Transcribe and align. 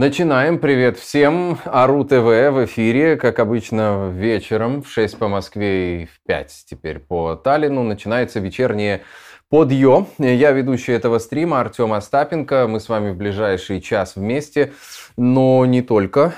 Начинаем. 0.00 0.60
Привет 0.60 0.96
всем. 0.96 1.58
Ару 1.64 2.04
ТВ 2.04 2.12
в 2.12 2.64
эфире, 2.66 3.16
как 3.16 3.40
обычно, 3.40 4.10
вечером 4.14 4.80
в 4.80 4.88
6 4.88 5.18
по 5.18 5.26
Москве 5.26 6.02
и 6.02 6.06
в 6.06 6.20
5 6.24 6.66
теперь 6.70 7.00
по 7.00 7.34
Таллину. 7.34 7.82
Начинается 7.82 8.38
вечернее 8.38 9.02
подъё. 9.50 10.06
Я 10.18 10.52
ведущий 10.52 10.92
этого 10.92 11.18
стрима 11.18 11.58
Артем 11.58 11.92
Остапенко. 11.92 12.68
Мы 12.68 12.78
с 12.78 12.88
вами 12.88 13.10
в 13.10 13.16
ближайший 13.16 13.80
час 13.80 14.14
вместе, 14.14 14.72
но 15.16 15.66
не 15.66 15.82
только 15.82 16.32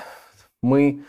мы 0.63 1.03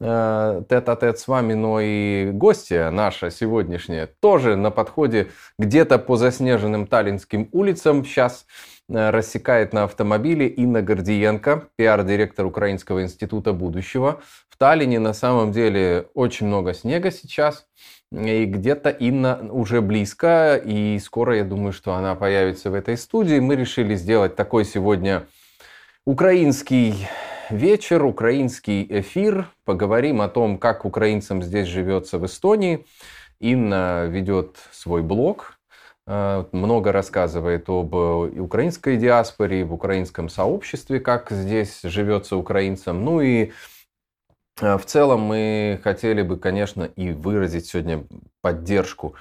э, 0.00 0.62
тет-а-тет 0.70 1.18
с 1.18 1.26
вами, 1.26 1.54
но 1.54 1.80
и 1.80 2.30
гостья 2.30 2.88
наша 2.90 3.32
сегодняшняя 3.32 4.06
тоже 4.20 4.54
на 4.54 4.70
подходе 4.70 5.32
где-то 5.58 5.98
по 5.98 6.14
заснеженным 6.14 6.86
таллинским 6.86 7.48
улицам. 7.50 8.04
Сейчас 8.04 8.46
рассекает 8.88 9.72
на 9.72 9.84
автомобиле 9.84 10.46
Инна 10.46 10.82
Гордиенко, 10.82 11.68
пиар-директор 11.76 12.46
Украинского 12.46 13.02
института 13.02 13.52
будущего. 13.52 14.20
В 14.48 14.56
Таллине 14.56 14.98
на 14.98 15.12
самом 15.12 15.52
деле 15.52 16.06
очень 16.14 16.46
много 16.46 16.72
снега 16.72 17.10
сейчас. 17.10 17.66
И 18.12 18.44
где-то 18.44 18.90
Инна 18.90 19.48
уже 19.50 19.80
близко, 19.80 20.56
и 20.56 20.98
скоро 21.00 21.36
я 21.36 21.44
думаю, 21.44 21.72
что 21.72 21.94
она 21.94 22.14
появится 22.14 22.70
в 22.70 22.74
этой 22.74 22.96
студии. 22.96 23.40
Мы 23.40 23.56
решили 23.56 23.96
сделать 23.96 24.36
такой 24.36 24.64
сегодня 24.64 25.26
украинский 26.04 27.08
вечер, 27.50 28.04
украинский 28.04 28.86
эфир. 28.88 29.48
Поговорим 29.64 30.20
о 30.20 30.28
том, 30.28 30.58
как 30.58 30.84
украинцам 30.84 31.42
здесь 31.42 31.66
живется 31.66 32.18
в 32.18 32.26
Эстонии. 32.26 32.86
Инна 33.40 34.06
ведет 34.06 34.56
свой 34.70 35.02
блог, 35.02 35.55
Э, 35.55 35.55
много 36.06 36.92
рассказывает 36.92 37.68
об 37.68 37.94
э, 37.94 38.40
украинской 38.40 38.96
диаспоре, 38.96 39.64
в 39.64 39.74
украинском 39.74 40.28
сообществе, 40.28 41.00
как 41.00 41.30
здесь 41.30 41.80
живется 41.82 42.36
украинцам. 42.36 43.04
Ну 43.04 43.20
и 43.20 43.50
э, 44.60 44.78
в 44.78 44.84
целом 44.84 45.22
мы 45.22 45.80
хотели 45.82 46.22
бы, 46.22 46.38
конечно, 46.38 46.84
и 46.84 47.10
выразить 47.10 47.66
сегодня 47.66 48.04
поддержку 48.40 49.14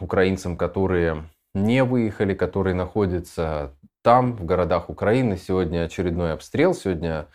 украинцам, 0.00 0.56
которые 0.56 1.22
не 1.54 1.84
выехали, 1.84 2.34
которые 2.34 2.74
находятся 2.74 3.72
там, 4.02 4.34
в 4.34 4.44
городах 4.44 4.90
Украины. 4.90 5.36
Сегодня 5.36 5.84
очередной 5.84 6.32
обстрел. 6.32 6.74
Сегодня 6.74 7.28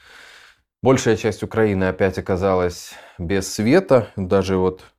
большая 0.83 1.15
часть 1.15 1.43
Украины 1.43 1.85
опять 1.85 2.17
оказалась 2.17 2.91
без 3.17 3.53
света. 3.53 4.09
Даже 4.17 4.57
вот 4.57 4.81
Э, 4.81 4.98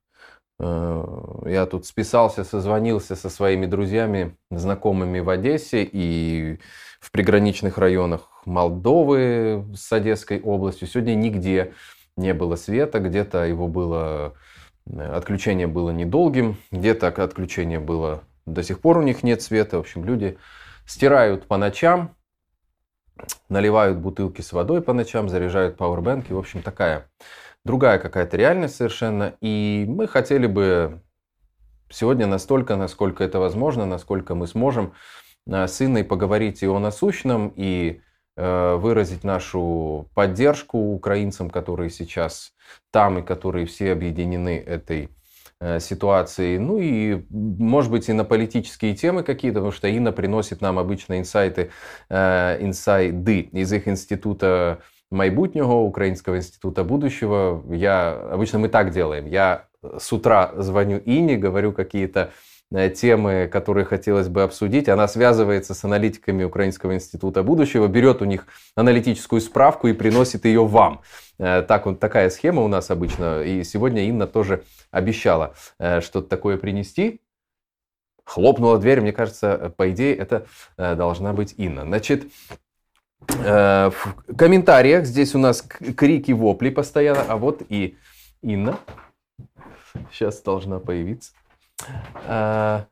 я 0.61 1.67
тут 1.67 1.87
списался, 1.87 2.45
созвонился 2.45 3.17
со 3.17 3.31
своими 3.31 3.67
друзьями, 3.67 4.37
знакомыми 4.51 5.21
в 5.21 5.31
Одессе 5.31 5.83
и 5.91 6.59
в 7.01 7.11
приграничных 7.11 7.79
районах 7.79 8.29
Молдовы 8.45 9.65
с 9.75 9.91
Одесской 9.93 10.41
областью. 10.41 10.87
Сегодня 10.87 11.15
нигде 11.15 11.73
не 12.17 12.35
было 12.35 12.57
света, 12.57 12.99
где-то 12.99 13.45
его 13.45 13.69
было, 13.69 14.35
э, 14.87 15.01
отключение 15.01 15.67
было 15.67 15.91
недолгим, 15.91 16.57
где-то 16.71 17.09
отключение 17.09 17.81
было 17.81 18.23
до 18.47 18.63
сих 18.63 18.81
пор 18.81 18.99
у 18.99 19.03
них 19.03 19.23
нет 19.23 19.43
света. 19.43 19.77
В 19.77 19.81
общем, 19.81 20.05
люди 20.05 20.39
стирают 20.87 21.47
по 21.47 21.57
ночам, 21.57 22.17
наливают 23.49 23.99
бутылки 23.99 24.41
с 24.41 24.53
водой 24.53 24.83
по 24.83 24.93
ночам, 24.93 25.29
заряжают 25.29 25.77
пауэрбэнки. 25.77 26.33
В 26.33 26.39
общем, 26.39 26.63
такая 26.63 27.09
другая 27.65 27.99
какая-то 27.99 28.37
реальность 28.37 28.77
совершенно. 28.77 29.35
И 29.41 29.85
мы 29.89 30.07
хотели 30.07 30.47
бы 30.47 31.03
сегодня 31.91 32.27
настолько, 32.27 32.77
насколько 32.77 33.25
это 33.25 33.39
возможно, 33.39 33.87
насколько 33.87 34.35
мы 34.35 34.47
сможем 34.47 34.95
э, 35.47 35.67
с 35.67 35.83
Инной 35.83 36.05
поговорить 36.05 36.63
и 36.63 36.67
о 36.67 36.79
насущном, 36.79 37.53
и 37.57 38.01
э, 38.37 38.75
выразить 38.77 39.25
нашу 39.25 40.09
поддержку 40.15 40.79
украинцам, 40.79 41.51
которые 41.51 41.91
сейчас 41.91 42.53
там 42.91 43.19
и 43.19 43.23
которые 43.23 43.67
все 43.67 43.93
объединены 43.93 44.59
этой 44.59 45.11
э, 45.61 45.81
ситуацией. 45.81 46.59
Ну 46.59 46.79
и, 46.79 47.27
может 47.31 47.91
быть, 47.91 48.09
и 48.09 48.13
на 48.13 48.25
политические 48.25 48.95
темы 48.95 49.23
какие-то, 49.23 49.59
потому 49.59 49.73
что 49.73 49.89
Инна 49.89 50.13
приносит 50.13 50.61
нам 50.61 50.79
обычно 50.79 51.19
инсайты, 51.19 51.71
инсайды 52.09 53.41
из 53.41 53.73
их 53.73 53.89
института 53.89 54.81
майбутнього 55.11 55.85
Украинского 55.85 56.37
института 56.37 56.85
будущего. 56.85 57.65
Я, 57.71 58.13
обычно 58.33 58.59
мы 58.59 58.69
так 58.69 58.91
делаем. 58.91 59.27
Я 59.27 59.67
с 59.99 60.13
утра 60.13 60.53
звоню 60.57 61.01
Ине, 61.05 61.37
говорю 61.37 61.73
какие-то 61.73 62.31
э, 62.73 62.91
темы, 62.91 63.49
которые 63.49 63.85
хотелось 63.85 64.29
бы 64.29 64.43
обсудить. 64.43 64.89
Она 64.89 65.09
связывается 65.09 65.75
с 65.75 65.85
аналитиками 65.85 66.45
Украинского 66.45 66.95
института 66.95 67.43
будущего, 67.43 67.89
берет 67.89 68.23
у 68.23 68.25
них 68.25 68.47
аналитическую 68.77 69.41
справку 69.41 69.89
и 69.89 69.93
приносит 69.93 70.45
ее 70.45 70.65
вам. 70.65 71.01
Э, 71.39 71.63
так 71.63 71.87
вот, 71.87 71.99
такая 71.99 72.31
схема 72.31 72.63
у 72.63 72.69
нас 72.69 72.91
обычно. 72.91 73.43
И 73.43 73.65
сегодня 73.65 74.09
Инна 74.09 74.27
тоже 74.27 74.63
обещала 74.91 75.55
э, 75.79 76.01
что-то 76.01 76.29
такое 76.29 76.57
принести. 76.57 77.21
Хлопнула 78.25 78.79
дверь, 78.79 79.01
мне 79.01 79.13
кажется, 79.13 79.73
по 79.77 79.91
идее, 79.91 80.15
это 80.15 80.47
должна 80.77 81.33
быть 81.33 81.55
Инна. 81.57 81.83
Значит, 81.83 82.29
Э, 82.51 82.70
в 83.29 83.93
комментариях 84.37 85.05
здесь 85.05 85.35
у 85.35 85.39
нас 85.39 85.63
крики, 85.63 86.33
вопли 86.33 86.71
постоянно. 86.71 87.25
А 87.29 87.37
вот 87.37 87.63
и 87.69 87.97
Инна. 88.43 88.79
Сейчас 90.13 90.41
должна 90.43 90.79
появиться. 90.79 91.33
А, 92.27 92.87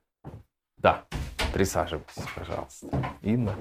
да, 0.78 1.04
присаживайтесь, 1.52 2.22
пожалуйста. 2.34 2.86
Инна. 3.22 3.54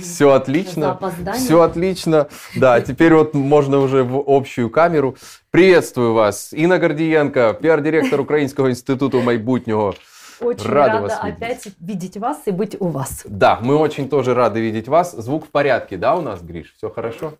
Все 0.00 0.32
отлично. 0.32 0.98
Все 1.34 1.60
отлично. 1.62 2.28
Да, 2.56 2.80
теперь 2.80 3.14
вот 3.14 3.34
можно 3.34 3.78
уже 3.78 4.04
в 4.04 4.22
общую 4.26 4.70
камеру. 4.70 5.16
Приветствую 5.50 6.12
вас. 6.12 6.52
Инна 6.52 6.78
Гордиенко, 6.78 7.58
пиар-директор 7.60 8.20
Украинского 8.20 8.70
института 8.70 9.18
майбутнего. 9.18 9.94
Очень 10.40 10.68
рада, 10.68 10.92
рада 10.92 11.02
вас 11.02 11.18
опять 11.20 11.68
видеть 11.80 12.16
вас 12.16 12.42
и 12.46 12.50
быть 12.50 12.76
у 12.80 12.88
вас. 12.88 13.22
Да, 13.24 13.58
мы 13.62 13.76
очень 13.76 14.08
тоже 14.08 14.34
рады 14.34 14.60
видеть 14.60 14.88
вас. 14.88 15.12
Звук 15.12 15.46
в 15.46 15.50
порядке, 15.50 15.96
да, 15.96 16.14
у 16.16 16.20
нас, 16.20 16.42
Гриш? 16.42 16.74
Все 16.76 16.90
хорошо? 16.90 17.34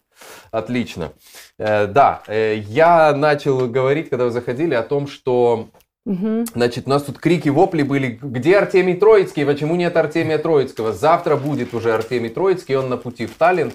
Отлично. 0.50 1.12
Э, 1.58 1.86
да, 1.86 2.22
э, 2.26 2.56
я 2.56 3.14
начал 3.14 3.68
говорить, 3.68 4.08
когда 4.08 4.24
вы 4.24 4.30
заходили, 4.30 4.74
о 4.74 4.82
том, 4.82 5.06
что 5.06 5.68
Угу. 6.06 6.44
Значит, 6.54 6.86
у 6.86 6.90
нас 6.90 7.02
тут 7.02 7.18
крики, 7.18 7.48
вопли 7.48 7.82
были. 7.82 8.16
Где 8.22 8.58
Артемий 8.58 8.94
Троицкий? 8.94 9.44
Почему 9.44 9.74
нет 9.74 9.96
Артемия 9.96 10.38
Троицкого? 10.38 10.92
Завтра 10.92 11.34
будет 11.34 11.74
уже 11.74 11.92
Артемий 11.92 12.30
Троицкий, 12.30 12.76
он 12.76 12.88
на 12.88 12.96
пути 12.96 13.26
в 13.26 13.34
Таллин. 13.34 13.72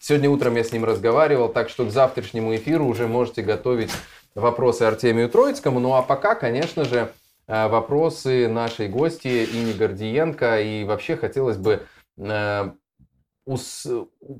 Сегодня 0.00 0.30
утром 0.30 0.56
я 0.56 0.64
с 0.64 0.72
ним 0.72 0.86
разговаривал, 0.86 1.50
так 1.50 1.68
что 1.68 1.84
к 1.84 1.90
завтрашнему 1.90 2.56
эфиру 2.56 2.86
уже 2.86 3.06
можете 3.06 3.42
готовить 3.42 3.90
вопросы 4.34 4.82
Артемию 4.82 5.28
Троицкому. 5.28 5.78
Ну 5.78 5.94
а 5.94 6.00
пока, 6.00 6.34
конечно 6.34 6.84
же, 6.84 7.12
вопросы 7.46 8.48
нашей 8.48 8.88
гости 8.88 9.44
Ине 9.44 9.72
Гордиенко. 9.72 10.60
И 10.60 10.84
вообще 10.84 11.16
хотелось 11.16 11.56
бы 11.56 11.82
э, 12.16 12.70
ус, 13.46 13.86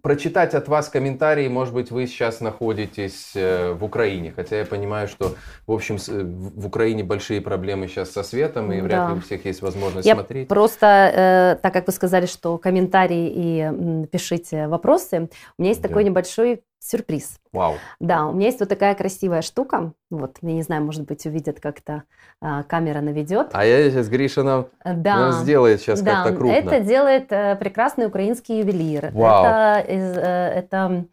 прочитать 0.03 0.54
от 0.54 0.69
вас 0.69 0.88
комментарии. 0.88 1.47
Может 1.48 1.75
быть, 1.75 1.91
вы 1.91 2.06
сейчас 2.06 2.41
находитесь 2.41 3.32
э, 3.34 3.72
в 3.72 3.84
Украине. 3.84 4.32
Хотя 4.34 4.59
я 4.59 4.65
понимаю, 4.65 5.09
что, 5.09 5.34
в 5.66 5.72
общем, 5.72 5.98
в 5.98 6.66
Украине 6.66 7.04
большие 7.04 7.41
проблемы 7.41 7.88
сейчас 7.88 8.10
со 8.10 8.22
светом, 8.22 8.72
и 8.72 8.81
вряд 8.81 9.09
да. 9.09 9.12
ли 9.12 9.19
у 9.19 9.21
всех 9.21 9.44
есть 9.44 9.60
возможность 9.62 10.06
я 10.06 10.15
смотреть. 10.15 10.48
Просто, 10.48 11.59
так 11.62 11.72
как 11.72 11.86
вы 11.86 11.92
сказали, 11.92 12.26
что 12.26 12.59
комментарии 12.59 13.32
и 13.34 14.06
пишите 14.06 14.69
вопросы, 14.69 15.28
у 15.59 15.62
меня 15.62 15.71
есть 15.71 15.82
да. 15.82 15.88
такой 15.88 16.04
небольшой 16.04 16.62
сюрприз. 16.84 17.39
Вау. 17.53 17.77
Да, 17.99 18.27
у 18.27 18.33
меня 18.33 18.47
есть 18.47 18.61
вот 18.61 18.69
такая 18.69 18.95
красивая 18.95 19.41
штука. 19.41 19.93
Вот, 20.11 20.37
я 20.43 20.53
не 20.53 20.62
знаю, 20.62 20.84
может 20.84 21.05
быть, 21.05 21.25
увидят 21.25 21.59
как-то 21.59 22.03
а, 22.41 22.62
камера 22.65 23.00
наведет. 23.00 23.49
А 23.53 23.65
я 23.65 23.91
сейчас, 23.91 24.09
Гриша 24.09 24.43
нам, 24.43 24.67
да. 24.84 25.17
нам 25.17 25.33
сделает 25.33 25.81
сейчас 25.81 26.03
да. 26.03 26.25
как-то 26.25 26.37
крупно. 26.37 26.53
Это 26.53 26.81
делает 26.81 27.33
э, 27.33 27.56
прекрасный 27.56 28.06
украинский 28.06 28.59
ювелир. 28.59 29.11
Вау. 29.12 29.45
Это, 29.45 29.84
э, 29.89 30.59
это 30.59 31.06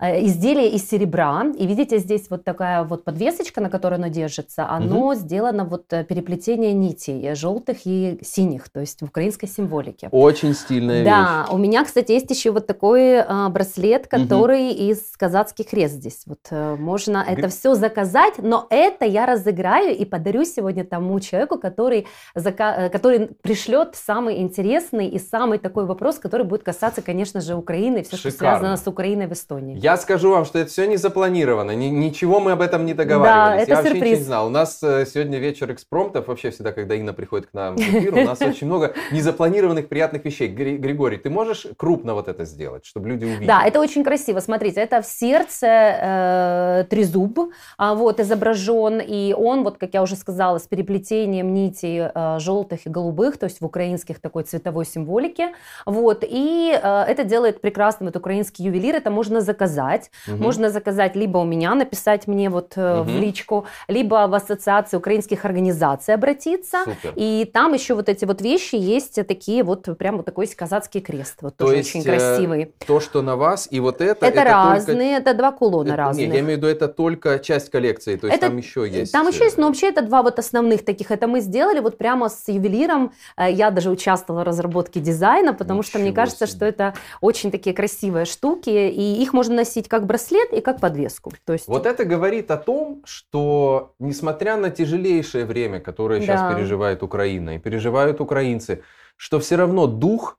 изделие 0.00 0.70
из 0.70 0.88
серебра. 0.88 1.44
И 1.58 1.66
видите, 1.66 1.98
здесь 1.98 2.30
вот 2.30 2.44
такая 2.44 2.84
вот 2.84 3.04
подвесочка, 3.04 3.60
на 3.60 3.68
которой 3.68 3.94
оно 3.94 4.08
держится, 4.08 4.68
оно 4.68 5.08
угу. 5.08 5.14
сделано 5.14 5.64
вот 5.64 5.92
э, 5.92 6.04
переплетение 6.04 6.72
нитей 6.72 7.20
э, 7.26 7.34
желтых 7.34 7.78
и 7.84 8.20
синих, 8.22 8.68
то 8.68 8.78
есть 8.78 9.00
в 9.00 9.06
украинской 9.06 9.48
символике. 9.48 10.08
Очень 10.12 10.54
стильная 10.54 11.04
да, 11.04 11.10
вещь. 11.10 11.48
Да, 11.48 11.54
у 11.54 11.58
меня, 11.58 11.84
кстати, 11.84 12.12
есть 12.12 12.30
еще 12.30 12.52
вот 12.52 12.66
такой 12.68 13.20
а, 13.20 13.48
браслет, 13.48 14.06
который 14.06 14.70
угу. 14.70 14.92
из 14.92 15.16
казацких 15.16 15.66
крест 15.66 15.94
здесь. 15.94 16.22
Вот 16.26 16.48
можно 16.78 17.24
Г... 17.24 17.32
это 17.32 17.48
все 17.48 17.74
заказать, 17.74 18.34
но 18.38 18.66
это 18.70 19.04
я 19.04 19.26
разыграю 19.26 19.96
и 19.96 20.04
подарю 20.04 20.44
сегодня 20.44 20.84
тому 20.84 21.18
человеку, 21.18 21.58
который, 21.58 22.06
зака... 22.36 22.88
который 22.88 23.30
пришлет 23.42 23.96
самый 23.96 24.40
интересный 24.42 25.08
и 25.08 25.18
самый 25.18 25.58
такой 25.58 25.86
вопрос, 25.86 26.18
который 26.20 26.46
будет 26.46 26.62
касаться, 26.62 27.02
конечно 27.02 27.40
же, 27.40 27.56
Украины 27.56 27.98
и 27.98 28.02
все, 28.04 28.16
Шикарно. 28.16 28.30
что 28.30 28.38
связано 28.38 28.76
с 28.76 28.86
Украиной 28.86 29.26
в 29.26 29.32
Эстонии. 29.32 29.76
Я 29.87 29.87
скажу 29.96 30.30
вам, 30.30 30.44
что 30.44 30.58
это 30.58 30.70
все 30.70 30.86
не 30.86 30.96
запланировано, 30.96 31.72
ни, 31.72 31.86
ничего 31.86 32.40
мы 32.40 32.52
об 32.52 32.60
этом 32.60 32.84
не 32.84 32.94
договаривались. 32.94 33.56
Да, 33.56 33.62
это 33.62 33.70
Я 33.70 33.76
сюрприз. 33.76 33.92
вообще 33.92 34.06
ничего 34.06 34.18
не 34.18 34.24
знал. 34.24 34.46
У 34.46 34.50
нас 34.50 34.82
э, 34.82 35.06
сегодня 35.06 35.38
вечер 35.38 35.72
экспромтов, 35.72 36.28
вообще 36.28 36.50
всегда, 36.50 36.72
когда 36.72 36.94
Инна 36.94 37.12
приходит 37.12 37.46
к 37.46 37.54
нам 37.54 37.76
в 37.76 37.80
эфир, 37.80 38.14
у 38.14 38.24
нас 38.24 38.40
очень 38.42 38.66
много 38.66 38.94
незапланированных 39.12 39.88
приятных 39.88 40.24
вещей. 40.24 40.48
Григорий, 40.48 41.16
ты 41.16 41.30
можешь 41.30 41.66
крупно 41.76 42.14
вот 42.14 42.28
это 42.28 42.44
сделать, 42.44 42.84
чтобы 42.84 43.08
люди 43.08 43.24
увидели? 43.24 43.46
Да, 43.46 43.64
это 43.64 43.80
очень 43.80 44.04
красиво. 44.04 44.40
Смотрите, 44.40 44.80
это 44.80 45.00
в 45.00 45.06
сердце 45.06 45.66
э, 45.66 46.84
трезуб 46.90 47.38
а, 47.76 47.94
вот, 47.94 48.20
изображен, 48.20 49.00
и 49.00 49.32
он, 49.32 49.64
вот, 49.64 49.78
как 49.78 49.94
я 49.94 50.02
уже 50.02 50.16
сказала, 50.16 50.58
с 50.58 50.66
переплетением 50.66 51.54
нитей 51.54 52.10
э, 52.12 52.38
желтых 52.38 52.86
и 52.86 52.90
голубых, 52.90 53.38
то 53.38 53.44
есть 53.44 53.60
в 53.60 53.64
украинских 53.64 54.20
такой 54.20 54.42
цветовой 54.42 54.84
символике. 54.84 55.52
Вот, 55.86 56.24
и 56.28 56.72
э, 56.72 57.02
это 57.02 57.24
делает 57.24 57.60
прекрасным 57.60 58.08
вот 58.08 58.16
украинский 58.16 58.64
ювелир, 58.64 58.96
это 58.96 59.10
можно 59.10 59.40
заказать. 59.40 59.77
Угу. 60.26 60.36
Можно 60.36 60.70
заказать 60.70 61.16
либо 61.16 61.38
у 61.38 61.44
меня, 61.44 61.74
написать 61.74 62.26
мне 62.26 62.50
вот 62.50 62.76
угу. 62.76 63.02
в 63.02 63.08
личку, 63.08 63.66
либо 63.88 64.26
в 64.26 64.34
ассоциации 64.34 64.96
украинских 64.96 65.44
организаций 65.44 66.14
обратиться. 66.14 66.84
Супер. 66.84 67.12
И 67.16 67.48
там 67.52 67.74
еще 67.74 67.94
вот 67.94 68.08
эти 68.08 68.24
вот 68.24 68.40
вещи 68.40 68.74
есть 68.74 69.14
такие 69.26 69.62
вот, 69.62 69.96
прям 69.98 70.16
вот 70.16 70.26
такой 70.26 70.46
казацкий 70.48 71.00
крест, 71.00 71.36
вот 71.42 71.56
то 71.56 71.64
тоже 71.64 71.76
есть, 71.76 71.90
очень 71.90 72.02
красивый. 72.02 72.72
То, 72.86 73.00
что 73.00 73.22
на 73.22 73.36
вас, 73.36 73.68
и 73.70 73.80
вот 73.80 74.00
это... 74.00 74.26
Это, 74.26 74.40
это 74.40 74.44
разные, 74.44 75.16
только... 75.16 75.30
это 75.30 75.38
два 75.38 75.52
кулона 75.52 75.88
это, 75.88 75.96
разных. 75.96 76.26
Нет, 76.26 76.34
я 76.34 76.40
имею 76.40 76.54
в 76.54 76.58
виду, 76.58 76.66
это 76.66 76.88
только 76.88 77.38
часть 77.38 77.70
коллекции, 77.70 78.16
то 78.16 78.26
есть 78.26 78.38
это, 78.38 78.48
там 78.48 78.56
еще 78.56 78.88
есть... 78.88 79.12
Там 79.12 79.28
еще 79.28 79.44
есть, 79.44 79.58
но 79.58 79.66
вообще 79.66 79.88
это 79.88 80.02
два 80.02 80.22
вот 80.22 80.38
основных 80.38 80.84
таких. 80.84 81.10
Это 81.10 81.26
мы 81.26 81.40
сделали 81.40 81.80
вот 81.80 81.98
прямо 81.98 82.28
с 82.28 82.48
ювелиром. 82.48 83.12
Я 83.38 83.70
даже 83.70 83.90
участвовала 83.90 84.42
в 84.42 84.46
разработке 84.46 85.00
дизайна, 85.00 85.52
потому 85.52 85.80
Ничего 85.80 85.90
что 85.90 85.98
мне 85.98 86.12
кажется, 86.12 86.46
себе. 86.46 86.56
что 86.56 86.66
это 86.66 86.94
очень 87.20 87.50
такие 87.50 87.74
красивые 87.74 88.24
штуки, 88.24 88.70
и 88.70 89.22
их 89.22 89.32
можно 89.32 89.54
носить 89.54 89.67
как 89.88 90.06
браслет 90.06 90.52
и 90.52 90.60
как 90.60 90.80
подвеску. 90.80 91.32
То 91.44 91.52
есть... 91.52 91.68
Вот 91.68 91.86
это 91.86 92.04
говорит 92.04 92.50
о 92.50 92.56
том, 92.56 93.02
что 93.04 93.94
несмотря 93.98 94.56
на 94.56 94.70
тяжелейшее 94.70 95.44
время, 95.44 95.80
которое 95.80 96.20
сейчас 96.20 96.40
да. 96.40 96.54
переживает 96.54 97.02
Украина 97.02 97.56
и 97.56 97.58
переживают 97.58 98.20
украинцы, 98.20 98.82
что 99.16 99.38
все 99.38 99.56
равно 99.56 99.86
дух 99.86 100.38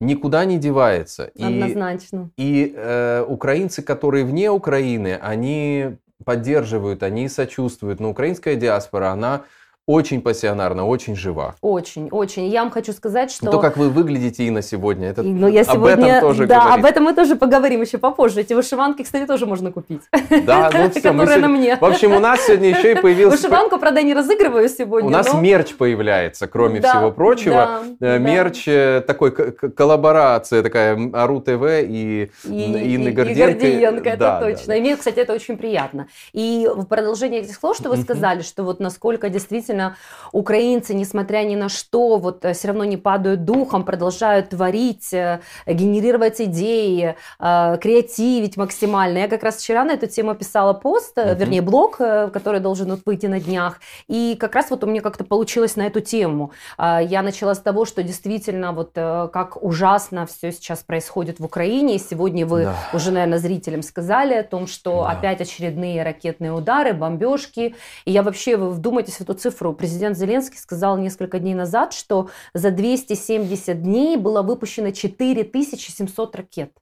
никуда 0.00 0.44
не 0.44 0.58
девается. 0.58 1.30
Однозначно. 1.38 2.30
И, 2.36 2.64
и 2.64 2.74
э, 2.76 3.24
украинцы, 3.26 3.82
которые 3.82 4.24
вне 4.24 4.50
Украины, 4.50 5.18
они 5.20 5.98
поддерживают, 6.24 7.02
они 7.02 7.28
сочувствуют. 7.28 8.00
Но 8.00 8.10
украинская 8.10 8.56
диаспора, 8.56 9.10
она 9.10 9.44
очень 9.86 10.22
пассионарна, 10.22 10.86
очень 10.86 11.16
жива. 11.16 11.56
Очень, 11.60 12.08
очень. 12.10 12.46
Я 12.46 12.62
вам 12.62 12.70
хочу 12.70 12.92
сказать, 12.92 13.32
что... 13.32 13.50
То, 13.50 13.58
как 13.58 13.76
вы 13.76 13.90
выглядите, 13.90 14.44
и 14.44 14.50
на 14.50 14.62
сегодня, 14.62 15.08
это 15.08 15.22
Но 15.22 15.48
я 15.48 15.64
сегодня... 15.64 15.92
об 15.92 16.00
этом 16.00 16.20
тоже 16.20 16.46
Да, 16.46 16.60
говорить. 16.60 16.78
об 16.78 16.84
этом 16.84 17.04
мы 17.04 17.14
тоже 17.14 17.34
поговорим 17.36 17.80
еще 17.80 17.98
попозже. 17.98 18.42
Эти 18.42 18.52
вышиванки, 18.52 19.02
кстати, 19.02 19.26
тоже 19.26 19.46
можно 19.46 19.72
купить. 19.72 20.02
Да, 20.46 20.70
ну 20.72 20.90
все. 20.90 21.00
Которые 21.00 21.38
на 21.38 21.48
мне. 21.48 21.76
В 21.76 21.84
общем, 21.84 22.12
у 22.12 22.20
нас 22.20 22.46
сегодня 22.46 22.68
еще 22.70 22.92
и 22.92 22.94
появился... 22.94 23.36
Вышиванку, 23.36 23.78
правда, 23.78 24.02
не 24.02 24.14
разыгрываю 24.14 24.68
сегодня. 24.68 25.08
У 25.08 25.10
нас 25.10 25.34
мерч 25.34 25.74
появляется, 25.74 26.46
кроме 26.46 26.80
всего 26.80 27.10
прочего. 27.10 27.80
Э, 28.00 28.18
мерч 28.18 28.68
э, 28.68 29.02
такой 29.06 29.32
коллаборация 29.32 30.62
такая 30.62 30.96
Ару 31.12 31.40
ТВ 31.40 31.62
и 31.82 32.30
Инны. 32.44 33.10
Гордиенко, 33.10 34.08
это 34.08 34.38
точно. 34.40 34.72
И 34.74 34.80
мне, 34.80 34.96
кстати, 34.96 35.18
это 35.18 35.32
очень 35.32 35.56
приятно. 35.56 36.06
И 36.32 36.68
в 36.72 36.84
продолжение 36.84 37.40
этих 37.40 37.56
слов, 37.56 37.76
что 37.76 37.88
вы 37.88 37.96
сказали, 37.96 38.42
что 38.42 38.62
вот 38.62 38.78
насколько 38.78 39.28
действительно 39.28 39.69
действительно 39.70 39.96
украинцы, 40.32 40.94
несмотря 40.94 41.42
ни 41.44 41.56
на 41.56 41.68
что, 41.68 42.18
вот 42.18 42.44
э, 42.44 42.52
все 42.52 42.68
равно 42.68 42.84
не 42.84 42.96
падают 42.96 43.44
духом, 43.44 43.84
продолжают 43.84 44.50
творить, 44.50 45.12
э, 45.12 45.40
генерировать 45.66 46.40
идеи, 46.40 47.16
э, 47.40 47.78
креативить 47.80 48.56
максимально. 48.56 49.18
Я 49.18 49.28
как 49.28 49.42
раз 49.42 49.56
вчера 49.56 49.84
на 49.84 49.92
эту 49.92 50.06
тему 50.06 50.34
писала 50.34 50.72
пост, 50.72 51.18
uh-huh. 51.18 51.36
вернее 51.36 51.62
блог, 51.62 51.96
который 51.96 52.60
должен 52.60 52.90
вот 52.90 53.00
выйти 53.06 53.26
на 53.26 53.40
днях, 53.40 53.80
и 54.08 54.36
как 54.38 54.54
раз 54.54 54.70
вот 54.70 54.84
у 54.84 54.86
меня 54.86 55.00
как-то 55.00 55.24
получилось 55.24 55.76
на 55.76 55.86
эту 55.86 56.00
тему. 56.00 56.52
Я 56.78 57.22
начала 57.22 57.54
с 57.54 57.58
того, 57.58 57.84
что 57.84 58.02
действительно 58.02 58.72
вот 58.72 58.92
как 58.94 59.62
ужасно 59.62 60.26
все 60.26 60.52
сейчас 60.52 60.80
происходит 60.80 61.40
в 61.40 61.44
Украине, 61.44 61.96
и 61.96 61.98
сегодня 61.98 62.46
вы 62.46 62.64
да. 62.64 62.74
уже, 62.92 63.10
наверное, 63.10 63.38
зрителям 63.38 63.82
сказали 63.82 64.34
о 64.34 64.44
том, 64.44 64.66
что 64.66 65.02
да. 65.02 65.10
опять 65.10 65.40
очередные 65.40 66.02
ракетные 66.02 66.52
удары, 66.52 66.92
бомбежки, 66.92 67.74
и 68.04 68.10
я 68.10 68.22
вообще, 68.22 68.56
вы 68.56 68.70
вдумайтесь 68.70 69.16
в 69.16 69.20
эту 69.22 69.34
цифру, 69.34 69.59
цифру. 69.60 69.74
Президент 69.74 70.16
Зеленский 70.16 70.58
сказал 70.58 70.98
несколько 70.98 71.38
дней 71.38 71.54
назад, 71.54 71.92
что 71.92 72.30
за 72.54 72.70
270 72.70 73.82
дней 73.82 74.16
было 74.16 74.42
выпущено 74.42 74.90
4700 74.90 76.36
ракет. 76.36 76.72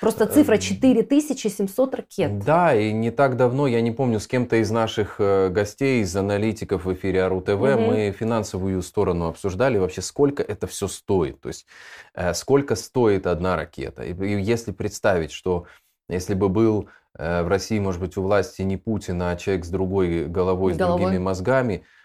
Просто 0.00 0.26
цифра 0.26 0.58
4700 0.58 1.94
эм, 1.94 1.96
ракет. 1.96 2.38
Да, 2.40 2.74
и 2.74 2.92
не 2.92 3.12
так 3.12 3.36
давно, 3.36 3.68
я 3.68 3.80
не 3.80 3.92
помню, 3.92 4.18
с 4.18 4.26
кем-то 4.26 4.56
из 4.56 4.70
наших 4.70 5.16
э, 5.20 5.48
гостей, 5.48 6.02
из 6.02 6.16
аналитиков 6.16 6.86
в 6.86 6.92
эфире 6.92 7.22
Ару 7.22 7.40
ТВ, 7.40 7.50
угу. 7.50 7.60
мы 7.60 8.14
финансовую 8.18 8.82
сторону 8.82 9.28
обсуждали, 9.28 9.78
вообще 9.78 10.02
сколько 10.02 10.42
это 10.42 10.66
все 10.66 10.88
стоит, 10.88 11.40
то 11.40 11.48
есть 11.48 11.66
э, 12.14 12.34
сколько 12.34 12.74
стоит 12.74 13.26
одна 13.26 13.54
ракета. 13.54 14.02
И 14.02 14.42
если 14.42 14.72
представить, 14.72 15.30
что 15.30 15.66
если 16.08 16.34
бы 16.34 16.48
был 16.48 16.88
э, 17.16 17.42
в 17.44 17.48
России, 17.48 17.78
может 17.78 18.00
быть, 18.00 18.16
у 18.16 18.22
власти 18.22 18.62
не 18.62 18.76
Путин, 18.76 19.22
а 19.22 19.36
человек 19.36 19.64
с 19.64 19.68
другой 19.68 20.24
головой, 20.24 20.74
головой. 20.74 20.74
с 20.74 20.78
другими 20.78 21.18
мозгами, 21.18 21.74
Э, 21.74 21.99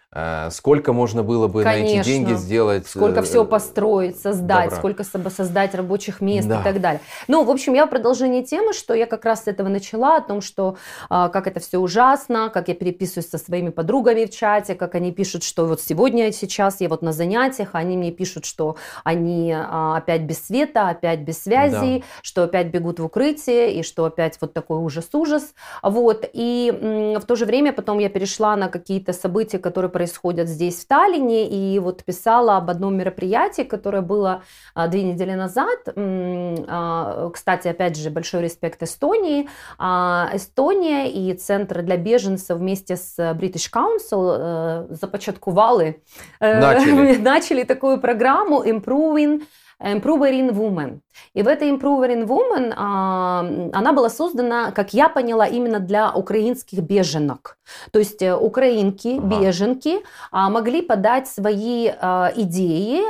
сколько 0.51 0.94
можно 0.94 1.23
было 1.23 1.47
бы 1.47 1.63
Конечно. 1.63 1.95
на 1.95 2.00
эти 2.00 2.06
деньги 2.06 2.33
сделать? 2.33 2.88
Сколько 2.88 3.21
всего 3.21 3.44
э, 3.44 3.47
построить, 3.47 4.19
создать, 4.19 4.69
добра. 4.69 4.77
сколько 4.77 5.03
создать 5.03 5.75
рабочих 5.75 6.21
мест 6.21 6.47
да. 6.47 6.62
и 6.62 6.63
так 6.63 6.79
далее. 6.79 7.01
Ну, 7.27 7.44
в 7.44 7.51
общем, 7.51 7.73
я 7.73 7.85
в 7.85 7.89
продолжении 7.89 8.41
темы, 8.41 8.73
что 8.73 8.94
я 8.94 9.07
как 9.07 9.25
раз 9.25 9.44
с 9.44 9.47
этого 9.47 9.67
начала, 9.67 10.17
о 10.17 10.21
том, 10.21 10.41
что 10.41 10.77
а, 11.09 11.29
как 11.29 11.47
это 11.47 11.59
все 11.59 11.79
ужасно, 11.79 12.50
как 12.50 12.69
я 12.69 12.75
переписываюсь 12.75 13.29
со 13.29 13.38
своими 13.38 13.69
подругами 13.69 14.25
в 14.25 14.29
чате, 14.29 14.75
как 14.75 14.95
они 14.95 15.12
пишут, 15.12 15.44
что 15.44 15.65
вот 15.65 15.81
сегодня, 15.81 16.31
сейчас 16.31 16.79
я 16.79 16.88
вот 16.88 17.01
на 17.01 17.12
занятиях, 17.12 17.69
они 17.73 17.97
мне 17.97 18.12
пишут, 18.12 18.45
что 18.45 18.77
они 19.03 19.53
а, 19.53 19.97
опять 19.97 20.21
без 20.21 20.45
света, 20.45 20.89
опять 20.89 21.19
без 21.19 21.44
связи, 21.44 22.00
да. 22.00 22.06
что 22.21 22.44
опять 22.44 22.67
бегут 22.67 23.00
в 23.00 23.06
укрытие, 23.06 23.73
и 23.73 23.83
что 23.83 24.06
опять 24.06 24.38
вот 24.39 24.53
такой 24.53 24.77
ужас-ужас. 24.77 25.53
Вот. 25.83 26.25
И 26.31 26.71
в 27.19 27.25
то 27.25 27.35
же 27.35 27.45
время 27.45 27.73
потом 27.73 28.00
я 28.00 28.09
перешла 28.09 28.56
на 28.56 28.69
какие-то 28.69 29.12
события, 29.12 29.59
которые 29.59 29.91
происходят 29.91 30.04
происходят 30.05 30.47
здесь, 30.47 30.75
в 30.83 30.87
Таллине, 30.87 31.47
и 31.47 31.79
вот 31.79 32.03
писала 32.03 32.57
об 32.57 32.69
одном 32.69 32.95
мероприятии, 32.95 33.63
которое 33.63 34.03
было 34.03 34.43
а, 34.75 34.87
две 34.87 35.01
недели 35.01 35.33
назад. 35.33 35.79
А, 35.95 37.29
кстати, 37.33 37.67
опять 37.67 37.97
же, 37.97 38.11
большой 38.11 38.43
респект 38.43 38.83
Эстонии. 38.83 39.49
А, 39.79 40.29
Эстония 40.33 41.11
и 41.11 41.33
Центр 41.33 41.81
для 41.81 41.97
беженцев 41.97 42.59
вместе 42.59 42.97
с 42.97 43.17
British 43.17 43.71
Council 43.73 44.37
э, 44.37 44.87
започаткували, 44.93 46.03
э, 46.39 46.61
начали, 46.61 47.17
начали 47.21 47.63
такую 47.63 47.99
программу 47.99 48.63
Improving 48.63 49.41
Improving 49.81 50.51
Women. 50.51 51.00
И 51.33 51.44
в 51.44 51.48
этой 51.48 51.69
Improving 51.69 52.25
Woman 52.25 52.74
а, 52.75 53.39
она 53.74 53.94
была 53.94 54.10
создана, 54.10 54.72
как 54.72 54.94
я 54.94 55.10
поняла, 55.10 55.48
именно 55.48 55.80
для 55.80 56.12
украинских 56.12 56.79
беженок. 56.79 57.58
То 57.91 58.00
есть 58.00 58.22
э, 58.22 58.36
украинки, 58.36 59.17
ага. 59.17 59.27
беженки 59.27 60.00
а, 60.32 60.50
могли 60.50 60.82
подать 60.82 61.27
свои 61.27 61.89
а, 62.00 62.32
идеи 62.36 63.01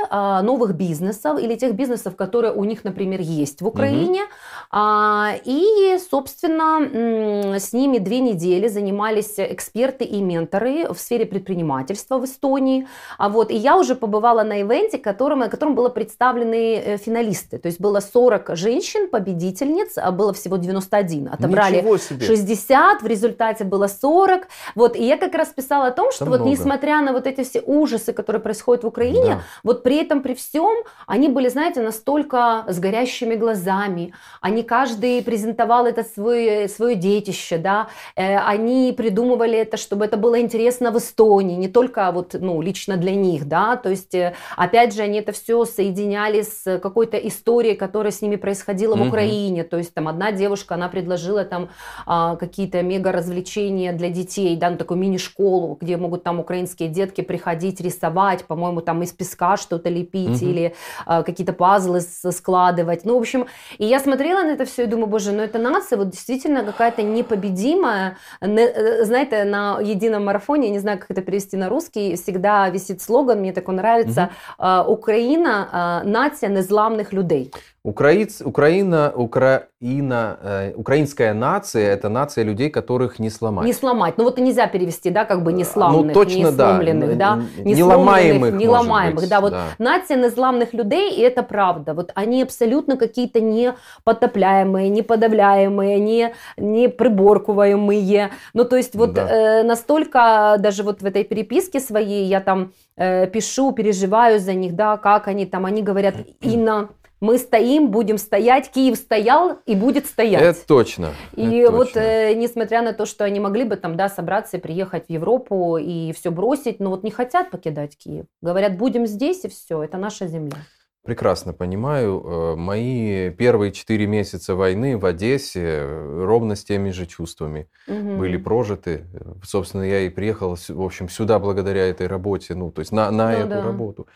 новых 0.42 0.74
бизнесов 0.74 1.38
или 1.38 1.54
тех 1.56 1.74
бизнесов, 1.74 2.16
которые 2.16 2.52
у 2.52 2.64
них, 2.64 2.84
например, 2.84 3.20
есть 3.20 3.60
в 3.60 3.66
Украине. 3.66 4.22
Угу. 4.22 5.40
И, 5.44 5.98
собственно, 6.10 7.58
с 7.58 7.72
ними 7.72 7.98
две 7.98 8.20
недели 8.20 8.68
занимались 8.68 9.34
эксперты 9.38 10.04
и 10.04 10.20
менторы 10.20 10.92
в 10.92 10.98
сфере 10.98 11.26
предпринимательства 11.26 12.18
в 12.18 12.24
Эстонии. 12.24 12.86
А 13.18 13.28
вот, 13.28 13.50
и 13.50 13.56
я 13.56 13.76
уже 13.76 13.94
побывала 13.94 14.42
на 14.42 14.62
ивенте, 14.62 14.98
которым, 14.98 15.40
на 15.40 15.48
котором 15.48 15.74
было 15.74 15.88
представлены 15.88 16.55
э, 16.56 16.96
финалисты. 16.98 17.58
То 17.58 17.66
есть 17.66 17.80
было 17.80 18.00
40 18.00 18.56
женщин, 18.56 19.08
победительниц, 19.08 19.98
а 19.98 20.10
было 20.10 20.32
всего 20.32 20.56
91. 20.56 21.28
Отобрали 21.32 21.82
60, 22.26 23.02
в 23.02 23.06
результате 23.06 23.64
было 23.64 23.86
40. 23.86 24.48
Вот, 24.74 24.96
и 24.96 25.04
я 25.04 25.16
как 25.16 25.34
раз 25.34 25.48
писала 25.48 25.88
о 25.88 25.90
том, 25.90 26.12
что 26.12 26.24
Это 26.24 26.30
вот 26.30 26.40
много. 26.40 26.52
несмотря 26.52 27.00
на 27.00 27.12
вот 27.12 27.26
эти 27.26 27.44
все 27.44 27.60
ужасы, 27.60 28.12
которые 28.12 28.40
происходят 28.40 28.84
в 28.84 28.86
Украине, 28.86 29.36
да. 29.36 29.40
вот 29.62 29.82
при 29.82 29.96
этом, 29.96 30.22
при 30.22 30.34
всем, 30.34 30.84
они 31.06 31.28
были, 31.28 31.48
знаете, 31.48 31.80
настолько 31.80 32.64
с 32.68 32.78
горящими 32.78 33.34
глазами, 33.34 34.12
они 34.40 34.62
каждый 34.62 35.22
презентовал 35.22 35.86
это 35.86 36.04
свое, 36.04 36.68
свое 36.68 36.96
детище, 36.96 37.58
да, 37.58 37.88
э, 38.16 38.36
они 38.38 38.94
придумывали 38.96 39.58
это, 39.58 39.76
чтобы 39.76 40.04
это 40.04 40.16
было 40.16 40.40
интересно 40.40 40.90
в 40.90 40.98
Эстонии, 40.98 41.56
не 41.56 41.68
только 41.68 42.10
вот, 42.12 42.34
ну, 42.40 42.60
лично 42.62 42.96
для 42.96 43.14
них, 43.14 43.46
да, 43.46 43.76
то 43.76 43.90
есть, 43.90 44.14
э, 44.14 44.34
опять 44.56 44.94
же, 44.94 45.02
они 45.02 45.18
это 45.18 45.32
все 45.32 45.64
соединяли 45.64 46.42
с 46.46 46.78
какой-то 46.78 47.16
историей, 47.16 47.74
которая 47.74 48.12
с 48.12 48.22
ними 48.22 48.36
происходила 48.36 48.94
угу. 48.94 49.04
в 49.04 49.08
Украине. 49.08 49.64
То 49.64 49.76
есть 49.76 49.92
там 49.94 50.08
одна 50.08 50.32
девушка, 50.32 50.74
она 50.74 50.88
предложила 50.88 51.44
там 51.44 51.68
а, 52.06 52.36
какие-то 52.36 52.82
мега 52.82 53.12
развлечения 53.12 53.92
для 53.92 54.08
детей, 54.08 54.56
да, 54.56 54.70
ну, 54.70 54.76
такую 54.76 54.98
мини-школу, 54.98 55.78
где 55.80 55.96
могут 55.96 56.22
там 56.22 56.40
украинские 56.40 56.88
детки 56.88 57.20
приходить 57.20 57.80
рисовать, 57.80 58.44
по-моему, 58.44 58.80
там 58.80 59.02
из 59.02 59.12
песка 59.12 59.56
что-то 59.56 59.88
лепить 59.88 60.42
угу. 60.42 60.50
или 60.50 60.74
а, 61.04 61.22
какие-то 61.22 61.52
пазлы 61.52 62.00
складывать. 62.00 63.04
Ну, 63.04 63.16
в 63.16 63.20
общем, 63.20 63.46
и 63.78 63.86
я 63.86 64.00
смотрела 64.00 64.42
на 64.42 64.52
это 64.52 64.64
все 64.64 64.84
и 64.84 64.86
думаю, 64.86 65.06
боже, 65.06 65.32
ну 65.32 65.42
эта 65.42 65.58
нация 65.58 65.98
вот 65.98 66.10
действительно 66.10 66.64
какая-то 66.64 67.02
непобедимая. 67.02 68.16
Э, 68.40 69.04
знаете, 69.04 69.44
на 69.44 69.80
едином 69.80 70.24
марафоне, 70.24 70.68
я 70.68 70.72
не 70.72 70.78
знаю, 70.78 70.98
как 70.98 71.10
это 71.10 71.22
перевести 71.22 71.56
на 71.56 71.68
русский, 71.68 72.16
всегда 72.16 72.68
висит 72.68 73.02
слоган, 73.02 73.40
мне 73.40 73.52
такой 73.52 73.74
нравится, 73.74 74.30
угу. 74.58 74.92
Украина– 74.92 76.02
нация 76.04 76.35
незламных 76.42 77.12
людей. 77.12 77.52
Украиц, 77.86 78.42
Украина, 78.44 79.12
Украина, 79.14 80.38
э, 80.42 80.72
украинская 80.74 81.32
нация– 81.34 81.94
это 81.96 82.08
нация 82.08 82.42
людей, 82.42 82.68
которых 82.68 83.20
не 83.20 83.30
сломать. 83.30 83.64
Не 83.64 83.72
сломать. 83.72 84.18
Ну 84.18 84.24
вот 84.24 84.38
и 84.38 84.42
нельзя 84.42 84.66
перевести, 84.66 85.10
да, 85.10 85.24
как 85.24 85.44
бы 85.44 85.52
не 85.52 85.62
сломленных, 85.62 86.08
ну, 86.08 86.12
точно, 86.12 86.38
не 86.38 86.46
сломленных, 86.46 87.16
да. 87.16 87.36
да 87.36 87.62
не, 87.62 87.74
не 87.74 87.84
ломаемых, 87.84 88.54
не 88.54 88.68
ломаемых, 88.68 89.20
быть, 89.20 89.28
да. 89.30 89.40
Вот 89.40 89.52
да. 89.52 89.66
нация 89.78 90.16
незламных 90.16 90.72
людей, 90.72 91.14
и 91.14 91.20
это 91.20 91.44
правда. 91.44 91.94
Вот 91.94 92.10
они 92.16 92.42
абсолютно 92.42 92.96
какие-то 92.96 93.40
не 93.40 93.74
потопляемые, 94.02 94.88
не 94.88 95.02
подавляемые, 95.02 96.00
не, 96.00 96.34
не 96.56 96.88
приборкуваемые. 96.88 98.30
Ну 98.52 98.64
то 98.64 98.76
есть 98.76 98.96
вот 98.96 99.12
да. 99.12 99.28
э, 99.30 99.62
настолько 99.62 100.56
даже 100.58 100.82
вот 100.82 101.02
в 101.02 101.06
этой 101.06 101.22
переписке 101.22 101.78
своей 101.78 102.26
я 102.26 102.40
там 102.40 102.72
э, 102.96 103.28
пишу, 103.28 103.70
переживаю 103.70 104.40
за 104.40 104.54
них, 104.54 104.74
да, 104.74 104.96
как 104.96 105.28
они 105.28 105.46
там, 105.46 105.66
они 105.66 105.82
говорят, 105.82 106.16
Инна, 106.40 106.88
мы 107.20 107.38
стоим, 107.38 107.90
будем 107.90 108.18
стоять, 108.18 108.70
Киев 108.70 108.96
стоял 108.96 109.58
и 109.64 109.74
будет 109.74 110.06
стоять. 110.06 110.42
Это 110.42 110.66
точно. 110.66 111.12
И 111.34 111.46
это 111.58 111.72
вот 111.72 111.96
э, 111.96 112.34
несмотря 112.34 112.82
на 112.82 112.92
то, 112.92 113.06
что 113.06 113.24
они 113.24 113.40
могли 113.40 113.64
бы 113.64 113.76
там, 113.76 113.96
да, 113.96 114.08
собраться 114.08 114.58
и 114.58 114.60
приехать 114.60 115.06
в 115.06 115.10
Европу 115.10 115.78
и 115.78 116.12
все 116.12 116.30
бросить, 116.30 116.80
но 116.80 116.90
вот 116.90 117.04
не 117.04 117.10
хотят 117.10 117.50
покидать 117.50 117.96
Киев. 117.96 118.26
Говорят, 118.42 118.76
будем 118.76 119.06
здесь 119.06 119.44
и 119.44 119.48
все, 119.48 119.82
это 119.82 119.96
наша 119.96 120.26
земля. 120.26 120.58
Прекрасно 121.06 121.52
понимаю. 121.52 122.20
Э, 122.20 122.56
мои 122.56 123.30
первые 123.30 123.70
четыре 123.70 124.06
месяца 124.08 124.56
войны 124.56 124.98
в 124.98 125.06
Одессе 125.06 125.62
э, 125.62 126.24
ровно 126.24 126.56
с 126.56 126.64
теми 126.64 126.90
же 126.90 127.06
чувствами 127.06 127.68
угу. 127.86 128.16
были 128.16 128.36
прожиты. 128.36 129.04
Собственно, 129.44 129.84
я 129.84 130.00
и 130.00 130.08
приехал, 130.08 130.56
в 130.56 130.82
общем, 130.82 131.08
сюда 131.08 131.38
благодаря 131.38 131.86
этой 131.86 132.08
работе, 132.08 132.56
ну, 132.56 132.72
то 132.72 132.80
есть 132.80 132.90
на, 132.90 133.10
на 133.12 133.30
ну, 133.30 133.38
эту 133.38 133.48
да. 133.48 133.62
работу. 133.62 134.08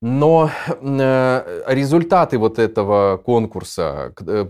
Но 0.00 0.48
э, 0.68 1.62
результаты 1.66 2.38
вот 2.38 2.60
этого 2.60 3.16
конкурса 3.16 4.12
э, 4.24 4.46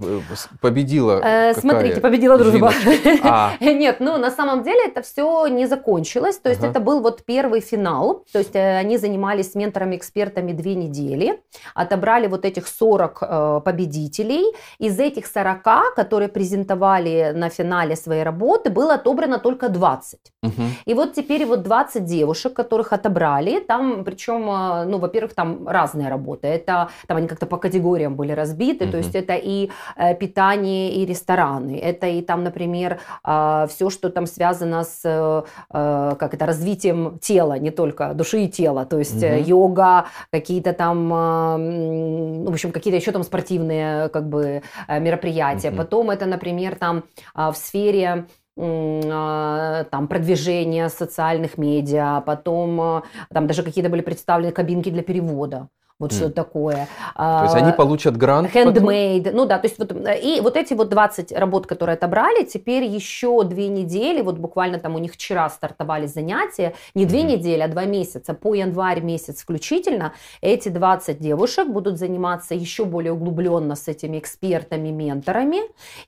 победила. 0.61 1.21
Э, 1.25 1.55
смотрите, 1.55 2.00
победила 2.02 2.37
дружба. 2.37 2.73
А. 3.23 3.52
Нет, 3.61 3.97
ну 4.00 4.19
на 4.19 4.31
самом 4.31 4.62
деле 4.62 4.87
это 4.87 5.00
все 5.00 5.47
не 5.47 5.67
закончилось. 5.67 6.37
То 6.37 6.50
есть 6.50 6.61
ага. 6.61 6.71
это 6.71 6.81
был 6.81 7.00
вот 7.00 7.25
первый 7.25 7.61
финал. 7.61 8.26
То 8.33 8.40
есть 8.40 8.55
э, 8.55 8.78
они 8.78 8.99
занимались 8.99 9.52
с 9.52 9.55
менторами-экспертами 9.55 10.52
две 10.52 10.75
недели, 10.75 11.40
отобрали 11.75 12.26
вот 12.26 12.45
этих 12.45 12.69
40 12.69 13.19
э, 13.23 13.61
победителей. 13.64 14.55
Из 14.78 14.99
этих 15.00 15.26
40, 15.26 15.95
которые 15.97 16.28
презентовали 16.28 17.33
на 17.35 17.49
финале 17.49 17.97
своей 17.97 18.23
работы, 18.23 18.69
было 18.69 18.95
отобрано 18.95 19.38
только 19.38 19.71
20. 19.71 20.21
Угу. 20.43 20.52
И 20.85 20.95
вот 20.95 21.14
теперь 21.14 21.47
вот 21.47 21.62
20 21.62 22.05
девушек, 22.05 22.52
которых 22.52 22.93
отобрали. 22.93 23.61
Там, 23.61 24.05
причем, 24.05 24.50
э, 24.50 24.85
ну, 24.85 24.99
во-первых, 24.99 25.35
там 25.38 25.68
разные 25.68 26.09
работы. 26.09 26.49
Это 26.49 26.88
там 27.07 27.16
они 27.16 27.28
как-то 27.28 27.47
по 27.47 27.59
категориям 27.59 28.16
были 28.16 28.33
разбиты, 28.33 28.85
mm-hmm. 28.85 28.90
то 28.90 28.97
есть 28.97 29.14
это 29.14 29.35
и 29.35 29.71
э, 29.97 30.14
питание, 30.16 30.92
и 30.95 31.07
рестораны, 31.07 31.78
это 31.78 32.09
и 32.09 32.23
там, 32.23 32.42
например, 32.42 32.99
э, 33.25 33.66
все, 33.68 33.88
что 33.90 34.11
там 34.11 34.26
связано 34.26 34.83
с 34.83 35.00
э, 35.04 35.42
э, 35.73 36.16
как 36.18 36.35
это 36.35 36.47
развитием 36.47 37.18
тела, 37.21 37.59
не 37.59 37.71
только 37.71 38.14
души 38.14 38.40
и 38.40 38.49
тела, 38.49 38.85
то 38.85 38.99
есть 38.99 39.23
mm-hmm. 39.23 39.42
йога, 39.45 40.07
какие-то 40.33 40.73
там, 40.73 41.09
в 41.09 42.50
общем, 42.50 42.73
какие-то 42.73 42.97
еще 42.97 43.12
там 43.12 43.23
спортивные 43.23 44.09
как 44.09 44.28
бы 44.28 44.62
мероприятия. 44.88 45.68
Mm-hmm. 45.71 45.76
Потом 45.76 46.11
это, 46.11 46.26
например, 46.26 46.75
там 46.75 47.04
э, 47.37 47.50
в 47.50 47.57
сфере 47.57 48.09
а, 48.09 48.25
там 48.59 50.09
продвижение 50.09 50.88
социальных 50.88 51.59
медиа, 51.59 52.21
потом 52.21 52.81
а, 52.81 53.03
там 53.33 53.47
даже 53.47 53.62
какие-то 53.62 53.88
были 53.88 54.00
представлены 54.03 54.50
кабинки 54.50 54.91
для 54.91 55.03
перевода. 55.03 55.69
Вот 55.99 56.12
mm. 56.12 56.14
что 56.14 56.31
такое. 56.31 56.88
То 57.17 57.43
есть 57.45 57.57
они 57.57 57.73
получат 57.73 58.17
грант? 58.17 58.55
Handmade. 58.55 59.25
Потом? 59.25 59.37
Ну 59.37 59.47
да, 59.47 59.59
то 59.59 59.67
есть 59.67 59.78
вот, 59.78 59.93
и 60.23 60.40
вот 60.40 60.57
эти 60.57 60.75
вот 60.75 60.88
20 60.90 61.33
работ, 61.33 61.67
которые 61.67 61.95
отобрали, 61.95 62.45
теперь 62.45 62.85
еще 62.85 63.43
две 63.43 63.69
недели, 63.69 64.21
вот 64.21 64.38
буквально 64.38 64.78
там 64.78 64.95
у 64.95 64.99
них 64.99 65.14
вчера 65.14 65.50
стартовали 65.50 66.07
занятия, 66.07 66.75
не 66.95 67.05
две 67.05 67.23
mm. 67.23 67.26
недели, 67.26 67.61
а 67.62 67.69
два 67.69 67.85
месяца, 67.85 68.35
по 68.35 68.55
январь 68.55 69.00
месяц 69.00 69.43
включительно, 69.43 70.12
эти 70.40 70.69
20 70.69 71.19
девушек 71.19 71.67
будут 71.67 71.99
заниматься 71.99 72.55
еще 72.55 72.85
более 72.85 73.12
углубленно 73.12 73.75
с 73.75 73.88
этими 73.88 74.19
экспертами, 74.19 74.90
менторами, 74.90 75.62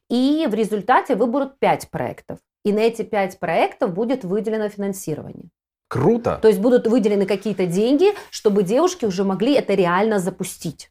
и 0.09 0.47
в 0.49 0.55
результате 0.55 1.17
выберут 1.17 1.59
5 1.59 1.91
проектов. 1.91 2.39
И 2.65 2.73
на 2.73 2.81
эти 2.81 3.03
5 3.03 3.41
проектов 3.41 3.93
будет 3.93 4.25
выделено 4.25 4.69
финансирование. 4.69 5.51
Круто. 5.91 6.39
То 6.41 6.47
есть 6.47 6.61
будут 6.61 6.87
выделены 6.87 7.27
какие-то 7.27 7.67
деньги, 7.67 8.15
чтобы 8.31 8.63
девушки 8.63 9.07
уже 9.07 9.25
могли 9.25 9.55
это 9.55 9.75
реально 9.75 10.21
запустить. 10.21 10.90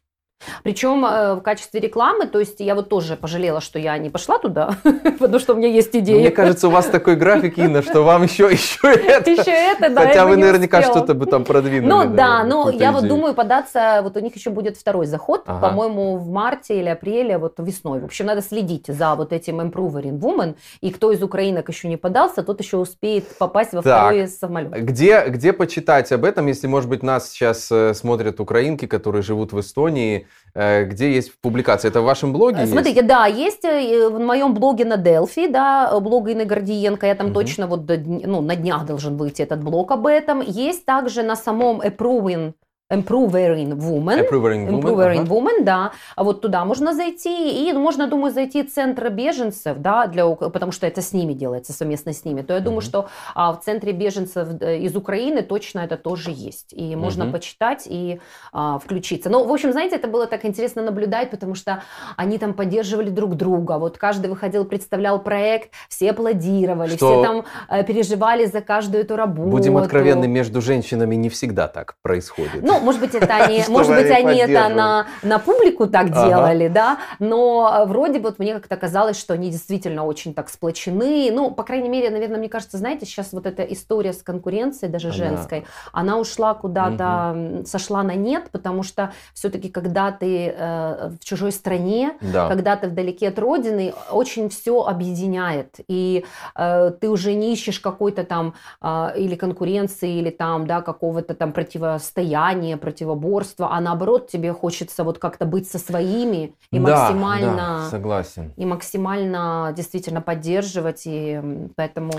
Причем 0.63 1.05
э, 1.05 1.36
в 1.36 1.41
качестве 1.41 1.79
рекламы, 1.79 2.25
то 2.27 2.39
есть 2.39 2.60
я 2.60 2.75
вот 2.75 2.89
тоже 2.89 3.15
пожалела, 3.15 3.62
что 3.62 3.79
я 3.79 3.98
не 3.98 4.10
пошла 4.10 4.39
туда, 4.39 4.72
потому 5.19 5.39
что 5.39 5.53
у 5.53 5.58
меня 5.58 5.67
есть 5.67 5.96
идея. 5.96 6.19
Мне 6.19 6.31
кажется, 6.31 6.67
у 6.67 6.72
вас 6.72 6.88
такой 6.88 7.15
график, 7.15 7.58
Инна, 7.58 7.81
что 7.81 8.03
вам 8.03 8.24
еще, 8.24 8.50
еще 8.51 8.93
это. 8.93 9.29
Еще 9.29 9.51
это, 9.51 9.89
да. 9.89 10.08
Хотя 10.08 10.25
вы 10.25 10.38
наверняка 10.38 10.81
что-то 10.81 11.13
бы 11.13 11.25
там 11.25 11.43
продвинули. 11.43 11.89
Ну 11.89 12.15
да, 12.15 12.43
но 12.43 12.69
я 12.69 12.91
вот 12.91 13.08
думаю 13.08 13.34
податься, 13.34 14.00
вот 14.03 14.15
у 14.17 14.19
них 14.19 14.36
еще 14.36 14.50
будет 14.50 14.77
второй 14.77 15.05
заход, 15.05 15.46
по-моему, 15.46 16.17
в 16.17 16.29
марте 16.29 16.79
или 16.79 16.89
апреле, 16.89 17.38
вот 17.38 17.55
весной. 17.60 18.00
В 18.00 18.05
общем, 18.05 18.25
надо 18.25 18.41
следить 18.41 18.88
за 18.88 19.15
вот 19.15 19.34
этим 19.34 19.60
Improving 19.62 20.19
Woman, 20.19 20.55
и 20.81 20.91
кто 20.91 21.12
из 21.12 21.22
украинок 21.22 21.69
еще 21.69 21.88
не 21.88 21.98
подался, 21.98 22.43
тот 22.43 22.60
еще 22.62 22.77
успеет 22.77 23.25
попасть 23.38 23.74
во 23.74 23.81
второй 23.81 24.27
самолет. 24.27 24.72
Где, 24.72 25.25
где 25.27 25.53
почитать 25.53 26.12
об 26.12 26.25
этом, 26.25 26.48
если, 26.48 26.67
может 26.67 26.89
быть, 26.89 27.03
нас 27.03 27.29
сейчас 27.29 27.72
э, 27.72 27.93
смотрят 27.93 28.39
украинки, 28.39 28.86
которые 28.86 29.22
живут 29.22 29.51
в 29.51 29.60
Эстонии, 29.60 30.27
где 30.53 31.13
есть 31.13 31.39
публикация? 31.41 31.89
Это 31.89 32.01
в 32.01 32.05
вашем 32.05 32.33
блоге 32.33 32.65
Смотрите, 32.65 32.98
есть? 32.98 33.07
да, 33.07 33.25
есть 33.27 33.63
э, 33.63 34.09
в 34.09 34.19
моем 34.19 34.53
блоге 34.53 34.86
на 34.86 34.95
Delphi, 34.95 35.50
да, 35.50 36.00
блог 36.00 36.29
Инны 36.29 36.45
Гордиенко, 36.45 37.05
я 37.05 37.15
там 37.15 37.27
угу. 37.27 37.36
точно 37.36 37.67
вот 37.67 37.81
ну, 37.88 38.41
на 38.41 38.55
днях 38.55 38.86
должен 38.86 39.17
выйти 39.17 39.41
этот 39.41 39.63
блог 39.63 39.91
об 39.91 40.07
этом. 40.07 40.41
Есть 40.41 40.86
также 40.86 41.24
на 41.24 41.36
самом 41.36 41.81
Approving 41.81 42.53
Improving 42.91 43.77
Woman. 43.77 44.19
Improving 44.19 44.67
Woman, 44.67 44.81
Improving 44.81 45.19
ага. 45.19 45.34
Woman, 45.34 45.63
да. 45.63 45.91
А 46.15 46.24
вот 46.24 46.41
туда 46.41 46.65
можно 46.65 46.96
зайти. 46.96 47.69
И 47.69 47.74
можно, 47.74 48.08
думаю, 48.08 48.34
зайти 48.34 48.63
в 48.63 48.74
центр 48.74 49.10
беженцев, 49.10 49.77
да, 49.77 50.08
для, 50.08 50.27
потому 50.27 50.72
что 50.72 50.88
это 50.88 51.03
с 51.03 51.13
ними 51.13 51.34
делается, 51.34 51.72
совместно 51.72 52.13
с 52.13 52.25
ними. 52.25 52.41
То 52.41 52.53
я 52.53 52.60
думаю, 52.60 52.81
uh 52.81 52.86
что 52.89 53.10
а, 53.36 53.51
в 53.53 53.62
центре 53.62 53.91
беженцев 53.91 54.48
э, 54.62 54.79
из 54.79 54.96
Украины 54.96 55.43
точно 55.43 55.81
это 55.81 55.98
тоже 55.98 56.31
есть. 56.31 56.74
И 56.74 56.96
можно 56.96 57.24
uh 57.24 57.31
почитать 57.31 57.84
и 57.86 58.19
а, 58.51 58.79
включиться. 58.79 59.29
Ну, 59.29 59.46
в 59.46 59.53
общем, 59.53 59.72
знаете, 59.72 59.98
это 59.98 60.08
было 60.08 60.25
так 60.25 60.46
интересно 60.46 60.81
наблюдать, 60.81 61.29
потому 61.29 61.53
что 61.53 61.84
они 62.17 62.39
там 62.39 62.53
поддерживали 62.53 63.10
друг 63.12 63.36
друга. 63.36 63.77
Вот 63.77 64.00
каждый 64.00 64.31
выходил, 64.31 64.65
представлял 64.65 65.19
проект, 65.19 65.69
все 65.89 66.10
аплодировали, 66.10 66.96
что... 66.96 67.13
все 67.13 67.24
там 67.24 67.46
а, 67.67 67.84
переживали 67.84 68.46
за 68.46 68.62
каждую 68.62 69.03
эту 69.03 69.15
работу. 69.15 69.50
Будем 69.50 69.77
откровенны, 69.77 70.27
между 70.27 70.62
женщинами 70.62 71.13
не 71.13 71.29
всегда 71.29 71.67
так 71.67 71.96
происходит. 72.01 72.63
Ну, 72.63 72.78
может 72.81 73.01
быть, 73.01 73.15
это 73.15 73.36
они, 73.36 73.63
может 73.67 73.95
быть, 73.95 74.09
они 74.09 74.38
это 74.38 74.69
на, 74.69 75.07
на 75.24 75.39
публику 75.39 75.88
так 75.88 76.12
делали, 76.12 76.67
да, 76.67 77.00
но 77.19 77.83
э, 77.83 77.86
вроде 77.86 78.19
бы 78.19 78.29
вот 78.29 78.39
мне 78.39 78.53
как-то 78.53 78.75
казалось, 78.77 79.19
что 79.19 79.33
они 79.33 79.50
действительно 79.50 80.05
очень 80.05 80.33
так 80.33 80.50
сплочены. 80.50 81.31
Ну, 81.31 81.51
по 81.51 81.63
крайней 81.63 81.89
мере, 81.89 82.09
наверное, 82.09 82.38
мне 82.38 82.50
кажется, 82.50 82.77
знаете, 82.77 83.05
сейчас 83.05 83.33
вот 83.33 83.45
эта 83.45 83.63
история 83.63 84.13
с 84.13 84.21
конкуренцией, 84.21 84.91
даже 84.91 85.12
женской, 85.12 85.65
она 85.91 86.17
ушла 86.17 86.53
куда-то, 86.53 87.63
сошла 87.65 88.03
на 88.03 88.15
нет, 88.15 88.50
потому 88.51 88.83
что 88.83 89.12
все-таки, 89.33 89.69
когда 89.69 90.12
ты 90.12 90.53
э, 90.55 91.09
в 91.19 91.24
чужой 91.24 91.51
стране, 91.51 92.13
да. 92.21 92.48
когда 92.48 92.75
ты 92.75 92.88
вдалеке 92.88 93.29
от 93.29 93.39
родины, 93.39 93.93
очень 94.12 94.50
все 94.50 94.83
объединяет. 94.83 95.75
И 95.88 96.25
э, 96.55 96.91
ты 97.00 97.09
уже 97.09 97.33
не 97.33 97.53
ищешь 97.53 97.79
какой-то 97.79 98.24
там 98.24 98.53
э, 98.81 99.12
или 99.17 99.36
конкуренции, 99.36 100.19
или 100.19 100.29
там, 100.29 100.67
да, 100.67 100.81
какого-то 100.81 101.33
там 101.33 101.51
противостояния, 101.51 102.68
противоборства, 102.77 103.69
а 103.71 103.81
наоборот 103.81 104.27
тебе 104.27 104.53
хочется 104.53 105.03
вот 105.03 105.19
как-то 105.19 105.45
быть 105.45 105.69
со 105.69 105.79
своими 105.79 106.55
и 106.71 106.79
да, 106.79 106.81
максимально... 106.81 107.55
Да, 107.55 107.89
согласен. 107.89 108.53
И 108.57 108.65
максимально 108.65 109.73
действительно 109.75 110.21
поддерживать, 110.21 111.03
и 111.05 111.41
поэтому... 111.75 112.13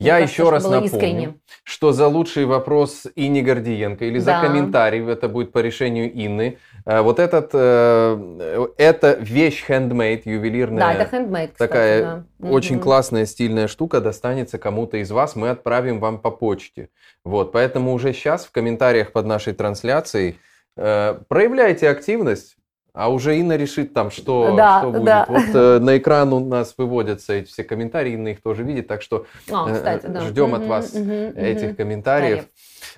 Я 0.00 0.20
кажется, 0.20 0.32
еще 0.32 0.50
раз 0.50 0.62
напомню, 0.62 0.86
искренне. 0.86 1.34
что 1.64 1.90
за 1.90 2.06
лучший 2.06 2.44
вопрос 2.44 3.08
Инни 3.16 3.40
Гордиенко 3.40 4.04
или 4.04 4.20
за 4.20 4.26
да. 4.32 4.42
комментарий, 4.42 5.04
это 5.04 5.28
будет 5.28 5.50
по 5.50 5.58
решению 5.58 6.08
Инны, 6.14 6.58
э, 6.86 7.00
вот 7.00 7.18
этот, 7.18 7.50
э, 7.52 8.66
это 8.76 9.18
вещь 9.20 9.64
handmade, 9.68 10.22
ювелирная. 10.24 10.78
Да, 10.78 10.92
это 10.92 11.16
handmade, 11.16 11.48
кстати, 11.48 11.58
Такая 11.58 12.24
да. 12.38 12.48
очень 12.48 12.76
угу. 12.76 12.84
классная, 12.84 13.26
стильная 13.26 13.66
штука 13.66 14.00
достанется 14.00 14.56
кому-то 14.58 14.98
из 14.98 15.10
вас, 15.10 15.34
мы 15.34 15.50
отправим 15.50 15.98
вам 15.98 16.20
по 16.20 16.30
почте. 16.30 16.90
Вот, 17.24 17.50
поэтому 17.50 17.92
уже 17.92 18.12
сейчас 18.12 18.46
в 18.46 18.52
комментариях 18.52 19.10
под 19.10 19.26
нашей 19.26 19.52
трансляцией 19.52 20.38
э, 20.76 21.18
проявляйте 21.26 21.88
активность, 21.88 22.57
а 22.98 23.10
уже 23.10 23.38
Инна 23.38 23.56
решит 23.56 23.94
там, 23.94 24.10
что, 24.10 24.56
да, 24.56 24.80
что 24.80 24.90
будет. 24.90 25.04
Да. 25.04 25.24
Вот 25.28 25.44
э, 25.54 25.78
на 25.78 25.98
экран 25.98 26.32
у 26.32 26.40
нас 26.44 26.74
выводятся 26.76 27.34
эти 27.34 27.46
все 27.46 27.62
комментарии, 27.62 28.14
Инна 28.14 28.28
их 28.28 28.42
тоже 28.42 28.64
видит, 28.64 28.88
так 28.88 29.02
что 29.02 29.24
а, 29.48 29.72
кстати, 29.72 30.06
да. 30.06 30.22
ждем 30.22 30.52
угу, 30.52 30.56
от 30.56 30.66
вас 30.66 30.94
угу, 30.94 31.08
этих 31.08 31.68
угу. 31.68 31.76
комментариев. 31.76 32.46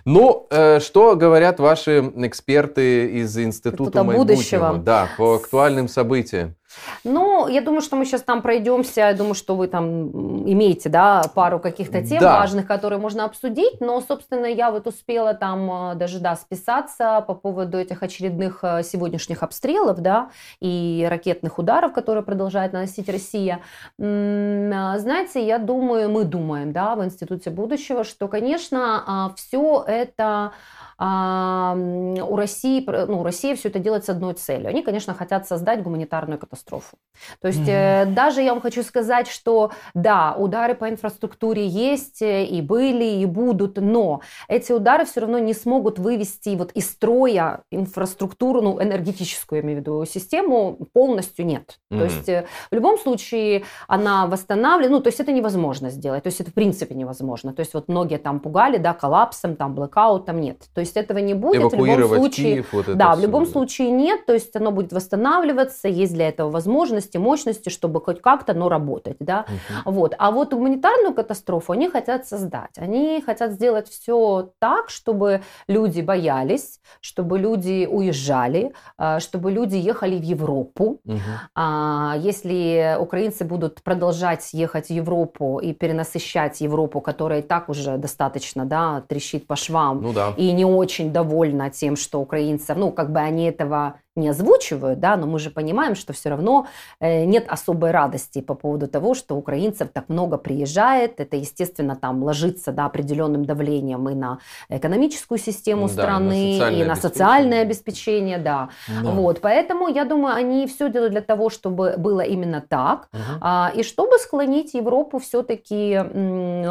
Ну, 0.06 0.46
э, 0.50 0.80
что 0.80 1.16
говорят 1.16 1.60
ваши 1.60 2.00
эксперты 2.16 3.10
из 3.20 3.36
Института 3.36 4.02
будущего. 4.02 4.70
будущего? 4.70 4.78
Да, 4.78 5.08
по 5.18 5.34
актуальным 5.34 5.86
событиям. 5.86 6.56
Ну, 7.04 7.48
я 7.48 7.60
думаю, 7.60 7.80
что 7.80 7.96
мы 7.96 8.04
сейчас 8.04 8.22
там 8.22 8.42
пройдемся. 8.42 9.00
Я 9.00 9.14
думаю, 9.14 9.34
что 9.34 9.56
вы 9.56 9.66
там 9.68 10.48
имеете, 10.48 10.88
да, 10.88 11.22
пару 11.34 11.58
каких-то 11.58 12.02
тем 12.04 12.20
да. 12.20 12.38
важных, 12.40 12.66
которые 12.66 12.98
можно 12.98 13.24
обсудить. 13.24 13.80
Но, 13.80 14.00
собственно, 14.00 14.46
я 14.46 14.70
вот 14.70 14.86
успела 14.86 15.34
там 15.34 15.92
э, 15.92 15.94
даже, 15.96 16.20
да, 16.20 16.36
списаться 16.36 17.24
по 17.26 17.34
поводу 17.34 17.78
этих 17.78 18.02
очередных 18.02 18.60
э, 18.62 18.82
сегодняшних 18.82 19.42
обстрелов, 19.42 20.00
да, 20.00 20.30
и 20.60 21.06
ракетных 21.08 21.58
ударов, 21.58 21.92
которые 21.92 22.24
продолжает 22.24 22.72
наносить 22.72 23.08
Россия. 23.08 23.60
А, 23.98 24.98
знаете, 24.98 25.44
я 25.44 25.58
думаю, 25.58 26.08
мы 26.10 26.24
думаем, 26.24 26.72
да, 26.72 26.94
в 26.94 27.04
Институте 27.04 27.50
будущего, 27.50 28.04
что, 28.04 28.28
конечно, 28.28 29.02
а, 29.06 29.34
все 29.34 29.84
это 29.86 30.52
а, 31.02 31.74
у 31.74 32.36
России, 32.36 32.84
ну, 32.86 33.22
Россия 33.22 33.56
все 33.56 33.68
это 33.70 33.78
делает 33.78 34.04
с 34.04 34.10
одной 34.10 34.34
целью. 34.34 34.68
Они, 34.68 34.82
конечно, 34.82 35.14
хотят 35.14 35.48
создать 35.48 35.82
гуманитарную 35.82 36.38
катастрофу. 36.38 36.98
То 37.40 37.48
есть 37.48 37.66
mm-hmm. 37.66 38.12
даже 38.12 38.42
я 38.42 38.52
вам 38.52 38.60
хочу 38.60 38.82
сказать, 38.82 39.26
что 39.26 39.72
да, 39.94 40.34
удары 40.36 40.74
по 40.74 40.90
инфраструктуре 40.90 41.66
есть 41.66 42.20
э, 42.20 42.44
и 42.44 42.60
были, 42.60 43.04
и 43.04 43.24
будут, 43.24 43.78
но 43.78 44.20
эти 44.46 44.72
удары 44.72 45.06
все 45.06 45.20
равно 45.20 45.38
не 45.38 45.54
смогут 45.54 45.98
вывести 45.98 46.54
вот 46.54 46.70
из 46.72 46.90
строя 46.90 47.62
инфраструктуру, 47.70 48.60
ну, 48.60 48.82
энергетическую, 48.82 49.60
я 49.60 49.64
имею 49.64 49.78
в 49.78 49.80
виду, 49.80 50.04
систему 50.04 50.76
полностью 50.92 51.46
нет. 51.46 51.78
Mm-hmm. 51.90 51.98
То 51.98 52.04
есть 52.04 52.28
э, 52.28 52.46
в 52.70 52.74
любом 52.74 52.98
случае 52.98 53.64
она 53.88 54.26
восстанавливает, 54.26 54.90
ну, 54.92 55.00
то 55.00 55.08
есть 55.08 55.20
это 55.20 55.32
невозможно 55.32 55.88
сделать, 55.88 56.24
то 56.24 56.26
есть 56.26 56.42
это 56.42 56.50
в 56.50 56.54
принципе 56.54 56.94
невозможно. 56.94 57.54
То 57.54 57.60
есть 57.60 57.72
вот 57.72 57.88
многие 57.88 58.18
там 58.18 58.38
пугали, 58.40 58.76
да, 58.76 58.92
коллапсом, 58.92 59.56
там, 59.56 59.74
блэкаутом, 59.74 60.38
нет. 60.42 60.64
То 60.74 60.80
есть 60.82 60.89
есть 60.90 60.96
этого 60.96 61.18
не 61.18 61.34
будет. 61.34 61.62
в 61.72 61.86
любом 61.86 62.18
случае, 62.18 62.52
Киев, 62.54 62.72
вот 62.72 62.96
да, 62.96 63.14
в 63.14 63.20
любом 63.20 63.46
случае 63.46 63.90
нет. 63.90 64.26
То 64.26 64.32
есть 64.32 64.54
оно 64.56 64.70
будет 64.70 64.92
восстанавливаться, 64.92 65.88
есть 65.88 66.12
для 66.12 66.28
этого 66.28 66.50
возможности, 66.50 67.18
мощности, 67.18 67.68
чтобы 67.68 68.00
хоть 68.00 68.20
как-то, 68.20 68.54
но 68.54 68.68
работать, 68.68 69.16
да. 69.20 69.46
Угу. 69.84 69.92
Вот. 69.92 70.14
А 70.18 70.30
вот 70.30 70.52
гуманитарную 70.52 71.14
катастрофу 71.14 71.72
они 71.72 71.88
хотят 71.88 72.26
создать. 72.26 72.76
Они 72.76 73.22
хотят 73.24 73.52
сделать 73.52 73.88
все 73.88 74.50
так, 74.58 74.90
чтобы 74.90 75.42
люди 75.68 76.00
боялись, 76.00 76.80
чтобы 77.00 77.38
люди 77.38 77.86
уезжали, 77.90 78.72
а, 78.98 79.20
чтобы 79.20 79.50
люди 79.50 79.76
ехали 79.76 80.16
в 80.16 80.22
Европу. 80.22 81.00
Угу. 81.04 81.20
Если 82.18 82.96
украинцы 82.98 83.44
будут 83.44 83.82
продолжать 83.82 84.52
ехать 84.52 84.86
в 84.86 84.90
Европу 84.90 85.58
и 85.58 85.72
перенасыщать 85.72 86.60
Европу, 86.60 87.00
которая 87.00 87.40
и 87.40 87.42
так 87.42 87.68
уже 87.68 87.96
достаточно, 87.96 88.64
да, 88.64 89.02
трещит 89.08 89.46
по 89.46 89.56
швам, 89.56 90.02
ну, 90.02 90.12
да. 90.12 90.34
и 90.36 90.52
не 90.52 90.64
очень 90.80 91.12
довольна 91.12 91.70
тем, 91.70 91.96
что 91.96 92.20
украинцев, 92.20 92.76
ну, 92.76 92.90
как 92.90 93.12
бы 93.12 93.20
они 93.20 93.44
этого 93.44 94.00
не 94.16 94.28
озвучивают, 94.28 94.98
да, 94.98 95.16
но 95.16 95.26
мы 95.26 95.38
же 95.38 95.50
понимаем, 95.50 95.94
что 95.94 96.12
все 96.12 96.30
равно 96.30 96.66
э, 97.00 97.24
нет 97.24 97.44
особой 97.48 97.92
радости 97.92 98.40
по 98.40 98.54
поводу 98.54 98.88
того, 98.88 99.14
что 99.14 99.36
украинцев 99.36 99.88
так 99.92 100.08
много 100.08 100.36
приезжает. 100.36 101.20
Это, 101.20 101.36
естественно, 101.36 101.94
там 101.94 102.22
ложится 102.24 102.72
да, 102.72 102.86
определенным 102.86 103.44
давлением 103.44 104.08
и 104.08 104.14
на 104.14 104.38
экономическую 104.68 105.38
систему 105.38 105.86
да, 105.86 105.92
страны, 105.92 106.58
на 106.58 106.70
и 106.70 106.84
на 106.84 106.96
социальное 106.96 107.62
обеспечение, 107.62 108.38
да. 108.38 108.70
да. 108.88 109.10
Вот, 109.10 109.40
поэтому 109.40 109.88
я 109.88 110.04
думаю, 110.04 110.34
они 110.34 110.66
все 110.66 110.90
делают 110.90 111.12
для 111.12 111.22
того, 111.22 111.48
чтобы 111.48 111.94
было 111.96 112.22
именно 112.22 112.60
так, 112.60 113.08
угу. 113.12 113.22
а, 113.40 113.72
и 113.76 113.84
чтобы 113.84 114.18
склонить 114.18 114.74
Европу 114.74 115.18
все-таки 115.18 116.00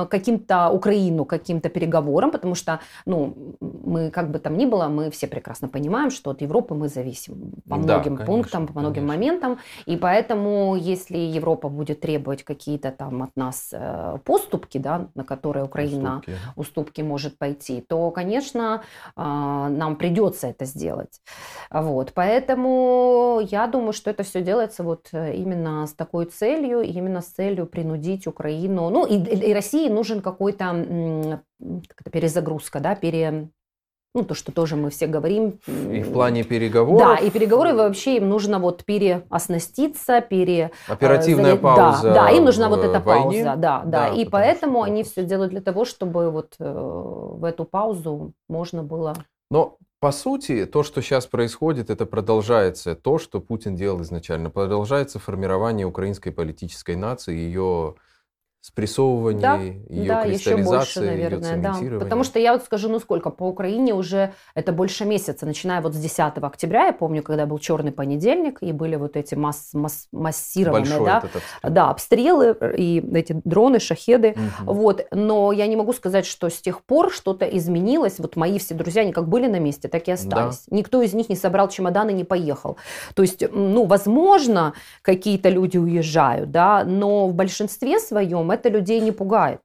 каким-то 0.10 0.70
Украину, 0.72 1.24
каким-то 1.24 1.70
переговорам, 1.70 2.32
потому 2.32 2.56
что, 2.56 2.80
ну, 3.06 3.56
мы 3.62 4.12
как 4.12 4.30
бы 4.30 4.40
там 4.40 4.58
ни 4.58 4.66
было, 4.66 4.88
мы 4.88 5.10
все 5.10 5.28
прекрасно 5.28 5.70
понимаем, 5.70 6.12
что 6.12 6.32
от 6.32 6.42
Европы 6.42 6.76
мы 6.76 6.90
зависим 6.90 7.29
по 7.68 7.76
многим 7.76 8.16
да, 8.16 8.26
пунктам, 8.26 8.68
по 8.68 8.80
многим 8.80 9.08
конечно. 9.08 9.14
моментам. 9.14 9.60
И 9.86 9.98
поэтому, 9.98 10.76
если 10.76 11.18
Европа 11.18 11.70
будет 11.70 12.02
требовать 12.02 12.44
какие-то 12.44 12.92
там 12.92 13.24
от 13.24 13.36
нас 13.36 13.70
э, 13.72 14.18
поступки, 14.24 14.78
да, 14.78 15.08
на 15.16 15.24
которые 15.24 15.66
Украина 15.66 16.18
уступки, 16.18 16.40
уступки 16.56 17.02
может 17.02 17.38
пойти, 17.38 17.82
то, 17.82 18.12
конечно, 18.12 18.84
э, 19.16 19.22
нам 19.22 19.96
придется 19.96 20.48
это 20.48 20.66
сделать. 20.66 21.22
Вот. 21.72 22.14
Поэтому 22.14 23.42
я 23.52 23.68
думаю, 23.68 23.94
что 23.94 24.10
это 24.10 24.24
все 24.24 24.42
делается 24.42 24.84
вот 24.84 25.10
э, 25.12 25.36
именно 25.36 25.86
с 25.88 25.94
такой 25.94 26.26
целью, 26.26 26.82
именно 26.82 27.22
с 27.22 27.28
целью 27.28 27.66
принудить 27.66 28.28
Украину. 28.28 28.90
Ну, 28.90 29.06
и, 29.06 29.16
и 29.16 29.54
России 29.54 29.90
нужен 29.90 30.22
какой-то 30.22 31.44
перезагрузка, 32.12 32.80
да, 32.80 32.96
пере, 32.96 33.50
ну, 34.16 34.24
то, 34.24 34.34
что 34.34 34.52
тоже 34.52 34.76
мы 34.76 34.90
все 34.90 35.06
говорим. 35.08 35.60
И 35.68 36.02
в 36.02 36.12
плане 36.12 36.44
переговоров. 36.44 37.00
Да, 37.00 37.16
и 37.16 37.30
переговоры 37.30 37.74
вообще 37.74 38.18
им 38.18 38.30
нужно 38.30 38.60
вот 38.60 38.84
переоснаститься, 38.84 40.22
пере... 40.22 40.72
Э, 40.88 40.94
Оперативная 40.94 41.52
залить. 41.52 41.62
пауза 41.62 42.04
Да, 42.04 42.14
да, 42.14 42.30
им 42.32 42.46
нужна 42.46 42.70
вот 42.70 42.84
эта 42.84 43.00
войне. 43.00 43.24
пауза, 43.24 43.44
да, 43.44 43.56
да. 43.56 43.84
да 43.86 44.08
и 44.08 44.26
поэтому 44.26 44.82
они 44.82 45.04
все 45.04 45.24
делают 45.24 45.52
для 45.52 45.62
того, 45.62 45.86
чтобы 45.86 46.32
вот 46.32 46.56
э, 46.60 46.72
в 46.74 47.44
эту 47.44 47.66
паузу 47.66 48.34
можно 48.48 48.82
было... 48.84 49.16
Но 49.52 49.78
по 50.00 50.12
сути, 50.12 50.66
то, 50.66 50.82
что 50.84 51.02
сейчас 51.02 51.28
происходит, 51.28 51.90
это 51.90 52.06
продолжается 52.06 52.96
то, 52.96 53.20
что 53.20 53.42
Путин 53.42 53.76
делал 53.76 54.02
изначально. 54.02 54.50
Продолжается 54.50 55.20
формирование 55.20 55.86
украинской 55.86 56.32
политической 56.32 56.96
нации, 56.96 57.36
ее 57.36 57.96
спрессовывании, 58.62 59.42
да, 59.42 59.58
ее 59.58 60.08
да, 60.08 60.24
кристаллизации, 60.24 60.52
еще 60.52 60.64
больше, 60.64 61.02
наверное, 61.02 61.58
да. 61.58 62.00
Потому 62.00 62.26
что 62.26 62.40
я 62.40 62.52
вот 62.52 62.64
скажу, 62.64 62.90
ну 62.90 63.00
сколько, 63.00 63.30
по 63.30 63.44
Украине 63.44 63.94
уже 63.94 64.34
это 64.54 64.74
больше 64.74 65.06
месяца, 65.06 65.46
начиная 65.46 65.82
вот 65.82 65.94
с 65.94 65.98
10 65.98 66.20
октября, 66.42 66.88
я 66.88 66.94
помню, 66.94 67.24
когда 67.24 67.46
был 67.46 67.58
черный 67.60 67.94
понедельник, 67.94 68.58
и 68.62 68.74
были 68.74 68.98
вот 68.98 69.16
эти 69.16 69.36
масс, 69.36 69.70
масс, 69.74 70.08
массированные, 70.12 70.82
Большой 70.82 71.06
да, 71.06 71.18
обстрел. 71.18 71.42
да, 71.64 71.90
обстрелы 71.90 72.58
и 72.78 73.02
эти 73.14 73.40
дроны, 73.46 73.80
шахеды, 73.80 74.36
угу. 74.36 74.74
вот. 74.74 75.08
Но 75.12 75.54
я 75.54 75.66
не 75.68 75.78
могу 75.78 75.94
сказать, 75.94 76.26
что 76.26 76.50
с 76.50 76.60
тех 76.60 76.84
пор 76.84 77.12
что-то 77.12 77.46
изменилось. 77.46 78.20
Вот 78.20 78.36
мои 78.36 78.60
все 78.60 78.76
друзья, 78.76 79.04
они 79.04 79.14
как 79.14 79.30
были 79.30 79.48
на 79.48 79.60
месте, 79.60 79.88
так 79.88 80.08
и 80.10 80.12
остались. 80.12 80.64
Да. 80.68 80.76
Никто 80.76 81.02
из 81.02 81.14
них 81.14 81.30
не 81.30 81.38
собрал 81.38 81.70
чемодан 81.70 82.10
и 82.10 82.14
не 82.14 82.26
поехал. 82.26 82.76
То 83.16 83.22
есть, 83.22 83.42
ну, 83.52 83.86
возможно, 83.86 84.74
какие-то 85.02 85.48
люди 85.48 85.78
уезжают, 85.78 86.52
да, 86.52 86.84
но 86.84 87.28
в 87.28 87.34
большинстве 87.34 88.00
своем 88.00 88.49
это 88.52 88.70
людей 88.70 89.00
не 89.00 89.12
пугает. 89.12 89.62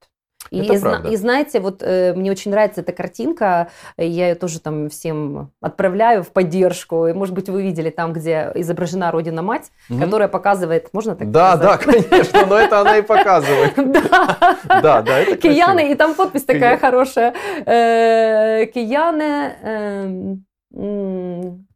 И, 0.51 0.61
и, 0.61 1.12
и 1.12 1.16
знаете, 1.16 1.61
вот 1.61 1.83
э, 1.83 2.12
мне 2.14 2.31
очень 2.31 2.51
нравится 2.51 2.83
эта 2.83 2.92
картинка, 2.92 3.68
я 3.97 4.29
ее 4.29 4.35
тоже 4.35 4.61
там 4.61 4.88
всем 4.88 5.51
отправляю 5.61 6.23
в 6.23 6.29
поддержку. 6.29 7.07
И, 7.07 7.12
может 7.12 7.35
быть, 7.35 7.49
вы 7.49 7.62
видели 7.62 7.90
там, 7.90 8.12
где 8.12 8.53
изображена 8.55 9.11
Родина 9.11 9.42
Мать, 9.42 9.70
угу. 9.88 10.01
которая 10.01 10.29
показывает, 10.29 10.92
можно 10.92 11.16
так 11.16 11.31
Да, 11.31 11.57
сказать? 11.57 11.81
да, 11.81 11.92
конечно, 12.09 12.47
но 12.47 12.57
это 12.57 12.81
она 12.81 12.99
и 12.99 13.03
показывает. 13.03 13.75
Да, 13.94 14.59
да, 14.83 15.03
да, 15.03 15.18
это 15.18 15.37
Кияны, 15.37 15.92
и 15.92 15.94
там 15.94 16.14
подпись 16.14 16.44
такая 16.44 16.79
хорошая. 16.79 17.35
Э, 17.64 18.66
Кияны 18.66 20.44
эм, 20.73 21.66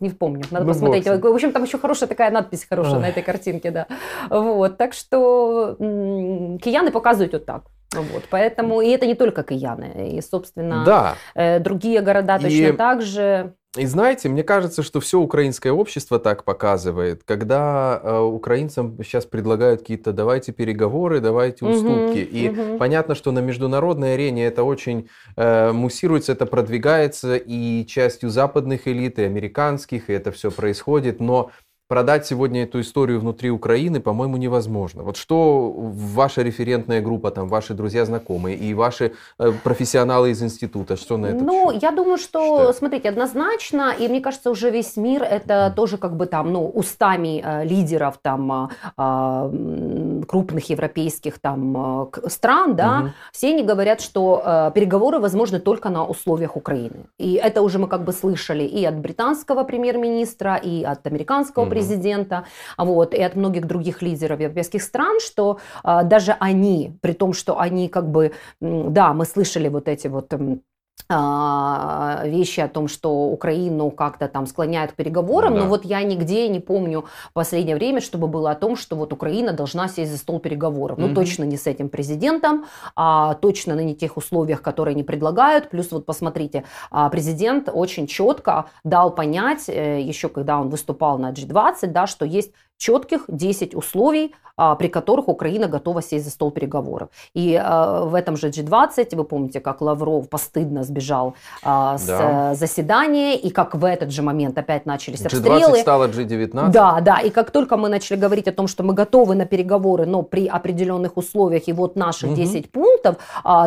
не 0.00 0.10
помню, 0.10 0.42
надо 0.50 0.64
ну, 0.64 0.72
посмотреть. 0.72 1.06
В 1.06 1.26
общем, 1.26 1.52
там 1.52 1.64
еще 1.64 1.78
хорошая 1.78 2.08
такая 2.08 2.30
надпись 2.30 2.66
хорошая 2.68 2.96
Ой. 2.96 3.00
на 3.02 3.08
этой 3.08 3.22
картинке, 3.22 3.70
да. 3.70 3.86
Вот, 4.28 4.76
так 4.76 4.92
что 4.92 5.76
кияны 5.78 6.90
показывают 6.90 7.32
вот 7.32 7.46
так. 7.46 7.62
Вот, 7.92 8.24
поэтому, 8.30 8.80
и 8.80 8.88
это 8.88 9.06
не 9.06 9.14
только 9.14 9.42
кияны, 9.42 10.12
и, 10.16 10.20
собственно, 10.20 10.84
да. 10.84 11.14
э, 11.34 11.58
другие 11.58 12.00
города 12.02 12.36
и... 12.36 12.42
точно 12.42 12.76
так 12.76 13.02
же. 13.02 13.54
И 13.78 13.86
знаете, 13.86 14.28
мне 14.28 14.42
кажется, 14.42 14.82
что 14.82 14.98
все 14.98 15.20
украинское 15.20 15.72
общество 15.72 16.18
так 16.18 16.42
показывает, 16.42 17.22
когда 17.24 18.00
э, 18.02 18.18
украинцам 18.18 18.98
сейчас 19.04 19.26
предлагают 19.26 19.82
какие-то 19.82 20.12
давайте 20.12 20.50
переговоры, 20.50 21.20
давайте 21.20 21.64
уступки. 21.64 22.24
Угу, 22.24 22.36
и 22.36 22.48
угу. 22.48 22.78
понятно, 22.78 23.14
что 23.14 23.30
на 23.30 23.38
международной 23.38 24.14
арене 24.14 24.44
это 24.46 24.64
очень 24.64 25.08
э, 25.36 25.70
муссируется, 25.70 26.32
это 26.32 26.46
продвигается 26.46 27.36
и 27.36 27.86
частью 27.86 28.30
западных 28.30 28.88
элит, 28.88 29.20
и 29.20 29.22
американских, 29.22 30.10
и 30.10 30.14
это 30.14 30.32
все 30.32 30.50
происходит. 30.50 31.20
Но 31.20 31.52
продать 31.90 32.24
сегодня 32.24 32.62
эту 32.62 32.80
историю 32.80 33.18
внутри 33.18 33.50
Украины, 33.50 34.00
по-моему, 34.00 34.36
невозможно. 34.36 35.02
Вот 35.02 35.16
что 35.16 35.74
ваша 36.16 36.42
референтная 36.42 37.00
группа, 37.00 37.32
там, 37.32 37.48
ваши 37.48 37.74
друзья, 37.74 38.04
знакомые 38.04 38.56
и 38.56 38.74
ваши 38.74 39.12
э, 39.40 39.52
профессионалы 39.64 40.30
из 40.30 40.40
института, 40.40 40.96
что 40.96 41.16
на 41.16 41.26
это? 41.26 41.44
Ну, 41.44 41.72
я 41.72 41.90
думаю, 41.90 42.16
что, 42.16 42.60
что, 42.60 42.72
смотрите, 42.72 43.08
однозначно, 43.08 43.92
и 44.00 44.06
мне 44.06 44.20
кажется, 44.20 44.50
уже 44.50 44.70
весь 44.70 44.96
мир 44.96 45.24
это 45.24 45.72
тоже 45.74 45.96
как 45.98 46.16
бы 46.16 46.26
там, 46.26 46.52
ну, 46.52 46.68
устами 46.68 47.42
э, 47.44 47.64
лидеров 47.64 48.20
там 48.22 48.70
э, 48.96 50.24
крупных 50.28 50.70
европейских 50.70 51.40
там 51.40 52.06
э, 52.14 52.28
стран, 52.28 52.76
да, 52.76 53.00
угу. 53.00 53.10
все 53.32 53.48
они 53.48 53.64
говорят, 53.64 54.00
что 54.00 54.42
э, 54.46 54.70
переговоры 54.74 55.18
возможны 55.18 55.58
только 55.58 55.88
на 55.88 56.04
условиях 56.04 56.56
Украины. 56.56 57.06
И 57.18 57.32
это 57.32 57.62
уже 57.62 57.80
мы 57.80 57.88
как 57.88 58.04
бы 58.04 58.12
слышали 58.12 58.62
и 58.62 58.84
от 58.84 58.94
британского 58.94 59.64
премьер-министра, 59.64 60.54
и 60.54 60.84
от 60.84 61.04
американского 61.08 61.64
угу. 61.64 61.79
Президента, 61.80 62.44
вот, 62.76 63.14
и 63.14 63.22
от 63.22 63.36
многих 63.36 63.66
других 63.66 64.02
лидеров 64.02 64.40
европейских 64.40 64.82
стран, 64.82 65.20
что 65.20 65.58
э, 65.84 66.00
даже 66.04 66.36
они, 66.40 66.98
при 67.00 67.12
том, 67.12 67.32
что 67.32 67.58
они 67.58 67.88
как 67.88 68.10
бы, 68.10 68.32
да, 68.60 69.12
мы 69.12 69.24
слышали 69.24 69.68
вот 69.68 69.88
эти 69.88 70.08
вот 70.08 70.32
а, 70.32 70.60
вещи 71.08 72.60
о 72.60 72.68
том, 72.68 72.88
что 72.88 73.26
Украину 73.28 73.90
как-то 73.90 74.28
там 74.28 74.46
склоняют 74.46 74.92
к 74.92 74.94
переговорам, 74.94 75.54
да. 75.54 75.60
но 75.60 75.66
вот 75.66 75.84
я 75.84 76.02
нигде 76.02 76.48
не 76.48 76.60
помню 76.60 77.04
в 77.30 77.32
последнее 77.32 77.76
время, 77.76 78.00
чтобы 78.00 78.28
было 78.28 78.50
о 78.50 78.54
том, 78.54 78.76
что 78.76 78.96
вот 78.96 79.12
Украина 79.12 79.52
должна 79.52 79.88
сесть 79.88 80.10
за 80.10 80.18
стол 80.18 80.40
переговоров. 80.40 80.98
Ну, 80.98 81.06
угу. 81.06 81.14
точно 81.14 81.44
не 81.44 81.56
с 81.56 81.66
этим 81.66 81.88
президентом, 81.88 82.64
а 82.96 83.34
точно 83.34 83.74
на 83.74 83.80
не 83.80 83.94
тех 83.94 84.16
условиях, 84.16 84.62
которые 84.62 84.94
они 84.94 85.02
предлагают. 85.02 85.70
Плюс 85.70 85.90
вот 85.92 86.06
посмотрите, 86.06 86.64
а, 86.90 87.08
президент 87.08 87.68
очень 87.72 88.06
четко 88.06 88.66
дал 88.84 89.14
понять, 89.14 89.68
э, 89.68 90.00
еще 90.00 90.28
когда 90.28 90.60
он 90.60 90.68
выступал 90.68 91.18
на 91.18 91.32
G20, 91.32 91.88
да, 91.88 92.06
что 92.06 92.24
есть 92.24 92.52
четких 92.80 93.24
10 93.28 93.74
условий, 93.74 94.34
а, 94.56 94.74
при 94.74 94.88
которых 94.88 95.28
Украина 95.28 95.68
готова 95.68 96.02
сесть 96.02 96.24
за 96.24 96.30
стол 96.30 96.50
переговоров. 96.50 97.10
И 97.34 97.54
а, 97.62 98.04
в 98.04 98.14
этом 98.14 98.36
же 98.36 98.48
G20, 98.48 99.16
вы 99.16 99.24
помните, 99.24 99.60
как 99.60 99.80
Лавров 99.80 100.28
постыдно 100.28 100.82
сбежал 100.82 101.34
а, 101.62 101.98
с 101.98 102.06
да. 102.06 102.54
заседания, 102.54 103.36
и 103.36 103.50
как 103.50 103.74
в 103.74 103.84
этот 103.84 104.10
же 104.10 104.22
момент 104.22 104.58
опять 104.58 104.86
начались 104.86 105.24
обстрелы. 105.24 105.78
G20 105.78 105.80
стало 105.82 106.08
G19. 106.08 106.70
Да, 106.70 107.00
да, 107.00 107.18
и 107.20 107.30
как 107.30 107.50
только 107.50 107.76
мы 107.76 107.88
начали 107.88 108.18
говорить 108.18 108.48
о 108.48 108.52
том, 108.52 108.66
что 108.66 108.82
мы 108.82 108.94
готовы 108.94 109.34
на 109.34 109.44
переговоры, 109.44 110.06
но 110.06 110.22
при 110.22 110.46
определенных 110.46 111.16
условиях, 111.16 111.68
и 111.68 111.72
вот 111.72 111.96
наших 111.96 112.30
угу. 112.30 112.36
10 112.36 112.72
пунктов, 112.72 113.16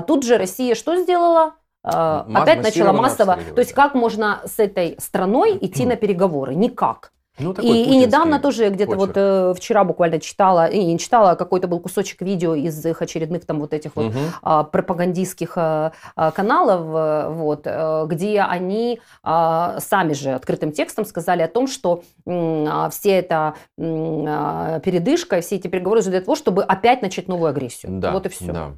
тут 0.08 0.24
же 0.24 0.38
Россия 0.38 0.76
что 0.76 0.96
сделала? 1.02 1.54
опять 1.84 2.64
начала 2.64 2.94
массово. 2.94 3.38
То 3.56 3.60
есть 3.60 3.74
как 3.74 3.94
можно 3.94 4.42
с 4.46 4.58
этой 4.58 4.96
страной 5.00 5.58
идти 5.60 5.86
на 5.86 5.98
переговоры? 5.98 6.56
Никак. 6.56 7.14
Ну, 7.40 7.52
и, 7.54 7.84
и 7.84 7.96
недавно 7.96 8.40
тоже 8.40 8.70
где-то 8.70 8.96
вот 8.96 9.12
э, 9.16 9.54
вчера 9.58 9.84
буквально 9.84 10.20
читала, 10.20 10.68
и 10.68 10.84
не 10.84 11.00
читала, 11.00 11.32
а 11.32 11.36
какой-то 11.36 11.68
был 11.68 11.80
кусочек 11.80 12.22
видео 12.22 12.54
из 12.54 12.86
их 12.86 13.02
очередных 13.02 13.46
там 13.46 13.60
вот 13.60 13.74
этих 13.74 13.96
вот 13.96 14.08
угу. 14.08 14.20
а, 14.44 14.64
пропагандистских 14.64 15.54
а, 15.56 15.94
каналов, 16.16 16.82
э, 16.94 17.30
вот, 17.34 17.64
а, 17.66 18.06
где 18.06 18.42
они 18.42 19.00
а, 19.24 19.80
сами 19.80 20.14
же 20.14 20.32
открытым 20.32 20.72
текстом 20.72 21.06
сказали 21.06 21.42
о 21.42 21.48
том, 21.48 21.66
что 21.66 22.04
а, 22.28 22.90
все 22.92 23.18
это 23.18 23.56
а, 23.80 24.80
передышка, 24.82 25.42
все 25.42 25.56
эти 25.56 25.68
переговоры 25.68 26.04
для 26.04 26.22
того, 26.22 26.36
чтобы 26.36 26.64
опять 26.64 27.02
начать 27.02 27.28
новую 27.28 27.50
агрессию. 27.50 28.00
Да, 28.00 28.12
вот 28.12 28.28
и 28.28 28.30
все. 28.30 28.52
Да. 28.52 28.72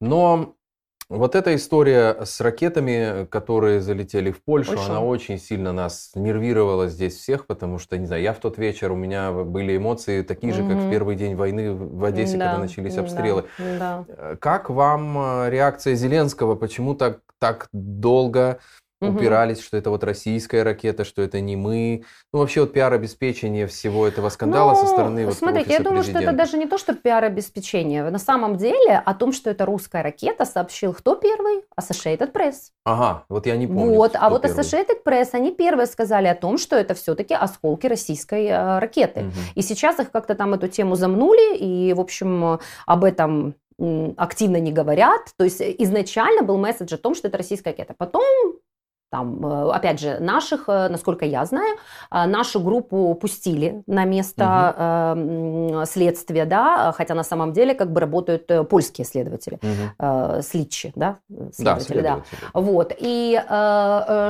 Но 0.00 0.55
вот 1.08 1.34
эта 1.34 1.54
история 1.54 2.24
с 2.24 2.40
ракетами, 2.40 3.26
которые 3.26 3.80
залетели 3.80 4.32
в 4.32 4.42
Польшу, 4.42 4.72
Польша. 4.72 4.90
она 4.90 5.00
очень 5.00 5.38
сильно 5.38 5.72
нас 5.72 6.10
нервировала 6.14 6.88
здесь 6.88 7.16
всех, 7.16 7.46
потому 7.46 7.78
что, 7.78 7.96
не 7.96 8.06
знаю, 8.06 8.22
я 8.22 8.32
в 8.32 8.38
тот 8.38 8.58
вечер, 8.58 8.90
у 8.90 8.96
меня 8.96 9.30
были 9.30 9.76
эмоции 9.76 10.22
такие 10.22 10.52
же, 10.52 10.62
угу. 10.62 10.72
как 10.72 10.78
в 10.78 10.90
первый 10.90 11.14
день 11.16 11.36
войны 11.36 11.72
в 11.72 12.04
Одессе, 12.04 12.36
да, 12.36 12.46
когда 12.46 12.58
начались 12.62 12.96
обстрелы. 12.96 13.44
Да, 13.58 14.04
да. 14.08 14.36
Как 14.36 14.68
вам 14.68 15.16
э, 15.18 15.50
реакция 15.50 15.94
Зеленского? 15.94 16.56
Почему 16.56 16.94
так, 16.94 17.20
так 17.38 17.68
долго 17.72 18.58
упирались, 19.00 19.60
что 19.60 19.76
это 19.76 19.90
вот 19.90 20.04
российская 20.04 20.62
ракета, 20.62 21.04
что 21.04 21.22
это 21.22 21.40
не 21.40 21.56
мы. 21.56 22.04
Ну, 22.32 22.40
вообще 22.40 22.60
вот 22.60 22.72
пиар-обеспечение 22.72 23.66
всего 23.66 24.06
этого 24.06 24.28
скандала 24.28 24.72
ну, 24.72 24.80
со 24.80 24.86
стороны 24.86 25.26
вот 25.26 25.36
Смотрите, 25.36 25.72
я 25.72 25.80
думаю, 25.80 26.02
президента. 26.02 26.22
что 26.22 26.30
это 26.30 26.38
даже 26.38 26.56
не 26.56 26.66
то, 26.66 26.78
что 26.78 26.94
пиар-обеспечение. 26.94 28.08
На 28.10 28.18
самом 28.18 28.56
деле 28.56 28.96
о 29.04 29.14
том, 29.14 29.32
что 29.32 29.50
это 29.50 29.66
русская 29.66 30.02
ракета, 30.02 30.44
сообщил 30.44 30.94
кто 30.94 31.14
первый? 31.16 31.64
Associated 31.78 32.32
Press. 32.32 32.70
Ага, 32.84 33.24
вот 33.28 33.46
я 33.46 33.56
не 33.56 33.66
помню. 33.66 33.94
Вот, 33.94 34.12
а 34.14 34.30
вот 34.30 34.42
первый. 34.42 34.60
Associated 34.60 35.02
Press, 35.04 35.30
они 35.32 35.52
первые 35.52 35.86
сказали 35.86 36.26
о 36.26 36.34
том, 36.34 36.58
что 36.58 36.76
это 36.76 36.94
все-таки 36.94 37.34
осколки 37.34 37.86
российской 37.86 38.46
э, 38.46 38.78
ракеты. 38.78 39.20
Угу. 39.20 39.30
И 39.56 39.62
сейчас 39.62 39.98
их 40.00 40.10
как-то 40.10 40.34
там 40.34 40.54
эту 40.54 40.68
тему 40.68 40.96
замнули, 40.96 41.56
и, 41.56 41.92
в 41.92 42.00
общем, 42.00 42.58
об 42.86 43.04
этом 43.04 43.54
активно 44.16 44.56
не 44.56 44.72
говорят. 44.72 45.32
То 45.36 45.44
есть 45.44 45.60
изначально 45.60 46.42
был 46.42 46.56
месседж 46.56 46.94
о 46.94 46.98
том, 46.98 47.14
что 47.14 47.28
это 47.28 47.36
российская 47.36 47.70
ракета. 47.70 47.94
Потом 47.96 48.24
там, 49.10 49.46
э, 49.46 49.70
опять 49.70 50.00
же, 50.00 50.18
наших, 50.20 50.68
э, 50.68 50.88
насколько 50.88 51.24
я 51.24 51.44
знаю, 51.44 51.76
э, 52.10 52.26
нашу 52.26 52.60
группу 52.60 53.14
пустили 53.14 53.82
на 53.86 54.04
место 54.04 55.14
угу. 55.16 55.84
следствия, 55.86 56.44
да, 56.44 56.92
хотя 56.92 57.14
на 57.14 57.22
самом 57.22 57.52
деле 57.52 57.74
как 57.74 57.92
бы 57.92 58.00
работают 58.00 58.50
польские 58.68 59.04
следователи, 59.04 59.58
угу. 59.62 60.42
сличи, 60.42 60.92
да, 60.96 61.18
следователи, 61.52 61.64
да, 61.64 61.80
следователи. 61.80 62.38
да. 62.42 62.60
Вот, 62.60 62.92
и 62.98 63.40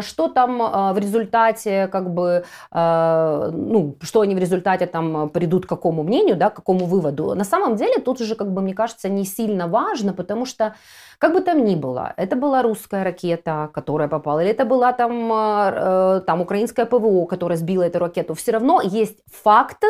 что 0.01 0.29
там 0.29 0.59
в 0.95 0.99
результате, 0.99 1.89
как 1.89 2.13
бы, 2.13 2.45
ну, 2.73 3.97
что 4.01 4.21
они 4.21 4.35
в 4.35 4.39
результате 4.39 4.87
там 4.87 5.29
придут 5.31 5.67
к 5.67 5.69
какому 5.69 6.03
мнению, 6.03 6.37
да, 6.37 6.51
к 6.51 6.57
какому 6.57 6.87
выводу, 6.87 7.35
на 7.35 7.45
самом 7.45 7.77
деле 7.77 7.99
тут 7.99 8.21
уже, 8.21 8.35
как 8.35 8.53
бы, 8.53 8.61
мне 8.61 8.75
кажется, 8.75 9.09
не 9.09 9.25
сильно 9.25 9.69
важно, 9.69 10.13
потому 10.13 10.47
что 10.47 10.75
как 11.19 11.33
бы 11.33 11.41
там 11.41 11.65
ни 11.65 11.77
было, 11.77 12.13
это 12.17 12.37
была 12.37 12.63
русская 12.63 13.05
ракета, 13.05 13.71
которая 13.73 14.09
попала, 14.09 14.41
или 14.41 14.51
это 14.51 14.66
была 14.67 14.93
там, 14.93 15.33
э, 15.33 16.21
там 16.27 16.41
украинская 16.41 16.87
ПВО, 16.87 17.27
которая 17.27 17.59
сбила 17.59 17.83
эту 17.83 17.99
ракету, 17.99 18.35
все 18.35 18.53
равно 18.53 18.81
есть 18.83 19.19
факт 19.27 19.83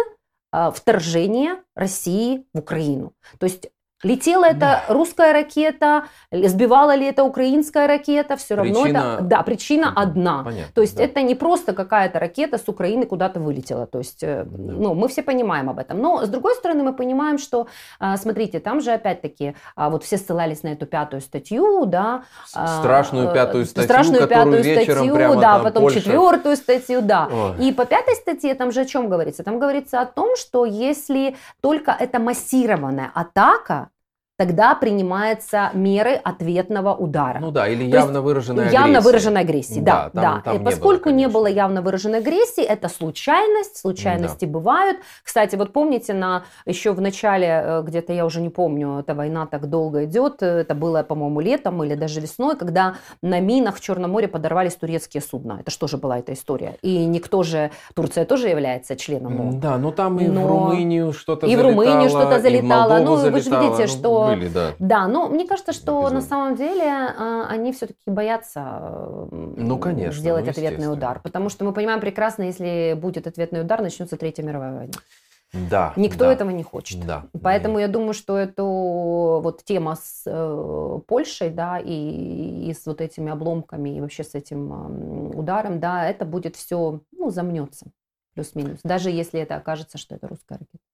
э, 0.53 0.71
вторжения 0.75 1.59
России 1.75 2.47
в 2.55 2.59
Украину. 2.59 3.13
То 3.39 3.45
есть 3.45 3.71
Летела 4.07 4.45
это 4.45 4.85
русская 4.89 5.33
ракета, 5.33 6.05
сбивала 6.31 6.95
ли 6.95 7.07
это 7.07 7.25
украинская 7.25 7.89
ракета, 7.89 8.37
все 8.37 8.55
равно 8.55 8.83
причина... 8.83 8.99
это... 8.99 9.25
Да, 9.25 9.43
причина 9.43 9.93
одна. 9.97 10.45
Понятно, 10.45 10.73
то 10.75 10.81
есть 10.81 10.97
да. 10.97 11.05
это 11.05 11.23
не 11.23 11.35
просто 11.35 11.73
какая-то 11.73 12.21
ракета 12.21 12.59
с 12.59 12.69
Украины 12.69 13.05
куда-то 13.07 13.41
вылетела. 13.41 13.87
То 13.87 13.99
есть, 13.99 14.23
э, 14.23 14.45
да. 14.47 14.73
ну, 14.73 14.95
мы 14.95 15.09
все 15.09 15.23
понимаем 15.23 15.69
об 15.69 15.79
этом. 15.79 15.99
Но, 15.99 16.25
с 16.25 16.29
другой 16.29 16.55
стороны, 16.55 16.85
мы 16.85 16.93
понимаем, 16.93 17.39
что, 17.39 17.67
а, 17.99 18.17
смотрите, 18.17 18.61
там 18.61 18.81
же 18.81 18.93
опять-таки, 18.93 19.57
а, 19.75 19.91
вот 19.91 20.05
все 20.05 20.19
ссылались 20.19 20.63
на 20.63 20.69
эту 20.69 20.87
пятую 20.87 21.21
статью, 21.21 21.85
да. 21.87 22.23
А, 22.55 22.79
страшную 22.79 23.33
пятую 23.33 23.65
статью, 23.65 23.89
Страшную 23.89 24.29
пятую 24.29 24.63
статью, 24.63 25.15
прямо 25.15 25.41
да, 25.41 25.59
потом 25.59 25.83
Польша... 25.83 26.01
четвертую 26.01 26.57
статью, 26.57 27.03
да. 27.03 27.29
Ой. 27.31 27.67
И 27.69 27.73
по 27.73 27.85
пятой 27.85 28.15
статье 28.15 28.55
там 28.55 28.71
же 28.71 28.83
о 28.83 28.85
чем 28.85 29.09
говорится? 29.09 29.43
Там 29.43 29.59
говорится 29.59 30.01
о 30.01 30.07
том, 30.07 30.37
что 30.37 30.65
если 30.65 31.37
только 31.61 31.91
это 31.99 32.21
массированная 32.21 33.11
атака, 33.13 33.91
тогда 34.37 34.75
принимаются 34.75 35.71
меры 35.73 36.13
ответного 36.13 36.95
удара. 36.95 37.39
Ну 37.41 37.51
да, 37.51 37.69
или 37.69 37.85
явно 37.85 38.21
выраженная 38.21 38.67
агрессия. 38.67 38.83
Явно 38.83 39.01
выраженная 39.01 39.43
агрессия, 39.43 39.81
да. 39.81 40.11
да, 40.13 40.21
там, 40.21 40.23
да. 40.23 40.43
Там 40.45 40.57
и 40.57 40.65
поскольку 40.65 41.11
не 41.11 41.15
было, 41.15 41.27
не 41.27 41.33
было 41.33 41.47
явно 41.47 41.83
выраженной 41.83 42.19
агрессии, 42.19 42.63
это 42.63 42.89
случайность, 42.89 43.79
случайности 43.79 44.45
да. 44.45 44.51
бывают. 44.51 44.99
Кстати, 45.23 45.57
вот 45.57 45.73
помните, 45.73 46.13
на 46.13 46.45
еще 46.67 46.93
в 46.93 47.01
начале, 47.01 47.47
э, 47.47 47.83
где-то 47.83 48.13
я 48.13 48.27
уже 48.27 48.41
не 48.41 48.51
помню, 48.51 48.99
эта 49.01 49.15
война 49.15 49.47
так 49.47 49.69
долго 49.69 50.05
идет, 50.05 50.43
это 50.43 50.75
было, 50.75 51.03
по-моему, 51.03 51.41
летом 51.41 51.83
или 51.83 51.95
даже 51.95 52.21
весной, 52.21 52.57
когда 52.57 52.97
на 53.23 53.41
минах 53.41 53.77
в 53.77 53.81
Черном 53.81 54.11
море 54.11 54.29
подорвались 54.29 54.75
турецкие 54.75 55.23
судна. 55.23 55.59
Это 55.61 55.71
что 55.71 55.87
же 55.89 55.97
была 55.97 56.19
эта 56.19 56.35
история? 56.35 56.77
И 56.83 57.07
никто 57.07 57.43
же, 57.43 57.71
Турция 57.95 58.27
тоже 58.27 58.49
является 58.49 58.97
членом 58.97 59.61
Да, 59.61 59.79
но 59.79 59.93
там 59.93 60.21
и 60.21 60.29
но... 60.29 60.43
в 60.43 60.47
Румынию 60.47 61.13
что-то 61.13 61.47
залетало. 61.47 61.69
И 61.69 61.73
в 61.73 61.77
Румынию 61.77 62.11
что-то 62.11 62.41
залетало. 62.41 62.99
ну, 63.01 63.17
залетало. 63.17 63.31
вы 63.31 63.41
же 63.41 63.51
видите, 63.51 63.83
ну, 63.83 63.89
что 63.89 64.26
были, 64.35 64.49
да. 64.49 64.75
Да, 64.79 65.09
но 65.09 65.29
мне 65.29 65.47
кажется, 65.47 65.73
что 65.73 66.01
Эпизод. 66.01 66.13
на 66.13 66.21
самом 66.21 66.57
деле 66.57 66.85
а, 66.85 67.47
они 67.49 67.73
все-таки 67.73 68.03
боятся 68.07 69.29
ну, 69.31 69.79
конечно, 69.79 70.19
сделать 70.19 70.45
ну, 70.47 70.51
ответный 70.51 70.93
удар. 70.93 71.21
Потому 71.21 71.49
что 71.49 71.65
мы 71.65 71.73
понимаем 71.73 72.01
прекрасно, 72.01 72.43
если 72.43 72.97
будет 73.01 73.27
ответный 73.27 73.61
удар, 73.61 73.83
начнется 73.83 74.17
Третья 74.17 74.43
мировая 74.43 74.75
война. 74.75 74.95
Да. 75.53 75.93
Никто 75.97 76.25
да. 76.25 76.33
этого 76.33 76.51
не 76.51 76.63
хочет. 76.63 77.07
Да. 77.07 77.27
Поэтому 77.43 77.77
да. 77.77 77.83
я 77.83 77.89
думаю, 77.89 78.15
что 78.15 78.37
эту 78.37 79.41
вот 79.43 79.65
тема 79.65 79.97
с 79.97 80.23
э, 80.27 81.01
Польшей, 81.07 81.51
да, 81.51 81.79
и, 81.79 82.69
и 82.69 82.75
с 82.75 82.85
вот 82.87 83.01
этими 83.01 83.31
обломками, 83.31 83.97
и 83.97 84.01
вообще 84.01 84.25
с 84.25 84.35
этим 84.35 84.73
э, 84.73 85.37
ударом, 85.37 85.81
да, 85.81 86.09
это 86.09 86.25
будет 86.25 86.57
все, 86.57 87.01
ну, 87.13 87.31
замнется 87.31 87.87
плюс-минус. 88.35 88.81
Даже 88.85 89.11
если 89.11 89.41
это 89.41 89.57
окажется, 89.57 89.99
что 89.99 90.15
это 90.15 90.29
русская 90.29 90.59
ракета. 90.59 90.85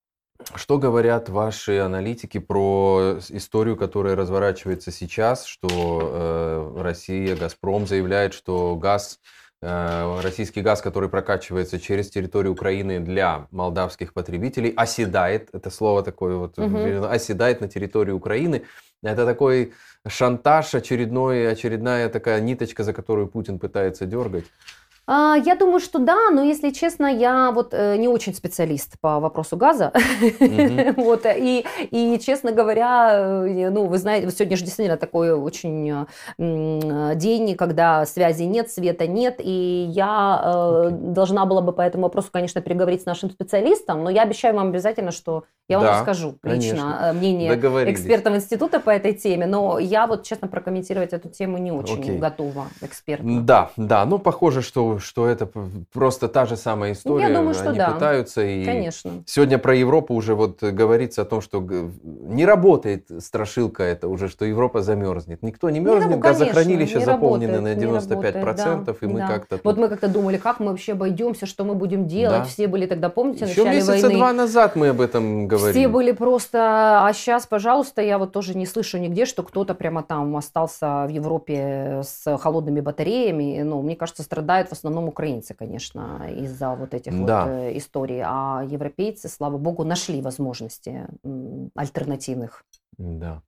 Что 0.54 0.78
говорят 0.78 1.28
ваши 1.28 1.78
аналитики 1.78 2.38
про 2.38 3.18
историю, 3.30 3.76
которая 3.76 4.16
разворачивается 4.16 4.90
сейчас, 4.90 5.44
что 5.44 6.00
э, 6.02 6.82
Россия, 6.82 7.36
Газпром 7.36 7.86
заявляет, 7.86 8.34
что 8.34 8.76
газ 8.76 9.20
э, 9.62 10.20
российский 10.22 10.60
газ, 10.60 10.82
который 10.82 11.08
прокачивается 11.08 11.80
через 11.80 12.10
территорию 12.10 12.52
Украины 12.52 13.00
для 13.00 13.46
молдавских 13.50 14.12
потребителей, 14.12 14.72
оседает, 14.76 15.48
это 15.52 15.70
слово 15.70 16.02
такое 16.02 16.36
вот, 16.36 16.58
угу. 16.58 17.04
оседает 17.06 17.60
на 17.60 17.68
территории 17.68 18.12
Украины. 18.12 18.62
Это 19.02 19.26
такой 19.26 19.72
шантаж 20.06 20.74
очередной, 20.74 21.50
очередная 21.50 22.08
такая 22.08 22.40
ниточка, 22.40 22.84
за 22.84 22.92
которую 22.92 23.28
Путин 23.28 23.58
пытается 23.58 24.06
дергать. 24.06 24.44
А, 25.14 25.36
я 25.36 25.56
думаю, 25.56 25.78
что 25.78 25.98
да, 25.98 26.30
но 26.30 26.42
если 26.42 26.70
честно, 26.70 27.04
я 27.06 27.50
вот 27.50 27.74
э, 27.74 27.96
не 27.98 28.08
очень 28.08 28.34
специалист 28.34 28.98
по 28.98 29.20
вопросу 29.20 29.58
газа. 29.58 29.92
Вот, 30.96 31.26
и, 31.26 31.64
и, 31.90 32.18
честно 32.18 32.52
говоря, 32.52 33.44
э, 33.46 33.70
ну, 33.70 33.86
вы 33.86 33.98
знаете, 33.98 34.30
сегодня 34.30 34.56
же 34.56 34.64
действительно 34.64 34.96
такой 34.96 35.32
очень 35.32 36.06
день, 36.38 37.56
когда 37.56 38.06
связи 38.06 38.44
нет, 38.44 38.70
света 38.70 39.06
нет, 39.06 39.36
и 39.38 39.86
я. 39.90 40.40
Э, 40.44 40.90
должна 40.90 41.44
была 41.44 41.60
бы 41.60 41.72
по 41.72 41.82
этому 41.82 42.04
вопросу, 42.04 42.28
конечно, 42.32 42.62
переговорить 42.62 43.02
с 43.02 43.06
нашим 43.06 43.30
специалистом, 43.30 44.04
но 44.04 44.10
я 44.10 44.22
обещаю 44.22 44.54
вам 44.54 44.68
обязательно, 44.68 45.10
что 45.10 45.44
я 45.68 45.78
вам 45.78 45.88
расскажу 45.88 46.38
лично 46.42 47.12
мнение 47.14 47.54
экспертов 47.54 48.34
института 48.34 48.80
по 48.80 48.90
этой 48.90 49.12
теме, 49.12 49.46
но 49.46 49.78
я 49.78 50.06
вот, 50.06 50.22
честно, 50.22 50.48
прокомментировать 50.48 51.12
эту 51.12 51.28
тему 51.28 51.58
не 51.58 51.70
очень 51.70 52.18
готова 52.18 52.68
экспертно. 52.80 53.42
Да, 53.42 53.70
да, 53.76 54.06
ну, 54.06 54.18
похоже, 54.18 54.62
что 54.62 54.98
что, 55.02 55.26
это 55.26 55.48
просто 55.92 56.28
та 56.28 56.46
же 56.46 56.56
самая 56.56 56.92
история. 56.92 57.28
Я 57.28 57.34
думаю, 57.34 57.54
что 57.54 57.70
Они 57.70 57.78
да. 57.78 57.90
пытаются. 57.90 58.42
И 58.42 58.64
Конечно. 58.64 59.22
Сегодня 59.26 59.58
про 59.58 59.74
Европу 59.74 60.14
уже 60.14 60.34
вот 60.34 60.62
говорится 60.62 61.22
о 61.22 61.24
том, 61.24 61.40
что 61.40 61.60
не 62.02 62.46
работает 62.46 63.08
страшилка 63.18 63.82
это 63.82 64.08
уже, 64.08 64.28
что 64.28 64.44
Европа 64.44 64.82
замерзнет. 64.82 65.42
Никто 65.42 65.70
не 65.70 65.80
мерзнет, 65.80 66.08
не, 66.08 66.14
ну, 66.16 66.20
газохранилища 66.20 67.00
заполнены 67.00 67.54
работает, 67.54 67.78
на 67.78 67.84
95%, 67.84 68.44
работает, 68.44 68.84
да, 68.84 68.94
и 69.00 69.06
мы 69.06 69.18
да. 69.20 69.26
как-то... 69.28 69.60
Вот 69.62 69.76
мы 69.76 69.88
как-то 69.88 70.08
думали, 70.08 70.36
как 70.36 70.60
мы 70.60 70.70
вообще 70.70 70.92
обойдемся, 70.92 71.46
что 71.46 71.64
мы 71.64 71.74
будем 71.74 72.06
делать. 72.06 72.42
Да. 72.42 72.44
Все 72.44 72.66
были 72.66 72.86
тогда, 72.86 73.08
помните, 73.08 73.44
Еще 73.44 73.64
начале 73.64 73.76
месяца 73.76 74.06
войны. 74.06 74.16
два 74.16 74.32
назад 74.32 74.76
мы 74.76 74.88
об 74.88 75.00
этом 75.00 75.48
говорили. 75.48 75.78
Все 75.78 75.88
были 75.88 76.12
просто... 76.12 77.06
А 77.06 77.12
сейчас, 77.12 77.46
пожалуйста, 77.46 78.02
я 78.02 78.18
вот 78.18 78.32
тоже 78.32 78.56
не 78.56 78.66
слышу 78.66 78.98
нигде, 78.98 79.26
что 79.26 79.42
кто-то 79.42 79.74
прямо 79.74 80.02
там 80.02 80.36
остался 80.36 81.06
в 81.06 81.10
Европе 81.10 82.02
с 82.04 82.38
холодными 82.38 82.80
батареями. 82.80 83.62
Ну, 83.62 83.82
мне 83.82 83.96
кажется, 83.96 84.22
страдают 84.22 84.68
в 84.68 84.72
основном 84.82 85.08
украинцы, 85.08 85.54
конечно, 85.54 86.28
из-за 86.28 86.74
вот 86.74 86.92
этих 86.92 87.12
да. 87.24 87.44
вот 87.44 87.50
э, 87.50 87.78
историй. 87.78 88.20
А 88.24 88.64
европейцы, 88.66 89.28
слава 89.28 89.58
богу, 89.58 89.84
нашли 89.84 90.20
возможности 90.20 91.06
альтернативных. 91.76 92.64
Да. 92.98 93.42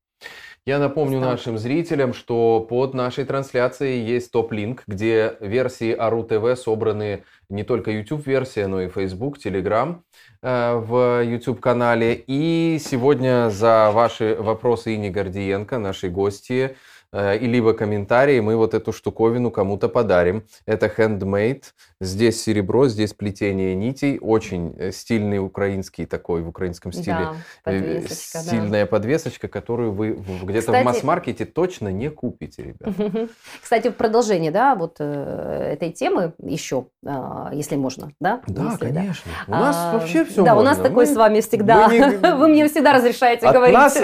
Я 0.65 0.79
напомню 0.79 1.19
Стал. 1.19 1.31
нашим 1.33 1.59
зрителям, 1.59 2.15
что 2.15 2.61
под 2.61 2.95
нашей 2.95 3.25
трансляцией 3.25 4.03
есть 4.03 4.31
топ-линк, 4.31 4.85
где 4.87 5.37
версии 5.41 5.93
АРУ 5.93 6.23
ТВ 6.23 6.59
собраны 6.59 7.25
не 7.51 7.65
только 7.65 7.91
YouTube-версия, 7.91 8.67
но 8.69 8.81
и 8.81 8.89
Facebook, 8.89 9.37
Telegram 9.37 9.97
э, 10.41 10.75
в 10.77 11.23
YouTube-канале. 11.23 12.15
И 12.27 12.79
сегодня 12.81 13.51
за 13.51 13.91
ваши 13.93 14.37
вопросы 14.39 14.95
Ини 14.95 15.11
Гордиенко, 15.11 15.79
нашей 15.79 16.11
гости, 16.11 16.77
и 17.15 17.47
либо 17.47 17.75
комментарии, 17.75 18.41
мы 18.41 18.57
вот 18.57 18.75
эту 18.75 18.93
штуковину 18.93 19.51
кому-то 19.51 19.89
подарим. 19.89 20.45
Это 20.67 20.87
handmade, 20.87 21.63
здесь 22.01 22.43
серебро, 22.43 22.89
здесь 22.89 23.15
плетение 23.15 23.75
нитей, 23.75 24.19
очень 24.21 24.75
э, 24.79 24.93
стильный 24.93 25.39
украинский 25.39 26.07
такой, 26.07 26.43
в 26.43 26.49
украинском 26.49 26.93
стиле. 26.93 27.31
Да, 27.65 27.73
э, 27.73 27.81
подвесочка, 27.81 28.39
Стильная 28.39 28.85
да. 28.85 28.87
подвесочка, 28.87 29.49
которую 29.49 29.93
вы 29.93 30.19
где-то 30.43 30.73
в 30.73 30.85
масс-маркете 30.85 31.45
точно 31.45 31.89
не 31.89 32.11
купите, 32.11 32.63
ребят. 32.63 33.29
Кстати, 33.63 33.89
в 33.89 33.95
продолжение, 33.95 34.51
да, 34.51 34.75
вот 34.75 35.01
этой 35.01 35.91
темы 35.93 36.35
еще, 36.43 36.87
а, 37.07 37.51
если 37.53 37.77
можно, 37.77 38.11
да? 38.21 38.41
Да, 38.47 38.71
если, 38.71 38.87
конечно. 38.87 39.31
Да. 39.47 39.57
У 39.57 39.61
нас 39.61 39.77
а, 39.79 39.93
вообще 39.95 40.25
все 40.25 40.43
Да, 40.43 40.55
можно. 40.55 40.61
у 40.61 40.65
нас 40.65 40.79
такой 40.79 41.07
мы, 41.07 41.13
с 41.13 41.17
вами 41.17 41.41
всегда, 41.41 41.89
не, 41.89 42.17
вы 42.37 42.49
мне 42.49 42.69
всегда 42.69 42.93
разрешаете 42.93 43.51
говорить. 43.51 43.75
Нас, 43.75 43.99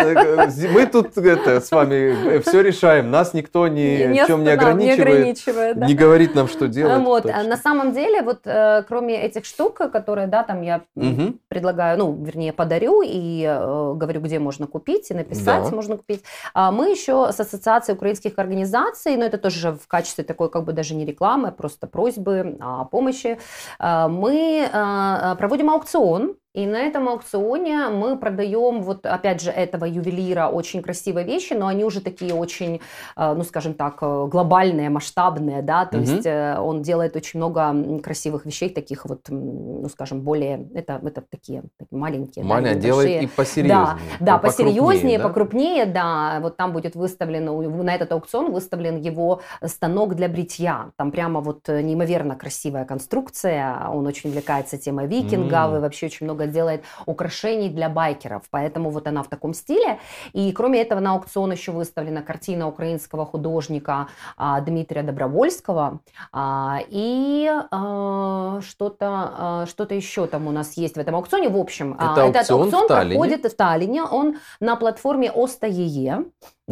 мы 0.72 0.86
тут 0.86 1.16
это, 1.16 1.60
с 1.60 1.70
вами 1.70 2.40
все 2.40 2.62
решаем. 2.62 3.10
Нас 3.10 3.34
никто 3.34 3.68
ни 3.68 4.06
не 4.06 4.24
в 4.24 4.26
чем 4.26 4.44
не 4.44 4.50
ограничивает, 4.50 4.98
не, 4.98 5.12
ограничивает, 5.12 5.78
да. 5.78 5.86
не 5.86 5.94
говорит 5.94 6.34
нам, 6.34 6.48
что 6.48 6.68
делать. 6.68 7.02
Вот. 7.02 7.26
А 7.26 7.42
на 7.42 7.56
самом 7.56 7.89
деле, 7.92 8.22
вот 8.22 8.40
э, 8.44 8.84
кроме 8.88 9.22
этих 9.22 9.44
штук, 9.44 9.74
которые, 9.74 10.26
да, 10.26 10.42
там 10.42 10.62
я 10.62 10.82
угу. 10.94 11.34
предлагаю, 11.48 11.98
ну, 11.98 12.12
вернее, 12.12 12.52
подарю 12.52 13.02
и 13.04 13.44
э, 13.44 13.94
говорю, 13.94 14.20
где 14.20 14.38
можно 14.38 14.66
купить, 14.66 15.10
и 15.10 15.14
написать 15.14 15.64
да. 15.64 15.74
можно 15.74 15.96
купить, 15.96 16.22
а 16.54 16.70
мы 16.70 16.90
еще 16.90 17.32
с 17.32 17.40
Ассоциацией 17.40 17.96
украинских 17.96 18.38
организаций, 18.38 19.16
но 19.16 19.24
это 19.24 19.38
тоже 19.38 19.72
в 19.72 19.86
качестве 19.86 20.24
такой, 20.24 20.50
как 20.50 20.64
бы 20.64 20.72
даже 20.72 20.94
не 20.94 21.04
рекламы, 21.04 21.48
а 21.48 21.52
просто 21.52 21.86
просьбы 21.86 22.56
о 22.60 22.84
помощи, 22.84 23.38
э, 23.78 24.08
мы 24.08 24.68
э, 24.72 25.36
проводим 25.36 25.70
аукцион 25.70 26.36
и 26.52 26.66
на 26.66 26.78
этом 26.78 27.08
аукционе 27.08 27.90
мы 27.90 28.18
продаем, 28.18 28.82
вот 28.82 29.06
опять 29.06 29.40
же, 29.40 29.50
этого 29.50 29.84
ювелира 29.84 30.48
очень 30.48 30.82
красивые 30.82 31.24
вещи, 31.24 31.52
но 31.52 31.68
они 31.68 31.84
уже 31.84 32.00
такие 32.00 32.34
очень, 32.34 32.80
э, 33.16 33.34
ну 33.34 33.44
скажем 33.44 33.74
так, 33.74 33.98
э, 34.02 34.26
глобальные, 34.26 34.90
масштабные, 34.90 35.62
да, 35.62 35.86
то 35.86 35.98
угу. 35.98 36.06
есть 36.06 36.26
э, 36.26 36.58
он 36.58 36.82
делает 36.82 37.14
очень 37.14 37.38
много 37.38 38.00
красивых 38.02 38.46
вещей, 38.46 38.68
таких 38.68 39.04
вот, 39.04 39.28
ну 39.28 39.88
скажем, 39.90 40.22
более, 40.22 40.68
это, 40.74 41.00
это 41.04 41.22
такие, 41.22 41.62
такие 41.78 41.98
маленькие. 41.98 42.44
Маня 42.44 42.74
да, 42.74 42.80
делает 42.80 43.22
и 43.22 43.26
посерьезнее. 43.28 43.96
Да, 44.18 44.34
да 44.34 44.38
посерьезнее, 44.38 45.18
да? 45.18 45.28
покрупнее, 45.28 45.86
да, 45.86 46.40
вот 46.42 46.56
там 46.56 46.72
будет 46.72 46.96
выставлен, 46.96 47.44
на 47.84 47.94
этот 47.94 48.10
аукцион 48.10 48.50
выставлен 48.50 48.96
его 48.96 49.40
станок 49.64 50.16
для 50.16 50.28
бритья, 50.28 50.90
там 50.96 51.12
прямо 51.12 51.40
вот 51.40 51.68
неимоверно 51.68 52.34
красивая 52.34 52.84
конструкция, 52.84 53.88
он 53.88 54.04
очень 54.08 54.30
увлекается 54.30 54.78
темой 54.78 55.06
викингов 55.06 55.74
mm. 55.74 55.76
и 55.76 55.80
вообще 55.80 56.06
очень 56.06 56.26
много 56.26 56.39
много 56.40 56.46
делает 56.46 56.84
украшений 57.06 57.68
для 57.68 57.88
байкеров, 57.88 58.42
поэтому 58.50 58.90
вот 58.90 59.06
она 59.06 59.22
в 59.22 59.28
таком 59.28 59.54
стиле. 59.54 59.98
И 60.32 60.52
кроме 60.52 60.80
этого 60.80 61.00
на 61.00 61.12
аукцион 61.12 61.52
еще 61.52 61.72
выставлена 61.72 62.22
картина 62.22 62.68
украинского 62.68 63.26
художника 63.26 64.08
а, 64.36 64.60
Дмитрия 64.60 65.02
Добровольского 65.02 66.00
а, 66.32 66.78
и 66.88 67.48
а, 67.70 68.60
что-то 68.62 69.06
а, 69.10 69.66
что-то 69.66 69.94
еще 69.94 70.26
там 70.26 70.46
у 70.46 70.50
нас 70.50 70.76
есть 70.76 70.96
в 70.96 70.98
этом 70.98 71.14
аукционе. 71.14 71.48
В 71.48 71.56
общем, 71.56 71.96
а, 71.98 72.12
Это 72.12 72.38
этот 72.38 72.50
аукцион, 72.50 72.82
аукцион 72.82 72.88
проходит 72.88 73.44
в 73.44 73.56
Таллине, 73.56 74.02
он 74.02 74.36
на 74.60 74.76
платформе 74.76 75.30
ОСТАЕЕ. 75.30 76.24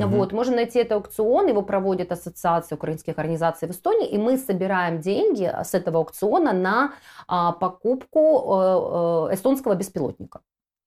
Угу. 0.06 0.16
Вот, 0.16 0.32
можно 0.32 0.56
найти 0.56 0.78
этот 0.78 0.92
аукцион, 0.92 1.48
его 1.48 1.62
проводит 1.62 2.12
Ассоциация 2.12 2.76
украинских 2.76 3.18
организаций 3.18 3.68
в 3.68 3.70
Эстонии, 3.70 4.08
и 4.08 4.18
мы 4.18 4.38
собираем 4.38 5.00
деньги 5.00 5.44
с 5.44 5.74
этого 5.74 5.98
аукциона 5.98 6.52
на 6.52 6.92
а, 7.26 7.52
покупку 7.52 8.20
э, 8.20 9.32
э, 9.32 9.34
эстонского 9.34 9.74
беспилотника. 9.74 10.40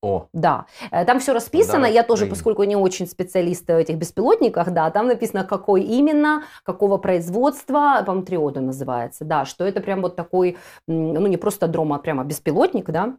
О. 0.04 0.26
Да, 0.34 0.66
э, 0.90 1.06
там 1.06 1.20
все 1.20 1.32
расписано. 1.32 1.84
Да, 1.84 1.88
я 1.88 2.04
тоже, 2.04 2.26
поскольку 2.26 2.64
не 2.64 2.76
очень 2.76 3.06
специалист 3.06 3.68
в 3.68 3.78
этих 3.78 3.98
беспилотниках, 3.98 4.72
да, 4.72 4.90
там 4.90 5.08
написано, 5.08 5.44
какой 5.44 5.84
именно, 5.84 6.44
какого 6.64 6.98
производства, 6.98 8.02
по-моему, 8.04 8.26
Триода 8.26 8.62
называется, 8.62 9.26
да, 9.26 9.46
что 9.46 9.64
это 9.64 9.80
прям 9.80 10.02
вот 10.02 10.16
такой, 10.16 10.58
ну 10.88 11.28
не 11.28 11.38
просто 11.38 11.68
дром, 11.68 11.94
а 11.94 12.00
прямо 12.00 12.24
беспилотник, 12.24 12.90
да, 12.90 13.16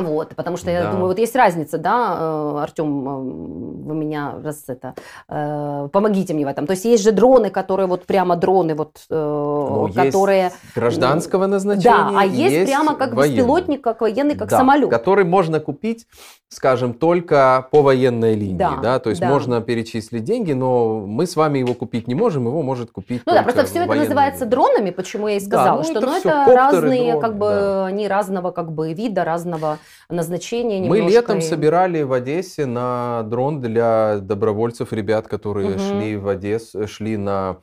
вот, 0.00 0.34
потому 0.34 0.56
что 0.56 0.66
да. 0.66 0.72
я 0.72 0.90
думаю, 0.90 1.06
вот 1.06 1.18
есть 1.18 1.36
разница, 1.36 1.78
да, 1.78 2.16
э, 2.18 2.58
Артем, 2.62 3.08
э, 3.08 3.88
вы 3.88 3.94
меня 3.94 4.34
раз 4.42 4.64
это, 4.68 4.94
э, 5.28 5.88
помогите 5.92 6.34
мне 6.34 6.44
в 6.44 6.48
этом. 6.48 6.66
То 6.66 6.72
есть 6.72 6.84
есть 6.84 7.02
же 7.02 7.12
дроны, 7.12 7.50
которые 7.50 7.86
вот 7.86 8.06
прямо 8.06 8.36
дроны, 8.36 8.74
вот, 8.74 9.00
ну, 9.08 9.90
которые... 9.94 10.44
Есть 10.44 10.56
гражданского 10.74 11.46
назначения. 11.46 11.90
Да, 11.90 12.12
а 12.14 12.24
есть, 12.24 12.54
есть 12.54 12.70
прямо 12.70 12.94
как 12.94 13.14
военный. 13.14 13.36
беспилотник, 13.36 13.82
как 13.82 14.00
военный, 14.00 14.36
как 14.36 14.48
да, 14.48 14.58
самолет. 14.58 14.90
Который 14.90 15.24
можно 15.24 15.60
купить, 15.60 16.06
скажем, 16.48 16.94
только 16.94 17.68
по 17.70 17.82
военной 17.82 18.34
линии, 18.34 18.56
да, 18.56 18.76
да? 18.82 18.98
то 18.98 19.10
есть 19.10 19.20
да. 19.20 19.28
можно 19.28 19.60
перечислить 19.60 20.24
деньги, 20.24 20.52
но 20.52 21.00
мы 21.06 21.26
с 21.26 21.36
вами 21.36 21.58
его 21.58 21.74
купить 21.74 22.08
не 22.08 22.14
можем, 22.14 22.46
его 22.46 22.62
может 22.62 22.90
купить 22.90 23.22
Ну 23.26 23.32
да, 23.32 23.42
просто 23.42 23.64
все 23.66 23.84
это 23.84 23.94
называется 23.94 24.44
линии. 24.44 24.50
дронами, 24.50 24.90
почему 24.90 25.28
я 25.28 25.36
и 25.36 25.40
сказала, 25.40 25.82
да, 25.82 25.88
ну, 25.88 25.90
что 25.90 25.98
это, 25.98 26.06
ну, 26.06 26.16
это 26.16 26.44
коптеры, 26.44 26.56
разные, 26.56 27.12
дроны, 27.12 27.20
как 27.20 27.38
бы, 27.38 27.46
да. 27.46 27.86
они 27.86 28.08
разного 28.08 28.50
как 28.50 28.72
бы 28.72 28.92
вида, 28.92 29.24
разного 29.24 29.78
назначения 30.08 30.80
немножко. 30.80 31.04
Мы 31.04 31.10
летом 31.10 31.40
собирали 31.40 32.02
в 32.02 32.12
Одессе 32.12 32.66
на 32.66 33.22
дрон 33.24 33.60
для 33.60 34.18
добровольцев, 34.20 34.92
ребят, 34.92 35.28
которые 35.28 35.72
угу. 35.72 35.78
шли 35.78 36.16
в 36.16 36.28
Одессу, 36.28 36.86
шли 36.86 37.16
на 37.16 37.58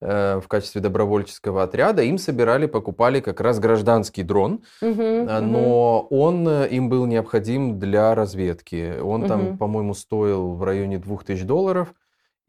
э, 0.00 0.40
в 0.42 0.48
качестве 0.48 0.80
добровольческого 0.80 1.62
отряда, 1.62 2.02
им 2.02 2.18
собирали, 2.18 2.66
покупали 2.66 3.20
как 3.20 3.40
раз 3.40 3.58
гражданский 3.58 4.22
дрон, 4.22 4.62
угу, 4.80 5.02
но 5.02 6.00
угу. 6.00 6.16
он 6.16 6.48
э, 6.48 6.68
им 6.68 6.88
был 6.88 7.06
необходим 7.06 7.78
для 7.78 8.14
разведки. 8.14 9.00
Он 9.00 9.22
угу. 9.22 9.28
там, 9.28 9.58
по-моему, 9.58 9.94
стоил 9.94 10.54
в 10.54 10.62
районе 10.62 10.98
2000 10.98 11.44
долларов. 11.44 11.94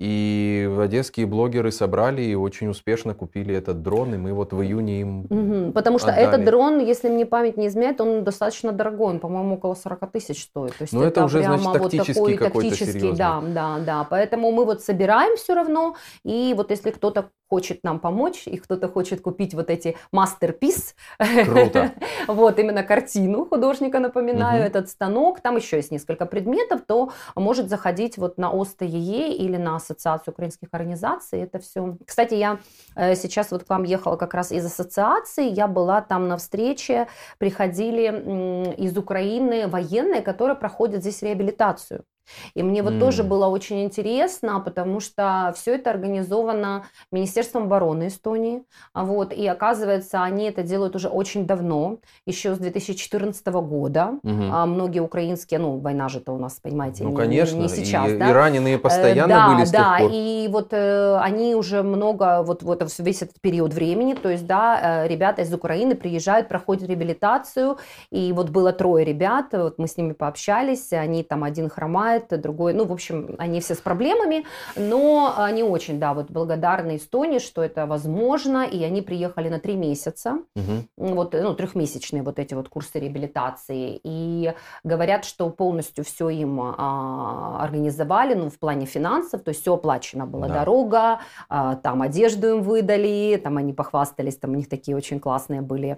И 0.01 0.67
одесские 0.79 1.27
блогеры 1.27 1.71
собрали 1.71 2.23
и 2.23 2.33
очень 2.33 2.69
успешно 2.69 3.13
купили 3.13 3.53
этот 3.53 3.83
дрон, 3.83 4.15
и 4.15 4.17
мы 4.17 4.33
вот 4.33 4.51
в 4.51 4.59
июне 4.59 5.01
им 5.01 5.25
угу, 5.29 5.71
Потому 5.73 5.99
что 5.99 6.07
отдали. 6.07 6.27
этот 6.27 6.43
дрон, 6.43 6.79
если 6.79 7.07
мне 7.07 7.27
память 7.27 7.55
не 7.55 7.67
изменяет, 7.67 8.01
он 8.01 8.23
достаточно 8.23 8.71
дорогой, 8.71 9.11
он, 9.11 9.19
по-моему, 9.19 9.57
около 9.57 9.75
40 9.75 10.11
тысяч 10.11 10.41
стоит. 10.45 10.75
То 10.75 10.81
есть 10.81 10.93
Но 10.93 11.03
это, 11.03 11.19
это 11.19 11.25
уже, 11.25 11.43
значит, 11.43 11.71
тактический 11.71 12.19
вот 12.19 12.39
такой 12.39 12.63
тактический, 12.63 13.15
да, 13.15 13.43
да, 13.45 13.77
да. 13.85 14.07
Поэтому 14.09 14.51
мы 14.51 14.65
вот 14.65 14.81
собираем 14.81 15.37
все 15.37 15.53
равно, 15.53 15.95
и 16.23 16.55
вот 16.57 16.71
если 16.71 16.89
кто-то 16.89 17.29
хочет 17.51 17.83
нам 17.83 17.99
помочь, 17.99 18.47
и 18.47 18.55
кто-то 18.55 18.87
хочет 18.87 19.19
купить 19.21 19.53
вот 19.53 19.69
эти 19.69 19.97
мастерпис. 20.13 20.95
Круто. 21.17 21.91
вот, 22.27 22.59
именно 22.59 22.83
картину 22.83 23.45
художника, 23.45 23.99
напоминаю, 23.99 24.61
угу. 24.61 24.67
этот 24.67 24.89
станок. 24.89 25.41
Там 25.41 25.57
еще 25.57 25.75
есть 25.75 25.91
несколько 25.91 26.25
предметов, 26.25 26.81
то 26.87 27.11
может 27.35 27.67
заходить 27.67 28.17
вот 28.17 28.37
на 28.37 28.51
ОСТЕЕ 28.51 29.33
или 29.33 29.57
на 29.57 29.75
Ассоциацию 29.75 30.31
украинских 30.31 30.69
организаций. 30.71 31.41
Это 31.41 31.59
все. 31.59 31.97
Кстати, 32.07 32.35
я 32.35 32.59
э, 32.95 33.15
сейчас 33.15 33.51
вот 33.51 33.65
к 33.65 33.69
вам 33.69 33.83
ехала 33.83 34.15
как 34.15 34.33
раз 34.33 34.53
из 34.53 34.65
ассоциации. 34.65 35.49
Я 35.49 35.67
была 35.67 36.01
там 36.01 36.29
на 36.29 36.37
встрече, 36.37 37.07
приходили 37.37 38.75
из 38.77 38.97
Украины 38.97 39.67
военные, 39.67 40.21
которые 40.21 40.55
проходят 40.55 41.01
здесь 41.01 41.21
реабилитацию. 41.21 42.05
И 42.53 42.63
мне 42.63 42.83
вот 42.83 42.93
mm. 42.93 42.99
тоже 42.99 43.23
было 43.23 43.47
очень 43.47 43.83
интересно, 43.83 44.59
потому 44.59 44.99
что 44.99 45.53
все 45.55 45.75
это 45.75 45.89
организовано 45.89 46.85
Министерством 47.11 47.63
обороны 47.63 48.07
Эстонии. 48.07 48.63
А 48.93 49.05
вот, 49.05 49.33
и 49.33 49.47
оказывается, 49.47 50.23
они 50.23 50.45
это 50.45 50.63
делают 50.63 50.95
уже 50.95 51.07
очень 51.07 51.45
давно, 51.45 51.97
еще 52.25 52.55
с 52.55 52.57
2014 52.57 53.45
года. 53.47 54.19
Mm-hmm. 54.23 54.49
А 54.51 54.65
многие 54.65 54.99
украинские, 54.99 55.59
ну, 55.59 55.77
война 55.77 56.09
же 56.09 56.19
это 56.19 56.31
у 56.31 56.37
нас, 56.37 56.59
понимаете, 56.61 57.03
ну, 57.03 57.13
конечно, 57.13 57.57
не, 57.57 57.69
сейчас. 57.69 58.09
И, 58.09 58.17
да? 58.17 58.29
и 58.29 58.33
раненые 58.33 58.77
постоянно 58.77 59.31
э, 59.31 59.55
были 59.55 59.65
с 59.65 59.71
да, 59.71 59.97
тех 59.97 60.07
пор. 60.07 60.11
и 60.13 60.47
вот 60.49 60.73
э, 60.73 61.17
они 61.17 61.55
уже 61.55 61.83
много, 61.83 62.43
вот, 62.43 62.63
вот 62.63 62.81
весь 62.99 63.21
этот 63.21 63.39
период 63.41 63.73
времени, 63.73 64.13
то 64.13 64.29
есть, 64.29 64.45
да, 64.45 65.03
э, 65.03 65.07
ребята 65.07 65.41
из 65.41 65.53
Украины 65.53 65.95
приезжают, 65.95 66.47
проходят 66.47 66.87
реабилитацию, 66.87 67.77
и 68.11 68.31
вот 68.33 68.49
было 68.49 68.73
трое 68.73 69.05
ребят, 69.05 69.47
вот 69.51 69.77
мы 69.77 69.87
с 69.87 69.97
ними 69.97 70.13
пообщались, 70.13 70.91
они 70.93 71.23
там 71.23 71.43
один 71.43 71.69
хромает, 71.69 72.10
другой, 72.19 72.73
ну, 72.73 72.85
в 72.85 72.91
общем, 72.91 73.35
они 73.37 73.59
все 73.59 73.75
с 73.75 73.79
проблемами, 73.79 74.45
но 74.75 75.33
они 75.37 75.63
очень, 75.63 75.99
да, 75.99 76.13
вот 76.13 76.31
благодарны 76.31 76.97
Эстонии, 76.97 77.39
что 77.39 77.63
это 77.63 77.85
возможно, 77.85 78.65
и 78.65 78.83
они 78.83 79.01
приехали 79.01 79.49
на 79.49 79.59
три 79.59 79.75
месяца, 79.75 80.39
угу. 80.55 80.85
вот, 80.97 81.33
ну, 81.33 81.53
трехмесячные 81.53 82.23
вот 82.23 82.39
эти 82.39 82.53
вот 82.53 82.69
курсы 82.69 82.99
реабилитации, 82.99 83.99
и 84.03 84.53
говорят, 84.83 85.25
что 85.25 85.49
полностью 85.49 86.03
все 86.03 86.29
им 86.29 86.59
а, 86.61 87.59
организовали, 87.61 88.33
ну, 88.33 88.49
в 88.49 88.59
плане 88.59 88.85
финансов, 88.85 89.41
то 89.43 89.49
есть 89.49 89.61
все 89.61 89.73
оплачено 89.73 90.25
было, 90.25 90.47
да. 90.47 90.53
дорога, 90.59 91.19
а, 91.49 91.75
там 91.75 92.01
одежду 92.01 92.57
им 92.57 92.63
выдали, 92.63 93.39
там 93.43 93.57
они 93.57 93.73
похвастались, 93.73 94.37
там 94.37 94.51
у 94.51 94.55
них 94.55 94.69
такие 94.69 94.95
очень 94.97 95.19
классные 95.19 95.61
были 95.61 95.97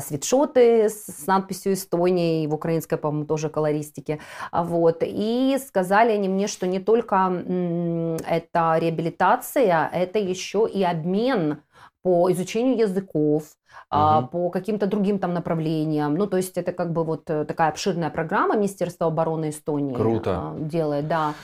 свитшоты 0.00 0.88
с, 0.88 1.26
надписью 1.26 1.72
Эстония, 1.74 2.44
и 2.44 2.46
в 2.46 2.54
украинской, 2.54 2.96
по-моему, 2.96 3.26
тоже 3.26 3.48
колористике. 3.48 4.20
А, 4.50 4.62
вот. 4.62 5.02
И 5.02 5.58
сказали 5.66 6.12
они 6.12 6.28
мне, 6.28 6.46
что 6.46 6.66
не 6.66 6.78
только 6.78 7.16
это 8.26 8.76
реабилитация, 8.78 9.88
это 9.92 10.18
еще 10.18 10.68
и 10.72 10.82
обмен 10.84 11.62
по 12.02 12.30
изучению 12.32 12.78
языков, 12.78 13.44
угу. 13.90 14.26
по 14.28 14.50
каким-то 14.50 14.86
другим 14.86 15.18
там 15.18 15.34
направлениям. 15.34 16.14
Ну, 16.14 16.26
то 16.26 16.36
есть 16.36 16.58
это 16.58 16.72
как 16.72 16.92
бы 16.92 17.04
вот 17.04 17.30
э, 17.30 17.44
такая 17.44 17.68
обширная 17.68 18.10
программа 18.10 18.56
Министерства 18.56 19.06
обороны 19.06 19.50
Эстонии 19.50 19.94
Круто. 19.94 20.54
делает, 20.58 21.06
да. 21.06 21.34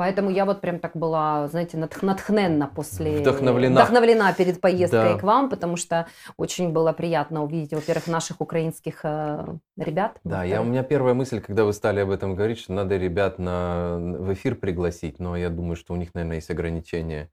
Поэтому 0.00 0.30
я 0.30 0.46
вот 0.46 0.62
прям 0.62 0.78
так 0.78 0.96
была, 0.96 1.46
знаете, 1.48 1.76
натхненна 1.76 2.66
после... 2.74 3.18
Вдохновлена. 3.18 3.74
Вдохновлена 3.74 4.32
перед 4.32 4.58
поездкой 4.58 5.12
да. 5.12 5.18
к 5.18 5.22
вам, 5.22 5.50
потому 5.50 5.76
что 5.76 6.06
очень 6.38 6.72
было 6.72 6.94
приятно 6.94 7.44
увидеть, 7.44 7.74
во-первых, 7.74 8.06
наших 8.06 8.40
украинских 8.40 9.00
э, 9.04 9.44
ребят. 9.76 10.16
Да, 10.24 10.42
я, 10.42 10.62
у 10.62 10.64
меня 10.64 10.84
первая 10.84 11.12
мысль, 11.12 11.42
когда 11.42 11.66
вы 11.66 11.74
стали 11.74 12.00
об 12.00 12.08
этом 12.08 12.34
говорить, 12.34 12.60
что 12.60 12.72
надо 12.72 12.96
ребят 12.96 13.38
на, 13.38 13.98
в 13.98 14.32
эфир 14.32 14.54
пригласить, 14.54 15.18
но 15.18 15.36
я 15.36 15.50
думаю, 15.50 15.76
что 15.76 15.92
у 15.92 15.96
них, 15.96 16.14
наверное, 16.14 16.36
есть 16.36 16.50
ограничения 16.50 17.28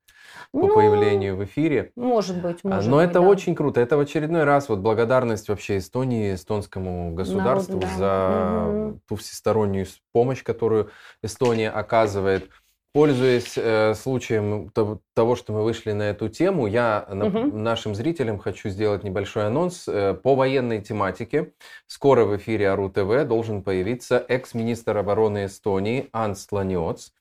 по 0.51 0.67
ну, 0.67 0.75
появлению 0.75 1.35
в 1.35 1.43
эфире. 1.45 1.91
Может 1.95 2.41
быть, 2.41 2.59
а, 2.63 2.67
может 2.67 2.89
Но 2.89 2.97
быть, 2.97 3.09
это 3.09 3.19
да. 3.19 3.27
очень 3.27 3.55
круто. 3.55 3.81
Это 3.81 3.97
в 3.97 3.99
очередной 3.99 4.43
раз 4.43 4.69
вот 4.69 4.79
благодарность 4.79 5.49
вообще 5.49 5.77
Эстонии, 5.77 6.33
эстонскому 6.33 7.13
государству 7.13 7.79
Народу, 7.79 7.87
да. 7.97 7.97
за 7.97 8.69
угу. 8.69 8.99
ту 9.07 9.15
всестороннюю 9.15 9.85
помощь, 10.11 10.43
которую 10.43 10.89
Эстония 11.21 11.69
оказывает. 11.69 12.49
Пользуясь 12.93 13.53
э, 13.57 13.93
случаем 13.93 14.71
того, 15.13 15.35
что 15.35 15.53
мы 15.53 15.63
вышли 15.63 15.91
на 15.91 16.03
эту 16.03 16.29
тему, 16.29 16.65
я 16.65 17.05
угу. 17.07 17.55
нашим 17.55 17.93
зрителям 17.93 18.39
хочу 18.39 18.69
сделать 18.69 19.03
небольшой 19.03 19.45
анонс 19.45 19.87
э, 19.87 20.15
по 20.15 20.33
военной 20.35 20.81
тематике. 20.81 21.53
Скоро 21.85 22.25
в 22.25 22.35
эфире 22.37 22.71
АРУ 22.71 22.89
ТВ 22.89 23.27
должен 23.27 23.61
появиться 23.61 24.25
экс-министр 24.27 24.97
обороны 24.97 25.45
Эстонии 25.45 26.09
Анс 26.11 26.47
Ланиоц. 26.51 27.11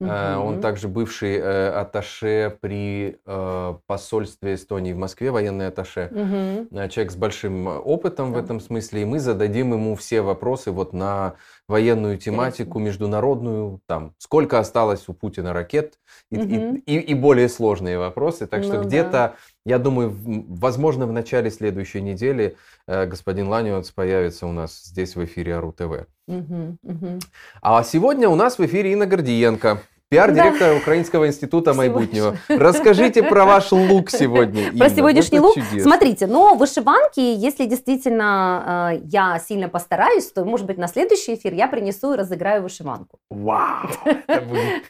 Угу. 0.00 0.10
Он 0.10 0.60
также 0.60 0.88
бывший 0.88 1.36
э, 1.36 1.68
атташе 1.70 2.56
при 2.60 3.18
э, 3.24 3.74
посольстве 3.86 4.54
Эстонии 4.54 4.92
в 4.92 4.96
Москве, 4.96 5.30
военный 5.30 5.68
атташе. 5.68 6.08
Угу. 6.10 6.88
Человек 6.88 7.12
с 7.12 7.16
большим 7.16 7.66
опытом 7.66 8.32
да. 8.32 8.38
в 8.38 8.42
этом 8.42 8.60
смысле. 8.60 9.02
И 9.02 9.04
мы 9.04 9.20
зададим 9.20 9.72
ему 9.72 9.94
все 9.96 10.20
вопросы 10.22 10.70
вот 10.70 10.92
на 10.92 11.34
военную 11.68 12.18
тематику, 12.18 12.78
международную, 12.78 13.80
там, 13.86 14.14
сколько 14.18 14.58
осталось 14.58 15.08
у 15.08 15.14
Путина 15.14 15.52
ракет 15.52 15.98
и, 16.30 16.38
угу. 16.38 16.76
и, 16.86 16.96
и, 16.96 16.98
и 16.98 17.14
более 17.14 17.48
сложные 17.48 17.98
вопросы. 17.98 18.46
Так 18.46 18.64
что 18.64 18.74
ну, 18.74 18.82
где-то, 18.84 19.10
да. 19.10 19.34
я 19.64 19.78
думаю, 19.78 20.14
возможно, 20.14 21.06
в 21.06 21.12
начале 21.12 21.50
следующей 21.50 22.00
недели 22.00 22.56
господин 22.86 23.48
Ланиоц 23.48 23.90
появится 23.90 24.46
у 24.46 24.52
нас 24.52 24.82
здесь 24.82 25.16
в 25.16 25.24
эфире 25.24 25.56
АРУ 25.56 25.72
ТВ. 25.72 26.06
Угу, 26.32 26.78
угу. 26.82 27.18
А 27.60 27.82
сегодня 27.82 28.28
у 28.28 28.34
нас 28.34 28.58
в 28.58 28.64
эфире 28.64 28.92
Инна 28.92 29.06
Гордиенко. 29.06 29.82
Пиар-директор 30.12 30.72
да. 30.72 30.76
Украинского 30.76 31.26
института 31.26 31.72
Майбутнего. 31.72 32.36
Расскажите 32.48 33.22
про 33.22 33.46
ваш 33.46 33.72
лук 33.72 34.10
сегодня. 34.10 34.70
Про 34.76 34.90
сегодняшний 34.90 35.40
лук. 35.40 35.54
Чудесно. 35.54 35.80
Смотрите, 35.80 36.26
но 36.26 36.54
вышиванки, 36.54 37.20
если 37.20 37.64
действительно 37.64 38.90
э, 38.92 39.00
я 39.04 39.38
сильно 39.38 39.70
постараюсь, 39.70 40.30
то, 40.30 40.44
может 40.44 40.66
быть, 40.66 40.76
на 40.76 40.86
следующий 40.86 41.34
эфир 41.34 41.54
я 41.54 41.66
принесу 41.66 42.12
и 42.12 42.16
разыграю 42.18 42.62
вышиванку. 42.62 43.18
Вау! 43.30 43.88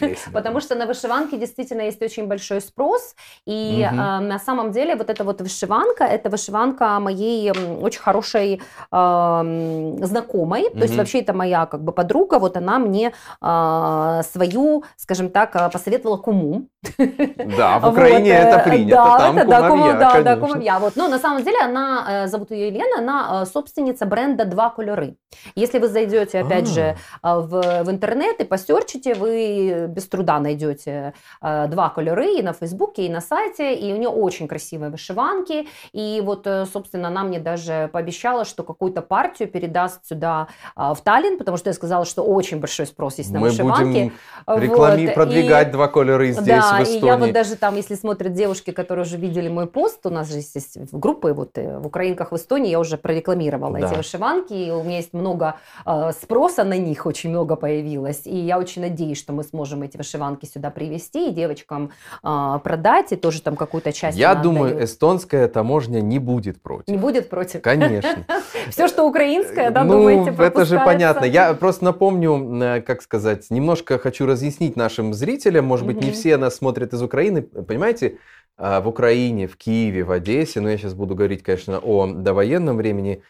Потому 0.33 0.61
что 0.61 0.75
на 0.75 0.87
вышиванке 0.87 1.37
действительно 1.37 1.83
есть 1.83 2.03
очень 2.03 2.27
большой 2.27 2.61
спрос. 2.61 3.15
И 3.47 3.89
э, 3.89 3.95
на 3.95 4.41
самом 4.41 4.73
деле 4.73 4.97
вот 4.97 5.09
эта 5.09 5.23
вот 5.23 5.41
вышиванка, 5.41 6.03
это 6.03 6.31
вышиванка 6.31 6.99
моей 6.99 7.53
очень 7.53 8.01
хорошей 8.01 8.61
э, 8.91 9.99
знакомой. 10.03 10.69
То 10.71 10.83
есть 10.83 10.97
вообще 10.97 11.21
это 11.21 11.33
моя 11.33 11.67
как 11.67 11.85
бы 11.85 11.93
подруга. 11.93 12.41
Вот 12.41 12.57
она 12.57 12.81
мне 12.81 13.13
свою, 13.39 14.85
скажем, 14.97 15.12
скажем 15.13 15.31
так, 15.31 15.55
э, 15.57 15.71
посоветовала 15.71 16.17
куму. 16.17 16.69
Да, 16.99 17.79
в 17.79 17.89
Украине 17.93 18.33
вот, 18.33 18.49
это 18.49 18.59
э, 18.61 18.65
принято. 18.65 18.97
Да, 18.97 19.19
там 19.19 19.39
это, 19.39 19.49
да, 19.49 19.69
кумовья, 19.69 19.95
да, 19.99 20.23
да, 20.23 20.37
кумовья. 20.37 20.79
Вот. 20.79 20.97
Но 20.97 21.09
на 21.09 21.19
самом 21.19 21.45
деле 21.45 21.59
она, 21.61 22.25
э, 22.25 22.27
зовут 22.29 22.51
ее 22.51 22.69
Елена, 22.69 22.99
она 22.99 23.45
собственница 23.45 24.07
бренда 24.07 24.47
«Два 24.47 24.71
кольоры». 24.71 25.17
Если 25.55 25.79
вы 25.79 25.89
зайдете, 25.89 26.41
опять 26.41 26.69
А-а-а. 26.69 26.75
же, 26.75 26.97
в, 27.23 27.83
в 27.85 27.91
интернет 27.91 28.41
и 28.41 28.45
посерчите, 28.45 29.15
вы 29.15 29.87
без 29.89 30.09
труда 30.09 30.41
найдете 30.41 31.13
«Два 31.43 31.91
кольоры» 31.91 32.39
и 32.39 32.43
на 32.43 32.53
Фейсбуке, 32.53 33.07
и 33.07 33.11
на 33.11 33.21
сайте, 33.21 33.75
и 33.75 33.93
у 33.93 33.97
нее 33.97 34.09
очень 34.09 34.49
красивые 34.49 34.91
вышиванки. 34.91 35.69
И 35.93 36.23
вот, 36.25 36.47
собственно, 36.73 37.09
она 37.09 37.23
мне 37.23 37.39
даже 37.39 37.91
пообещала, 37.93 38.45
что 38.45 38.63
какую-то 38.63 39.03
партию 39.03 39.49
передаст 39.49 40.07
сюда 40.07 40.49
в 40.77 40.99
Таллин, 41.05 41.39
потому 41.39 41.57
что 41.59 41.71
я 41.71 41.75
сказала, 41.75 42.05
что 42.05 42.23
очень 42.23 42.61
большой 42.61 42.87
спрос 42.87 43.19
есть 43.19 43.31
на 43.31 43.41
Мы 43.41 43.49
вышиванки. 43.49 43.83
Будем 43.83 44.13
вот 44.47 45.02
и 45.05 45.15
продвигать 45.15 45.69
и, 45.69 45.71
два 45.73 45.89
колера 45.89 46.25
здесь, 46.27 46.45
да, 46.45 46.79
в 46.79 46.83
Эстонии. 46.83 47.01
и 47.03 47.07
я 47.07 47.17
вот 47.17 47.33
даже 47.33 47.57
там, 47.57 47.77
если 47.77 47.95
смотрят 47.95 48.33
девушки, 48.33 48.71
которые 48.71 49.05
уже 49.05 49.17
видели 49.17 49.49
мой 49.49 49.67
пост, 49.67 50.05
у 50.07 50.11
нас 50.11 50.31
же 50.31 50.39
есть 50.39 50.79
группы 50.93 51.33
вот 51.33 51.59
э, 51.59 51.79
в 51.79 51.87
Украинках 51.87 52.33
в 52.33 52.37
Эстонии, 52.37 52.71
я 52.71 52.81
уже 52.81 52.97
прорекламировала 52.97 53.79
да. 53.79 53.87
эти 53.87 53.95
вышиванки, 53.95 54.53
и 54.53 54.71
у 54.71 54.83
меня 54.83 54.97
есть 54.97 55.13
много 55.13 55.57
э, 55.85 56.11
спроса 56.21 56.65
на 56.65 56.79
них, 56.79 57.07
очень 57.07 57.31
много 57.31 57.57
появилось, 57.57 58.23
и 58.25 58.37
я 58.37 58.59
очень 58.59 58.83
надеюсь, 58.83 59.19
что 59.19 59.33
мы 59.33 59.45
сможем 59.45 59.83
эти 59.83 59.97
вышиванки 59.97 60.47
сюда 60.47 60.71
привезти 60.71 61.29
и 61.29 61.33
девочкам 61.33 61.91
э, 62.23 62.59
продать, 62.63 63.13
и 63.13 63.17
тоже 63.17 63.43
там 63.43 63.57
какую-то 63.57 63.93
часть 63.93 64.19
Я 64.19 64.35
думаю, 64.35 64.73
отдают. 64.73 64.91
эстонская 64.91 65.49
таможня 65.49 66.01
не 66.01 66.19
будет 66.19 66.61
против. 66.61 66.89
Не 66.89 66.99
будет 66.99 67.29
против? 67.29 67.63
Конечно. 67.63 68.27
Все, 68.71 68.89
что 68.89 69.07
украинское, 69.07 69.71
да, 69.71 69.85
ну, 69.85 69.95
думаете, 69.95 70.35
это 70.39 70.65
же 70.65 70.79
понятно. 70.79 71.25
Я 71.25 71.55
просто 71.55 71.85
напомню, 71.85 72.63
э, 72.63 72.81
как 72.81 73.03
сказать, 73.03 73.47
немножко 73.51 73.99
хочу 73.99 74.27
разъяснить 74.27 74.77
нашим 74.83 75.15
зрителям, 75.15 75.65
может 75.65 75.87
быть, 75.87 76.01
не 76.03 76.11
все 76.11 76.37
нас 76.37 76.57
смотрят 76.57 76.93
из 76.93 77.03
Украины, 77.03 77.43
понимаете, 77.43 78.19
а, 78.57 78.81
в 78.81 78.89
Украине, 78.89 79.47
в 79.47 79.57
Киеве, 79.57 80.05
в 80.05 80.11
Одессе, 80.11 80.61
но 80.61 80.71
я 80.71 80.77
сейчас 80.77 80.95
буду 80.95 81.15
говорить, 81.15 81.43
конечно, 81.43 81.79
о 81.79 82.07
довоенном 82.07 82.77
времени, 82.77 83.23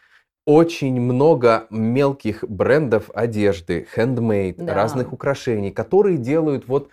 очень 0.46 1.00
много 1.00 1.66
мелких 1.70 2.44
брендов 2.48 3.10
одежды, 3.14 3.86
handmade, 3.96 4.56
да. 4.58 4.74
разных 4.74 5.12
украшений, 5.12 5.70
которые 5.70 6.16
делают 6.16 6.66
вот 6.66 6.88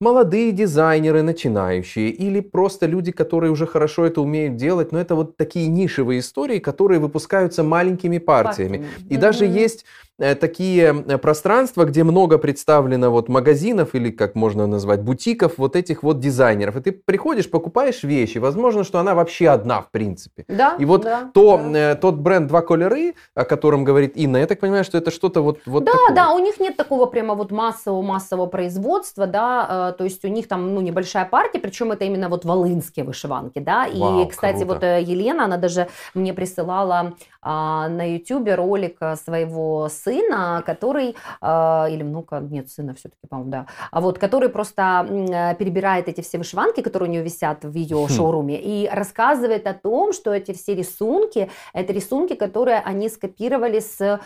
молодые 0.00 0.52
дизайнеры, 0.52 1.22
начинающие, 1.22 2.10
или 2.10 2.40
просто 2.40 2.86
люди, 2.86 3.12
которые 3.12 3.50
уже 3.50 3.66
хорошо 3.66 4.04
это 4.04 4.20
умеют 4.20 4.56
делать, 4.56 4.92
но 4.92 5.00
это 5.00 5.14
вот 5.14 5.36
такие 5.36 5.68
нишевые 5.68 6.20
истории, 6.20 6.58
которые 6.58 7.00
выпускаются 7.00 7.62
маленькими 7.62 8.18
партиями. 8.18 8.78
Партиями. 8.78 9.08
И 9.08 9.14
mm-hmm. 9.14 9.18
даже 9.18 9.44
есть 9.46 9.84
такие 10.18 11.04
э, 11.06 11.18
пространства, 11.18 11.84
где 11.84 12.04
много 12.04 12.38
представлено 12.38 13.10
вот 13.10 13.28
магазинов 13.28 13.94
или, 13.94 14.10
как 14.10 14.34
можно 14.34 14.66
назвать, 14.66 15.02
бутиков 15.02 15.54
вот 15.56 15.76
этих 15.76 16.02
вот 16.02 16.20
дизайнеров. 16.20 16.76
И 16.76 16.80
ты 16.80 16.92
приходишь, 16.92 17.50
покупаешь 17.50 18.02
вещи, 18.02 18.38
возможно, 18.38 18.84
что 18.84 18.98
она 18.98 19.14
вообще 19.14 19.48
одна 19.48 19.80
в 19.80 19.90
принципе. 19.90 20.44
Да, 20.48 20.76
И 20.78 20.84
вот 20.84 21.02
да, 21.02 21.30
то, 21.32 21.58
да. 21.58 21.92
э, 21.92 21.94
тот 21.96 22.16
бренд 22.16 22.46
«Два 22.48 22.60
колеры», 22.62 23.14
о 23.34 23.44
котором 23.44 23.84
говорит 23.84 24.16
Инна, 24.16 24.38
я 24.38 24.46
так 24.46 24.60
понимаю, 24.60 24.84
что 24.84 24.98
это 24.98 25.10
что-то 25.10 25.42
вот, 25.42 25.60
вот 25.66 25.84
да, 25.84 25.92
такое. 25.92 26.14
да, 26.14 26.32
у 26.32 26.38
них 26.38 26.60
нет 26.60 26.76
такого 26.76 27.06
прямо 27.06 27.34
вот 27.34 27.50
массового 27.50 28.02
массового 28.02 28.46
производства, 28.46 29.26
да, 29.26 29.92
э, 29.92 29.98
то 29.98 30.04
есть 30.04 30.24
у 30.24 30.28
них 30.28 30.46
там 30.46 30.74
ну 30.74 30.80
небольшая 30.80 31.24
партия, 31.24 31.58
причем 31.58 31.92
это 31.92 32.04
именно 32.04 32.28
вот 32.28 32.44
волынские 32.44 33.04
вышиванки, 33.04 33.58
да. 33.58 33.88
Вау, 33.92 34.22
и, 34.22 34.28
кстати, 34.28 34.64
круто. 34.64 34.74
вот 34.74 35.08
Елена, 35.08 35.44
она 35.44 35.56
даже 35.56 35.88
мне 36.14 36.34
присылала 36.34 37.14
на 37.42 38.14
YouTube 38.14 38.48
ролик 38.54 38.96
э, 39.00 39.16
своего 39.16 39.88
сына, 39.88 40.62
который 40.64 41.16
а, 41.40 41.88
или 41.90 42.02
внука, 42.02 42.40
нет, 42.40 42.70
сына 42.70 42.94
все-таки, 42.94 43.26
по-моему, 43.28 43.50
да, 43.50 43.66
а 43.90 44.00
вот 44.00 44.18
который 44.18 44.48
просто 44.48 45.06
э, 45.08 45.54
перебирает 45.56 46.08
эти 46.08 46.20
все 46.20 46.38
вышиванки, 46.38 46.80
которые 46.82 47.08
у 47.08 47.12
нее 47.12 47.22
висят 47.22 47.64
в 47.64 47.74
ее 47.74 48.06
Хм. 48.06 48.08
шоуруме, 48.08 48.60
и 48.60 48.88
рассказывает 48.88 49.66
о 49.66 49.74
том, 49.74 50.12
что 50.12 50.32
эти 50.32 50.52
все 50.52 50.74
рисунки, 50.74 51.50
это 51.72 51.92
рисунки, 51.92 52.34
которые 52.34 52.80
они 52.80 53.08
скопировали 53.08 53.80
с 53.80 54.00
э, 54.00 54.18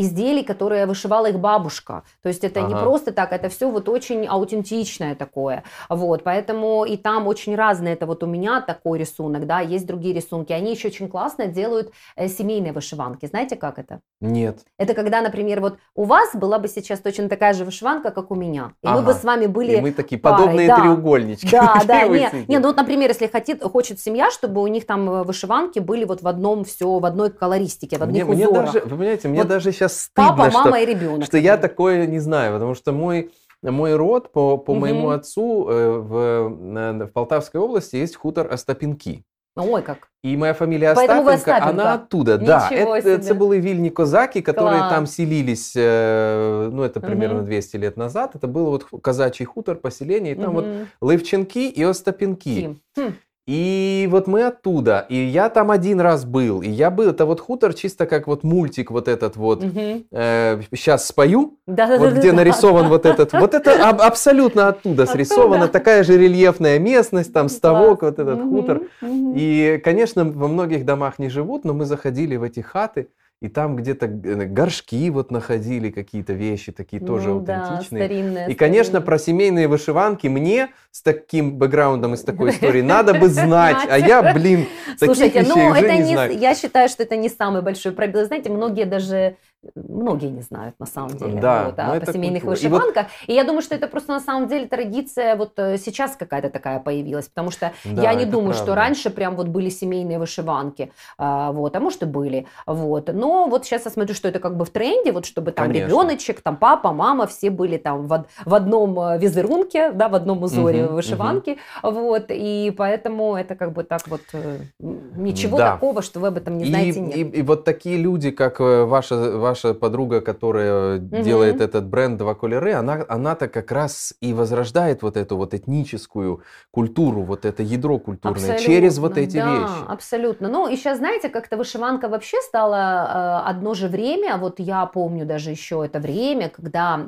изделий, 0.00 0.42
которые 0.42 0.86
вышивала 0.86 1.26
их 1.26 1.38
бабушка. 1.38 2.02
То 2.22 2.28
есть 2.28 2.44
это 2.44 2.60
не 2.62 2.74
Ага. 2.74 2.84
просто 2.84 3.12
так, 3.12 3.32
это 3.32 3.48
все 3.48 3.70
вот 3.70 3.88
очень 3.88 4.26
аутентичное 4.26 5.14
такое. 5.14 5.64
Вот, 5.88 6.22
поэтому 6.24 6.84
и 6.84 6.96
там 6.96 7.26
очень 7.26 7.54
разные, 7.54 7.94
это 7.94 8.06
вот 8.06 8.22
у 8.22 8.26
меня 8.26 8.60
такой 8.60 8.98
рисунок, 8.98 9.46
да, 9.46 9.60
есть 9.60 9.86
другие 9.86 10.14
рисунки. 10.14 10.52
Они 10.52 10.72
еще 10.72 10.88
очень 10.88 11.08
классно 11.08 11.46
делают 11.46 11.92
э, 12.16 12.28
семейные 12.62 12.72
вышиванки. 12.72 13.26
Знаете, 13.26 13.56
как 13.56 13.78
это? 13.78 14.00
Нет. 14.20 14.60
Это 14.78 14.94
когда, 14.94 15.20
например, 15.20 15.60
вот 15.60 15.78
у 15.94 16.04
вас 16.04 16.30
была 16.34 16.58
бы 16.58 16.68
сейчас 16.68 17.00
точно 17.00 17.28
такая 17.28 17.54
же 17.54 17.64
вышиванка, 17.64 18.10
как 18.10 18.30
у 18.30 18.34
меня. 18.34 18.72
И 18.82 18.88
мы 18.88 19.02
бы 19.02 19.10
Ага. 19.10 19.14
с 19.14 19.24
вами 19.24 19.44
И 19.44 19.48
были... 19.48 19.80
мы 19.80 19.92
такие 19.92 20.20
парой, 20.20 20.38
подобные 20.38 20.68
да. 20.68 20.76
треугольнички. 20.80 21.48
Да, 21.50 21.74
да, 21.86 22.00
Такие 22.00 22.08
не, 22.08 22.18
вот 22.20 22.30
сидим. 22.30 22.44
не, 22.48 22.58
ну 22.58 22.66
вот, 22.68 22.76
например, 22.76 23.08
если 23.10 23.26
хотит, 23.26 23.62
хочет 23.62 24.00
семья, 24.00 24.30
чтобы 24.30 24.62
у 24.62 24.66
них 24.68 24.86
там 24.86 25.08
э, 25.10 25.22
вышиванки 25.24 25.80
были 25.80 26.04
вот 26.04 26.22
в 26.22 26.28
одном 26.28 26.64
все, 26.64 26.98
в 26.98 27.04
одной 27.04 27.30
колористике, 27.30 27.96
в 27.98 28.06
Мне, 28.06 28.22
одних 28.22 28.34
мне 28.34 28.46
узорах. 28.48 28.72
даже, 28.72 28.80
вы 28.84 28.90
понимаете, 28.96 29.28
мне 29.28 29.38
Вот 29.40 29.48
даже 29.48 29.72
сейчас 29.72 30.00
стыдно, 30.00 30.30
Папа, 30.36 30.50
что, 30.50 30.58
мама 30.64 30.80
и 30.80 30.86
ребенок. 30.86 31.24
что 31.26 31.38
я 31.38 31.56
такое 31.56 32.06
не 32.06 32.20
знаю, 32.20 32.54
потому 32.54 32.74
что 32.74 32.92
мой, 32.92 33.30
мой 33.62 33.96
род 33.96 34.32
по, 34.32 34.56
по 34.56 34.72
Мгм. 34.72 34.80
моему 34.80 35.10
отцу 35.10 35.68
э, 35.68 35.90
в, 35.98 36.48
на- 36.48 37.06
в 37.06 37.12
Полтавской 37.12 37.60
области 37.60 37.96
есть 37.96 38.16
хутор 38.16 38.52
Остапенки. 38.52 39.24
Ой, 39.59 39.81
как. 39.81 40.07
І 40.23 40.37
моя 40.37 40.53
фамілія 40.53 40.93
Поэтому 40.93 41.23
ви 41.23 41.33
Остапенко, 41.33 41.33
Остапенко. 41.33 41.69
она 41.81 41.95
оттуда. 41.95 42.37
Да, 42.37 42.69
Ничего 42.71 42.95
это, 42.95 43.01
себе. 43.01 43.15
это 43.15 43.33
были 43.35 43.59
вильни 43.61 43.89
козаки, 43.89 44.41
которые 44.41 44.77
Класс. 44.79 44.93
там 44.93 45.07
селились, 45.07 45.73
э, 45.77 46.69
ну 46.73 46.83
это 46.83 46.99
примерно 46.99 47.35
Мгм. 47.41 47.45
200 47.45 47.77
лет 47.77 47.97
назад. 47.97 48.35
Это 48.35 48.47
был 48.47 48.65
вот 48.65 48.85
казачий 49.01 49.45
хутор, 49.45 49.75
поселение, 49.75 50.33
и 50.33 50.35
там 50.35 50.53
вот 50.53 50.65
Мгм. 50.65 50.87
Левченки 51.01 51.69
и 51.79 51.83
Остапенки. 51.83 52.55
Тим. 52.61 52.79
Хм. 52.97 53.13
И 53.46 54.06
вот 54.08 54.28
мы 54.28 54.44
оттуда, 54.44 55.04
и 55.08 55.16
я 55.16 55.48
там 55.48 55.72
один 55.72 56.00
раз 56.00 56.24
был, 56.24 56.62
и 56.62 56.68
я 56.68 56.90
был, 56.92 57.10
это 57.10 57.26
вот 57.26 57.40
хутор 57.40 57.74
чисто 57.74 58.06
как 58.06 58.28
вот 58.28 58.44
мультик 58.44 58.92
вот 58.92 59.08
этот 59.08 59.34
вот, 59.36 59.64
Мгм. 59.64 60.04
сейчас 60.12 61.08
спою, 61.08 61.58
Да-да-да-да-да. 61.66 62.10
вот 62.10 62.18
где 62.20 62.30
нарисован 62.30 62.88
вот 62.88 63.04
этот, 63.04 63.32
вот 63.32 63.54
это 63.54 63.88
аб- 63.88 64.00
абсолютно 64.00 64.68
оттуда 64.68 65.06
срисовано, 65.06 65.64
Оттуда. 65.64 65.72
такая 65.72 66.04
же 66.04 66.16
рельефная 66.16 66.78
местность, 66.78 67.32
там 67.32 67.48
ставок, 67.48 68.02
вот 68.02 68.20
этот 68.20 68.38
Мгм. 68.38 68.48
хутор. 68.50 68.82
Мгм. 69.00 69.32
И, 69.36 69.80
конечно, 69.82 70.24
во 70.24 70.46
многих 70.46 70.84
домах 70.84 71.18
не 71.18 71.28
живут, 71.28 71.64
но 71.64 71.72
мы 71.74 71.84
заходили 71.84 72.36
в 72.36 72.44
эти 72.44 72.60
хаты, 72.60 73.08
и 73.42 73.48
там 73.48 73.74
где-то 73.74 74.06
э, 74.06 74.44
горшки 74.44 75.10
вот 75.10 75.32
находили, 75.32 75.90
какие-то 75.90 76.32
вещи 76.32 76.70
такие 76.70 77.04
тоже 77.04 77.30
Ну 77.30 77.40
да, 77.40 77.64
аутентичные. 77.64 78.04
старинные, 78.04 78.50
И, 78.50 78.54
конечно, 78.54 78.84
старинные. 78.84 79.04
про 79.06 79.18
семейные 79.18 79.66
вышиванки 79.68 80.28
мне 80.28 80.68
с 80.92 81.02
таким 81.02 81.58
бэкграундом 81.58 82.14
и 82.14 82.16
с 82.16 82.22
такой 82.22 82.50
историей 82.50 82.82
надо 82.94 83.14
бы 83.14 83.28
знать. 83.28 83.78
А 83.90 83.98
я, 83.98 84.32
блин, 84.32 84.68
таких 84.96 85.16
Слушайте, 85.16 85.42
ну 85.42 85.74
это 85.74 85.96
не 85.96 86.36
я 86.38 86.54
считаю, 86.54 86.88
что 86.88 87.02
это 87.02 87.16
не 87.16 87.28
самый 87.28 87.62
большой 87.62 87.90
пробел. 87.90 88.24
Знаете, 88.24 88.48
многие 88.48 88.84
даже 88.84 89.36
многие 89.74 90.26
не 90.28 90.42
знают 90.42 90.74
на 90.78 90.86
самом 90.86 91.16
деле 91.16 91.40
Да, 91.40 91.66
вот, 91.66 91.76
но 91.76 91.92
о 91.92 92.12
семейных 92.12 92.42
культура. 92.42 92.66
И 92.66 92.68
вот- 92.68 92.80
вышиванках. 92.80 93.06
И, 93.26 93.32
я 93.32 93.44
думаю, 93.44 93.62
что 93.62 93.74
это 93.74 93.86
просто 93.86 94.12
на 94.12 94.20
самом 94.20 94.48
деле 94.48 94.66
традиция 94.66 95.36
вот 95.36 95.52
э, 95.58 95.78
сейчас 95.78 96.16
какая-то 96.16 96.50
такая 96.50 96.80
появилась, 96.80 97.28
потому 97.28 97.50
что 97.50 97.72
Да, 97.84 98.02
я 98.02 98.14
не 98.14 98.24
думаю, 98.24 98.54
что 98.54 98.66
правда. 98.66 98.82
раньше 98.82 99.10
прям 99.10 99.36
вот 99.36 99.48
были 99.48 99.68
семейные 99.68 100.18
вышиванки, 100.18 100.92
а, 101.18 101.52
вот, 101.52 101.76
а 101.76 101.80
может 101.80 102.02
и 102.02 102.06
были, 102.06 102.46
вот. 102.66 103.10
Но 103.12 103.46
вот 103.48 103.64
сейчас 103.64 103.84
я 103.84 103.90
смотрю, 103.90 104.14
что 104.14 104.28
это 104.28 104.40
как 104.40 104.56
бы 104.56 104.64
в 104.64 104.70
тренде, 104.70 105.12
вот 105.12 105.26
чтобы 105.26 105.52
там 105.52 105.66
Конечно. 105.68 105.86
ребеночек, 105.86 106.40
там 106.40 106.56
папа, 106.56 106.92
мама, 106.92 107.26
все 107.26 107.50
были 107.50 107.76
там 107.76 108.06
в, 108.08 108.24
в 108.44 108.54
одном 108.54 108.98
э, 108.98 109.18
визерунке, 109.18 109.92
да, 109.92 110.08
в 110.08 110.14
одном 110.14 110.42
узоре 110.42 110.84
Мгм, 110.84 110.94
вышиванки, 110.94 111.58
вот, 111.82 112.26
и 112.30 112.72
поэтому 112.76 113.36
это 113.36 113.54
как 113.54 113.72
бы 113.72 113.84
так 113.84 114.08
вот 114.08 114.22
э, 114.32 114.60
ничего 114.80 115.58
Да. 115.58 115.72
такого, 115.72 116.02
что 116.02 116.20
вы 116.20 116.28
об 116.28 116.36
этом 116.36 116.58
не 116.58 116.64
И, 116.64 116.68
знаете, 116.68 117.00
нет. 117.00 117.16
и, 117.16 117.20
и 117.20 117.42
вот 117.42 117.64
такие 117.64 117.96
люди, 117.96 118.30
как 118.30 118.60
э, 118.60 118.84
ваша, 118.84 119.36
ваша 119.52 119.74
подруга, 119.74 120.20
которая 120.20 120.98
делает 120.98 121.60
этот 121.60 121.84
бренд 121.84 122.18
«Два 122.18 122.34
колеры», 122.34 122.72
она, 122.72 123.04
она-то 123.08 123.48
как 123.48 123.70
раз 123.72 124.14
и 124.20 124.32
возрождает 124.32 125.02
вот 125.02 125.16
эту 125.16 125.36
вот 125.36 125.54
этническую 125.54 126.40
культуру, 126.70 127.22
вот 127.22 127.44
это 127.44 127.62
ядро 127.62 127.98
культурное 127.98 128.58
через 128.58 128.98
вот 128.98 129.18
эти 129.18 129.36
да, 129.36 129.50
вещи. 129.50 129.84
абсолютно. 129.88 130.48
Ну, 130.48 130.68
и 130.68 130.76
сейчас, 130.76 130.98
знаете, 130.98 131.28
как-то 131.28 131.56
вышиванка 131.56 132.08
вообще 132.08 132.38
стала 132.42 133.42
э, 133.44 133.50
одно 133.50 133.74
же 133.74 133.88
время, 133.88 134.36
вот 134.36 134.58
я 134.58 134.86
помню 134.86 135.26
даже 135.26 135.50
еще 135.50 135.82
это 135.84 135.98
время, 135.98 136.48
когда 136.48 136.98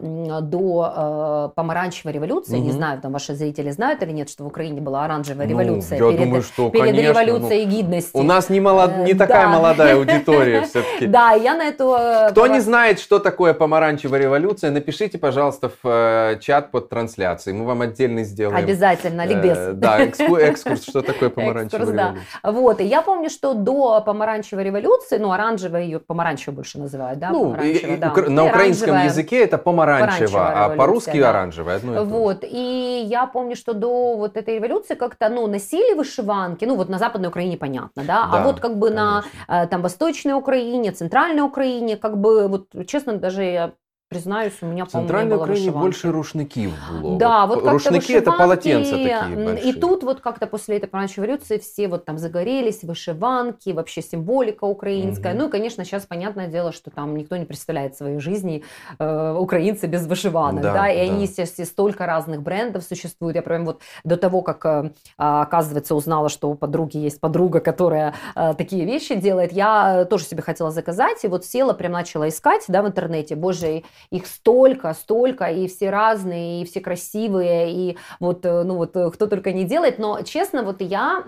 до 0.41 0.93
э, 0.97 1.55
помаранчевой 1.55 2.13
революции, 2.13 2.59
не 2.59 2.69
Мгм. 2.69 2.77
знаю, 2.77 3.01
там 3.01 3.13
ваши 3.13 3.35
зрители 3.35 3.71
знают 3.71 4.03
или 4.03 4.13
нет, 4.13 4.29
что 4.29 4.45
в 4.45 4.47
Украине 4.49 4.81
была 4.81 5.05
оранжевая 5.05 5.47
Ну, 5.47 5.53
революция 5.53 5.99
я 5.99 6.05
перед, 6.11 6.19
думаю, 6.19 6.43
что, 6.43 6.71
перед 6.71 6.85
конечно, 6.85 7.13
ну, 7.13 7.27
революцией 7.27 7.65
гидности. 7.65 8.17
У 8.17 8.23
нас 8.23 8.51
не, 8.51 8.61
молод... 8.61 8.91
Э, 8.95 9.05
не 9.05 9.15
такая 9.15 9.47
да. 9.47 9.59
молодая 9.59 9.97
аудитория 9.97 10.63
все-таки. 10.69 11.07
Да, 11.07 11.33
я 11.33 11.55
на 11.55 11.65
эту... 11.65 11.97
Кто 12.35 12.47
не 12.49 12.61
знает, 12.61 12.99
что 12.99 13.21
такое 13.21 13.55
помаранчевая 13.55 14.21
революция, 14.21 14.71
напишите, 14.73 15.19
пожалуйста, 15.19 15.69
в 15.69 15.75
э, 15.85 16.39
чат 16.41 16.71
под 16.73 16.89
трансляцией. 16.89 17.57
Мы 17.57 17.65
вам 17.65 17.83
отдельно 17.83 18.25
сделаем. 18.25 18.57
Обязательно, 18.59 19.25
ликбез. 19.25 19.57
Э, 19.57 19.73
Да, 19.73 20.05
экску- 20.05 20.37
экскурс, 20.41 20.83
что 20.83 21.03
такое 21.03 21.31
помаранчевая 21.31 21.87
да. 21.87 21.93
революция. 21.93 22.27
Вот, 22.43 22.81
и 22.81 22.85
я 22.85 23.03
помню, 23.03 23.31
что 23.31 23.55
до 23.55 24.01
помаранчевой 24.01 24.65
революции, 24.65 25.19
ну, 25.19 25.31
оранжевая 25.31 25.85
ее 25.85 26.01
помаранчевой 26.01 26.57
больше 26.57 26.79
называют, 26.79 27.19
да, 27.21 27.31
Ну, 27.31 27.57
да. 27.99 28.09
на 28.29 28.45
украинском 28.47 28.91
оранжевая. 28.91 29.05
языке 29.05 29.45
это 29.45 29.59
помаранчево, 29.59 30.65
а 30.65 30.69
по-русски 30.71 31.21
да. 31.21 31.51
же. 31.51 31.65
Вот, 31.65 32.39
и 32.43 33.05
я 33.09 33.27
помню, 33.27 33.55
что 33.55 33.75
до 33.75 34.17
вот 34.17 34.37
этой 34.37 34.57
революции 34.57 34.95
как-то, 34.95 35.29
ну, 35.29 35.47
носили 35.47 35.95
вышиванки, 35.95 36.65
ну, 36.65 36.75
вот 36.75 36.89
на 36.89 36.99
Западной 36.99 37.29
Украине 37.29 37.57
понятно, 37.57 38.03
да, 38.05 38.25
а 38.25 38.39
Да, 38.39 38.43
вот 38.45 38.61
как 38.61 38.77
бы 38.79 38.91
на 38.91 39.25
э, 39.49 39.67
там 39.67 39.83
Восточной 39.83 40.33
Украине, 40.33 40.91
Центральной 40.91 41.43
Украине, 41.43 41.97
как 41.97 42.17
бы, 42.19 42.24
вот, 42.49 42.87
честно, 42.87 43.19
даже 43.19 43.45
я 43.45 43.75
признаюсь, 44.15 44.53
у 44.63 44.67
меня, 44.67 44.85
по-моему, 44.85 45.09
Центральной 45.09 45.37
было 45.37 45.43
Украине 45.43 45.67
вышиванки. 45.67 45.85
больше 45.85 46.11
рушників 46.13 46.73
було. 47.03 47.17
Да, 47.19 47.45
вот 47.45 47.55
как-то 47.63 47.71
Рушники 47.73 48.13
это 48.13 48.39
полотенца 48.39 48.91
такие 48.93 49.37
большие. 49.47 49.71
И 49.71 49.73
тут 49.81 50.03
вот 50.03 50.21
как-то 50.21 50.47
после 50.47 50.77
этой 50.77 50.87
помаранчевой 50.87 51.27
революции 51.27 51.59
все 51.59 51.89
вот 51.89 52.05
там 52.05 52.19
загорелись, 52.19 52.85
вышиванки, 52.85 53.73
вообще 53.73 54.03
символика 54.03 54.67
украинская. 54.67 55.33
Мгм. 55.35 55.43
Ну 55.43 55.49
и, 55.49 55.51
конечно, 55.51 55.85
сейчас 55.85 56.07
понятное 56.07 56.47
дело, 56.49 56.73
что 56.73 56.91
там 56.91 57.17
никто 57.17 57.37
не 57.37 57.45
представляет 57.45 57.97
своей 57.97 58.21
жизни 58.21 58.63
э, 58.99 59.37
украинцы 59.39 59.87
без 59.87 60.07
вышиванок, 60.07 60.63
да, 60.63 60.73
Да, 60.73 60.89
и 60.89 61.07
да. 61.07 61.13
они, 61.13 61.23
естественно, 61.23 61.67
столько 61.67 62.07
разных 62.07 62.43
брендов 62.43 62.85
существует. 62.85 63.37
Я 63.37 63.43
прям 63.43 63.65
вот 63.65 63.81
до 64.05 64.17
того, 64.17 64.43
как, 64.43 64.67
э, 64.67 64.91
а, 65.19 65.43
оказывается, 65.43 65.95
узнала, 65.95 66.29
что 66.29 66.51
у 66.51 66.55
подруги 66.55 66.99
есть 67.07 67.21
подруга, 67.21 67.61
которая 67.61 68.13
э, 68.37 68.55
такие 68.55 68.85
вещи 68.85 69.15
делает, 69.15 69.53
я 69.53 70.03
э, 70.03 70.05
тоже 70.05 70.25
себе 70.25 70.43
хотела 70.43 70.71
заказать, 70.71 71.25
и 71.25 71.29
вот 71.29 71.45
села, 71.45 71.73
прям 71.73 71.93
начала 71.93 72.29
искать, 72.29 72.65
да, 72.69 72.83
в 72.83 72.87
интернете, 72.87 73.37
боже, 73.37 73.83
их 74.11 74.27
столько, 74.27 74.95
столько, 74.95 75.45
и 75.45 75.69
все 75.69 75.91
разные, 75.91 76.63
и 76.63 76.65
все 76.65 76.81
красивые, 76.81 77.73
и 77.73 77.99
вот, 78.21 78.45
э, 78.47 78.63
ну 78.63 78.77
вот, 78.77 78.97
э, 78.97 79.11
кто 79.11 79.27
только 79.27 79.53
не 79.53 79.65
делает, 79.65 79.99
но, 79.99 80.23
честно, 80.23 80.63
вот 80.63 80.81
я 80.81 81.25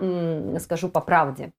скажу 0.59 0.89
по 0.89 1.01
правде, 1.01 1.51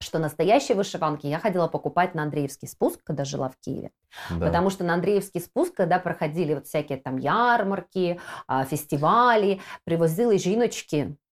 что 0.00 0.18
настоящие 0.18 0.76
вышиванки 0.76 1.26
я 1.26 1.38
ходила 1.38 1.66
покупать 1.66 2.14
на 2.14 2.22
Андреевский 2.22 2.68
спуск, 2.68 3.00
когда 3.04 3.24
жила 3.24 3.48
в 3.48 3.56
Киеве. 3.58 3.90
Да. 4.30 4.46
Потому 4.46 4.70
что 4.70 4.84
на 4.84 4.94
Андреевский 4.94 5.40
спуск, 5.40 5.74
когда 5.74 5.98
проходили 5.98 6.54
вот 6.54 6.66
всякие 6.66 6.98
там 6.98 7.18
ярмарки, 7.18 8.18
а, 8.46 8.64
фестивалі, 8.64 9.60
привозили 9.84 10.38
жіночки 10.38 11.08
а, 11.08 11.27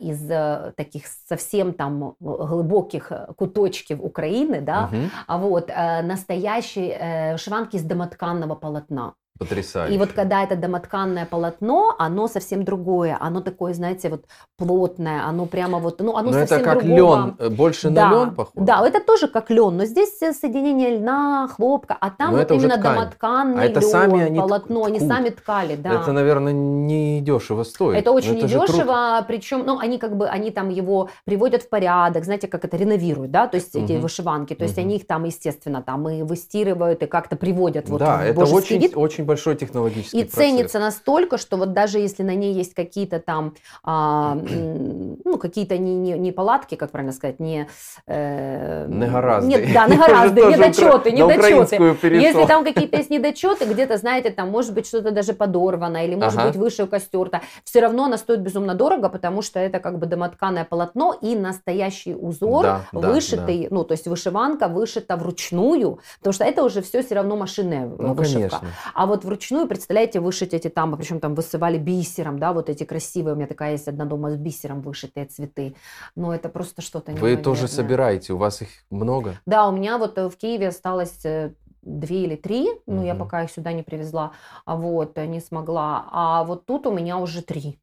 із 0.00 0.30
е, 0.30 0.72
таких 0.76 1.06
совсем 1.06 1.72
там 1.72 2.12
глибоких 2.20 3.12
е, 3.12 3.26
куточків 3.36 4.04
України, 4.04 4.60
да, 4.60 4.80
Мгм. 4.86 5.10
а 5.26 5.36
вот 5.36 5.70
э, 5.70 6.02
настоящие 6.02 6.88
э, 6.90 7.32
вышиванки 7.32 7.76
из 7.76 7.82
домотканного 7.82 8.54
полотна. 8.56 9.12
Потрясающе. 9.41 9.95
И 9.95 9.97
вот 9.97 10.11
когда 10.13 10.43
это 10.43 10.55
домотканное 10.55 11.25
полотно, 11.25 11.95
оно 11.97 12.27
совсем 12.27 12.63
другое. 12.63 13.17
Оно 13.19 13.41
такое, 13.41 13.73
знаете, 13.73 14.09
вот 14.09 14.25
плотное, 14.55 15.23
оно 15.25 15.47
прямо 15.47 15.79
вот, 15.79 15.99
ну, 15.99 16.15
оно 16.15 16.29
но 16.29 16.39
совсем 16.39 16.59
это 16.59 16.63
как 16.63 16.83
другого. 16.85 17.35
лен, 17.39 17.55
больше 17.55 17.89
да, 17.89 18.09
на 18.09 18.13
лен 18.13 18.35
похоже? 18.35 18.65
Да, 18.65 18.87
это 18.87 18.99
тоже 18.99 19.27
как 19.27 19.49
лен, 19.49 19.77
но 19.77 19.85
здесь 19.85 20.19
соединение 20.19 20.97
льна, 20.97 21.47
хлопка, 21.47 21.97
а 21.99 22.11
там 22.11 22.33
но 22.33 22.37
вот 22.37 22.51
именно 22.51 22.77
ткань. 22.77 22.95
домотканный 22.95 23.61
а 23.63 23.65
это 23.65 23.79
лен, 23.79 23.89
сами 23.89 24.21
они 24.21 24.39
полотно, 24.39 24.85
они 24.85 24.99
ткут. 24.99 25.09
сами 25.09 25.29
ткали, 25.29 25.75
да. 25.75 25.93
Это, 25.93 26.11
наверное, 26.11 26.53
не 26.53 27.21
дешево 27.21 27.63
стоит. 27.63 27.97
Это 27.97 28.11
очень 28.11 28.37
это 28.37 28.45
недешево, 28.45 29.25
причем, 29.27 29.63
ну, 29.65 29.79
они 29.79 29.97
как 29.97 30.15
бы, 30.15 30.27
они 30.27 30.51
там 30.51 30.69
его 30.69 31.09
приводят 31.25 31.63
в 31.63 31.69
порядок, 31.69 32.25
знаете, 32.25 32.47
как 32.47 32.63
это 32.63 32.77
реновируют, 32.77 33.31
да, 33.31 33.47
то 33.47 33.57
есть 33.57 33.75
эти 33.75 33.93
Мгм. 33.93 34.01
вышиванки, 34.01 34.53
то 34.53 34.65
есть 34.65 34.77
Мгм. 34.77 34.85
они 34.85 34.95
их 34.97 35.07
там, 35.07 35.23
естественно, 35.23 35.81
там 35.81 36.07
и 36.07 36.21
выстирывают, 36.21 37.01
и 37.01 37.07
как-то 37.07 37.35
приводят 37.35 37.89
вот 37.89 37.97
да, 37.97 38.17
в 38.17 38.21
это 38.21 38.45
очень, 38.45 38.77
вид. 38.77 38.95
очень 38.95 39.25
большой 39.31 39.55
технологический 39.55 40.17
И 40.19 40.23
процесс. 40.23 40.39
ценится 40.39 40.79
настолько, 40.79 41.37
что 41.37 41.55
вот 41.57 41.71
даже 41.73 41.99
если 41.99 42.23
на 42.23 42.35
ней 42.35 42.53
есть 42.53 42.73
какие-то 42.73 43.19
там, 43.19 43.53
а, 43.83 44.35
ну, 44.35 45.37
какие-то 45.37 45.77
не, 45.77 45.95
не, 45.95 46.11
не 46.19 46.31
палатки, 46.33 46.75
как 46.75 46.91
правильно 46.91 47.13
сказать, 47.13 47.39
не... 47.39 47.67
Э, 48.07 48.87
Негаразды. 48.89 49.47
Нет, 49.49 49.73
да, 49.73 49.87
тоже 49.87 50.31
недочеты, 50.51 51.11
недочеты. 51.11 51.75
Если 52.09 52.45
там 52.45 52.63
какие-то 52.65 52.97
есть 52.97 53.09
недочеты, 53.09 53.65
где-то, 53.65 53.97
знаете, 53.97 54.31
там 54.31 54.49
может 54.49 54.73
быть 54.73 54.85
что-то 54.85 55.11
даже 55.11 55.33
подорвано, 55.33 56.05
или 56.05 56.15
может 56.15 56.37
Ага. 56.39 56.47
быть 56.47 56.57
вышивка 56.57 56.99
стерта, 56.99 57.41
все 57.63 57.79
равно 57.79 58.05
она 58.05 58.17
стоит 58.17 58.41
безумно 58.41 58.75
дорого, 58.75 59.07
потому 59.09 59.41
что 59.41 59.59
это 59.59 59.79
как 59.79 59.97
бы 59.97 60.07
домотканое 60.07 60.65
полотно 60.65 61.15
и 61.21 61.35
настоящий 61.35 62.15
узор, 62.15 62.63
Да, 62.63 62.81
да, 62.91 63.09
вышитый, 63.09 63.67
ну, 63.71 63.83
то 63.85 63.93
есть 63.93 64.07
вышиванка 64.07 64.67
вышита 64.67 65.15
вручную, 65.15 65.99
потому 66.19 66.33
что 66.33 66.43
это 66.43 66.63
уже 66.63 66.81
все 66.81 67.01
все 67.01 67.15
равно 67.15 67.37
машинная 67.37 67.85
э, 67.85 67.95
Ну, 67.97 68.13
вышивка. 68.13 68.49
конечно. 68.49 68.67
А 68.93 69.05
вот 69.05 69.20
вручную, 69.23 69.67
представляете, 69.67 70.19
вышить 70.19 70.53
эти 70.53 70.67
там, 70.67 70.95
причем 70.97 71.19
там 71.19 71.35
высывали 71.35 71.77
бисером, 71.77 72.39
да, 72.39 72.53
вот 72.53 72.69
эти 72.69 72.83
красивые, 72.83 73.33
у 73.33 73.37
меня 73.37 73.47
такая 73.47 73.73
есть 73.73 73.87
одна 73.87 74.05
дома 74.05 74.31
с 74.31 74.35
бисером 74.35 74.81
вышитые 74.81 75.25
цветы. 75.25 75.75
Но 76.15 76.33
это 76.33 76.49
просто 76.49 76.81
что-то 76.81 77.11
Вы 77.13 77.37
тоже 77.37 77.67
собираете, 77.67 78.33
у 78.33 78.37
вас 78.37 78.61
их 78.61 78.69
много? 78.89 79.39
Да, 79.45 79.67
у 79.67 79.71
меня 79.71 79.97
вот 79.97 80.17
э, 80.17 80.29
в 80.29 80.35
Киеве 80.35 80.69
осталось 80.69 81.25
э, 81.25 81.53
две 81.81 82.23
или 82.23 82.35
три, 82.35 82.69
ну, 82.85 83.03
я 83.03 83.15
пока 83.15 83.43
их 83.43 83.51
сюда 83.51 83.73
не 83.73 83.83
привезла, 83.83 84.33
а 84.65 84.75
вот, 84.75 85.17
э, 85.17 85.25
не 85.25 85.39
смогла. 85.39 86.07
А 86.11 86.43
вот 86.43 86.65
тут 86.65 86.87
у 86.87 86.91
меня 86.91 87.17
уже 87.17 87.41
три 87.41 87.79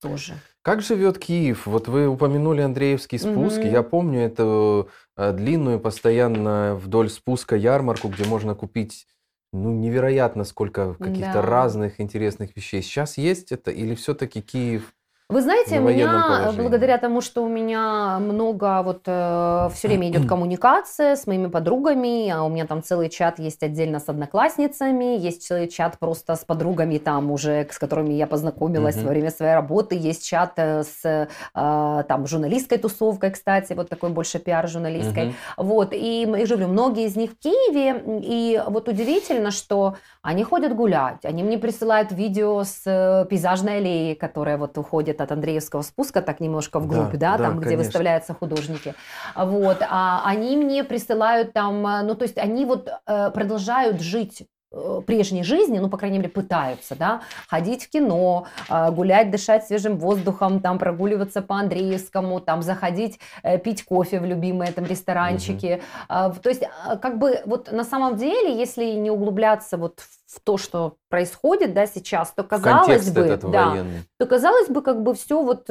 тоже. 0.00 0.34
Как 0.62 0.80
живет 0.80 1.18
Киев? 1.18 1.66
Вот 1.66 1.88
вы 1.88 2.06
упомянули 2.06 2.60
Андреевский 2.60 3.18
спуск. 3.18 3.58
Мгм. 3.58 3.70
Я 3.70 3.82
помню 3.82 4.20
эту 4.20 4.88
длинную 5.16 5.80
постоянно 5.80 6.74
вдоль 6.74 7.10
спуска 7.10 7.56
ярмарку, 7.56 8.08
где 8.08 8.24
можно 8.24 8.54
купить 8.54 9.06
ну, 9.52 9.72
невероятно 9.72 10.44
сколько 10.44 10.94
каких-то 10.94 11.42
Да. 11.42 11.42
разных 11.42 12.00
интересных 12.00 12.56
вещей. 12.56 12.82
Сейчас 12.82 13.18
есть 13.18 13.52
это 13.52 13.70
или 13.70 13.94
все-таки 13.94 14.40
Киев? 14.42 14.94
Вы 15.28 15.40
знаете, 15.40 15.80
военном 15.80 16.14
меня, 16.16 16.26
э, 16.26 16.28
положении. 16.28 16.60
благодаря 16.60 16.98
тому, 16.98 17.22
что 17.22 17.42
у 17.42 17.48
меня 17.48 18.18
много, 18.20 18.82
вот 18.82 19.02
все 19.02 19.88
время 19.88 20.08
идет 20.10 20.26
коммуникация 20.28 21.16
с 21.16 21.26
моими 21.26 21.46
подругами, 21.46 22.28
а 22.28 22.42
у 22.42 22.50
меня 22.50 22.66
там 22.66 22.82
целый 22.82 23.08
чат 23.08 23.38
есть 23.38 23.62
отдельно 23.62 23.98
с 23.98 24.10
одноклассницами, 24.10 25.16
есть 25.18 25.46
целый 25.46 25.68
чат 25.68 25.98
просто 25.98 26.36
с 26.36 26.44
подругами 26.44 26.98
там 26.98 27.30
уже, 27.30 27.66
с 27.70 27.78
которыми 27.78 28.12
я 28.12 28.26
познакомилась 28.26 28.96
Мгм. 28.96 29.04
во 29.04 29.10
время 29.10 29.30
своей 29.30 29.54
работы, 29.54 29.94
есть 29.94 30.26
чат 30.26 30.52
э, 30.56 30.82
с 30.82 31.00
э, 31.04 31.26
там 31.54 32.26
журналистской 32.26 32.76
тусовкой, 32.76 33.30
кстати, 33.30 33.72
вот 33.72 33.88
такой 33.88 34.10
больше 34.10 34.38
пиар-журналистской. 34.38 35.26
Мгм. 35.26 35.34
Вот, 35.56 35.88
и 35.92 36.26
же 36.44 36.56
говорю, 36.56 36.68
многие 36.68 37.06
из 37.06 37.16
них 37.16 37.30
в 37.30 37.38
Киеве, 37.38 38.02
и 38.22 38.62
вот 38.66 38.88
удивительно, 38.88 39.50
что 39.50 39.96
они 40.20 40.44
ходят 40.44 40.74
гулять, 40.74 41.24
они 41.24 41.42
мне 41.42 41.56
присылают 41.56 42.12
видео 42.12 42.64
с 42.64 42.82
э, 42.84 43.24
пейзажной 43.30 43.78
аллеи, 43.78 44.12
которая 44.12 44.58
вот 44.58 44.76
уходит 44.76 45.21
от 45.22 45.32
Андреевского 45.32 45.82
спуска, 45.82 46.22
так 46.22 46.40
немножко 46.40 46.78
вглубь, 46.80 47.12
Да, 47.12 47.32
да, 47.32 47.38
да, 47.38 47.44
там, 47.44 47.56
где 47.58 47.70
конечно. 47.70 47.84
выставляются 47.84 48.34
художники. 48.34 48.94
Вот, 49.36 49.78
а 49.88 50.22
они 50.24 50.56
мне 50.56 50.84
присылают 50.84 51.52
там, 51.52 51.86
э, 51.86 52.02
ну, 52.02 52.14
то 52.14 52.24
есть 52.24 52.38
они 52.38 52.64
вот 52.64 52.88
э, 53.06 53.30
продолжают 53.30 54.00
жить 54.00 54.46
э, 54.72 55.00
прежней 55.06 55.42
жизни, 55.44 55.78
ну, 55.78 55.88
по 55.90 55.96
крайней 55.98 56.18
мере, 56.18 56.30
пытаются, 56.30 56.94
да, 56.96 57.20
ходить 57.48 57.84
в 57.84 57.90
кино, 57.90 58.46
гулять, 58.68 59.30
дышать 59.30 59.66
свежим 59.66 59.98
воздухом, 59.98 60.60
там, 60.60 60.78
прогуливаться 60.78 61.42
по 61.42 61.56
Андреевскому, 61.56 62.40
там, 62.40 62.62
заходить, 62.62 63.18
пить 63.64 63.84
кофе 63.84 64.18
в 64.20 64.24
любимые 64.24 64.72
там 64.72 64.84
ресторанчики. 64.86 65.82
В- 66.08 66.38
То 66.42 66.48
есть, 66.48 66.62
как 67.02 67.18
бы, 67.18 67.40
вот 67.44 67.70
на 67.70 67.84
самом 67.84 68.16
деле, 68.16 68.58
если 68.58 68.92
не 68.94 69.10
углубляться 69.10 69.76
вот 69.76 70.00
в 70.00 70.21
то, 70.44 70.56
что 70.56 70.96
происходит, 71.08 71.74
да, 71.74 71.86
сейчас, 71.86 72.32
то 72.32 72.42
В 72.42 72.48
казалось 72.48 73.10
бы, 73.10 73.38
да, 73.42 73.68
военный. 73.68 74.04
то 74.18 74.26
казалось 74.26 74.68
бы, 74.68 74.80
как 74.82 75.02
бы 75.02 75.14
все 75.14 75.42
вот 75.42 75.64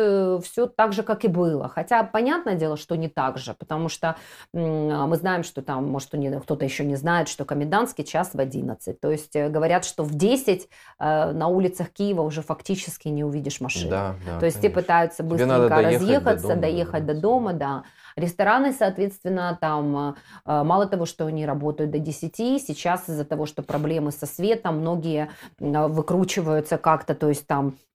все 0.46 0.68
так 0.68 0.94
же, 0.94 1.04
как 1.04 1.26
и 1.26 1.28
было. 1.28 1.68
Хотя 1.68 2.04
понятное 2.04 2.56
дело, 2.56 2.78
что 2.78 2.96
не 2.96 3.08
так 3.08 3.38
же, 3.38 3.56
потому 3.56 3.90
что 3.90 4.16
мы 4.54 5.16
знаем, 5.16 5.44
что 5.44 5.62
там, 5.62 5.88
может, 5.88 6.12
кто-то 6.44 6.66
еще 6.66 6.86
не 6.86 6.96
знает, 6.96 7.28
что 7.28 7.46
комендантский 7.46 8.04
час 8.04 8.32
в 8.34 8.40
11. 8.40 9.00
То 9.00 9.12
есть 9.12 9.36
э, 9.36 9.50
говорят, 9.50 9.86
что 9.86 10.04
в 10.04 10.14
10 10.14 10.68
э, 11.00 11.32
на 11.32 11.48
улицах 11.48 11.90
Киева 11.90 12.22
уже 12.22 12.42
фактически 12.42 13.08
не 13.08 13.24
увидишь 13.24 13.62
машин. 13.62 13.90
Да, 13.90 14.16
да, 14.26 14.40
То 14.40 14.46
есть 14.46 14.58
те 14.58 14.70
конечно. 14.70 14.82
пытаются 14.82 15.24
Тебе 15.24 15.46
надо 15.46 15.64
быстренько 15.70 15.84
доехать 15.84 16.00
до 16.00 16.06
разъехаться, 16.06 16.48
дома, 16.48 16.62
доехать 16.62 17.06
до 17.06 17.14
да. 17.14 17.20
дома, 17.20 17.54
да. 17.54 17.84
Рестораны, 18.16 18.74
соответственно, 18.74 19.58
там 19.60 20.10
э, 20.10 20.14
э, 20.46 20.64
мало 20.64 20.88
того, 20.88 21.06
что 21.06 21.26
они 21.26 21.46
работают 21.46 21.92
до 21.92 22.00
10, 22.00 22.36
сейчас 22.36 23.10
из-за 23.10 23.26
того, 23.26 23.46
что 23.46 23.64
проблемы 23.64 24.12
со 24.12 24.26
светом, 24.26 24.80
многие 24.80 25.30
выкручиваются 25.60 26.78
как-то, 26.78 27.16
то 27.16 27.30
есть 27.30 27.48
там 27.48 27.70
а, 27.70 27.91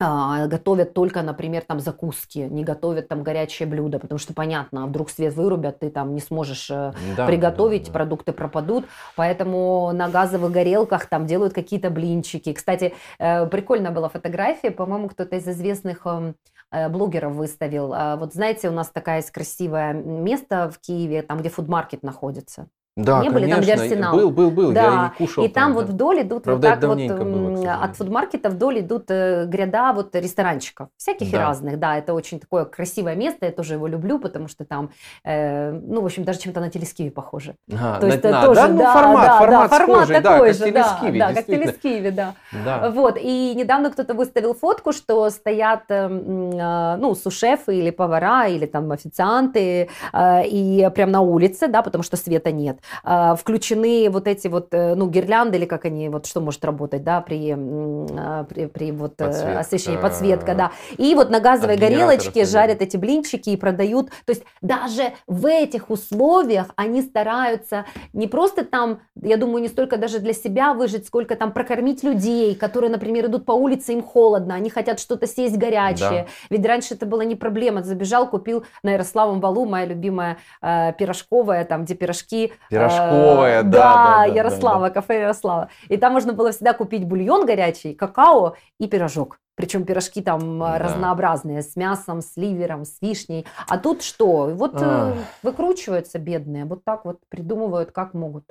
готовят 0.00 0.94
только, 0.94 1.22
например, 1.22 1.62
там 1.66 1.80
закуски, 1.80 2.38
не 2.38 2.62
готовят 2.62 3.08
там 3.08 3.22
горячее 3.24 3.68
блюдо, 3.68 3.98
потому 3.98 4.18
что 4.18 4.32
понятно, 4.32 4.84
а 4.84 4.86
вдруг 4.86 5.10
свет 5.10 5.34
вырубят, 5.34 5.80
ты 5.80 5.90
там 5.90 6.14
не 6.14 6.20
сможешь 6.20 6.70
э, 6.70 6.92
Да, 7.16 7.26
приготовить, 7.26 7.82
да, 7.82 7.86
да. 7.88 7.92
продукты 7.92 8.32
пропадут, 8.32 8.86
поэтому 9.16 9.90
на 9.92 10.08
газовых 10.08 10.52
горелках 10.52 11.06
там 11.06 11.26
делают 11.26 11.52
какие-то 11.52 11.90
блинчики. 11.90 12.52
Кстати, 12.52 12.94
э, 13.18 13.46
прикольная 13.46 13.90
была 13.90 14.08
фотография, 14.08 14.70
по-моему, 14.70 15.08
кто-то 15.08 15.36
из 15.36 15.48
известных 15.48 16.06
эм, 16.06 16.36
э, 16.70 16.88
блогеров 16.88 17.32
выставил. 17.32 17.92
А 17.92 18.16
Вот 18.16 18.34
знаете, 18.34 18.68
у 18.68 18.72
нас 18.72 18.90
такая 18.90 19.16
есть 19.16 19.30
красивое 19.32 19.92
место 19.94 20.70
в 20.70 20.78
Киеве, 20.78 21.22
там, 21.22 21.38
где 21.38 21.48
фудмаркет 21.50 22.02
находится. 22.04 22.68
Да, 22.98 23.20
Не 23.22 23.30
были 23.30 23.48
там, 23.48 23.60
где 23.60 23.76
конечно, 23.76 23.84
Арсенал? 23.96 24.16
Был, 24.16 24.30
был, 24.30 24.50
был, 24.50 24.72
я 24.72 24.74
Да, 24.74 25.02
не 25.04 25.16
кушал 25.26 25.44
И 25.44 25.48
там 25.48 25.72
да. 25.72 25.74
вот 25.78 25.88
вдоль 25.88 26.22
идут 26.22 26.42
Правда, 26.42 26.68
вот 26.68 26.80
так 26.80 27.18
вот 27.20 27.26
было, 27.28 27.74
от 27.74 27.96
фудмаркета 27.96 28.50
вдоль 28.50 28.80
идут 28.80 29.04
э, 29.08 29.44
гряда 29.46 29.92
вот 29.94 30.16
ресторанчиков, 30.16 30.88
всяких 30.96 31.28
и 31.28 31.32
Да. 31.32 31.38
разных, 31.46 31.78
да, 31.78 31.96
это 31.96 32.12
очень 32.12 32.40
такое 32.40 32.64
красивое 32.64 33.14
место, 33.14 33.46
я 33.46 33.52
тоже 33.52 33.74
его 33.74 33.86
люблю, 33.86 34.18
потому 34.18 34.48
что 34.48 34.64
там, 34.64 34.90
э, 35.24 35.70
ну, 35.70 36.00
в 36.00 36.06
общем, 36.06 36.24
даже 36.24 36.40
чем-то 36.40 36.58
на 36.58 36.70
телескиве 36.70 37.12
похоже. 37.12 37.54
А, 37.72 38.00
То 38.00 38.06
на- 38.06 38.12
есть 38.12 38.24
на- 38.24 38.42
тоже, 38.44 38.60
да, 38.62 38.68
ну, 38.68 38.78
да, 38.78 38.92
формат, 38.92 39.26
да, 39.26 39.38
формат, 39.38 39.70
да, 39.70 39.76
формат 39.78 39.98
схожий, 40.00 40.20
да, 40.20 40.32
такой 40.32 40.48
как 40.48 40.56
же, 40.56 40.72
да, 40.72 40.98
да, 41.12 41.34
как 41.34 41.46
телескиве, 41.46 42.10
да. 42.10 42.34
Да. 42.64 42.90
Вот, 42.90 43.16
и 43.20 43.54
недавно 43.54 43.90
кто-то 43.90 44.14
выставил 44.14 44.54
фотку, 44.54 44.92
что 44.92 45.30
стоят, 45.30 45.84
э, 45.90 46.08
э, 46.08 46.96
ну, 46.96 47.14
сушефы 47.14 47.76
или 47.76 47.90
повара, 47.90 48.48
или 48.48 48.66
там 48.66 48.90
официанты, 48.90 49.88
э, 50.12 50.46
и 50.46 50.90
прям 50.94 51.12
на 51.12 51.20
улице, 51.20 51.68
да, 51.68 51.82
потому 51.82 52.02
что 52.02 52.16
света 52.16 52.50
нет, 52.50 52.78
э, 53.04 53.34
включены 53.38 54.08
вот 54.10 54.26
эти 54.26 54.48
вот, 54.48 54.68
э, 54.72 54.94
ну, 54.94 55.08
гирлянды, 55.08 55.58
или 55.58 55.66
как 55.66 55.84
они, 55.84 56.08
вот 56.08 56.26
что 56.26 56.40
может 56.40 56.64
работать, 56.64 57.04
да, 57.04 57.20
при, 57.20 57.54
э, 57.56 58.44
при, 58.48 58.66
при 58.66 58.92
вот 58.92 59.14
э, 59.18 59.26
Подсветка. 59.26 59.60
освещении, 59.60 59.98
подсветка, 59.98 60.54
да. 60.54 60.72
И 60.96 61.14
вот 61.14 61.30
на 61.30 61.40
газовой 61.40 61.76
горелочке 61.76 62.44
жарят 62.44 62.82
эти 62.82 62.96
блинчики 62.96 63.50
и 63.50 63.56
продают. 63.56 64.10
То 64.24 64.30
есть 64.30 64.44
даже 64.60 65.12
в 65.26 65.46
этих 65.46 65.90
условиях 65.90 66.68
они 66.76 67.02
стараются 67.02 67.84
не 68.12 68.26
просто 68.26 68.64
там, 68.64 69.00
я 69.20 69.36
думаю, 69.36 69.62
не 69.62 69.68
столько 69.68 69.96
даже 69.96 70.18
для 70.18 70.32
себя 70.32 70.74
выжить, 70.74 71.06
сколько 71.06 71.36
там 71.36 71.52
прокормить 71.52 72.02
людей, 72.02 72.54
которые, 72.54 72.90
например, 72.90 73.26
идут 73.26 73.44
по 73.44 73.52
улице, 73.52 73.92
им 73.92 74.02
холодно, 74.02 74.54
они 74.54 74.70
хотят 74.70 75.00
что-то 75.00 75.26
съесть 75.26 75.56
горячее. 75.56 76.24
Да. 76.24 76.26
Ведь 76.50 76.66
раньше 76.66 76.94
это 76.94 77.06
была 77.06 77.24
не 77.24 77.36
проблема. 77.36 77.82
Забежал, 77.82 78.28
купил 78.28 78.64
на 78.82 78.92
Ярославом 78.92 79.40
валу, 79.40 79.66
моя 79.66 79.86
любимая 79.86 80.38
э, 80.62 80.92
пирожковая, 80.98 81.64
там, 81.64 81.84
где 81.84 81.94
пирожки. 81.94 82.52
Э, 82.68 82.74
Пирожковая, 82.74 83.62
да, 83.62 83.70
да, 83.70 83.96
да, 83.96 84.16
да, 84.18 84.24
Ярослава, 84.24 84.90
кафе 84.90 85.20
Ярослава. 85.20 85.68
И 85.88 85.96
там 85.96 86.12
можно 86.12 86.32
было 86.32 86.52
всегда 86.52 86.72
купить 86.72 87.04
бульон 87.04 87.46
горячий, 87.46 87.94
какао 87.94 88.56
и 88.78 88.86
пирожок. 88.86 89.38
Причем 89.54 89.84
пирожки 89.84 90.22
там 90.22 90.62
э, 90.62 90.66
Да. 90.66 90.78
разнообразные, 90.78 91.62
с 91.62 91.74
мясом, 91.76 92.22
с 92.22 92.36
ливером, 92.36 92.84
с 92.84 93.00
вишней. 93.02 93.46
А 93.68 93.78
тут 93.78 94.02
что? 94.02 94.46
Вот 94.54 94.74
э, 94.74 94.78
Ах. 94.84 95.14
выкручиваются 95.42 96.18
бедные, 96.18 96.64
вот 96.64 96.84
так 96.84 97.04
вот 97.04 97.18
придумывают, 97.28 97.90
как 97.92 98.14
могут 98.14 98.44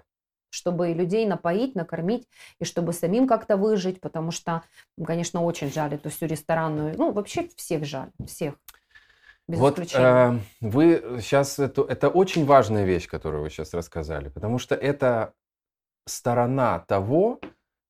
чтобы 0.50 0.94
людей 0.94 1.26
напоить, 1.28 1.76
накормить, 1.76 2.28
и 2.60 2.66
чтобы 2.66 2.94
самим 2.94 3.28
как-то 3.28 3.58
выжить, 3.58 4.00
потому 4.02 4.32
что, 4.32 4.64
конечно, 5.06 5.44
очень 5.44 5.72
жаль 5.72 5.94
эту 5.96 6.10
всю 6.10 6.26
ресторанную, 6.26 6.96
ну, 6.98 7.12
вообще 7.12 7.50
всех 7.58 7.86
жаль, 7.86 8.10
всех, 8.26 8.56
без 9.48 9.60
Вот 9.60 9.74
исключения. 9.74 10.42
э, 10.62 10.68
вы 10.68 11.20
сейчас 11.22 11.60
это, 11.60 11.84
это 11.84 12.10
очень 12.10 12.46
важная 12.46 12.86
вещь, 12.86 13.08
которую 13.08 13.44
вы 13.44 13.50
сейчас 13.50 13.74
рассказали, 13.74 14.30
потому 14.30 14.60
что 14.60 14.76
это 14.76 15.34
сторона 16.06 16.80
того, 16.80 17.40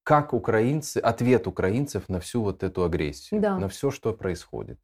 как 0.04 0.34
украинцы, 0.34 0.98
ответ 0.98 1.48
украинцев 1.48 2.08
на 2.10 2.20
всю 2.20 2.42
вот 2.42 2.64
эту 2.64 2.84
агрессию, 2.84 3.42
да. 3.42 3.58
на 3.58 3.68
все, 3.68 3.92
что 3.92 4.14
происходит. 4.14 4.80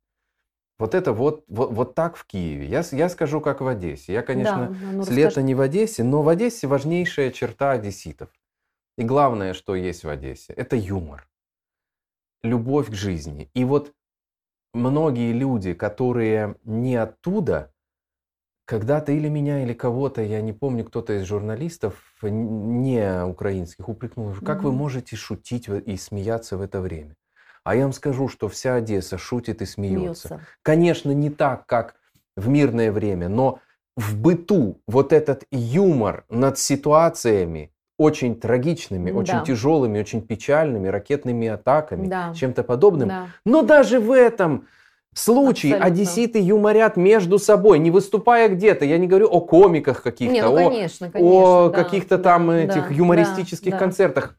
Вот 0.79 0.95
это 0.95 1.13
вот, 1.13 1.45
вот, 1.47 1.71
вот 1.71 1.95
так 1.95 2.17
в 2.17 2.25
Киеве. 2.25 2.65
Я, 2.65 2.83
я 2.91 3.07
скажу, 3.07 3.39
как 3.39 3.61
в 3.61 3.67
Одессе. 3.67 4.11
Я, 4.11 4.21
конечно, 4.21 4.67
да, 4.67 4.91
ну, 4.91 5.03
с 5.03 5.09
лета 5.09 5.41
не 5.41 5.55
в 5.55 5.61
Одессе, 5.61 6.03
но 6.03 6.23
в 6.23 6.29
Одессе 6.29 6.67
важнейшая 6.67 7.31
черта 7.31 7.71
одесситов. 7.71 8.29
И 8.97 9.03
главное, 9.03 9.53
что 9.53 9.75
есть 9.75 10.03
в 10.03 10.09
Одессе, 10.09 10.53
это 10.53 10.75
юмор. 10.75 11.29
Любовь 12.41 12.89
к 12.89 12.93
жизни. 12.93 13.49
И 13.53 13.63
вот 13.63 13.93
многие 14.73 15.31
люди, 15.31 15.73
которые 15.73 16.55
не 16.63 16.95
оттуда, 16.95 17.71
когда-то 18.65 19.11
или 19.11 19.27
меня, 19.27 19.63
или 19.63 19.73
кого-то, 19.73 20.21
я 20.21 20.41
не 20.41 20.53
помню, 20.53 20.85
кто-то 20.85 21.13
из 21.13 21.25
журналистов 21.25 21.95
не 22.21 23.23
украинских 23.25 23.89
упрекнул, 23.89 24.33
как 24.33 24.59
mm-hmm. 24.59 24.61
вы 24.61 24.71
можете 24.71 25.15
шутить 25.15 25.67
и 25.67 25.97
смеяться 25.97 26.57
в 26.57 26.61
это 26.61 26.79
время? 26.79 27.15
А 27.63 27.75
я 27.75 27.83
вам 27.83 27.93
скажу, 27.93 28.27
что 28.27 28.49
вся 28.49 28.75
Одесса 28.75 29.17
шутит 29.17 29.61
и 29.61 29.65
смеется. 29.65 30.27
смеется. 30.27 30.47
Конечно, 30.61 31.11
не 31.11 31.29
так, 31.29 31.65
как 31.65 31.95
в 32.35 32.47
мирное 32.47 32.91
время, 32.91 33.29
но 33.29 33.59
в 33.95 34.17
быту 34.19 34.81
вот 34.87 35.13
этот 35.13 35.45
юмор 35.51 36.25
над 36.29 36.57
ситуациями 36.57 37.71
очень 37.97 38.39
трагичными, 38.39 39.11
да. 39.11 39.17
очень 39.17 39.43
тяжелыми, 39.43 39.99
очень 39.99 40.21
печальными, 40.21 40.87
ракетными 40.87 41.47
атаками, 41.47 42.07
да. 42.07 42.33
чем-то 42.35 42.63
подобным. 42.63 43.09
Да. 43.09 43.27
Но 43.45 43.61
даже 43.61 43.99
в 43.99 44.11
этом 44.11 44.67
случае 45.13 45.75
Абсолютно. 45.75 46.01
одесситы 46.01 46.39
юморят 46.39 46.97
между 46.97 47.37
собой, 47.37 47.79
не 47.79 47.91
выступая 47.91 48.49
где-то. 48.49 48.85
Я 48.85 48.97
не 48.97 49.07
говорю 49.07 49.27
о 49.27 49.41
комиках 49.41 50.01
каких-то, 50.01 50.33
не, 50.33 50.41
ну, 50.41 50.55
конечно, 50.55 51.11
конечно, 51.11 51.31
о 51.31 51.69
да, 51.69 51.83
каких-то 51.83 52.17
да, 52.17 52.23
там 52.23 52.47
да, 52.47 52.57
этих 52.57 52.89
да, 52.89 52.95
юмористических 52.95 53.71
да, 53.71 53.77
концертах 53.77 54.35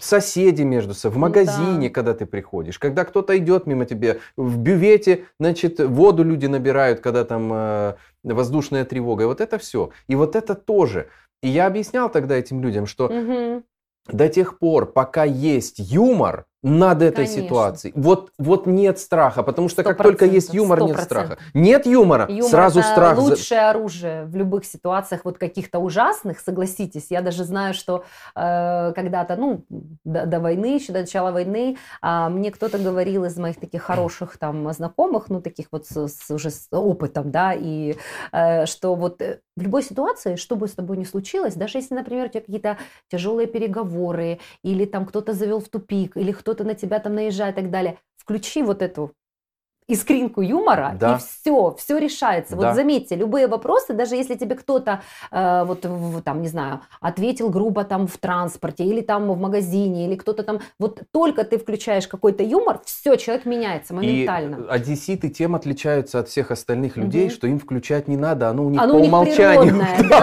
соседи 0.00 0.62
между 0.62 0.94
собой, 0.94 1.16
в 1.16 1.18
магазине, 1.18 1.88
да. 1.88 1.94
когда 1.94 2.14
ты 2.14 2.24
приходишь, 2.24 2.78
когда 2.78 3.04
кто-то 3.04 3.36
идет 3.36 3.66
мимо 3.66 3.84
тебя, 3.84 4.18
в 4.36 4.58
бювете, 4.58 5.24
значит, 5.40 5.80
воду 5.80 6.22
люди 6.22 6.46
набирают, 6.46 7.00
когда 7.00 7.24
там 7.24 7.50
э, 7.52 7.94
воздушная 8.22 8.84
тревога, 8.84 9.24
и 9.24 9.26
вот 9.26 9.40
это 9.40 9.58
все. 9.58 9.90
И 10.06 10.14
вот 10.14 10.36
это 10.36 10.54
тоже. 10.54 11.08
И 11.42 11.48
я 11.48 11.66
объяснял 11.66 12.10
тогда 12.10 12.36
этим 12.36 12.62
людям, 12.62 12.86
что 12.86 13.06
угу. 13.06 13.62
до 14.08 14.28
тех 14.28 14.58
пор, 14.58 14.92
пока 14.92 15.24
есть 15.24 15.78
юмор, 15.78 16.46
над 16.62 17.02
этой 17.02 17.26
Конечно. 17.26 17.42
ситуацией. 17.42 17.92
Вот, 17.96 18.30
вот 18.38 18.66
нет 18.66 18.98
страха, 18.98 19.42
потому 19.42 19.68
что 19.68 19.82
как 19.84 19.98
только 19.98 20.24
есть 20.24 20.54
юмор, 20.54 20.80
100%. 20.80 20.86
нет 20.86 21.00
страха. 21.00 21.38
Нет 21.54 21.86
юмора, 21.86 22.26
юмор 22.28 22.50
сразу 22.50 22.80
это 22.80 22.88
страх. 22.88 23.18
лучшее 23.18 23.68
оружие 23.68 24.24
в 24.24 24.34
любых 24.34 24.64
ситуациях, 24.64 25.20
вот 25.24 25.38
каких-то 25.38 25.78
ужасных, 25.78 26.40
согласитесь. 26.40 27.06
Я 27.10 27.20
даже 27.20 27.44
знаю, 27.44 27.74
что 27.74 28.04
э, 28.34 28.92
когда-то, 28.94 29.36
ну, 29.36 29.64
до, 30.04 30.26
до 30.26 30.40
войны, 30.40 30.74
еще 30.74 30.92
до 30.92 31.00
начала 31.00 31.30
войны, 31.30 31.76
э, 32.02 32.28
мне 32.28 32.50
кто-то 32.50 32.78
говорил 32.78 33.24
из 33.24 33.36
моих 33.36 33.60
таких 33.60 33.82
хороших 33.82 34.38
там 34.38 34.72
знакомых, 34.72 35.28
ну, 35.28 35.40
таких 35.40 35.66
вот 35.70 35.86
с, 35.86 36.08
с, 36.08 36.30
уже 36.30 36.50
с 36.50 36.68
опытом, 36.72 37.30
да, 37.30 37.52
и 37.54 37.96
э, 38.32 38.66
что 38.66 38.94
вот 38.94 39.22
э, 39.22 39.40
в 39.56 39.62
любой 39.62 39.82
ситуации, 39.82 40.36
что 40.36 40.56
бы 40.56 40.68
с 40.68 40.72
тобой 40.72 40.96
ни 40.96 41.04
случилось, 41.04 41.54
даже 41.54 41.78
если, 41.78 41.94
например, 41.94 42.26
у 42.26 42.28
тебя 42.28 42.40
какие-то 42.40 42.76
тяжелые 43.10 43.46
переговоры, 43.46 44.38
или 44.62 44.84
там 44.84 45.06
кто-то 45.06 45.32
завел 45.32 45.60
в 45.60 45.68
тупик, 45.68 46.16
или 46.16 46.32
кто-то 46.46 46.62
на 46.62 46.76
тебя 46.76 47.00
там 47.00 47.16
наезжает 47.16 47.58
и 47.58 47.60
так 47.60 47.72
далее, 47.72 47.98
включи 48.16 48.62
вот 48.62 48.80
эту 48.80 49.12
искринку 49.88 50.40
юмора, 50.40 50.96
да. 50.98 51.14
и 51.14 51.18
все, 51.18 51.76
все 51.78 51.98
решается. 51.98 52.56
Да. 52.56 52.68
Вот 52.68 52.74
заметьте, 52.74 53.14
любые 53.14 53.46
вопросы, 53.46 53.92
даже 53.92 54.16
если 54.16 54.34
тебе 54.34 54.56
кто-то, 54.56 55.02
э, 55.30 55.64
вот 55.64 55.84
в, 55.84 56.22
там, 56.22 56.42
не 56.42 56.48
знаю, 56.48 56.80
ответил 57.00 57.50
грубо 57.50 57.84
там 57.84 58.08
в 58.08 58.18
транспорте, 58.18 58.84
или 58.84 59.00
там 59.00 59.30
в 59.30 59.38
магазине, 59.38 60.06
или 60.06 60.16
кто-то 60.16 60.42
там, 60.42 60.60
вот 60.80 61.02
только 61.12 61.44
ты 61.44 61.58
включаешь 61.58 62.08
какой-то 62.08 62.42
юмор, 62.42 62.80
все, 62.84 63.14
человек 63.16 63.46
меняется 63.46 63.94
моментально. 63.94 64.64
И 64.64 64.68
одесситы 64.68 65.28
тем 65.28 65.54
отличаются 65.54 66.18
от 66.18 66.28
всех 66.28 66.50
остальных 66.50 66.96
людей, 66.96 67.26
угу. 67.26 67.32
что 67.32 67.46
им 67.46 67.60
включать 67.60 68.08
не 68.08 68.16
надо, 68.16 68.48
оно 68.48 68.66
у 68.66 68.70
них 68.70 68.80
оно 68.80 68.94
по 68.94 68.96
у 68.96 69.00
них 69.00 69.08
умолчанию 69.08 69.76
да, 70.10 70.22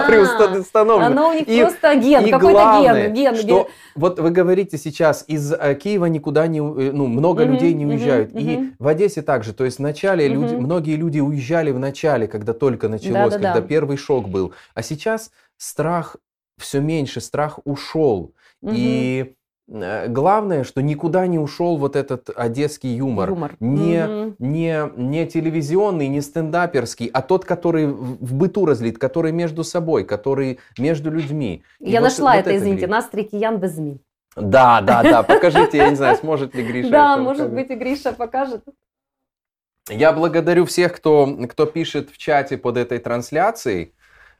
Оно 1.06 1.30
у 1.30 1.32
них 1.32 1.48
и, 1.48 1.60
просто 1.62 1.94
ген, 1.96 2.30
какой-то 2.30 2.80
ген, 2.82 3.14
ген, 3.14 3.36
что, 3.36 3.46
ген. 3.46 3.64
Вот 3.94 4.18
вы 4.18 4.30
говорите 4.30 4.76
сейчас, 4.76 5.24
из 5.26 5.52
э, 5.52 5.74
Киева 5.74 6.06
никуда 6.06 6.46
не, 6.48 6.58
э, 6.58 6.92
ну, 6.92 7.06
много 7.06 7.42
угу, 7.42 7.52
людей 7.52 7.72
не 7.72 7.86
уезжают, 7.86 8.32
угу, 8.32 8.38
и 8.38 8.56
угу. 8.56 8.66
в 8.78 8.88
Одессе 8.88 9.22
также 9.22 9.53
то 9.54 9.64
есть 9.64 9.78
вначале 9.78 10.28
угу. 10.28 10.42
люди, 10.42 10.54
многие 10.54 10.96
люди 10.96 11.20
уезжали 11.20 11.70
в 11.70 11.78
начале, 11.78 12.26
когда 12.26 12.52
только 12.52 12.88
началось, 12.88 13.32
да, 13.32 13.38
да, 13.38 13.48
когда 13.48 13.60
да. 13.60 13.66
первый 13.66 13.96
шок 13.96 14.28
был. 14.28 14.52
А 14.74 14.82
сейчас 14.82 15.30
страх 15.56 16.16
все 16.58 16.80
меньше, 16.80 17.20
страх 17.20 17.58
ушел. 17.64 18.32
Угу. 18.62 18.72
И 18.74 19.34
э, 19.68 20.08
главное, 20.08 20.64
что 20.64 20.82
никуда 20.82 21.26
не 21.26 21.38
ушел 21.38 21.76
вот 21.76 21.96
этот 21.96 22.30
одесский 22.34 22.94
юмор. 22.94 23.30
юмор. 23.30 23.56
Не, 23.60 24.06
угу. 24.06 24.36
не, 24.38 24.90
не 24.96 25.26
телевизионный, 25.26 26.08
не 26.08 26.20
стендаперский, 26.20 27.06
а 27.12 27.22
тот, 27.22 27.44
который 27.44 27.86
в 27.86 28.34
быту 28.34 28.66
разлит, 28.66 28.98
который 28.98 29.32
между 29.32 29.64
собой, 29.64 30.04
который 30.04 30.58
между 30.78 31.10
людьми. 31.10 31.62
Я 31.80 32.00
вот, 32.00 32.06
нашла 32.06 32.32
вот 32.32 32.40
это, 32.40 32.56
извините, 32.56 32.86
Настрик 32.86 33.32
Ян 33.32 33.58
без 33.58 33.72
змей. 33.72 34.00
Да, 34.36 34.80
да, 34.80 35.02
да, 35.02 35.22
покажите, 35.22 35.78
я 35.78 35.90
не 35.90 35.96
знаю, 35.96 36.16
сможет 36.16 36.54
ли 36.54 36.64
Гриша. 36.64 36.90
Да, 36.90 37.16
может 37.16 37.52
быть, 37.52 37.70
и 37.70 37.74
Гриша 37.74 38.12
покажет. 38.12 38.64
Я 39.90 40.12
благодарю 40.12 40.64
всех, 40.64 40.94
кто, 40.94 41.26
кто 41.48 41.66
пишет 41.66 42.10
в 42.10 42.18
чате 42.18 42.56
под 42.56 42.76
этой 42.78 42.98
трансляцией. 42.98 43.92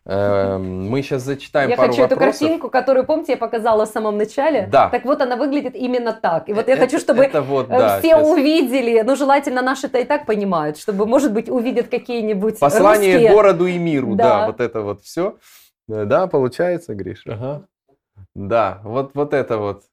Эм, 0.06 0.88
мы 0.90 1.02
сейчас 1.02 1.22
зачитаем 1.22 1.70
я 1.70 1.76
пару 1.76 1.88
хочу 1.88 2.02
вопросов. 2.02 2.26
эту 2.26 2.38
картинку, 2.38 2.70
которую, 2.70 3.06
помните, 3.06 3.32
я 3.32 3.38
показала 3.38 3.86
в 3.86 3.88
самом 3.88 4.18
начале? 4.18 4.68
Да. 4.70 4.90
Так 4.90 5.04
вот, 5.04 5.22
она 5.22 5.36
выглядит 5.36 5.74
именно 5.74 6.12
так. 6.12 6.48
И 6.50 6.52
вот 6.52 6.68
я 6.68 6.74
это, 6.74 6.82
хочу, 6.82 6.98
чтобы 6.98 7.24
это 7.24 7.40
вот, 7.40 7.66
э, 7.66 7.78
да, 7.78 7.98
все 8.00 8.08
сейчас. 8.10 8.28
увидели, 8.28 9.00
ну, 9.00 9.16
желательно 9.16 9.62
наши-то 9.62 9.98
и 9.98 10.04
так 10.04 10.26
понимают, 10.26 10.76
чтобы, 10.76 11.06
может 11.06 11.32
быть, 11.32 11.48
увидят 11.48 11.88
какие-нибудь 11.88 12.58
Послание 12.58 13.14
русские. 13.14 13.32
городу 13.32 13.66
и 13.66 13.78
миру, 13.78 14.14
да. 14.14 14.40
да, 14.40 14.46
вот 14.46 14.60
это 14.60 14.82
вот 14.82 15.02
все. 15.02 15.38
Да, 15.88 16.26
получается, 16.26 16.94
Гриша? 16.94 17.32
Ага. 17.32 17.66
Да, 18.34 18.80
вот, 18.84 19.12
вот 19.14 19.32
это 19.32 19.56
вот. 19.56 19.84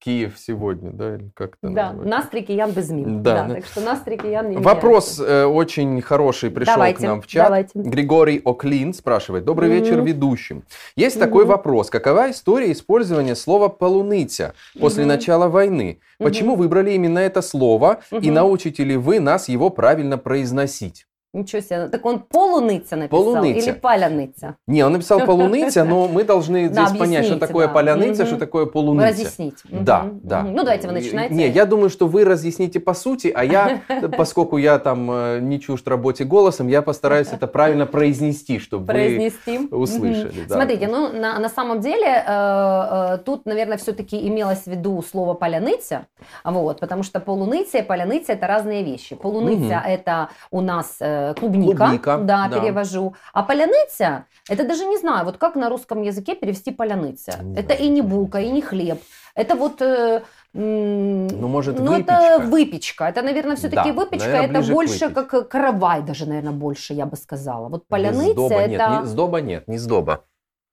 Киев 0.00 0.34
сегодня, 0.36 0.90
да, 0.90 1.14
или 1.14 1.30
как 1.34 1.56
это 1.62 1.72
Да, 1.72 1.92
называется? 1.92 2.16
Настрики 2.16 2.52
Ян 2.52 2.72
без 2.72 2.90
мин. 2.90 3.22
Да. 3.22 3.46
да, 3.46 3.54
так 3.54 3.66
что 3.66 3.80
Настрики 3.82 4.26
Ян 4.26 4.50
не 4.50 4.56
Вопрос 4.56 5.20
э, 5.20 5.44
очень 5.44 6.00
хороший 6.02 6.50
пришел 6.50 6.74
давайте, 6.74 6.98
к 6.98 7.02
нам 7.02 7.22
в 7.22 7.26
чат. 7.26 7.44
Давайте. 7.44 7.78
Григорий 7.78 8.42
Оклин 8.44 8.92
спрашивает. 8.94 9.44
Добрый 9.44 9.68
mm-hmm. 9.68 9.80
вечер 9.80 10.00
ведущим. 10.00 10.64
Есть 10.96 11.16
mm-hmm. 11.16 11.20
такой 11.20 11.44
вопрос. 11.44 11.88
Какова 11.88 12.30
история 12.30 12.72
использования 12.72 13.36
слова 13.36 13.68
«полуныця» 13.68 14.54
после 14.80 15.04
mm-hmm. 15.04 15.06
начала 15.06 15.48
войны? 15.48 16.00
Почему 16.18 16.54
mm-hmm. 16.54 16.58
выбрали 16.58 16.90
именно 16.92 17.18
это 17.20 17.40
слово? 17.40 18.00
Mm-hmm. 18.10 18.22
И 18.22 18.30
научите 18.30 18.82
ли 18.84 18.96
вы 18.96 19.20
нас 19.20 19.48
его 19.48 19.70
правильно 19.70 20.18
произносить? 20.18 21.06
Ничего 21.32 21.62
себе. 21.62 21.88
Так 21.88 22.04
он 22.04 22.18
полуныця 22.18 22.96
написал 22.96 23.24
полуниця. 23.24 23.70
или 23.70 23.78
паляныця? 23.78 24.56
Не, 24.66 24.82
он 24.84 24.94
написал 24.94 25.20
полуныця, 25.26 25.84
но 25.84 26.08
мы 26.08 26.24
должны 26.24 26.66
здесь 26.68 26.90
понять, 26.90 27.26
что 27.26 27.38
такое 27.38 27.68
да. 27.68 27.72
поляныця, 27.72 28.26
что 28.26 28.36
такое 28.36 28.66
полуныця. 28.66 29.10
Разъяснить. 29.10 29.58
Да, 29.64 30.08
да. 30.24 30.42
Ну, 30.42 30.64
давайте 30.64 30.88
вы 30.88 30.94
начинайте. 30.94 31.32
Не, 31.32 31.48
я 31.48 31.66
думаю, 31.66 31.88
что 31.88 32.08
вы 32.08 32.24
разъясните 32.24 32.80
по 32.80 32.94
сути, 32.94 33.30
а 33.32 33.44
я, 33.44 33.82
поскольку 34.16 34.56
я 34.56 34.80
там 34.80 35.08
э, 35.10 35.38
не 35.40 35.60
чужд 35.60 35.86
работе 35.86 36.24
голосом, 36.24 36.66
я 36.66 36.82
постараюсь 36.82 37.28
это 37.30 37.46
правильно 37.46 37.86
произнести, 37.86 38.58
чтобы 38.58 38.86
произнести. 38.86 39.68
вы 39.70 39.78
услышали. 39.78 40.46
Да. 40.48 40.56
Смотрите, 40.56 40.88
ну, 40.88 41.12
на, 41.12 41.38
на 41.38 41.48
самом 41.48 41.80
деле, 41.80 42.08
э, 42.08 42.24
э, 42.26 43.18
тут, 43.24 43.46
наверное, 43.46 43.76
все-таки 43.76 44.26
имелось 44.26 44.64
в 44.64 44.66
виду 44.66 45.00
слово 45.08 45.34
поляныця, 45.34 46.06
вот, 46.42 46.80
потому 46.80 47.04
что 47.04 47.20
полуныця 47.20 47.78
и 47.78 47.82
поляныця– 47.82 48.32
это 48.34 48.48
разные 48.48 48.82
вещи. 48.82 49.14
Полуныця 49.14 49.78
угу.– 49.78 49.84
это 49.88 50.30
у 50.50 50.60
нас 50.60 50.96
э, 50.98 51.19
клубника, 51.38 51.76
клубника 51.76 52.18
да, 52.18 52.48
да, 52.48 52.60
перевожу. 52.60 53.14
А 53.32 53.42
поляныця, 53.42 54.26
это 54.48 54.66
даже 54.66 54.84
не 54.86 54.98
знаю, 54.98 55.24
вот 55.24 55.36
как 55.36 55.56
на 55.56 55.68
русском 55.68 56.02
языке 56.02 56.34
перевести 56.34 56.70
поляныця. 56.70 57.38
Не 57.42 57.56
это 57.56 57.74
и 57.74 57.88
не 57.88 58.02
булка, 58.02 58.38
и 58.38 58.50
не 58.50 58.62
хлеб. 58.62 59.00
Это 59.34 59.54
вот... 59.54 59.80
Э, 59.82 60.22
ну, 60.52 61.48
может, 61.48 61.78
ну, 61.78 61.92
выпечка. 61.92 62.12
это 62.12 62.38
выпечка. 62.46 63.04
Это, 63.04 63.22
наверное, 63.22 63.56
все-таки 63.56 63.90
да, 63.90 63.92
выпечка. 63.92 64.28
Наверное, 64.28 64.60
это 64.60 64.72
больше 64.72 65.10
как 65.10 65.48
каравай, 65.48 66.02
даже, 66.02 66.26
наверное, 66.26 66.52
больше, 66.52 66.94
я 66.94 67.06
бы 67.06 67.16
сказала. 67.16 67.68
Вот 67.68 67.86
поляныця 67.86 68.32
сдоба 68.32 68.54
это... 68.54 68.68
Нет, 68.68 69.00
не, 69.00 69.06
сдоба 69.06 69.40
нет, 69.40 69.68
не 69.68 69.78
сдоба. 69.78 70.24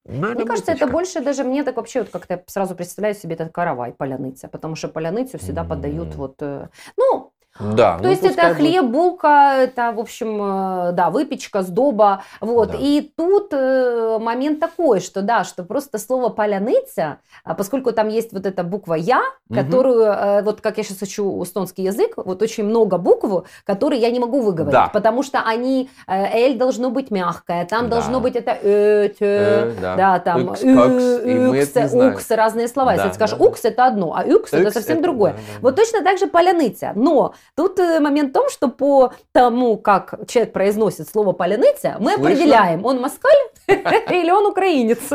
Наверное, 0.08 0.36
мне 0.36 0.46
кажется, 0.46 0.72
выпечка. 0.72 0.86
это 0.86 0.94
больше 0.94 1.22
даже 1.22 1.44
мне 1.44 1.64
так 1.64 1.76
вообще 1.76 2.00
вот 2.00 2.10
как-то 2.10 2.42
сразу 2.48 2.76
представляю 2.76 3.14
себе 3.14 3.36
этот 3.36 3.52
каравай, 3.52 3.92
поляныця, 3.92 4.48
потому 4.48 4.76
что 4.76 4.88
поляныцу 4.88 5.38
всегда 5.38 5.64
mm. 5.64 5.68
подают 5.68 6.16
вот... 6.16 6.36
Э, 6.42 6.70
ну, 6.96 7.27
Да. 7.60 7.98
То 7.98 8.04
ну, 8.04 8.10
есть 8.10 8.24
это 8.24 8.54
хлеб, 8.54 8.86
булка, 8.86 9.56
это, 9.58 9.92
в 9.92 10.00
общем, 10.00 10.90
э, 10.90 10.92
да, 10.94 11.10
выпечка, 11.10 11.62
сдоба. 11.62 12.24
Вот. 12.40 12.72
Да. 12.72 12.78
И 12.80 13.12
тут 13.16 13.50
э, 13.52 14.18
момент 14.20 14.60
такой, 14.60 15.00
что 15.00 15.22
да, 15.22 15.44
что 15.44 15.64
просто 15.64 15.98
слово 15.98 16.30
поляныця, 16.30 17.18
а 17.44 17.54
поскольку 17.54 17.92
там 17.92 18.10
есть 18.10 18.34
вот 18.34 18.46
эта 18.46 18.64
буква 18.64 18.96
«я», 18.96 19.22
которую, 19.54 20.12
угу. 20.12 20.46
вот 20.46 20.62
как 20.62 20.78
я 20.78 20.84
сейчас 20.84 21.02
учу 21.02 21.44
эстонский 21.44 21.84
язык, 21.84 22.14
вот 22.18 22.42
очень 22.42 22.66
много 22.66 22.98
букв, 22.98 23.48
которые 23.66 24.02
я 24.02 24.12
не 24.12 24.20
могу 24.20 24.42
выговорить, 24.42 24.74
да. 24.74 24.88
потому 24.88 25.24
что 25.24 25.42
они, 25.42 25.90
«л» 26.08 26.58
должно 26.58 26.90
быть 26.90 27.12
мягкое, 27.12 27.66
там 27.66 27.90
да. 27.90 27.98
должно 27.98 28.20
быть 28.20 28.36
это 28.36 28.58
«э», 28.62 29.10
э, 29.20 29.74
да. 29.82 29.96
да, 29.96 30.20
там 30.20 30.50
«укс», 30.50 30.64
«укс», 30.64 31.94
«укс», 31.94 32.32
разные 32.32 32.68
слова. 32.68 32.92
Да, 32.92 32.96
Если 32.96 33.10
ты 33.10 33.16
скажешь 33.16 33.38
да. 33.38 33.46
«укс», 33.46 33.66
это 33.66 33.86
одно, 33.86 34.16
а 34.16 34.24
«укс» 34.24 34.54
это 34.54 34.72
совсем 34.72 34.98
это, 34.98 35.04
другое. 35.04 35.32
Да, 35.34 35.38
да, 35.38 35.60
вот 35.62 35.76
точно 35.76 36.04
так 36.04 36.18
же 36.18 36.28
поляныця. 36.28 36.92
Но 36.96 37.34
тут 37.56 37.80
э, 37.80 38.00
момент 38.00 38.30
в 38.30 38.34
том, 38.34 38.50
что 38.50 38.68
по 38.70 39.14
тому, 39.32 39.78
как 39.78 40.16
человек 40.28 40.54
произносит 40.54 41.10
слово 41.10 41.34
поляныця, 41.34 41.98
мы 42.00 42.14
Слышно? 42.14 42.26
определяем, 42.26 42.86
он 42.86 43.02
москаль 43.02 43.38
или 43.68 44.32
он 44.32 44.46
украинец. 44.46 45.00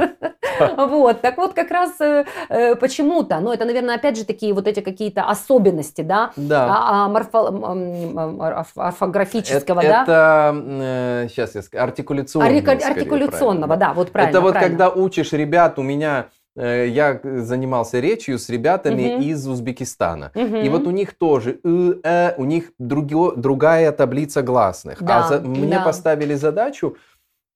Вот, 0.76 1.22
так 1.22 1.38
вот 1.38 1.54
как 1.54 1.70
раз 1.70 2.00
э, 2.00 2.24
э, 2.48 2.74
почему-то, 2.76 3.40
ну 3.40 3.52
это, 3.52 3.64
наверное, 3.64 3.96
опять 3.96 4.18
же 4.18 4.24
такие 4.24 4.52
вот 4.52 4.68
эти 4.68 4.80
какие-то 4.80 5.22
особенности, 5.22 6.02
да. 6.02 6.30
А, 6.50 7.06
а, 7.06 8.88
орфографического, 8.88 9.82
да. 9.82 10.02
Это, 10.02 11.28
сейчас 11.30 11.54
я 11.54 11.62
скажу, 11.62 11.84
артикуляционного. 11.84 12.72
Артикуляционного, 12.72 13.76
да, 13.76 13.92
вот 13.94 14.12
правильно. 14.12 14.30
Это 14.30 14.40
вот 14.40 14.54
когда 14.54 14.90
учишь 14.90 15.32
ребят, 15.32 15.78
у 15.78 15.82
меня 15.82 16.26
я 16.56 17.20
занимался 17.22 18.00
речью 18.00 18.38
с 18.38 18.48
ребятами 18.48 19.14
угу. 19.14 19.22
из 19.22 19.46
Узбекистана. 19.46 20.32
Угу. 20.34 20.56
И 20.56 20.68
вот 20.68 20.86
у 20.86 20.90
них 20.90 21.14
тоже, 21.14 21.58
э, 21.64 22.34
у 22.36 22.44
них 22.44 22.72
други, 22.78 23.16
другая 23.36 23.92
таблица 23.92 24.42
гласных. 24.42 25.00
А 25.02 25.04
да, 25.04 25.18
а 25.18 25.28
за, 25.28 25.40
мне 25.40 25.76
да. 25.78 25.84
поставили 25.84 26.34
задачу 26.34 26.96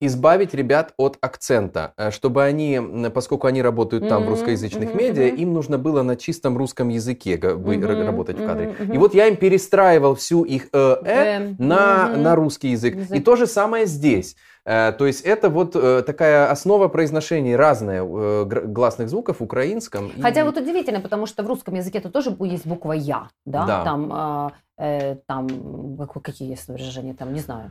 избавить 0.01 0.53
ребят 0.53 0.93
от 0.99 1.17
акцента, 1.21 1.95
э, 1.97 2.11
чтобы 2.11 2.45
они, 2.45 2.81
поскоскольку 3.15 3.47
они 3.47 3.63
работают 3.63 4.05
mm-hmm, 4.05 4.09
там 4.09 4.25
в 4.27 4.29
русскоязычных 4.29 4.91
mm-hmm, 4.91 4.97
медиа, 4.97 5.29
им 5.29 5.55
нужно 5.55 5.79
было 5.79 6.03
на 6.03 6.17
чистом 6.17 6.59
русском 6.59 6.89
языке 6.89 7.37
mm-hmm, 7.37 8.05
работать 8.05 8.39
в 8.39 8.47
кадре. 8.47 8.75
И 8.93 8.99
вот 8.99 9.15
я 9.15 9.27
им 9.27 9.37
перестраивал 9.37 10.15
всю 10.15 10.45
их 10.45 10.69
э, 10.73 10.97
э 11.05 11.55
на, 11.59 12.09
на 12.17 12.35
русский 12.35 12.69
язык. 12.69 12.97
И 13.11 13.21
то 13.21 13.37
же 13.37 13.47
самое 13.47 13.87
здесь. 13.87 14.37
Э, 14.67 14.93
то 14.93 15.07
есть 15.07 15.25
это 15.25 15.49
вот 15.49 15.77
э, 15.77 16.03
такая 16.03 16.51
основа 16.51 16.89
произношения 16.89 17.57
разная 17.57 18.03
э, 18.03 18.45
гласных 18.45 19.09
звуков 19.09 19.39
в 19.39 19.45
украинском. 19.45 20.11
Хотя 20.21 20.41
и... 20.41 20.45
вот 20.45 20.57
удивительно, 20.57 21.01
потому 21.01 21.27
что 21.27 21.45
в 21.45 21.47
русском 21.47 21.75
языке 21.75 21.99
это 21.99 22.11
тоже 22.11 22.37
есть 22.41 22.67
буква 22.67 22.93
«я», 22.93 23.29
да? 23.45 23.65
да. 23.65 23.85
Там, 23.85 24.53
э, 24.77 25.17
там 25.27 25.97
какие 26.23 26.51
есть 26.51 26.67
выражения, 26.67 27.15
там, 27.15 27.33
не 27.33 27.41
знаю. 27.41 27.71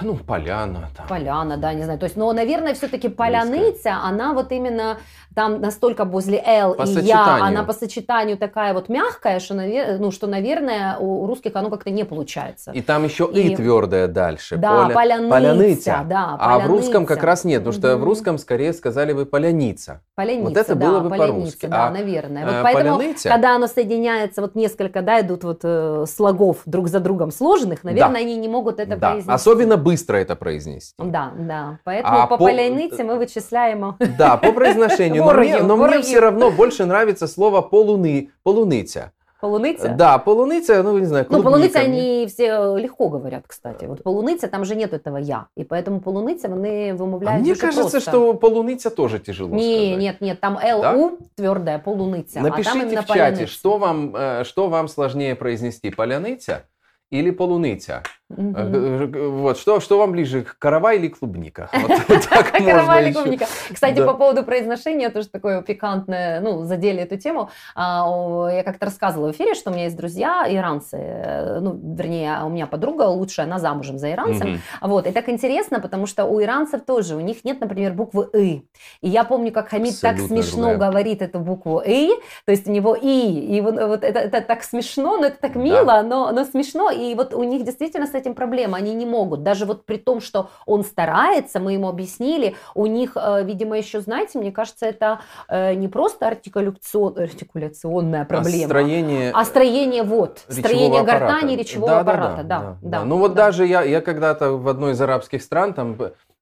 Ну, 0.00 0.14
поляна. 0.14 0.90
Там. 0.96 1.08
Поляна, 1.08 1.56
да, 1.56 1.74
не 1.74 1.82
знаю. 1.82 1.98
То 1.98 2.04
есть, 2.04 2.16
но, 2.16 2.32
наверное, 2.32 2.74
все-таки 2.74 3.08
поляныця, 3.08 3.98
она 4.02 4.32
вот 4.32 4.52
именно 4.52 4.98
там 5.34 5.60
настолько 5.60 6.04
возле 6.04 6.42
L 6.44 6.74
по 6.74 6.82
и 6.82 7.00
я, 7.02 7.44
она 7.44 7.62
по 7.62 7.72
сочетанию 7.72 8.36
такая 8.36 8.74
вот 8.74 8.88
мягкая, 8.88 9.38
что, 9.40 9.54
ну, 9.54 10.10
что, 10.10 10.26
наверное, 10.26 10.96
у 10.98 11.26
русских 11.26 11.54
оно 11.54 11.70
как-то 11.70 11.90
не 11.90 12.04
получается. 12.04 12.72
И 12.72 12.80
там 12.80 13.04
еще 13.04 13.28
и, 13.32 13.52
и 13.52 13.56
твердое 13.56 14.08
дальше. 14.08 14.56
Да, 14.56 14.84
Поля... 14.86 14.94
поляныця. 14.94 15.30
поляныця. 15.30 16.04
Да, 16.08 16.36
а 16.38 16.58
в 16.58 16.66
русском 16.66 17.06
как 17.06 17.22
раз 17.22 17.44
нет, 17.44 17.60
потому 17.64 17.78
что 17.78 17.94
угу. 17.94 18.02
в 18.02 18.04
русском 18.04 18.38
скорее 18.38 18.72
сказали 18.72 19.12
бы 19.12 19.26
поляница. 19.26 20.00
Поляница, 20.14 20.48
вот 20.48 20.56
это 20.56 20.74
да, 20.74 20.86
было 20.86 21.00
бы 21.00 21.10
по-русски. 21.10 21.66
Да, 21.66 21.86
а, 21.86 21.90
наверное. 21.90 22.44
Вот 22.44 22.54
э, 22.54 22.62
поэтому, 22.62 22.96
поляныця... 22.98 23.28
когда 23.28 23.56
оно 23.56 23.66
соединяется, 23.66 24.40
вот 24.42 24.54
несколько, 24.54 25.02
да, 25.02 25.20
идут 25.20 25.44
вот 25.44 25.60
э, 25.62 26.04
слогов 26.08 26.58
друг 26.66 26.88
за 26.88 27.00
другом 27.00 27.30
сложенных, 27.30 27.84
наверное, 27.84 28.14
да. 28.14 28.18
они 28.20 28.36
не 28.36 28.48
могут 28.48 28.80
это 28.80 28.96
да. 28.96 29.10
произнести. 29.12 29.30
Особенно 29.40 29.76
быстро 29.76 30.16
это 30.16 30.36
произнести. 30.36 30.94
Да, 30.98 31.32
да. 31.36 31.78
Поэтому 31.84 32.22
а 32.22 32.26
по, 32.26 32.36
по 32.36 32.44
полянице 32.44 33.04
мы 33.04 33.16
вычисляем. 33.16 33.96
Да, 34.18 34.36
по 34.36 34.52
произношению. 34.52 35.24
но 35.24 35.32
мне, 35.32 35.62
но 35.62 35.76
мне 35.76 36.02
все 36.02 36.20
равно 36.20 36.50
больше 36.50 36.84
нравится 36.84 37.26
слово 37.26 37.62
полуны, 37.62 38.30
полуниця. 38.42 39.12
Полуниця? 39.40 39.88
Да, 39.88 40.18
полуниця, 40.18 40.82
ну, 40.82 40.98
не 40.98 41.06
знаю, 41.06 41.26
Ну, 41.30 41.42
полуниця 41.42 41.78
они 41.78 42.26
все 42.28 42.76
легко 42.76 43.08
говорят, 43.08 43.44
кстати. 43.46 43.86
Вот 43.86 44.02
полуниця, 44.02 44.48
там 44.48 44.64
же 44.64 44.76
нет 44.76 44.92
этого 44.92 45.16
«я». 45.16 45.46
И 45.56 45.64
поэтому 45.64 46.00
полуниця, 46.00 46.48
они 46.48 46.92
вымовляют 46.92 47.40
а 47.40 47.42
Мне 47.42 47.54
кажется, 47.54 47.90
просто. 47.90 48.00
что 48.00 48.34
полуниця 48.34 48.90
тоже 48.90 49.18
тяжело 49.18 49.56
не, 49.56 49.62
сказать. 49.62 49.98
Нет, 49.98 50.20
нет, 50.20 50.40
там 50.40 50.58
«лу» 50.94 51.18
твердая, 51.36 51.78
полуниця. 51.78 52.40
Напишите 52.42 52.98
а 52.98 53.02
там 53.02 53.04
в 53.04 53.14
чате, 53.14 53.46
что 53.46 53.78
вам, 53.78 54.14
э, 54.14 54.44
что 54.44 54.68
вам 54.68 54.88
сложнее 54.88 55.34
произнести, 55.34 55.90
поляниця 55.90 56.64
или 57.10 57.30
полуниця? 57.30 58.02
Угу. 58.30 59.40
Вот, 59.40 59.58
что, 59.58 59.80
что 59.80 59.98
вам 59.98 60.12
ближе, 60.12 60.46
карава 60.58 60.94
или 60.94 61.08
клубника? 61.08 61.68
Вот, 61.72 61.90
так 62.30 62.52
карава 62.52 63.02
или 63.02 63.12
клубника. 63.12 63.46
Кстати, 63.72 63.96
да. 63.96 64.06
по 64.06 64.14
поводу 64.14 64.44
произношения, 64.44 65.10
тоже 65.10 65.28
такое 65.28 65.62
пикантное, 65.62 66.40
ну, 66.40 66.64
задели 66.64 67.02
эту 67.02 67.16
тему. 67.18 67.50
А, 67.74 68.48
я 68.52 68.62
как-то 68.62 68.86
рассказывала 68.86 69.32
в 69.32 69.36
эфире, 69.36 69.54
что 69.54 69.70
у 69.70 69.74
меня 69.74 69.84
есть 69.84 69.96
друзья 69.96 70.46
иранцы, 70.48 71.58
ну, 71.60 71.78
вернее, 71.96 72.44
у 72.44 72.50
меня 72.50 72.66
подруга 72.68 73.02
лучшая, 73.04 73.46
она 73.46 73.58
замужем 73.58 73.98
за 73.98 74.12
иранцем. 74.12 74.52
Угу. 74.52 74.90
Вот, 74.90 75.06
и 75.08 75.10
так 75.10 75.28
интересно, 75.28 75.80
потому 75.80 76.06
что 76.06 76.24
у 76.24 76.40
иранцев 76.40 76.82
тоже, 76.86 77.16
у 77.16 77.20
них 77.20 77.44
нет, 77.44 77.60
например, 77.60 77.94
буквы 77.94 78.28
«и». 78.34 78.62
И 79.00 79.08
я 79.08 79.24
помню, 79.24 79.50
как 79.50 79.70
Хамид 79.70 79.94
Абсолютно 79.94 80.20
так 80.20 80.28
смешно 80.28 80.68
другая. 80.70 80.90
говорит 80.90 81.22
эту 81.22 81.40
букву 81.40 81.82
«и», 81.84 82.10
то 82.44 82.52
есть 82.52 82.68
у 82.68 82.70
него 82.70 82.94
«и», 82.94 83.56
и 83.56 83.60
вот, 83.60 83.74
вот 83.74 84.04
это, 84.04 84.20
это 84.20 84.40
так 84.40 84.62
смешно, 84.62 85.16
но 85.16 85.26
это 85.26 85.40
так 85.40 85.56
мило, 85.56 85.84
да. 85.84 86.02
но, 86.02 86.30
но 86.30 86.44
смешно, 86.44 86.90
и 87.00 87.14
вот 87.14 87.34
у 87.34 87.42
них 87.42 87.64
действительно 87.64 88.06
с 88.06 88.14
этим 88.14 88.34
проблема, 88.34 88.76
они 88.76 88.94
не 88.94 89.06
могут. 89.06 89.42
Даже 89.42 89.66
вот 89.66 89.86
при 89.86 89.96
том, 89.96 90.20
что 90.20 90.50
он 90.66 90.84
старается, 90.84 91.60
мы 91.60 91.72
ему 91.72 91.88
объяснили, 91.88 92.56
у 92.74 92.86
них, 92.86 93.12
э, 93.16 93.42
видимо, 93.44 93.78
еще, 93.78 94.00
знаете, 94.00 94.38
мне 94.38 94.52
кажется, 94.52 94.86
это 94.86 95.20
э, 95.48 95.74
не 95.74 95.88
просто 95.88 96.26
артикуляцион, 96.26 97.18
артикуляционная 97.18 98.24
проблема, 98.24 98.64
а 98.64 98.68
строение, 98.68 99.30
а 99.34 99.44
строение 99.44 100.02
вот, 100.02 100.44
строение 100.48 101.00
аппарата. 101.00 101.26
гортани 101.26 101.56
речевого 101.56 101.90
да, 101.90 102.00
аппарата. 102.00 102.42
Да, 102.42 102.42
да, 102.42 102.60
да, 102.60 102.78
да, 102.82 102.98
да. 102.98 103.04
Ну 103.04 103.18
вот 103.18 103.34
да. 103.34 103.46
даже 103.46 103.66
я, 103.66 103.82
я 103.82 104.00
когда-то 104.00 104.52
в 104.52 104.68
одной 104.68 104.92
из 104.92 105.00
арабских 105.00 105.42
стран 105.42 105.74
там 105.74 105.96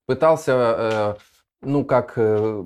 пытался 0.07 0.53
э, 0.53 1.15
ну, 1.61 1.85
как, 1.85 2.13
э, 2.17 2.65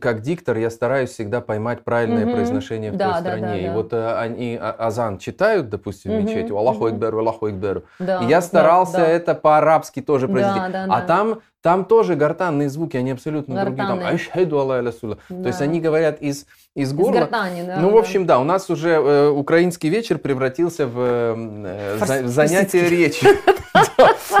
как 0.00 0.22
диктор, 0.22 0.56
я 0.56 0.70
стараюсь 0.70 1.10
всегда 1.10 1.42
поймать 1.42 1.84
правильное 1.84 2.24
угу. 2.24 2.32
произношение 2.32 2.90
в 2.90 2.96
да, 2.96 3.12
той 3.12 3.20
стране. 3.20 3.42
Да, 3.42 3.48
да, 3.48 3.56
и 3.58 3.68
вот 3.70 3.92
э, 3.92 4.16
они 4.16 4.58
а, 4.60 4.70
азан 4.72 5.18
читают, 5.18 5.68
допустим, 5.68 6.12
угу. 6.12 6.20
в 6.20 6.24
мечети, 6.24 6.50
Аллаху 6.50 6.88
Экберу, 6.88 7.18
Аллаху 7.18 7.50
Экберу. 7.50 7.84
Да, 7.98 8.22
и 8.22 8.26
я 8.26 8.40
старался 8.40 8.98
да, 8.98 9.06
это 9.06 9.34
по-арабски 9.34 10.00
тоже 10.00 10.28
произнести. 10.28 10.60
Да, 10.60 10.68
да, 10.68 10.84
а 10.84 11.00
да. 11.00 11.06
там 11.06 11.40
там 11.60 11.84
тоже 11.84 12.14
гортанные 12.14 12.68
звуки, 12.68 12.96
они 12.96 13.10
абсолютно 13.10 13.56
Гортанные. 13.56 13.86
другие. 13.86 14.04
Там 14.04 14.12
Айшхайду 14.12 14.60
Аллах. 14.60 14.94
То 15.00 15.16
есть 15.44 15.60
они 15.60 15.80
говорят 15.80 16.22
из, 16.22 16.46
из 16.76 16.92
горла. 16.92 17.14
Из 17.14 17.20
гортани, 17.20 17.62
да. 17.62 17.78
Ну, 17.80 17.90
в 17.90 17.96
общем, 17.96 18.26
да, 18.26 18.38
у 18.38 18.44
нас 18.44 18.68
уже 18.68 18.90
э, 18.90 19.28
украинский 19.30 19.88
вечер 19.88 20.18
превратился 20.18 20.86
в, 20.86 20.98
э, 20.98 22.22
в 22.22 22.28
занятие 22.28 22.88
речи. 22.88 23.26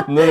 Ну, 0.08 0.22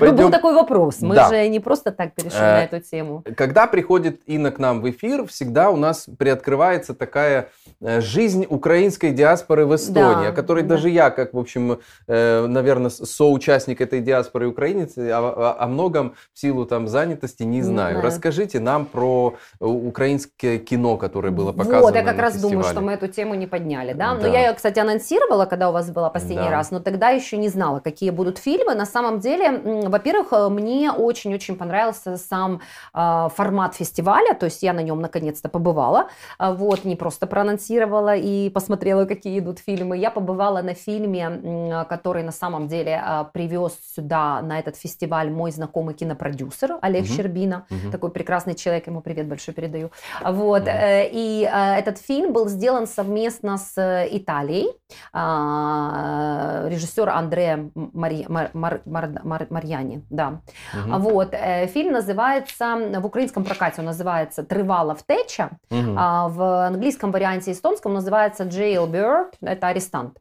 ну, 0.00 0.12
был 0.12 0.30
такой 0.30 0.54
вопрос. 0.54 1.00
Мы 1.00 1.16
же 1.28 1.48
не 1.48 1.60
просто 1.60 1.92
так 1.92 2.14
перешли 2.14 2.40
на 2.40 2.62
э, 2.62 2.64
эту 2.64 2.80
тему. 2.80 3.24
Когда 3.36 3.66
приходит 3.66 4.20
Инна 4.26 4.50
к 4.50 4.58
нам 4.58 4.80
в 4.80 4.90
эфир, 4.90 5.26
всегда 5.26 5.70
у 5.70 5.76
нас 5.76 6.06
приоткрывается 6.18 6.94
такая 6.94 7.50
э, 7.80 8.00
жизнь 8.00 8.46
украинской 8.48 9.12
диаспоры 9.12 9.66
в 9.66 9.74
Эстонии, 9.74 10.28
о 10.28 10.32
которой 10.32 10.62
даже 10.62 10.88
я, 10.88 11.10
как, 11.10 11.34
в 11.34 11.38
общем, 11.38 11.80
э, 12.06 12.46
наверное, 12.46 12.90
соучастник 12.90 13.80
этой 13.80 14.00
диаспоры 14.00 14.48
украинец, 14.48 14.92
о 14.96 15.66
многом 15.68 16.14
в 16.32 16.38
силу 16.38 16.66
там 16.66 16.88
занятости 16.88 17.42
не 17.42 17.62
знаю. 17.62 18.00
Расскажите 18.00 18.60
нам 18.60 18.86
про 18.86 19.36
украинское 19.60 20.58
кино, 20.58 20.93
которое 20.96 21.30
было 21.30 21.52
показано 21.52 21.80
Вот, 21.80 21.94
я 21.94 22.02
как 22.02 22.18
раз 22.18 22.40
думаю, 22.40 22.64
что 22.64 22.80
мы 22.80 22.92
эту 22.92 23.08
тему 23.08 23.34
не 23.34 23.46
подняли, 23.46 23.92
да. 23.92 24.14
Но 24.14 24.26
я 24.26 24.48
ее, 24.48 24.54
кстати, 24.54 24.78
анонсировала, 24.78 25.46
когда 25.46 25.68
у 25.68 25.72
вас 25.72 25.90
была 25.90 26.10
последний 26.10 26.50
раз, 26.50 26.70
но 26.70 26.80
тогда 26.80 27.10
еще 27.10 27.36
не 27.36 27.48
знала, 27.48 27.80
какие 27.80 28.10
будут 28.10 28.38
фильмы. 28.38 28.74
На 28.74 28.86
самом 28.86 29.20
деле, 29.20 29.88
во-первых, 29.88 30.32
э, 30.32 30.48
мне 30.48 30.90
очень-очень 30.92 31.56
понравился 31.56 32.16
сам 32.16 32.60
э, 32.94 33.28
формат 33.34 33.74
фестиваля, 33.74 34.34
то 34.34 34.46
есть 34.46 34.62
я 34.62 34.72
на 34.72 34.82
нем 34.82 35.00
наконец-то 35.00 35.48
побывала, 35.48 36.08
э, 36.38 36.52
вот, 36.52 36.84
не 36.84 36.96
просто 36.96 37.26
проанонсировала 37.26 38.16
и 38.16 38.50
посмотрела, 38.50 39.04
какие 39.04 39.38
идут 39.38 39.58
фильмы. 39.58 39.96
Я 39.96 40.10
побывала 40.10 40.62
на 40.62 40.74
фильме, 40.74 41.84
который 41.88 42.22
на 42.22 42.32
самом 42.32 42.68
деле 42.68 43.02
э, 43.04 43.24
привез 43.32 43.72
сюда, 43.94 44.42
на 44.42 44.58
этот 44.58 44.76
фестиваль, 44.76 45.30
мой 45.30 45.50
знакомый 45.50 45.94
кинопродюсер 45.94 46.78
Олег 46.80 47.04
угу. 47.04 47.12
Щербина, 47.12 47.66
угу. 47.70 47.90
такой 47.92 48.10
прекрасный 48.10 48.54
человек, 48.54 48.86
ему 48.86 49.00
привет 49.00 49.26
большой 49.26 49.54
передаю. 49.54 49.90
Вот, 50.24 50.62
угу. 50.62 50.70
Э, 50.84 51.08
и 51.10 51.48
э, 51.50 51.78
этот 51.78 51.98
фильм 51.98 52.32
был 52.32 52.48
сделан 52.48 52.86
совместно 52.86 53.58
с 53.58 54.06
Италией, 54.10 54.68
э, 55.12 56.68
режиссер 56.68 57.08
Андреа 57.08 57.70
Мари, 57.74 58.26
Мар, 58.28 58.50
Мар, 58.52 58.80
Мар, 58.84 59.10
Мар, 59.22 59.46
Марьяни, 59.50 60.04
да. 60.10 60.40
Угу. 60.74 60.98
Вот, 60.98 61.28
э, 61.32 61.66
фильм 61.68 61.92
называется, 61.92 62.76
в 63.00 63.06
украинском 63.06 63.44
прокате 63.44 63.76
он 63.80 63.86
называется 63.86 64.42
«Тривала 64.42 64.94
втеча», 64.94 65.50
угу. 65.70 65.94
а 65.96 66.28
в 66.28 66.66
английском 66.66 67.10
варианте 67.10 67.52
эстонском 67.52 67.94
называется 67.94 68.44
«Jailbird», 68.44 69.34
это 69.40 69.68
арестант. 69.68 70.18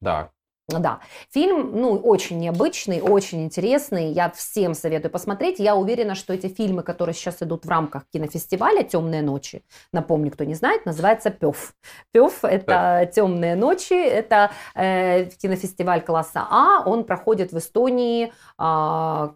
Да. 0.00 0.30
Да, 0.68 1.00
фильм, 1.30 1.80
ну, 1.80 1.96
очень 1.96 2.38
необычный, 2.38 3.00
очень 3.00 3.42
интересный. 3.42 4.12
Я 4.12 4.28
всем 4.30 4.74
советую 4.74 5.10
посмотреть. 5.10 5.58
Я 5.58 5.74
уверена, 5.74 6.14
что 6.14 6.34
эти 6.34 6.48
фильмы, 6.48 6.82
которые 6.82 7.14
сейчас 7.14 7.42
идут 7.42 7.64
в 7.64 7.68
рамках 7.70 8.04
кинофестиваля 8.12 8.82
«Темные 8.82 9.22
ночи», 9.22 9.64
напомню, 9.92 10.30
кто 10.30 10.44
не 10.44 10.54
знает, 10.54 10.84
называется 10.84 11.30
«Пёв». 11.30 11.72
«Пёв»— 12.12 12.40
это 12.44 13.10
«Темные 13.14 13.54
ночи», 13.54 13.94
это 13.94 14.50
э, 14.74 15.30
кинофестиваль 15.30 16.02
класса 16.02 16.46
А. 16.50 16.82
Он 16.84 17.04
проходит 17.04 17.50
в 17.52 17.56
Эстонии 17.56 18.34
э, 18.58 19.28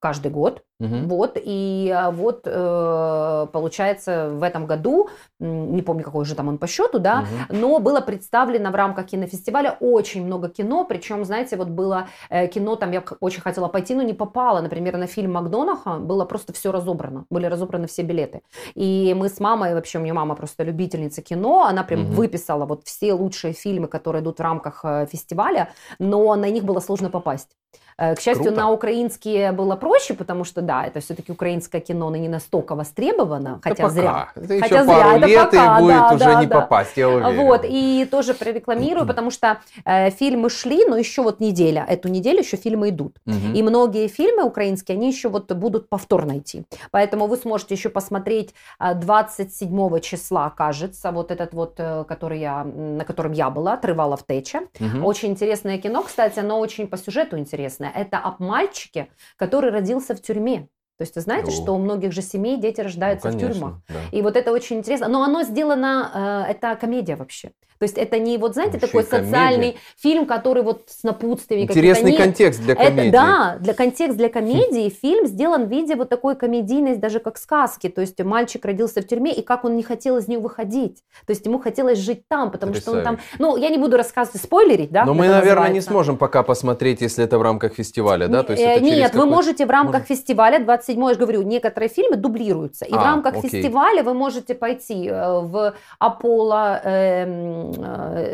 каждый 0.00 0.30
год. 0.30 0.62
Угу. 0.78 1.06
Вот, 1.06 1.38
и 1.42 1.90
а, 1.94 2.10
вот 2.10 2.42
э, 2.44 3.46
получается 3.50 4.28
в 4.30 4.42
этом 4.42 4.66
году, 4.66 5.08
не 5.38 5.80
помню, 5.80 6.04
какой 6.04 6.26
же 6.26 6.34
там 6.34 6.48
он 6.48 6.58
по 6.58 6.66
счету, 6.66 6.98
да, 6.98 7.20
угу. 7.48 7.56
но 7.58 7.78
было 7.78 8.02
представлено 8.02 8.70
в 8.70 8.74
рамках 8.74 9.06
кинофестиваля 9.06 9.78
очень 9.80 10.26
много 10.26 10.50
кино, 10.50 10.84
причем, 10.84 11.24
знаете, 11.24 11.56
вот 11.56 11.68
было 11.68 12.08
э, 12.28 12.46
кино, 12.48 12.76
там 12.76 12.92
я 12.92 13.02
очень 13.20 13.40
хотела 13.40 13.68
пойти, 13.68 13.94
но 13.94 14.02
не 14.02 14.12
попала, 14.12 14.60
например, 14.60 14.98
на 14.98 15.06
фильм 15.06 15.32
Макдонаха 15.32 15.96
было 15.96 16.26
просто 16.26 16.52
все 16.52 16.72
разобрано, 16.72 17.24
были 17.30 17.46
разобраны 17.46 17.86
все 17.86 18.02
билеты. 18.02 18.42
И 18.74 19.14
мы 19.16 19.30
с 19.30 19.40
мамой, 19.40 19.72
вообще 19.72 19.96
у 19.96 20.02
меня 20.02 20.12
мама 20.12 20.34
просто 20.34 20.62
любительница 20.62 21.22
кино, 21.22 21.64
она 21.64 21.84
прям 21.84 22.02
угу. 22.02 22.12
выписала 22.12 22.66
вот 22.66 22.84
все 22.84 23.14
лучшие 23.14 23.54
фильмы, 23.54 23.88
которые 23.88 24.20
идут 24.20 24.40
в 24.40 24.42
рамках 24.42 24.80
э, 24.84 25.06
фестиваля, 25.10 25.70
но 25.98 26.34
на 26.34 26.50
них 26.50 26.64
было 26.64 26.80
сложно 26.80 27.08
попасть. 27.08 27.56
К 27.98 28.20
счастью, 28.20 28.48
Круто. 28.48 28.60
на 28.60 28.70
украинские 28.70 29.52
было 29.52 29.74
проще, 29.74 30.12
потому 30.12 30.44
что 30.44 30.60
да, 30.66 30.84
это 30.84 31.00
все-таки 31.00 31.32
украинское 31.32 31.80
кино, 31.80 32.10
но 32.10 32.16
не 32.16 32.28
настолько 32.28 32.74
востребовано, 32.74 33.60
хотя 33.62 33.84
пока. 33.84 33.88
зря. 33.88 34.32
Это 34.34 34.60
хотя 34.60 34.76
еще 34.76 34.84
зря, 34.84 35.04
пару 35.04 35.16
это 35.16 35.26
лет 35.26 35.50
пока, 35.50 35.78
и 35.78 35.80
будет 35.80 35.96
да, 35.96 36.14
уже 36.14 36.24
да, 36.24 36.40
не 36.40 36.46
да. 36.46 36.60
попасть, 36.60 36.96
я 36.96 37.08
уверен. 37.08 37.36
Вот, 37.36 37.60
и 37.64 38.08
тоже 38.10 38.34
прорекламирую, 38.34 39.06
потому 39.06 39.30
что 39.30 39.60
э, 39.84 40.10
фильмы 40.10 40.50
шли, 40.50 40.84
но 40.84 40.96
еще 40.96 41.22
вот 41.22 41.40
неделя, 41.40 41.86
эту 41.88 42.08
неделю 42.08 42.40
еще 42.40 42.56
фильмы 42.56 42.90
идут. 42.90 43.16
Мгм. 43.24 43.54
И 43.54 43.62
многие 43.62 44.08
фильмы 44.08 44.44
украинские, 44.44 44.96
они 44.96 45.08
еще 45.08 45.28
вот 45.28 45.52
будут 45.52 45.88
повторно 45.88 46.38
идти. 46.38 46.64
Поэтому 46.90 47.26
вы 47.26 47.36
сможете 47.36 47.74
еще 47.74 47.88
посмотреть 47.88 48.54
а, 48.78 48.94
27 48.94 50.00
числа, 50.00 50.50
кажется, 50.50 51.12
вот 51.12 51.30
этот 51.30 51.54
вот, 51.54 51.74
э, 51.78 52.04
который 52.08 52.40
я, 52.40 52.64
на 52.64 53.04
котором 53.04 53.32
я 53.32 53.50
была, 53.50 53.74
отрывала 53.74 54.16
в 54.16 54.26
Тече. 54.26 54.62
Мгм. 54.80 55.04
Очень 55.04 55.30
интересное 55.30 55.78
кино, 55.78 56.02
кстати, 56.02 56.40
оно 56.40 56.58
очень 56.58 56.88
по 56.88 56.96
сюжету 56.96 57.38
интересное. 57.38 57.92
Это 57.94 58.18
об 58.18 58.40
мальчике, 58.40 59.08
который 59.36 59.70
родился 59.70 60.14
в 60.14 60.20
тюрьме. 60.20 60.55
То 60.98 61.02
есть 61.02 61.14
вы 61.14 61.20
знаете, 61.20 61.48
О. 61.48 61.50
что 61.50 61.74
у 61.74 61.78
многих 61.78 62.12
же 62.12 62.22
семей 62.22 62.56
дети 62.58 62.80
рождаются 62.80 63.30
Ну, 63.30 63.36
в 63.36 63.40
тюрьмах. 63.40 63.74
конечно, 63.86 64.10
да. 64.10 64.16
И 64.18 64.22
вот 64.22 64.36
это 64.36 64.50
очень 64.52 64.78
интересно. 64.78 65.08
Но 65.08 65.22
оно 65.22 65.42
сделано, 65.42 66.44
э, 66.48 66.52
это 66.52 66.74
комедия 66.76 67.16
вообще. 67.16 67.52
То 67.78 67.84
есть 67.84 67.98
это 67.98 68.18
не 68.18 68.38
вот, 68.38 68.54
знаете, 68.54 68.76
Еще 68.78 68.86
такой 68.86 69.04
комедия. 69.04 69.26
социальный 69.32 69.76
фильм, 69.98 70.26
который 70.26 70.62
вот 70.62 70.84
с 70.88 71.02
напутствиями. 71.02 71.62
Интересный 71.64 72.12
Нет, 72.12 72.20
контекст 72.20 72.60
для 72.62 72.74
это, 72.74 72.84
комедии. 72.84 73.10
да, 73.10 73.56
для 73.60 73.74
контекст 73.74 74.16
для 74.16 74.28
комедии 74.28 74.88
фильм 75.02 75.26
сделан 75.26 75.66
в 75.66 75.70
виде 75.70 75.94
вот 75.96 76.08
такой 76.08 76.36
комедийной, 76.36 76.96
даже 76.96 77.20
как 77.20 77.38
сказки. 77.38 77.88
То 77.88 78.00
есть 78.00 78.22
мальчик 78.22 78.64
родился 78.64 79.00
в 79.02 79.06
тюрьме, 79.06 79.32
и 79.32 79.42
как 79.42 79.64
он 79.64 79.76
не 79.76 79.82
хотел 79.82 80.16
из 80.18 80.28
нее 80.28 80.38
выходить. 80.38 81.02
То 81.26 81.32
есть 81.32 81.44
ему 81.46 81.58
хотелось 81.58 81.98
жить 81.98 82.22
там, 82.28 82.50
потому 82.50 82.74
что 82.74 82.92
он 82.92 83.02
там... 83.02 83.18
Ну, 83.38 83.56
я 83.56 83.68
не 83.68 83.78
буду 83.78 83.96
рассказывать, 83.96 84.42
спойлерить, 84.42 84.90
да? 84.90 85.04
Но 85.04 85.14
мы, 85.14 85.26
это 85.26 85.34
наверное, 85.36 85.68
не 85.68 85.76
называется. 85.76 85.90
сможем 85.90 86.16
пока 86.18 86.42
посмотреть, 86.42 87.00
если 87.00 87.24
это 87.24 87.38
в 87.38 87.42
рамках 87.42 87.74
фестиваля, 87.74 88.28
да? 88.28 88.42
То 88.42 88.52
есть 88.52 88.62
Э, 88.64 88.76
это 88.76 88.84
Нет, 88.84 89.14
вы 89.14 89.26
можете 89.26 89.66
в 89.66 89.70
рамках 89.70 90.00
Может. 90.02 90.08
фестиваля, 90.08 90.58
27 90.58 91.02
я 91.06 91.12
же 91.14 91.20
говорю, 91.20 91.42
некоторые 91.42 91.88
фильмы 91.88 92.16
дублируются. 92.16 92.84
И 92.84 92.92
в 92.92 92.96
А, 92.98 93.04
рамках 93.04 93.36
окей. 93.36 93.50
фестиваля 93.50 94.02
вы 94.02 94.14
можете 94.14 94.54
пойти 94.54 95.08
э, 95.08 95.40
в 95.40 95.74
Аполло 95.98 96.80
э, 96.82 97.65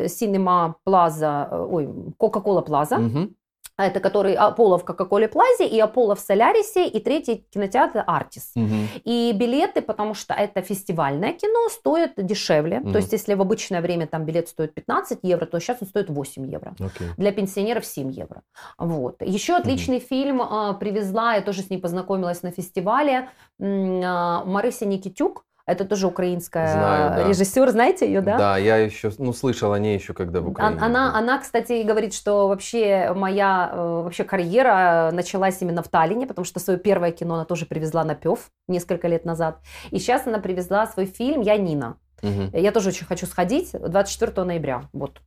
Cinema 0.07 0.75
Plaza, 0.87 1.49
э, 1.51 1.67
ой, 1.71 1.89
Coca-Cola 2.19 2.67
Plaza, 2.67 2.99
Мгм. 2.99 3.35
это 3.79 4.01
который 4.01 4.35
Аполло 4.35 4.77
в 4.79 4.85
Кока-Коле 4.85 5.29
Плазе 5.29 5.67
и 5.67 5.81
Аполло 5.81 6.15
в 6.15 6.21
Солярисе, 6.21 6.87
и 6.87 7.01
третий 7.01 7.47
кинотеатр 7.51 8.05
Артис. 8.07 8.53
Мгм. 8.55 8.87
И 9.05 9.33
билеты, 9.35 9.81
потому 9.81 10.15
что 10.15 10.35
это 10.35 10.61
фестивальное 10.63 11.33
кино, 11.33 11.69
стоят 11.71 12.13
дешевле. 12.17 12.81
Мгм. 12.81 12.93
То 12.93 12.99
есть, 12.99 13.13
если 13.13 13.35
в 13.35 13.41
обычное 13.41 13.81
время 13.81 14.07
там 14.07 14.25
билет 14.25 14.49
стоит 14.49 14.75
15 14.75 15.21
евро, 15.23 15.47
то 15.47 15.59
сейчас 15.59 15.79
он 15.81 15.89
стоит 15.89 16.11
8 16.11 16.47
евро. 16.47 16.75
Окей. 16.79 17.09
Для 17.17 17.33
пенсионеров 17.33 17.85
7 17.85 18.11
евро. 18.11 18.43
Вот. 18.79 19.23
Еще 19.23 19.55
отличный 19.57 20.01
фильм 20.01 20.43
а, 20.43 20.75
привезла, 20.75 21.35
я 21.35 21.41
тоже 21.41 21.63
с 21.63 21.71
ней 21.71 21.79
познакомилась 21.79 22.43
на 22.43 22.51
фестивале, 22.51 23.29
Марыся 23.59 24.87
Никитюк. 24.87 25.45
Это 25.67 25.85
тоже 25.85 26.07
украинская 26.09 26.73
Знаю, 26.73 27.11
да. 27.11 27.29
режиссер, 27.29 27.71
знаете 27.71 28.07
ее, 28.07 28.21
да? 28.21 28.37
Да, 28.37 28.59
я 28.59 28.79
еще, 28.79 29.13
ну, 29.19 29.33
слышал 29.33 29.73
о 29.73 29.79
ней 29.79 29.97
еще, 29.97 30.13
когда 30.13 30.41
в 30.41 30.49
Украине. 30.49 30.81
Она, 30.81 31.17
она, 31.17 31.39
кстати, 31.39 31.83
говорит, 31.83 32.15
что 32.15 32.49
вообще 32.49 33.13
моя 33.15 33.71
э, 33.73 34.03
вообще 34.05 34.25
карьера 34.25 35.11
началась 35.13 35.63
именно 35.63 35.83
в 35.83 35.89
Таллине, 35.89 36.27
потому 36.27 36.45
что 36.45 36.59
свое 36.59 36.79
первое 36.79 37.13
кино 37.13 37.35
она 37.35 37.45
тоже 37.45 37.67
привезла 37.67 38.03
на 38.03 38.15
ПЕВ 38.15 38.51
несколько 38.67 39.07
лет 39.07 39.25
назад. 39.25 39.61
И 39.91 39.99
сейчас 39.99 40.27
она 40.27 40.39
привезла 40.39 40.87
свой 40.87 41.07
фильм 41.07 41.41
«Я 41.43 41.57
Нина». 41.57 41.97
Мгм. 42.23 42.51
Я 42.53 42.73
тоже 42.73 42.89
очень 42.89 43.07
хочу 43.07 43.27
сходить 43.27 43.73
24 43.73 44.45
ноября. 44.45 44.89
Вот. 44.93 45.21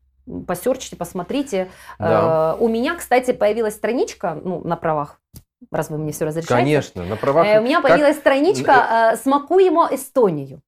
Посерчите, 0.47 0.95
посмотрите. 0.95 1.69
Да. 1.99 2.55
Э, 2.59 2.63
у 2.63 2.67
меня, 2.67 2.95
кстати, 2.95 3.31
появилась 3.31 3.75
страничка 3.75 4.39
ну, 4.43 4.61
на 4.65 4.75
правах, 4.75 5.19
раз 5.71 5.89
вы 5.89 5.97
мне 5.97 6.11
все 6.11 6.25
разрешаете. 6.25 6.53
Конечно, 6.53 7.05
на 7.05 7.15
правах... 7.15 7.45
Э, 7.47 7.59
у 7.59 7.63
меня 7.63 7.81
появилась 7.81 8.17
страничка 8.17 9.11
э, 9.13 9.17
«Смакуемо 9.17 9.89
Эстонию». 9.91 10.61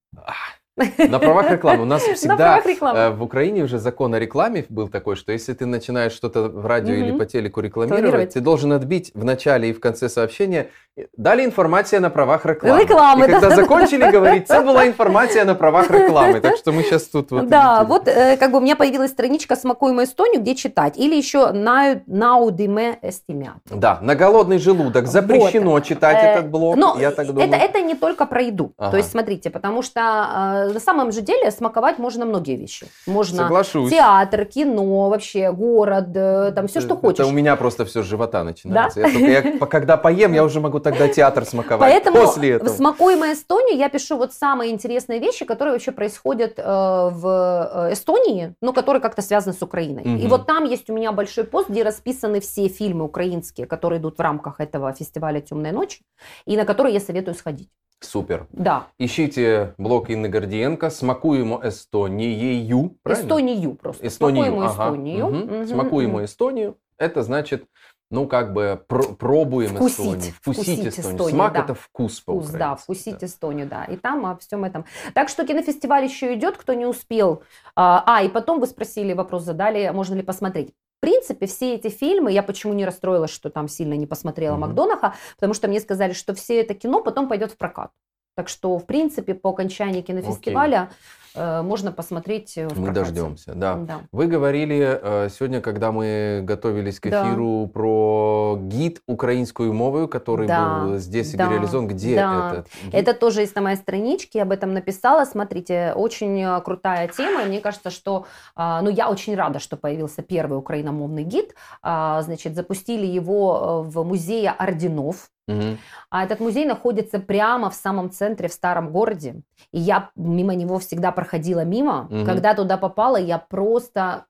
На 0.98 1.18
правах 1.18 1.50
рекламы. 1.50 1.82
У 1.82 1.86
нас 1.86 2.06
На 2.08 2.14
всегда 2.14 2.60
э, 2.60 3.10
в 3.10 3.22
Украине 3.22 3.64
уже 3.64 3.78
закон 3.78 4.14
о 4.14 4.18
рекламе 4.18 4.64
был 4.68 4.88
такой, 4.88 5.16
что 5.16 5.32
если 5.32 5.54
ты 5.54 5.66
начинаешь 5.66 6.12
что-то 6.12 6.42
в 6.48 6.66
радио 6.66 6.94
или 6.94 7.12
по 7.12 7.24
телеку 7.24 7.60
рекламировать, 7.60 8.34
ты 8.34 8.40
должен 8.40 8.72
отбить 8.72 9.10
в 9.14 9.24
начале 9.24 9.70
и 9.70 9.72
в 9.72 9.80
конце 9.80 10.08
сообщения. 10.08 10.68
Дали 11.16 11.44
информация 11.44 12.00
на 12.00 12.10
правах 12.10 12.44
рекламы. 12.44 12.82
Рекламы, 12.82 13.26
И 13.26 13.30
когда 13.30 13.48
да, 13.48 13.56
да, 13.56 13.62
закончили 13.62 14.10
говорить, 14.10 14.44
это 14.44 14.62
была 14.62 14.86
информация 14.86 15.44
на 15.44 15.54
правах 15.54 15.90
рекламы. 15.90 16.40
Так 16.40 16.56
что 16.56 16.72
мы 16.72 16.82
сейчас 16.82 17.04
тут 17.04 17.30
вот... 17.30 17.48
да, 17.48 17.78
видите, 17.78 17.88
вот 17.88 18.08
э, 18.08 18.36
как 18.36 18.50
бы 18.50 18.58
у 18.58 18.60
меня 18.60 18.76
появилась 18.76 19.12
страничка 19.12 19.56
«Смакуемо 19.56 20.04
Эстонию», 20.04 20.40
где 20.40 20.54
читать. 20.54 20.98
Или 20.98 21.14
еще 21.14 21.52
«Наудиме 21.52 22.98
эстимят». 23.02 23.58
Да, 23.70 23.98
на 24.02 24.14
голодный 24.14 24.58
желудок 24.58 25.06
запрещено 25.06 25.78
читать 25.80 26.18
Э, 26.18 26.32
этот 26.32 26.50
блог, 26.50 26.76
Но 26.76 26.96
я 26.98 27.10
так 27.10 27.26
думаю. 27.26 27.46
это, 27.46 27.56
это 27.56 27.80
не 27.80 27.94
только 27.94 28.26
про 28.26 28.42
еду. 28.42 28.72
Ага. 28.76 28.90
То 28.92 28.96
есть, 28.96 29.10
смотрите, 29.10 29.50
потому 29.50 29.82
что 29.82 30.00
э, 30.00 30.67
на 30.72 30.80
самом 30.80 31.12
же 31.12 31.20
деле 31.22 31.50
смаковать 31.50 31.98
можно 31.98 32.24
многие 32.24 32.56
вещи. 32.56 32.86
Можно 33.06 33.38
Соглашусь. 33.44 33.90
театр, 33.90 34.44
кино, 34.44 35.08
вообще 35.08 35.52
город, 35.52 36.08
э, 36.14 36.52
там 36.54 36.66
все, 36.68 36.80
что 36.80 36.94
Это- 36.94 37.00
хочешь. 37.00 37.20
Это 37.20 37.28
у 37.28 37.32
меня 37.32 37.56
просто 37.56 37.84
все 37.84 38.02
с 38.02 38.06
живота 38.06 38.44
начинается. 38.44 39.00
Я 39.00 39.06
только, 39.12 39.18
я 39.58 39.58
когда 39.66 39.96
поем, 39.96 40.32
я 40.32 40.44
уже 40.44 40.60
могу 40.60 40.80
тогда 40.80 41.08
театр 41.08 41.44
смаковать. 41.44 41.90
Поэтому 41.92 42.16
После 42.26 42.50
этого. 42.50 42.68
в 42.68 42.76
«Смакуемо 42.76 43.32
Эстонию» 43.32 43.76
я 43.76 43.88
пишу 43.88 44.16
вот 44.16 44.32
самые 44.32 44.72
интересные 44.72 45.18
вещи, 45.20 45.44
которые 45.44 45.72
вообще 45.74 45.92
происходят 45.92 46.54
э, 46.58 46.62
в 46.62 47.88
э, 47.88 47.92
Эстонии, 47.92 48.54
но 48.62 48.72
которые 48.72 49.00
как-то 49.00 49.22
связаны 49.22 49.54
с 49.54 49.62
Украиной. 49.62 50.02
И 50.04 50.08
Мгм. 50.08 50.28
вот 50.28 50.46
там 50.46 50.64
есть 50.64 50.88
у 50.90 50.94
меня 50.94 51.12
большой 51.12 51.44
пост, 51.44 51.68
где 51.68 51.82
расписаны 51.82 52.40
все 52.40 52.68
фильмы 52.68 53.04
украинские, 53.04 53.66
которые 53.66 54.00
идут 54.00 54.18
в 54.18 54.20
рамках 54.20 54.60
этого 54.60 54.92
фестиваля 54.92 55.40
«Темная 55.40 55.72
ночь», 55.72 56.00
и 56.46 56.56
на 56.56 56.64
которые 56.64 56.94
я 56.94 57.00
советую 57.00 57.34
сходить. 57.34 57.68
Супер. 58.00 58.46
Да, 58.52 58.86
Ищите 58.98 59.74
блог 59.76 60.08
Инны 60.10 60.28
Гордиенко 60.58 60.90
«Смакуемо 60.90 61.60
Эстониею». 61.62 62.96
Правильно? 63.02 63.24
Эстонию 63.24 63.74
просто. 63.74 64.06
Эстонию. 64.06 64.44
«Смакуемо 64.44 64.66
ага. 64.66 64.84
Эстонию». 64.84 65.26
Мгм. 65.28 65.38
Мгм, 65.38 65.66
«Смакуемо 65.66 66.12
мгм. 66.14 66.24
Эстонию». 66.24 66.76
Это 66.98 67.22
значит, 67.22 67.64
ну, 68.10 68.26
как 68.26 68.52
бы 68.52 68.82
пр- 68.88 69.14
пробуем 69.14 69.76
Вкусить, 69.76 69.98
Эстонию. 70.00 70.32
Вкусить, 70.40 70.86
Эстонию. 70.86 70.90
Эстонию, 70.90 71.28
Смак 71.36 71.52
да. 71.52 71.60
это 71.60 71.74
вкус 71.74 72.20
по 72.20 72.32
Вкус, 72.32 72.50
да, 72.50 72.74
вкусить 72.74 73.22
Эстонию, 73.22 73.68
да. 73.68 73.84
И 73.84 73.96
там 73.96 74.26
о 74.26 74.36
всем 74.38 74.64
этом. 74.64 74.84
Так 75.14 75.28
что 75.28 75.46
кинофестиваль 75.46 76.04
еще 76.04 76.34
идет, 76.34 76.56
кто 76.56 76.74
не 76.74 76.86
успел. 76.86 77.44
А, 77.76 78.02
а, 78.04 78.22
и 78.24 78.28
потом 78.28 78.58
вы 78.58 78.66
спросили, 78.66 79.12
вопрос 79.12 79.44
задали, 79.44 79.90
можно 79.90 80.14
ли 80.16 80.22
посмотреть. 80.22 80.70
В 80.70 81.00
принципе, 81.00 81.46
все 81.46 81.76
эти 81.76 81.88
фильмы, 81.88 82.32
я 82.32 82.42
почему 82.42 82.72
не 82.72 82.84
расстроилась, 82.84 83.30
что 83.30 83.50
там 83.50 83.68
сильно 83.68 83.94
не 83.94 84.08
посмотрела 84.08 84.54
Мгм. 84.54 84.62
Макдонаха, 84.62 85.14
потому 85.36 85.54
что 85.54 85.68
мне 85.68 85.78
сказали, 85.78 86.12
что 86.12 86.34
все 86.34 86.60
это 86.60 86.74
кино 86.74 87.00
потом 87.00 87.28
пойдет 87.28 87.52
в 87.52 87.56
прокат. 87.56 87.92
Так 88.38 88.48
что, 88.48 88.78
в 88.78 88.86
принципе, 88.86 89.34
по 89.34 89.50
окончании 89.50 90.00
кинофестиваля 90.00 90.90
э, 91.27 91.27
можно 91.62 91.92
посмотреть 91.92 92.56
э, 92.56 92.68
в 92.68 92.78
Мы 92.78 92.86
прокате. 92.86 93.12
дождемся, 93.12 93.52
да. 93.54 93.74
Да. 93.74 94.00
Вы 94.12 94.26
говорили 94.26 95.00
э, 95.02 95.28
сегодня, 95.30 95.60
когда 95.60 95.92
мы 95.92 96.40
готовились 96.42 97.00
к 97.00 97.08
Да. 97.08 97.28
эфиру, 97.28 97.66
про 97.72 98.58
гид 98.60 99.02
украинскую 99.06 99.72
мову, 99.72 100.08
который 100.08 100.46
Да, 100.46 100.80
был 100.84 100.98
здесь 100.98 101.32
да, 101.34 101.50
реализован. 101.50 101.88
Где 101.88 102.16
да. 102.16 102.50
этот 102.52 102.68
гид? 102.84 102.94
Это 102.94 103.14
тоже 103.14 103.40
есть 103.42 103.54
на 103.54 103.62
моей 103.62 103.76
страничке, 103.76 104.38
я 104.38 104.42
об 104.42 104.52
этом 104.52 104.72
написала. 104.74 105.24
Смотрите, 105.24 105.92
очень 105.94 106.40
э, 106.42 106.60
крутая 106.62 107.08
тема. 107.08 107.44
Мне 107.44 107.60
кажется, 107.60 107.90
что, 107.90 108.26
а, 108.56 108.82
ну, 108.82 108.90
я 108.90 109.08
очень 109.10 109.34
рада, 109.36 109.58
что 109.58 109.76
появился 109.76 110.22
первый 110.22 110.58
украиномовный 110.58 111.22
гид. 111.24 111.54
А, 111.82 112.22
Значит, 112.22 112.54
запустили 112.56 113.06
его 113.06 113.84
э, 113.86 113.88
в 113.90 114.04
музее 114.04 114.50
орденов. 114.50 115.30
Мгм. 115.46 115.78
А 116.10 116.24
этот 116.24 116.40
музей 116.40 116.66
находится 116.66 117.18
прямо 117.18 117.70
в 117.70 117.74
самом 117.74 118.10
центре, 118.10 118.48
в 118.48 118.52
старом 118.52 118.90
городе. 118.92 119.36
И 119.72 119.78
я 119.78 120.10
мимо 120.14 120.54
него 120.54 120.78
всегда 120.78 121.10
проходила 121.10 121.27
мимо. 121.64 122.06
Мгм. 122.10 122.24
Когда 122.24 122.54
туда 122.54 122.76
попала, 122.76 123.16
я 123.16 123.38
просто 123.38 124.26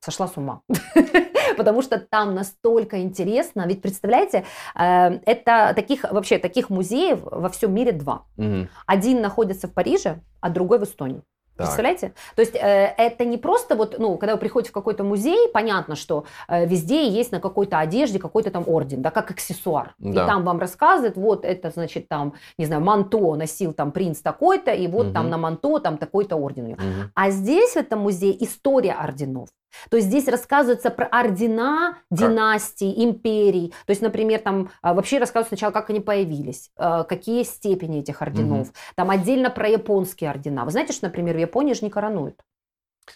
сошла 0.00 0.28
с 0.28 0.36
ума. 0.36 0.62
Потому 1.56 1.82
что 1.82 1.98
там 1.98 2.34
настолько 2.34 3.00
интересно. 3.02 3.66
Ведь 3.66 3.82
представляете, 3.82 4.44
э, 4.74 5.20
это 5.26 5.72
таких 5.74 6.04
вообще 6.04 6.38
таких 6.38 6.70
музеев 6.70 7.20
во 7.22 7.48
всем 7.48 7.74
мире 7.74 7.92
два. 7.92 8.26
Один 8.86 9.20
находится 9.20 9.66
в 9.66 9.74
Париже, 9.74 10.20
а 10.40 10.50
другой 10.50 10.78
в 10.78 10.84
Эстонии. 10.84 11.22
Так. 11.58 11.66
Представляете? 11.66 12.12
То 12.36 12.40
есть 12.40 12.54
э, 12.54 12.94
это 12.96 13.24
не 13.24 13.36
просто 13.36 13.74
вот, 13.74 13.98
ну, 13.98 14.16
когда 14.16 14.34
вы 14.34 14.38
приходите 14.38 14.70
в 14.70 14.72
какой-то 14.72 15.02
музей, 15.02 15.48
понятно, 15.52 15.96
что 15.96 16.24
э, 16.46 16.66
везде 16.66 17.08
есть 17.08 17.32
на 17.32 17.40
какой-то 17.40 17.80
одежде 17.80 18.20
какой-то 18.20 18.52
там 18.52 18.62
орден, 18.68 19.02
да, 19.02 19.10
как 19.10 19.32
аксессуар. 19.32 19.94
Да. 19.98 20.10
И 20.10 20.14
там 20.14 20.44
вам 20.44 20.60
рассказывают, 20.60 21.16
вот 21.16 21.44
это, 21.44 21.70
значит, 21.70 22.08
там, 22.08 22.34
не 22.58 22.66
знаю, 22.66 22.80
манто 22.80 23.34
носил 23.34 23.72
там 23.72 23.90
принц 23.90 24.20
такой-то, 24.20 24.72
и 24.72 24.86
вот 24.86 25.06
угу. 25.06 25.14
там 25.14 25.30
на 25.30 25.36
манто 25.36 25.80
там 25.80 25.98
такой-то 25.98 26.36
орден. 26.36 26.74
Угу. 26.74 27.10
А 27.14 27.30
здесь 27.30 27.72
в 27.72 27.76
этом 27.76 28.00
музее 28.00 28.36
история 28.44 28.92
орденов. 28.92 29.48
То 29.90 29.96
есть 29.96 30.08
здесь 30.08 30.28
рассказывается 30.28 30.90
про 30.90 31.06
ордена 31.06 31.98
династий, 32.10 32.94
как? 32.94 33.04
империй. 33.04 33.74
То 33.86 33.90
есть, 33.90 34.02
например, 34.02 34.40
там 34.40 34.70
а, 34.82 34.94
вообще 34.94 35.18
рассказывают 35.18 35.48
сначала, 35.48 35.72
как 35.72 35.90
они 35.90 36.00
появились, 36.00 36.70
а, 36.76 37.04
какие 37.04 37.42
степени 37.42 38.00
этих 38.00 38.22
орденов. 38.22 38.68
Угу. 38.68 38.76
Там 38.96 39.10
отдельно 39.10 39.50
про 39.50 39.68
японские 39.68 40.30
ордена. 40.30 40.64
Вы 40.64 40.70
знаете, 40.70 40.92
что, 40.92 41.06
например, 41.06 41.36
в 41.36 41.40
Японии 41.40 41.74
же 41.74 41.84
не 41.84 41.90
коронуют. 41.90 42.40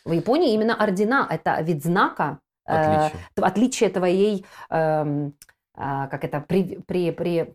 В 0.05 0.13
Японии 0.13 0.55
именно 0.55 0.75
ордена– 0.75 1.27
это 1.31 1.61
вид 1.61 1.83
знака, 1.83 2.39
отличие, 2.65 3.21
э, 3.37 3.41
отличие 3.43 3.91
твоей, 3.91 4.47
э, 4.71 5.05
э, 5.05 5.29
как 5.75 6.25
это, 6.25 6.41
при, 6.41 6.81
при, 6.87 7.11
при, 7.11 7.55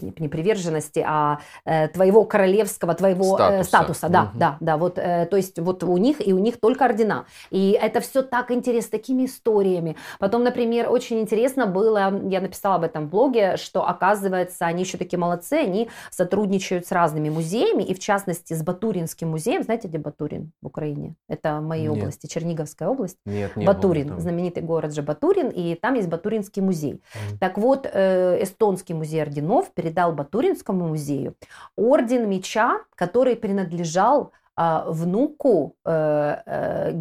не 0.00 0.28
приверженности, 0.28 1.04
а 1.06 1.40
э, 1.64 1.88
твоего 1.88 2.24
королевского, 2.24 2.94
твоего 2.94 3.38
э, 3.38 3.62
статуса. 3.64 3.68
статуса. 3.68 4.08
Да, 4.08 4.22
угу. 4.22 4.30
да, 4.34 4.56
да. 4.60 4.76
Вот, 4.76 4.98
э, 4.98 5.26
то 5.26 5.36
есть 5.36 5.58
вот 5.58 5.82
у 5.84 5.96
них 5.96 6.26
и 6.26 6.32
у 6.32 6.38
них 6.38 6.60
только 6.60 6.84
ордена. 6.84 7.26
И 7.50 7.78
это 7.80 8.00
все 8.00 8.22
так 8.22 8.50
интересно, 8.50 8.90
такими 8.92 9.26
историями. 9.26 9.96
Потом, 10.18 10.42
например, 10.42 10.90
очень 10.90 11.20
интересно 11.20 11.66
было, 11.66 12.12
я 12.28 12.40
написала 12.40 12.76
об 12.76 12.84
этом 12.84 13.06
в 13.06 13.10
блоге, 13.10 13.56
что 13.56 13.86
оказывается, 13.88 14.66
они 14.66 14.82
еще 14.82 14.98
такие 14.98 15.18
молодцы, 15.18 15.54
они 15.54 15.88
сотрудничают 16.10 16.86
с 16.86 16.92
разными 16.92 17.30
музеями, 17.30 17.82
и 17.82 17.94
в 17.94 17.98
частности 17.98 18.54
с 18.54 18.62
Батуринским 18.62 19.28
музеем. 19.28 19.62
Знаете, 19.62 19.88
где 19.88 19.98
Батурин 19.98 20.52
в 20.60 20.66
Украине? 20.66 21.14
Это 21.28 21.58
в 21.58 21.62
моей 21.62 21.88
Нет. 21.88 21.98
области, 21.98 22.26
Черниговская 22.26 22.88
область. 22.88 23.18
Нет, 23.24 23.56
не 23.56 23.66
Батурин, 23.66 24.18
знаменитый 24.18 24.62
город 24.62 24.94
же 24.94 25.02
Батурин, 25.02 25.48
и 25.48 25.74
там 25.74 25.94
есть 25.94 26.08
Батуринский 26.08 26.62
музей. 26.62 26.94
Mm. 26.94 27.38
Так 27.38 27.58
вот, 27.58 27.88
э, 27.90 28.42
эстонский 28.42 28.94
музей 28.94 29.22
орденов 29.22 29.70
передал 29.92 30.12
Батуринскому 30.12 30.88
музею 30.88 31.34
орден 31.76 32.28
меча, 32.28 32.80
который 32.94 33.36
принадлежал 33.36 34.32
а, 34.56 34.84
внуку 34.90 35.76
э, 35.84 36.36
э, 36.46 36.92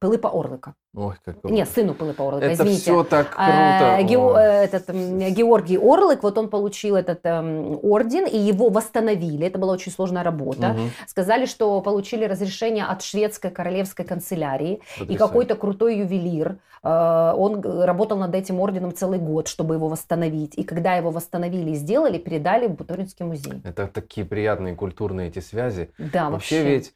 Пилипа 0.00 0.28
Орлика. 0.28 0.74
Ой, 0.94 1.14
как 1.24 1.42
Нет, 1.44 1.68
сыну 1.70 1.94
Пилипа 1.94 2.28
Орлика, 2.28 2.46
это 2.46 2.62
извините. 2.64 2.82
все 2.82 3.04
так 3.04 3.30
круто. 3.30 3.96
Э, 3.98 4.02
Ге- 4.02 4.18
этот, 4.18 4.90
Георгий 5.34 5.78
Орлик, 5.78 6.22
вот 6.22 6.36
он 6.36 6.50
получил 6.50 6.96
этот 6.96 7.20
э, 7.24 7.40
орден, 7.82 8.26
и 8.26 8.36
его 8.36 8.68
восстановили. 8.68 9.46
Это 9.46 9.58
была 9.58 9.72
очень 9.72 9.90
сложная 9.90 10.22
работа. 10.22 10.72
Угу. 10.72 10.80
Сказали, 11.06 11.46
что 11.46 11.80
получили 11.80 12.26
разрешение 12.26 12.84
от 12.84 13.00
шведской 13.00 13.50
королевской 13.50 14.04
канцелярии. 14.04 14.82
Потрясающе. 14.98 15.14
И 15.14 15.16
какой-то 15.16 15.56
крутой 15.56 15.96
ювелир, 15.96 16.58
э, 16.82 17.34
он 17.36 17.62
работал 17.62 18.18
над 18.18 18.34
этим 18.34 18.60
орденом 18.60 18.94
целый 18.94 19.18
год, 19.18 19.48
чтобы 19.48 19.76
его 19.76 19.88
восстановить. 19.88 20.58
И 20.58 20.62
когда 20.62 20.96
его 20.96 21.10
восстановили 21.10 21.70
и 21.70 21.74
сделали, 21.74 22.18
передали 22.18 22.66
в 22.66 22.72
Бутуринский 22.72 23.24
музей. 23.24 23.62
Это 23.64 23.86
такие 23.86 24.26
приятные 24.26 24.76
культурные 24.76 25.28
эти 25.28 25.38
связи. 25.38 25.90
Да, 25.96 26.28
вообще. 26.28 26.56
Вообще 26.56 26.62
ведь 26.64 26.94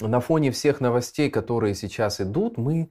на 0.00 0.20
фоне 0.20 0.50
всех 0.50 0.82
новостей, 0.82 1.30
которые 1.30 1.74
сейчас 1.74 2.20
идут, 2.20 2.58
мы 2.58 2.90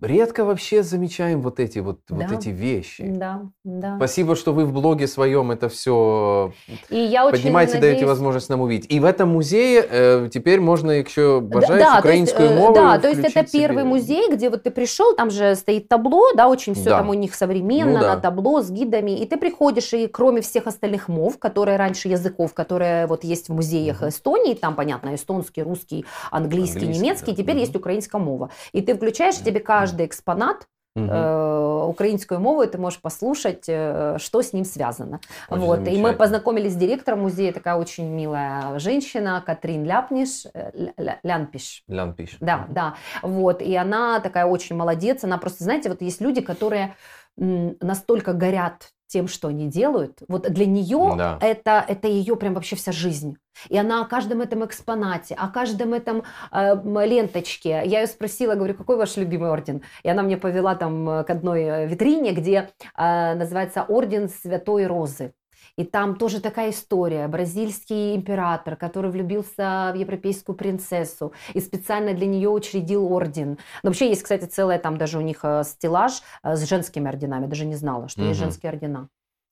редко 0.00 0.44
вообще 0.44 0.82
замечаем 0.82 1.40
вот 1.40 1.60
эти 1.60 1.78
вот, 1.78 2.00
да. 2.08 2.16
вот 2.16 2.32
эти 2.32 2.48
вещи. 2.48 3.04
Да, 3.06 3.42
да. 3.64 3.96
Спасибо, 3.96 4.36
что 4.36 4.52
вы 4.52 4.64
в 4.64 4.72
блоге 4.72 5.06
своем 5.06 5.50
это 5.50 5.68
все 5.68 6.52
и 6.90 6.96
я 6.96 7.28
поднимаете, 7.28 7.74
надеюсь... 7.74 7.94
даете 7.94 8.06
возможность 8.06 8.48
нам 8.48 8.60
увидеть. 8.60 8.92
И 8.92 9.00
в 9.00 9.04
этом 9.04 9.30
музее 9.30 9.86
э, 9.88 10.28
теперь 10.32 10.60
можно 10.60 10.90
еще 10.90 11.40
бажать 11.40 11.80
да, 11.80 11.98
украинскую 11.98 12.48
есть, 12.48 12.60
мову. 12.60 12.74
Да, 12.74 12.98
то 12.98 13.08
есть 13.08 13.20
это 13.20 13.44
первый 13.50 13.82
себе. 13.82 13.84
музей, 13.84 14.30
где 14.30 14.50
вот 14.50 14.62
ты 14.64 14.70
пришел, 14.70 15.14
там 15.14 15.30
же 15.30 15.54
стоит 15.54 15.88
табло, 15.88 16.32
да, 16.34 16.48
очень 16.48 16.74
все 16.74 16.90
да. 16.90 16.98
там 16.98 17.08
у 17.08 17.14
них 17.14 17.34
современно, 17.34 17.92
ну, 17.92 18.00
да. 18.00 18.14
на 18.14 18.20
табло 18.20 18.62
с 18.62 18.70
гидами, 18.70 19.18
и 19.18 19.26
ты 19.26 19.36
приходишь, 19.36 19.92
и 19.92 20.06
кроме 20.06 20.40
всех 20.40 20.66
остальных 20.66 21.08
мов, 21.08 21.38
которые 21.38 21.76
раньше 21.76 22.08
языков, 22.08 22.52
которые 22.52 23.06
вот 23.06 23.24
есть 23.24 23.48
в 23.48 23.54
музеях 23.54 24.00
угу. 24.00 24.08
Эстонии, 24.08 24.54
там, 24.54 24.74
понятно, 24.74 25.14
эстонский, 25.14 25.62
русский, 25.62 26.04
английский, 26.30 26.78
английский 26.78 27.00
немецкий, 27.00 27.30
да. 27.30 27.36
теперь 27.36 27.54
угу. 27.56 27.60
есть 27.60 27.76
украинская 27.76 28.20
мова. 28.20 28.50
И 28.72 28.80
ты 28.80 28.94
включаешь, 28.94 29.36
угу. 29.36 29.44
тебе 29.44 29.60
каждый 29.60 29.83
каждый 29.84 30.06
экспонат 30.06 30.66
Угу. 30.96 31.06
Э, 31.10 31.86
украинскую 31.88 32.38
мову, 32.38 32.62
и 32.62 32.68
ты 32.68 32.78
можешь 32.78 33.00
послушать, 33.00 33.64
э, 33.66 34.16
что 34.20 34.42
с 34.42 34.52
ним 34.52 34.64
связано. 34.64 35.18
Очень 35.48 35.62
вот. 35.64 35.88
И 35.88 36.00
мы 36.00 36.12
познакомились 36.12 36.74
с 36.74 36.76
директором 36.76 37.22
музея, 37.22 37.52
такая 37.52 37.74
очень 37.74 38.08
милая 38.08 38.78
женщина, 38.78 39.42
Катрин 39.44 39.84
Ляпниш, 39.84 40.44
э, 40.54 40.92
Лянпиш. 41.24 41.82
Лянпиш. 41.88 42.36
Да, 42.38 42.66
да. 42.68 42.94
Вот. 43.22 43.60
И 43.60 43.74
она 43.74 44.20
такая 44.20 44.46
очень 44.46 44.76
молодец. 44.76 45.24
Она 45.24 45.36
просто, 45.38 45.64
знаете, 45.64 45.88
вот 45.88 46.00
есть 46.00 46.20
люди, 46.20 46.40
которые 46.40 46.94
настолько 47.36 48.32
горят 48.32 48.93
тем, 49.14 49.28
что 49.28 49.46
они 49.46 49.68
делают. 49.68 50.22
Вот 50.26 50.42
для 50.50 50.66
нее 50.66 51.14
да. 51.16 51.38
это, 51.40 51.84
это 51.86 52.08
ее 52.08 52.34
прям 52.34 52.54
вообще 52.54 52.74
вся 52.74 52.90
жизнь. 52.90 53.36
И 53.68 53.78
она 53.78 54.02
о 54.02 54.06
каждом 54.06 54.40
этом 54.40 54.64
экспонате, 54.64 55.36
о 55.36 55.46
каждом 55.46 55.94
этом 55.94 56.24
э, 56.50 57.06
ленточке. 57.06 57.82
Я 57.84 58.00
ее 58.00 58.08
спросила, 58.08 58.56
говорю, 58.56 58.74
какой 58.74 58.96
ваш 58.96 59.16
любимый 59.16 59.50
орден? 59.50 59.82
И 60.02 60.08
она 60.08 60.22
мне 60.22 60.36
повела 60.36 60.74
там 60.74 61.08
э, 61.08 61.22
к 61.22 61.30
одной 61.30 61.62
э, 61.62 61.86
витрине, 61.86 62.32
где 62.32 62.70
э, 62.98 63.34
называется 63.34 63.84
Орден 63.84 64.28
Святой 64.28 64.88
Розы. 64.88 65.32
И 65.76 65.84
там 65.84 66.16
тоже 66.16 66.40
такая 66.40 66.70
история. 66.70 67.26
Бразильский 67.26 68.14
император, 68.14 68.76
который 68.76 69.10
влюбился 69.10 69.90
в 69.92 69.96
европейскую 69.96 70.54
принцессу 70.56 71.32
и 71.52 71.60
специально 71.60 72.14
для 72.14 72.26
нее 72.26 72.48
учредил 72.48 73.12
орден. 73.12 73.58
Но 73.82 73.90
вообще 73.90 74.08
есть, 74.08 74.22
кстати, 74.22 74.44
целая 74.44 74.78
там 74.78 74.98
даже 74.98 75.18
у 75.18 75.20
них 75.20 75.40
э, 75.42 75.62
стеллаж 75.64 76.22
э, 76.42 76.54
с 76.54 76.62
женскими 76.62 77.08
орденами. 77.08 77.46
Даже 77.46 77.64
не 77.64 77.74
знала, 77.74 78.08
что 78.08 78.20
угу. 78.20 78.28
есть 78.28 78.40
женские 78.40 78.70
ордена. 78.70 79.08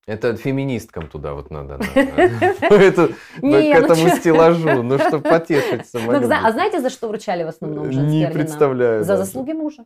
Это 0.07 0.37
феминисткам 0.37 1.07
туда 1.09 1.35
вот 1.35 1.51
надо. 1.51 1.79
К 1.95 3.15
этому 3.43 4.09
стеллажу, 4.17 4.83
ну, 4.83 4.99
чтобы 4.99 5.23
потешить 5.29 5.87
самолюбие. 5.87 6.29
Ну, 6.29 6.35
а 6.47 6.53
знаете, 6.53 6.81
за 6.81 6.91
что 6.91 7.09
вручали 7.09 7.45
в 7.45 7.49
основном 7.49 7.93
женские 7.93 8.27
ордена? 8.27 8.29
Не 8.29 8.33
представляю. 8.33 9.05
За 9.05 9.17
заслуги 9.17 9.53
мужа. 9.53 9.85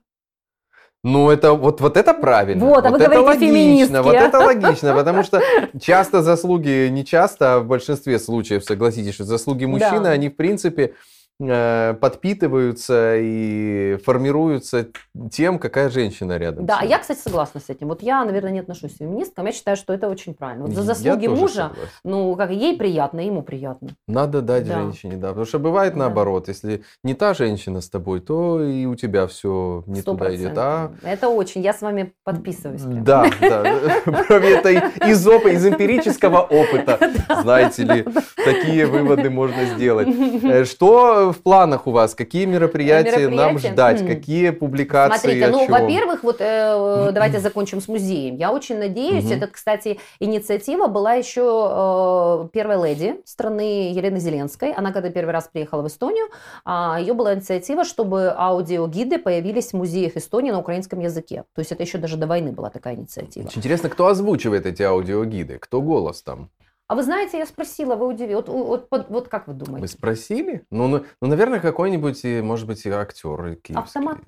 Ну, 1.05 1.31
это 1.31 1.53
вот, 1.53 1.81
вот 1.81 1.97
это 1.97 2.15
правильно. 2.15 2.65
Вот, 2.65 2.85
а 2.85 2.91
вот 2.91 2.99
вы 2.99 3.05
это 3.05 3.21
логично, 3.21 3.47
феминистки. 3.47 3.97
вот 3.97 4.15
это 4.15 4.39
логично, 4.39 4.95
потому 4.95 5.23
что 5.23 5.41
часто 5.81 6.23
заслуги, 6.23 6.89
не 6.89 7.05
часто, 7.05 7.55
а 7.55 7.61
в 7.61 7.67
большинстве 7.67 8.19
случаев, 8.19 8.65
согласитесь, 8.65 9.15
что 9.15 9.25
заслуги 9.25 9.65
мужчины, 9.67 10.05
да. 10.05 10.11
они 10.11 10.29
в 10.29 10.37
принципе 10.37 10.95
подпитываются 11.39 13.17
и 13.19 13.99
формируются 14.05 14.89
тем, 15.31 15.59
какая 15.59 15.91
женщина 15.91 16.39
рядом. 16.39 16.65
Да, 16.65 16.81
я, 16.81 16.99
кстати, 16.99 17.19
согласна 17.19 17.61
с 17.61 17.69
этим. 17.69 17.89
Вот 17.89 18.03
я, 18.03 18.25
наверное, 18.25 18.53
не 18.53 18.61
отношусь 18.61 18.95
к 18.95 18.97
феминисткам. 18.97 19.47
Я 19.47 19.53
считаю, 19.53 19.77
что 19.77 19.93
это 19.93 20.09
очень 20.09 20.35
правильно. 20.35 20.65
Вот 20.65 20.75
за 20.75 20.83
заслуги 20.83 21.27
мужа, 21.27 21.71
согласен. 21.71 21.91
ну, 22.05 22.37
как 22.37 22.51
ей 22.51 22.77
приятно, 22.77 23.21
ему 23.21 23.43
приятно. 23.43 23.91
Надо 24.09 24.41
дать 24.41 24.67
да. 24.67 24.81
женщине, 24.81 25.17
да. 25.17 25.29
Потому 25.29 25.47
что 25.47 25.59
бывает 25.59 25.93
да. 25.93 26.01
наоборот. 26.01 26.49
Если 26.49 26.83
не 27.05 27.15
та 27.15 27.35
женщина 27.35 27.81
с 27.81 27.91
тобой, 27.91 28.21
то 28.21 28.63
и 28.63 28.87
у 28.87 28.95
тебя 28.95 29.27
все 29.27 29.85
не 29.87 30.01
100%. 30.01 30.03
туда 30.05 30.35
идет. 30.35 30.53
А... 30.57 30.93
Это 31.03 31.29
очень. 31.29 31.61
Я 31.61 31.75
с 31.75 31.83
вами 31.83 32.15
подписываюсь. 32.25 32.83
Прям. 32.83 33.05
Да, 33.05 33.31
да. 33.41 33.63
Это 34.29 34.71
из 35.07 35.27
опыта, 35.27 35.51
из 35.51 35.67
эмпирического 35.67 36.41
опыта. 36.41 36.99
Знаете 37.43 37.85
ли, 37.85 38.07
такие 38.37 38.87
выводы 38.87 39.31
можно 39.31 39.65
сделать. 39.67 40.09
Э, 40.47 40.65
что 41.27 41.33
в 41.33 41.43
планах 41.43 41.87
у 41.87 41.91
вас? 41.91 42.15
Какие 42.15 42.47
мероприятия, 42.47 43.27
мероприятия? 43.27 43.37
нам 43.37 43.59
ждать? 43.59 44.01
Mm. 44.01 44.07
Какие 44.07 44.51
публикации? 44.51 45.19
Смотрите, 45.19 45.49
ну, 45.49 45.67
во-первых, 45.67 46.23
вот 46.23 46.37
э, 46.41 47.11
давайте 47.13 47.41
закончим 47.41 47.81
с 47.81 47.89
музеем. 47.89 48.37
Я 48.37 48.53
очень 48.53 48.79
надеюсь, 48.79 49.25
mm-hmm. 49.25 49.37
это, 49.37 49.47
кстати, 49.49 49.99
инициатива 50.21 50.87
была 50.87 51.15
еще 51.15 51.43
э, 51.43 52.49
первой 52.53 52.89
леди 52.89 53.17
страны 53.25 53.93
Елены 53.93 54.21
Зеленской. 54.21 54.73
Она 54.73 54.93
когда 54.93 55.11
первый 55.11 55.33
раз 55.33 55.49
приехала 55.53 55.83
в 55.83 55.89
Эстонию, 55.89 56.27
э, 56.65 57.01
ее 57.01 57.15
была 57.15 57.35
инициатива, 57.35 57.85
чтобы 57.85 58.33
аудиогиды 58.37 59.19
появились 59.19 59.71
в 59.71 59.75
музеях 59.75 60.17
Эстонии 60.17 60.53
на 60.53 60.61
украинском 60.61 61.01
языке. 61.01 61.45
То 61.55 61.61
есть 61.61 61.73
это 61.73 61.83
еще 61.83 61.99
даже 61.99 62.17
до 62.17 62.27
войны 62.27 62.53
была 62.53 62.71
такая 62.71 62.95
инициатива. 62.95 63.47
Очень 63.47 63.59
интересно, 63.59 63.89
кто 63.89 64.07
озвучивает 64.07 64.67
эти 64.67 64.83
аудиогиды? 64.83 65.59
Кто 65.59 65.81
голос 65.81 66.23
там? 66.23 66.51
А 66.89 66.95
вы 66.95 67.03
знаете, 67.03 67.39
я 67.39 67.47
спросила, 67.47 67.97
вы 67.97 68.07
удивились. 68.07 68.37
Вот, 68.37 68.49
вот, 68.49 68.87
вот, 68.91 69.07
вот 69.09 69.29
как 69.29 69.49
вы 69.49 69.55
думаете? 69.55 69.81
Вы 69.81 69.89
спросили? 69.89 70.65
Ну, 70.71 70.87
ну, 70.87 71.05
ну 71.21 71.29
наверное, 71.29 71.59
какой-нибудь, 71.59 72.23
может 72.43 72.67
быть, 72.67 72.87
актер 72.87 73.57
киевский. 73.57 73.75
Автомат. 73.75 74.19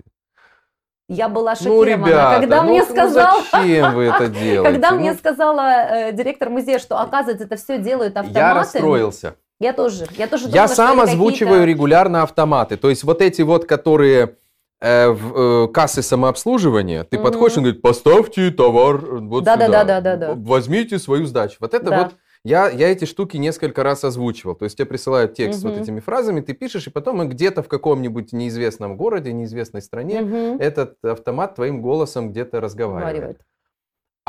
Я 1.08 1.28
была 1.30 1.52
ну, 1.52 1.56
шокирована, 1.56 1.96
ну, 1.96 2.06
ребята, 2.06 2.40
когда 2.40 2.62
ну, 2.62 2.70
мне 2.70 2.84
сказал, 2.84 3.38
ну 3.38 3.44
зачем 3.50 3.94
вы 3.94 4.04
это 4.04 4.26
делаете? 4.28 4.72
Когда 4.72 4.90
ну, 4.90 4.98
мне 4.98 5.14
сказала 5.14 5.60
э, 5.60 6.12
директор 6.12 6.50
музея, 6.50 6.78
что 6.78 7.00
оказывается 7.00 7.44
это 7.44 7.56
все 7.56 7.78
делают 7.78 8.16
автоматы. 8.16 8.38
Я 8.38 8.54
расстроился. 8.54 9.34
Я 9.58 9.72
тоже. 9.72 10.06
Я 10.16 10.28
тоже. 10.28 10.44
Я 10.48 10.50
думала, 10.50 10.66
сам 10.66 11.00
озвучиваю 11.00 11.66
регулярно 11.66 12.22
автоматы. 12.22 12.76
То 12.76 12.90
есть 12.90 13.04
вот 13.04 13.22
эти 13.22 13.40
вот, 13.40 13.64
которые 13.64 14.36
э, 14.80 15.08
в 15.08 15.64
э, 15.64 15.68
кассы 15.68 16.02
самообслуживания, 16.02 17.04
ты 17.04 17.16
mm-hmm. 17.16 17.22
подходишь 17.22 17.56
и 17.56 17.60
говорит, 17.60 17.82
поставьте 17.82 18.50
товар 18.50 18.98
вот 18.98 19.44
да, 19.44 19.54
сюда, 19.54 19.68
да, 19.68 19.84
да, 19.84 20.00
да, 20.00 20.16
да, 20.16 20.34
возьмите 20.36 20.98
свою 20.98 21.24
сдачу. 21.24 21.56
Вот 21.60 21.72
это 21.72 21.86
да. 21.86 22.04
вот 22.04 22.14
я, 22.48 22.70
я 22.70 22.90
эти 22.90 23.04
штуки 23.04 23.36
несколько 23.36 23.82
раз 23.82 24.04
озвучивал. 24.04 24.54
То 24.54 24.64
есть 24.64 24.76
тебе 24.76 24.86
присылают 24.86 25.34
текст 25.34 25.64
угу. 25.64 25.72
вот 25.72 25.82
этими 25.82 26.00
фразами, 26.00 26.40
ты 26.40 26.54
пишешь, 26.54 26.86
и 26.86 26.90
потом 26.90 27.28
где-то 27.28 27.62
в 27.62 27.68
каком-нибудь 27.68 28.32
неизвестном 28.32 28.96
городе, 28.96 29.32
неизвестной 29.32 29.82
стране 29.82 30.22
угу. 30.22 30.56
этот 30.58 30.96
автомат 31.04 31.54
твоим 31.56 31.82
голосом 31.82 32.30
где-то 32.30 32.60
разговаривает. 32.60 33.40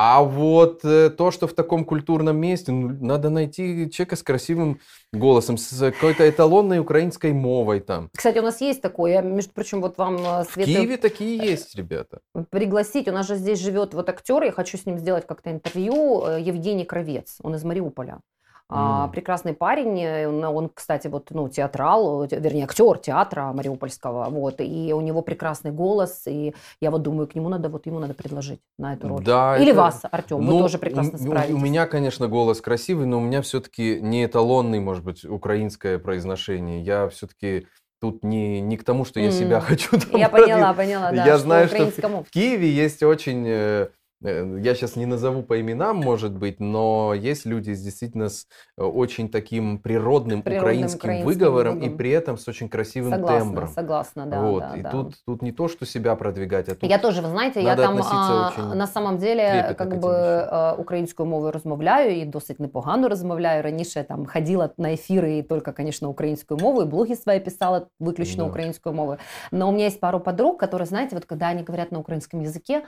А 0.02 0.24
вот 0.24 0.86
э, 0.86 1.10
то, 1.10 1.30
что 1.30 1.46
в 1.46 1.52
таком 1.52 1.84
культурном 1.84 2.38
месте, 2.38 2.72
ну, 2.72 2.96
надо 3.06 3.30
найти 3.30 3.92
человека 3.92 4.16
с 4.16 4.24
красивым 4.24 4.80
голосом, 5.12 5.58
с 5.58 5.78
какой-то 5.92 6.30
эталонной 6.30 6.80
украинской 6.80 7.34
мовой 7.34 7.82
там. 7.82 8.10
Кстати, 8.16 8.40
у 8.40 8.42
нас 8.42 8.62
есть 8.62 8.82
такое, 8.82 9.22
между 9.22 9.52
прочим, 9.52 9.82
вот 9.82 9.98
вам 9.98 10.16
э, 10.16 10.46
Света... 10.46 10.72
В 10.72 10.74
Киеве 10.74 10.96
такие 10.96 11.36
есть, 11.36 11.76
ребята. 11.76 12.22
Пригласить, 12.50 13.10
у 13.10 13.12
нас 13.12 13.28
же 13.28 13.36
здесь 13.36 13.60
живет 13.60 13.94
вот 13.94 14.08
актер, 14.08 14.42
я 14.44 14.54
хочу 14.54 14.78
с 14.78 14.86
ним 14.86 14.98
сделать 15.00 15.28
как-то 15.28 15.52
интервью, 15.52 16.24
э, 16.26 16.40
Евгений 16.44 16.86
Кровец, 16.86 17.36
он 17.44 17.56
из 17.56 17.66
Мариуполя. 17.66 18.22
Mm. 18.70 19.12
прекрасный 19.12 19.54
парень, 19.54 20.00
э, 20.00 20.28
он, 20.28 20.70
кстати, 20.72 21.08
вот, 21.08 21.30
ну, 21.32 21.50
театрал, 21.50 22.26
вернее, 22.30 22.66
актер 22.66 23.00
театра 23.00 23.52
Мариупольского, 23.52 24.30
вот, 24.30 24.56
и 24.60 24.94
у 24.94 25.02
него 25.02 25.24
прекрасный 25.24 25.72
голос, 25.72 26.28
и 26.28 26.54
я 26.80 26.92
вот 26.92 27.02
думаю, 27.02 27.28
к 27.28 27.34
нему 27.34 27.50
надо, 27.50 27.70
вот 27.70 27.88
ему 27.88 28.00
надо 28.00 28.14
предложить 28.14 28.60
на 28.78 28.94
эту 28.94 29.08
роль. 29.08 29.24
Да, 29.24 29.58
Или 29.58 29.72
это... 29.72 29.80
вас, 29.80 30.02
Артем, 30.12 30.46
ну, 30.46 30.58
вы 30.58 30.62
тоже 30.64 30.78
прекрасно 30.78 31.18
справитесь. 31.18 31.56
У 31.56 31.58
меня, 31.58 31.88
конечно, 31.88 32.28
голос 32.28 32.62
красивый, 32.62 33.08
но 33.08 33.18
у 33.18 33.22
меня 33.22 33.42
все-таки 33.42 34.00
не 34.02 34.26
эталонный, 34.26 34.80
может 34.80 35.04
быть, 35.04 35.26
украинское 35.26 35.98
произношение. 35.98 36.84
Я 36.84 37.10
все-таки 37.10 37.66
тут 38.00 38.24
не, 38.24 38.62
не 38.62 38.78
к 38.78 38.84
тому, 38.84 39.04
что 39.04 39.20
я 39.20 39.30
mm. 39.30 39.32
себя 39.32 39.62
хочу. 39.62 40.00
Там, 40.00 40.20
я 40.20 40.30
поняла, 40.30 40.74
поняла, 40.74 41.12
да. 41.12 41.26
Я 41.26 41.38
что 41.38 41.44
знаю, 41.44 41.68
что 41.70 41.86
в, 41.86 42.24
в 42.24 42.30
Киеве 42.30 42.70
есть 42.70 43.02
очень 43.02 43.46
э, 43.48 43.70
Э, 43.70 43.88
я 44.25 44.75
сейчас 44.75 44.97
не 44.97 45.07
назову 45.07 45.43
по 45.43 45.61
именам, 45.61 45.99
может 45.99 46.33
быть, 46.33 46.59
но 46.59 47.13
есть 47.15 47.45
люди 47.45 47.73
с 47.73 47.83
действительно 47.83 48.31
с 48.31 48.47
э, 48.79 48.83
очень 48.83 49.29
таким 49.29 49.79
природным, 49.79 50.43
природным 50.43 50.63
украинским, 50.63 50.99
украинским 50.99 51.27
выговором 51.27 51.75
выговором. 51.75 51.95
и 51.95 51.97
при 51.97 52.11
этом 52.11 52.39
с 52.39 52.49
очень 52.49 52.69
красивым 52.71 53.13
согласна, 53.13 53.39
тембром. 53.39 53.69
Согласна, 53.69 54.27
да. 54.27 54.41
Вот. 54.41 54.61
да 54.61 54.77
и 54.77 54.83
да. 54.83 54.91
Тут, 54.91 55.15
тут 55.27 55.43
не 55.43 55.53
то, 55.53 55.69
что 55.69 55.85
себя 55.85 56.17
продвигать, 56.17 56.69
а 56.69 56.75
тут 56.75 56.89
Я 56.89 56.99
тоже, 56.99 57.21
вы 57.21 57.29
знаете, 57.29 57.63
я 57.63 57.77
там 57.77 58.01
а, 58.03 58.75
на 58.75 58.87
самом 58.87 59.19
деле 59.19 59.75
как 59.77 59.99
бы 59.99 60.11
а, 60.11 60.75
українською 60.79 61.29
мовою 61.29 61.53
розмовляю 61.53 62.21
і 62.21 62.25
досить 62.25 62.61
непогано 62.61 63.09
розмовляю. 63.09 63.63
Раніше 63.63 64.05
там 64.05 64.27
ходила 64.27 64.71
на 64.79 64.93
ефіри 64.93 65.37
і 65.39 65.43
только, 65.43 65.73
конечно, 65.73 66.09
українською 66.09 66.61
мовою, 66.61 66.87
блоги 66.87 67.17
свои 67.17 67.41
писала 67.41 67.87
выключно 68.01 68.37
да. 68.37 68.45
украинскую 68.45 68.95
мову. 68.95 69.17
Но 69.53 69.69
у 69.69 69.73
меня 69.73 69.87
есть 69.87 70.01
пару 70.01 70.21
подруг, 70.21 70.59
которые, 70.59 70.87
знаете, 70.87 71.15
вот 71.15 71.25
когда 71.27 71.49
они 71.49 71.63
говорят 71.63 71.93
на 71.93 71.99
украинском 71.99 72.41
языке, 72.41 72.83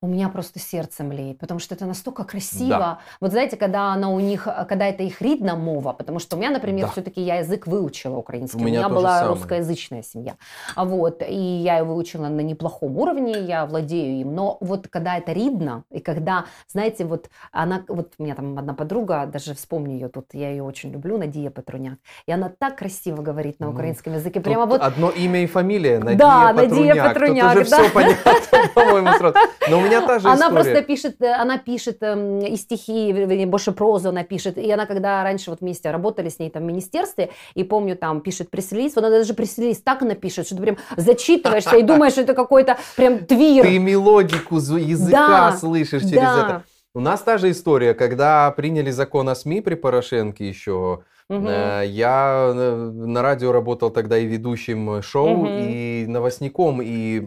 у 0.00 0.06
меня 0.06 0.28
просто 0.28 0.58
сердце 0.58 1.04
млеет, 1.04 1.38
потому 1.38 1.60
что 1.60 1.74
это 1.74 1.86
настолько 1.86 2.24
красиво. 2.24 2.78
Да. 2.78 2.98
Вот 3.20 3.30
знаете, 3.30 3.56
когда 3.56 3.92
она 3.92 4.10
у 4.10 4.20
них, 4.20 4.46
когда 4.68 4.86
это 4.86 5.02
их 5.02 5.20
ридна 5.22 5.56
мова, 5.56 5.92
потому 5.92 6.18
что 6.18 6.36
у 6.36 6.38
меня, 6.38 6.50
например, 6.50 6.86
да. 6.86 6.92
все-таки 6.92 7.20
я 7.22 7.36
язык 7.36 7.66
выучила 7.66 8.16
украинский, 8.16 8.60
у 8.60 8.64
меня, 8.64 8.80
у 8.80 8.84
меня 8.84 8.88
была 8.88 9.18
самое. 9.18 9.34
русскоязычная 9.34 10.02
семья, 10.02 10.36
а 10.74 10.84
вот, 10.84 11.22
и 11.22 11.34
я 11.34 11.78
ее 11.78 11.84
выучила 11.84 12.28
на 12.28 12.40
неплохом 12.40 12.96
уровне, 12.98 13.40
я 13.40 13.66
владею 13.66 14.20
им, 14.20 14.34
но 14.34 14.58
вот 14.60 14.88
когда 14.88 15.18
это 15.18 15.32
ридна, 15.32 15.84
и 15.90 16.00
когда, 16.00 16.46
знаете, 16.68 17.04
вот 17.04 17.30
она, 17.52 17.84
вот 17.88 18.12
у 18.18 18.22
меня 18.22 18.34
там 18.34 18.58
одна 18.58 18.74
подруга, 18.74 19.26
даже 19.26 19.54
вспомню 19.54 19.94
ее 19.94 20.08
тут, 20.08 20.26
я 20.32 20.50
ее 20.50 20.62
очень 20.62 20.90
люблю, 20.90 21.18
Надия 21.18 21.50
Петруняк, 21.50 21.98
и 22.26 22.32
она 22.32 22.48
так 22.48 22.76
красиво 22.76 23.22
говорит 23.22 23.60
на 23.60 23.70
украинском 23.70 24.14
языке, 24.14 24.40
прямо 24.40 24.66
вот... 24.66 24.80
Одно 24.80 25.10
имя 25.10 25.42
и 25.42 25.46
фамилия, 25.46 25.98
Надия 25.98 26.18
да, 26.18 26.52
Петруняк. 26.52 26.70
Надия 26.70 27.08
Петруняк, 27.08 27.52
тут 27.52 27.62
уже 27.62 27.70
да. 27.70 27.82
все 27.82 27.90
понятно, 27.90 28.32
по-моему, 28.74 29.12
сразу. 29.18 29.36
Но 29.70 29.80
меня 29.84 30.06
та 30.06 30.18
же 30.18 30.28
Она 30.28 30.50
просто 30.50 30.82
пишет, 30.82 31.20
э, 31.20 31.32
она 31.32 31.58
пишет 31.58 32.02
эм, 32.02 32.40
и 32.40 32.56
стихи, 32.56 33.44
больше 33.46 33.72
прозу 33.72 34.08
она 34.10 34.24
пишет. 34.24 34.58
И 34.58 34.70
она, 34.70 34.86
когда 34.86 35.22
раньше 35.22 35.50
вот 35.50 35.60
вместе 35.60 35.90
работали 35.90 36.28
с 36.28 36.38
ней 36.38 36.50
там 36.50 36.62
в 36.62 36.66
министерстве, 36.66 37.30
и 37.54 37.64
помню, 37.64 37.96
там 37.96 38.20
пишет 38.20 38.50
пресс-релиз, 38.50 38.94
вот 38.96 39.04
она 39.04 39.18
даже 39.18 39.34
пресс-релиз 39.34 39.82
так 39.82 40.02
она 40.02 40.14
пишет, 40.14 40.46
что 40.46 40.56
ты 40.56 40.62
прям 40.62 40.76
зачитываешься 40.96 41.76
и 41.76 41.82
думаешь, 41.84 42.12
что 42.12 42.22
это 42.22 42.34
какой-то 42.34 42.78
прям 42.96 43.24
твир. 43.26 43.64
Ты 43.64 43.78
мелодику 43.78 44.56
языка 44.56 45.50
да, 45.50 45.56
слышишь 45.56 46.02
через 46.02 46.14
да. 46.14 46.38
это. 46.38 46.64
У 46.96 47.00
нас 47.00 47.22
та 47.22 47.38
же 47.38 47.50
история, 47.50 47.92
когда 47.92 48.50
приняли 48.52 48.92
закон 48.92 49.28
о 49.28 49.34
СМИ 49.34 49.62
при 49.62 49.74
Порошенке 49.74 50.48
еще, 50.48 51.02
Угу. 51.29 51.47
Я 51.83 52.53
э, 52.55 52.91
на 52.91 53.21
радио 53.21 53.51
работал 53.51 53.91
тогда 53.91 54.17
и 54.17 54.25
ведущим 54.25 55.01
шоу, 55.01 55.37
угу. 55.37 55.47
и 55.47 56.05
новостником, 56.07 56.81
и 56.81 57.19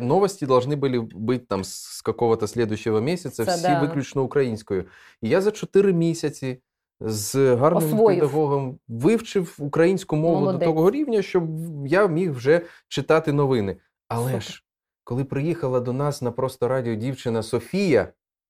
новости 0.00 0.44
должны 0.44 0.76
были 0.76 0.98
быть 0.98 1.48
там 1.48 1.64
с 1.64 2.02
какого-то 2.02 2.46
следующего 2.46 3.00
месяца, 3.00 3.44
Це, 3.44 3.54
всі 3.54 3.62
да. 3.62 3.80
виключно 3.80 4.22
українською. 4.22 4.84
І 5.22 5.28
я 5.28 5.40
за 5.40 5.50
4 5.50 5.92
місяці 5.92 6.58
з 7.00 7.54
гарним 7.54 7.92
Освоїв. 7.92 8.20
педагогом 8.20 8.78
вивчив 8.88 9.56
українську 9.58 10.16
мову 10.16 10.40
Молодець. 10.40 10.58
до 10.60 10.64
того 10.64 10.90
рівня, 10.90 11.22
щоб 11.22 11.44
я 11.86 12.06
міг 12.06 12.32
вже 12.32 12.60
читати 12.88 13.32
новини. 13.32 13.76
Але 14.08 14.24
Супер. 14.26 14.42
ж, 14.42 14.62
коли 15.04 15.24
приїхала 15.24 15.80
до 15.80 15.92
нас 15.92 16.22
на 16.22 16.30
просто 16.30 16.68
радіо 16.68 16.94
дівчина 16.94 17.42
Софія, 17.42 18.08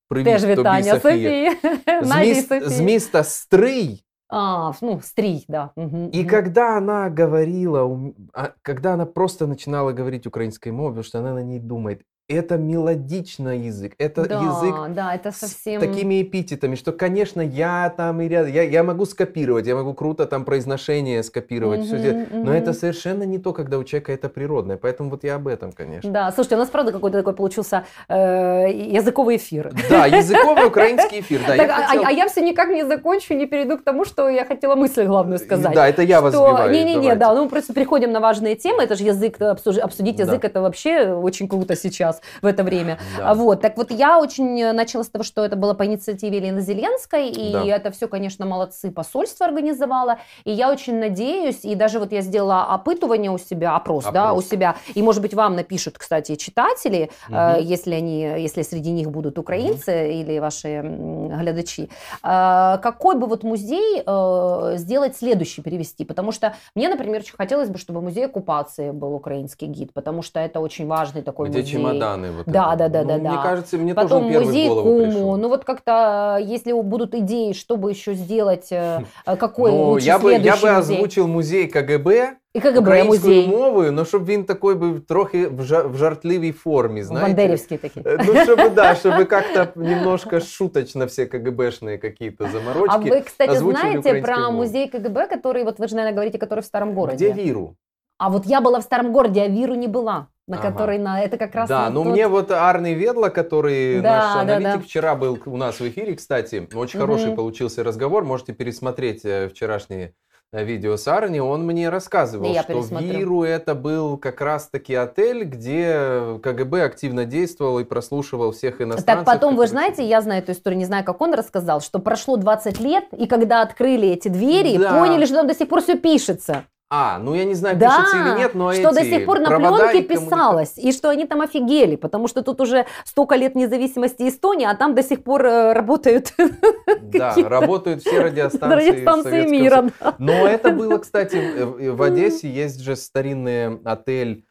привіт 0.09 0.33
Теж 0.33 0.45
вітання, 0.45 0.99
тобі, 0.99 1.01
Софія, 1.01 1.57
Софія. 1.63 2.03
З, 2.03 2.17
міст, 2.17 2.71
з 2.71 2.81
міста 2.81 3.25
Стрий, 3.25 4.05
А, 4.36 4.74
ну, 4.82 5.00
стрий, 5.00 5.46
да. 5.48 5.72
Угу, 5.76 6.10
и 6.12 6.22
угу. 6.22 6.30
когда 6.30 6.78
она 6.78 7.12
говорила, 7.12 8.14
а, 8.34 8.54
когда 8.64 8.94
она 8.94 9.06
просто 9.06 9.46
начинала 9.46 9.92
говорить 9.92 10.26
украинской 10.26 10.70
мовой, 10.70 10.92
потому 10.92 11.04
что 11.04 11.20
она 11.20 11.34
на 11.36 11.44
ней 11.44 11.60
думает, 11.60 12.02
это 12.34 12.58
мелодичный 12.58 13.60
язык, 13.60 13.94
это 13.98 14.28
да, 14.28 14.42
язык 14.42 14.76
да, 14.94 15.16
это 15.16 15.32
совсем... 15.32 15.82
с 15.82 15.86
такими 15.86 16.22
эпитетами, 16.22 16.76
что, 16.76 16.92
конечно, 16.92 17.42
я 17.42 17.94
там 17.96 18.22
и 18.22 18.28
рядом, 18.28 18.52
я, 18.52 18.64
я 18.64 18.84
могу 18.84 19.06
скопировать, 19.06 19.68
я 19.68 19.76
могу 19.76 19.94
круто 19.94 20.26
там 20.26 20.46
произношение 20.46 21.24
скопировать, 21.24 21.82
mm-hmm, 21.82 21.86
все 21.86 22.12
mm-hmm. 22.12 22.44
но 22.44 22.54
это 22.54 22.74
совершенно 22.74 23.24
не 23.24 23.38
то, 23.38 23.54
когда 23.54 23.78
у 23.78 23.84
человека 23.84 24.12
это 24.12 24.30
природное, 24.30 24.78
поэтому 24.78 25.10
вот 25.10 25.24
я 25.24 25.36
об 25.36 25.48
этом, 25.48 25.72
конечно. 25.72 26.12
Да, 26.12 26.32
слушайте, 26.32 26.56
у 26.56 26.60
нас 26.60 26.70
правда 26.70 26.92
какой-то 26.92 27.18
такой 27.18 27.34
получился 27.34 27.86
э, 28.08 28.72
языковый 28.72 29.38
эфир. 29.38 29.72
Да, 29.90 30.06
языковый 30.18 30.66
украинский 30.66 31.20
эфир, 31.20 31.42
да. 31.48 31.56
Так, 31.56 31.68
я 31.68 31.78
а, 31.78 31.88
хотел... 31.88 32.06
а, 32.06 32.12
я 32.12 32.28
все 32.28 32.42
никак 32.42 32.70
не 32.70 32.86
закончу, 32.86 33.34
не 33.34 33.46
перейду 33.46 33.78
к 33.78 33.84
тому, 33.84 34.06
что 34.06 34.30
я 34.30 34.46
хотела 34.46 34.76
мысль 34.76 35.06
главную 35.06 35.40
сказать. 35.40 35.74
Да, 35.74 35.88
это 35.88 36.02
я 36.02 36.22
вас. 36.22 36.34
Не-не-не, 36.34 37.16
да, 37.16 37.34
ну 37.34 37.44
мы 37.44 37.50
просто 37.50 37.74
переходим 37.74 38.12
на 38.12 38.20
важные 38.20 38.56
темы, 38.56 38.84
это 38.84 38.96
же 38.96 39.04
язык, 39.04 39.40
обсудить 39.42 40.20
язык, 40.20 40.42
да. 40.42 40.48
это 40.48 40.62
вообще 40.62 41.14
очень 41.14 41.48
круто 41.48 41.76
сейчас 41.76 42.22
в 42.42 42.46
это 42.46 42.64
время. 42.64 43.00
Да. 43.18 43.34
Вот, 43.34 43.62
так 43.62 43.78
вот 43.78 43.92
я 43.92 44.20
очень 44.20 44.74
начала 44.74 45.04
с 45.04 45.10
того, 45.10 45.24
что 45.24 45.44
это 45.44 45.56
было 45.56 45.74
по 45.74 45.86
инициативе 45.86 46.38
Елены 46.38 46.62
Зеленской, 46.62 47.30
и 47.30 47.54
да. 47.54 47.66
это 47.66 47.92
все, 47.92 48.08
конечно, 48.08 48.46
молодцы, 48.46 48.92
посольство 48.92 49.46
организовало, 49.46 50.18
и 50.44 50.52
я 50.52 50.72
очень 50.72 51.00
надеюсь, 51.00 51.64
и 51.64 51.76
даже 51.76 52.00
вот 52.00 52.12
я 52.12 52.22
сделала 52.22 52.64
опытывание 52.64 53.32
у 53.32 53.38
себя, 53.38 53.76
опрос, 53.76 54.06
опрос. 54.06 54.14
да, 54.14 54.34
у 54.34 54.42
себя, 54.42 54.76
и, 54.94 55.02
может 55.02 55.22
быть, 55.22 55.34
вам 55.34 55.56
напишут, 55.56 55.98
кстати, 55.98 56.36
читатели, 56.36 57.10
угу. 57.28 57.38
э, 57.38 57.58
если 57.62 57.94
они, 57.94 58.22
если 58.22 58.62
среди 58.62 58.92
них 58.92 59.12
будут 59.12 59.38
украинцы 59.40 59.92
угу. 59.92 60.12
или 60.12 60.40
ваши 60.40 60.82
глядачи, 60.84 61.90
э, 62.24 62.78
какой 62.82 63.16
бы 63.16 63.28
вот 63.28 63.44
музей 63.44 64.04
э, 64.06 64.74
сделать 64.78 65.18
следующий, 65.18 65.62
перевести, 65.62 66.06
потому 66.06 66.32
что 66.32 66.56
мне, 66.76 66.90
например, 66.90 67.22
очень 67.22 67.36
хотелось 67.36 67.70
бы, 67.70 67.78
чтобы 67.78 68.02
музей 68.02 68.26
оккупации 68.26 68.92
был 68.92 69.14
украинский 69.14 69.68
гид, 69.68 69.94
потому 69.94 70.22
что 70.22 70.40
это 70.40 70.60
очень 70.60 70.88
важный 70.88 71.22
такой 71.22 71.50
Где 71.50 71.60
музей. 71.60 71.78
чемоданы 72.03 72.31
вот 72.33 72.47
Да, 72.47 72.75
это. 72.75 72.77
да, 72.79 72.89
да, 72.89 73.03
ну, 73.03 73.09
да, 73.09 73.15
Мне 73.19 73.31
да. 73.31 73.43
кажется, 73.43 73.79
мне 73.79 73.95
Потом 73.95 74.33
тоже 74.33 74.45
музей 74.45 74.67
в 74.67 74.69
голову 74.69 74.89
Куму. 74.91 75.05
пришел. 75.05 75.37
Ну 75.37 75.49
вот 75.49 75.65
как-то, 75.65 76.39
если 76.41 76.73
будут 76.73 77.15
идеи, 77.15 77.53
чтобы 77.53 77.91
еще 77.91 78.15
сделать, 78.15 78.69
э, 78.73 79.01
э, 79.27 79.37
какой 79.37 79.71
ну, 79.71 79.85
лучше 79.91 80.07
я 80.07 80.19
бы, 80.19 80.33
я 80.33 80.39
бы 80.57 80.61
музей. 80.61 80.71
озвучил 80.79 81.27
музей 81.27 81.67
КГБ, 81.67 82.33
і 82.55 82.61
КГБ 82.61 83.05
музей. 83.05 83.49
мовою, 83.49 83.93
ну 83.93 84.05
щоб 84.05 84.25
він 84.27 84.45
такий 84.45 84.75
був 84.75 85.01
трохи 85.01 85.47
в, 85.47 85.63
жар, 85.63 85.89
в 85.89 85.97
жартливій 85.97 86.53
формі, 86.53 87.03
знаєте. 87.03 87.27
Бандерівський 87.35 87.79
такий. 87.79 88.03
Ну, 88.07 88.35
чтобы, 88.35 88.75
да, 88.75 88.95
чтобы 88.95 89.25
как-то 89.25 89.81
немножко 89.81 90.41
шуточно 90.41 91.05
все 91.07 91.27
КГБшные 91.27 91.99
какие-то 91.99 92.49
заморочки 92.53 93.09
А 93.11 93.15
вы, 93.15 93.21
кстати, 93.23 93.57
знаете 93.57 94.15
про 94.23 94.37
мову. 94.39 94.53
музей 94.57 94.89
КГБ, 94.89 95.27
который, 95.27 95.65
вот 95.65 95.79
вы 95.79 95.89
же, 95.89 95.97
наверное, 95.97 96.15
говорите, 96.15 96.39
который 96.39 96.61
в 96.61 96.65
Старом 96.65 96.95
городе? 96.95 97.31
Где 97.31 97.43
Виру? 97.45 97.75
А 98.18 98.30
вот 98.30 98.46
я 98.46 98.62
была 98.62 98.80
в 98.80 98.84
Старом 98.84 99.12
городе, 99.12 99.42
а 99.42 99.48
Виру 99.48 99.76
не 99.76 99.88
была 99.88 100.28
на 100.48 100.58
ага. 100.58 100.72
который 100.72 100.98
на 100.98 101.22
это 101.22 101.38
как 101.38 101.56
раз 101.56 101.70
да 101.70 101.90
ну 101.90 102.04
тот... 102.04 102.12
мне 102.12 102.28
вот 102.28 102.52
Арный 102.52 102.94
Ведла 102.94 103.30
который 103.30 104.02
да, 104.02 104.18
наш 104.18 104.36
аналитик 104.42 104.64
да, 104.64 104.78
да. 104.78 104.84
вчера 104.84 105.16
был 105.16 105.40
у 105.46 105.58
нас 105.58 105.80
в 105.80 105.88
эфире 105.88 106.16
кстати 106.16 106.68
очень 106.74 107.00
угу. 107.00 107.08
хороший 107.08 107.34
получился 107.34 107.84
разговор 107.84 108.26
можете 108.26 108.52
пересмотреть 108.52 109.24
э, 109.24 109.48
вчерашние 109.48 110.16
э, 110.52 110.64
видео 110.66 110.98
с 110.98 111.08
Арни, 111.08 111.40
он 111.40 111.66
мне 111.66 111.90
рассказывал, 111.90 112.54
Я 112.54 112.64
что. 112.64 112.82
Виру 113.00 113.44
это 113.44 113.74
был 113.74 114.18
как 114.18 114.42
раз-таки 114.42 114.94
отель, 114.94 115.46
где 115.46 116.40
КГБ 116.44 116.84
активно 116.84 117.26
действовал 117.26 117.80
и 117.80 117.86
прослушивал 117.86 118.52
всех 118.52 118.82
иностранцев. 118.82 119.26
Так 119.26 119.26
потом, 119.26 119.56
вы 119.56 119.66
знаете, 119.66 120.06
я 120.06 120.22
знаю 120.22 120.44
эту 120.44 120.52
историю, 120.52 120.78
не 120.78 120.86
знаю, 120.86 121.06
как 121.06 121.22
он 121.22 121.34
рассказал, 121.34 121.82
что 121.82 122.00
прошло 122.00 122.38
20 122.38 122.80
лет, 122.82 123.06
и 123.14 123.26
когда 123.26 123.62
открыли 123.62 124.10
эти 124.10 124.28
двери, 124.28 124.78
да. 124.78 125.00
поняли, 125.00 125.26
что 125.26 125.36
там 125.38 125.48
до 125.48 125.56
сих 125.56 125.68
пор 125.70 125.82
все 125.82 125.98
пишется. 125.98 126.66
А, 126.96 127.18
ну 127.18 127.34
я 127.34 127.44
не 127.44 127.56
знаю, 127.56 127.76
да, 127.76 127.88
пишется 127.88 128.18
или 128.18 128.38
нет, 128.38 128.54
но 128.54 128.72
что 128.72 128.90
эти 128.90 128.96
до 128.96 129.04
сих 129.04 129.26
пор 129.26 129.40
на 129.40 129.50
пленке 129.58 130.04
писалось, 130.04 130.78
и 130.78 130.92
что 130.92 131.10
они 131.10 131.26
там 131.26 131.42
офигели, 131.42 131.96
потому 131.96 132.28
что 132.28 132.44
тут 132.44 132.62
уже 132.62 132.86
столько 133.04 133.34
лет 133.36 133.56
независимости 133.56 134.30
Эстонии, 134.30 134.68
а 134.68 134.76
там 134.76 134.94
до 134.94 135.02
сих 135.02 135.24
пор 135.24 135.44
э, 135.44 135.74
работают 135.74 136.34
Да, 137.02 137.34
работают 137.36 138.02
все 138.02 138.20
радиостанции, 138.20 138.92
радиостанции 138.92 139.48
мира. 139.48 139.90
Но 140.20 140.34
это 140.48 140.70
было, 140.70 141.00
кстати, 141.00 141.90
в 141.90 142.00
Одессе 142.00 142.48
есть 142.48 142.80
же 142.82 142.96
старинный 142.96 143.80
отель 143.84 144.46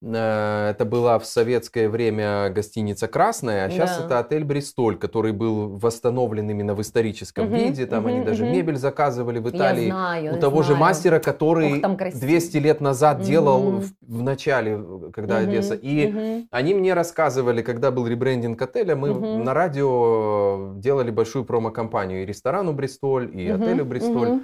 это 0.00 0.84
была 0.84 1.18
в 1.18 1.26
советское 1.26 1.88
время 1.88 2.50
гостиница 2.50 3.08
Красная, 3.08 3.66
а 3.66 3.70
сейчас 3.70 3.98
да. 3.98 4.04
это 4.04 4.18
отель 4.20 4.44
Бристоль, 4.44 4.96
который 4.96 5.32
был 5.32 5.76
восстановлен 5.76 6.48
именно 6.48 6.74
в 6.74 6.80
историческом 6.82 7.46
угу, 7.46 7.56
виде. 7.56 7.84
Там 7.86 8.04
угу, 8.04 8.14
они 8.14 8.24
даже 8.24 8.44
угу. 8.44 8.52
мебель 8.52 8.76
заказывали 8.76 9.40
в 9.40 9.50
Италии. 9.50 9.86
Я 9.86 9.92
знаю, 9.92 10.36
у 10.36 10.38
того 10.38 10.62
знаю. 10.62 10.76
же 10.76 10.80
мастера, 10.80 11.18
который 11.18 11.82
Ох, 11.84 11.98
200 12.14 12.56
лет 12.58 12.80
назад 12.80 13.18
угу. 13.18 13.26
делал 13.26 13.70
в, 13.80 13.90
в 14.00 14.22
начале, 14.22 14.80
когда 15.12 15.38
угу, 15.38 15.44
Одесса. 15.44 15.74
И 15.74 16.06
угу. 16.06 16.46
они 16.52 16.74
мне 16.74 16.94
рассказывали, 16.94 17.62
когда 17.62 17.90
был 17.90 18.06
ребрендинг 18.06 18.60
отеля, 18.62 18.94
мы 18.94 19.10
угу. 19.10 19.42
на 19.42 19.52
радио 19.52 20.74
делали 20.76 21.10
большую 21.10 21.44
промо-компанию 21.44 22.22
и 22.22 22.26
ресторану 22.26 22.72
Бристоль, 22.72 23.36
и 23.36 23.50
угу, 23.50 23.64
отелю 23.64 23.84
Бристоль. 23.84 24.28
Угу. 24.28 24.40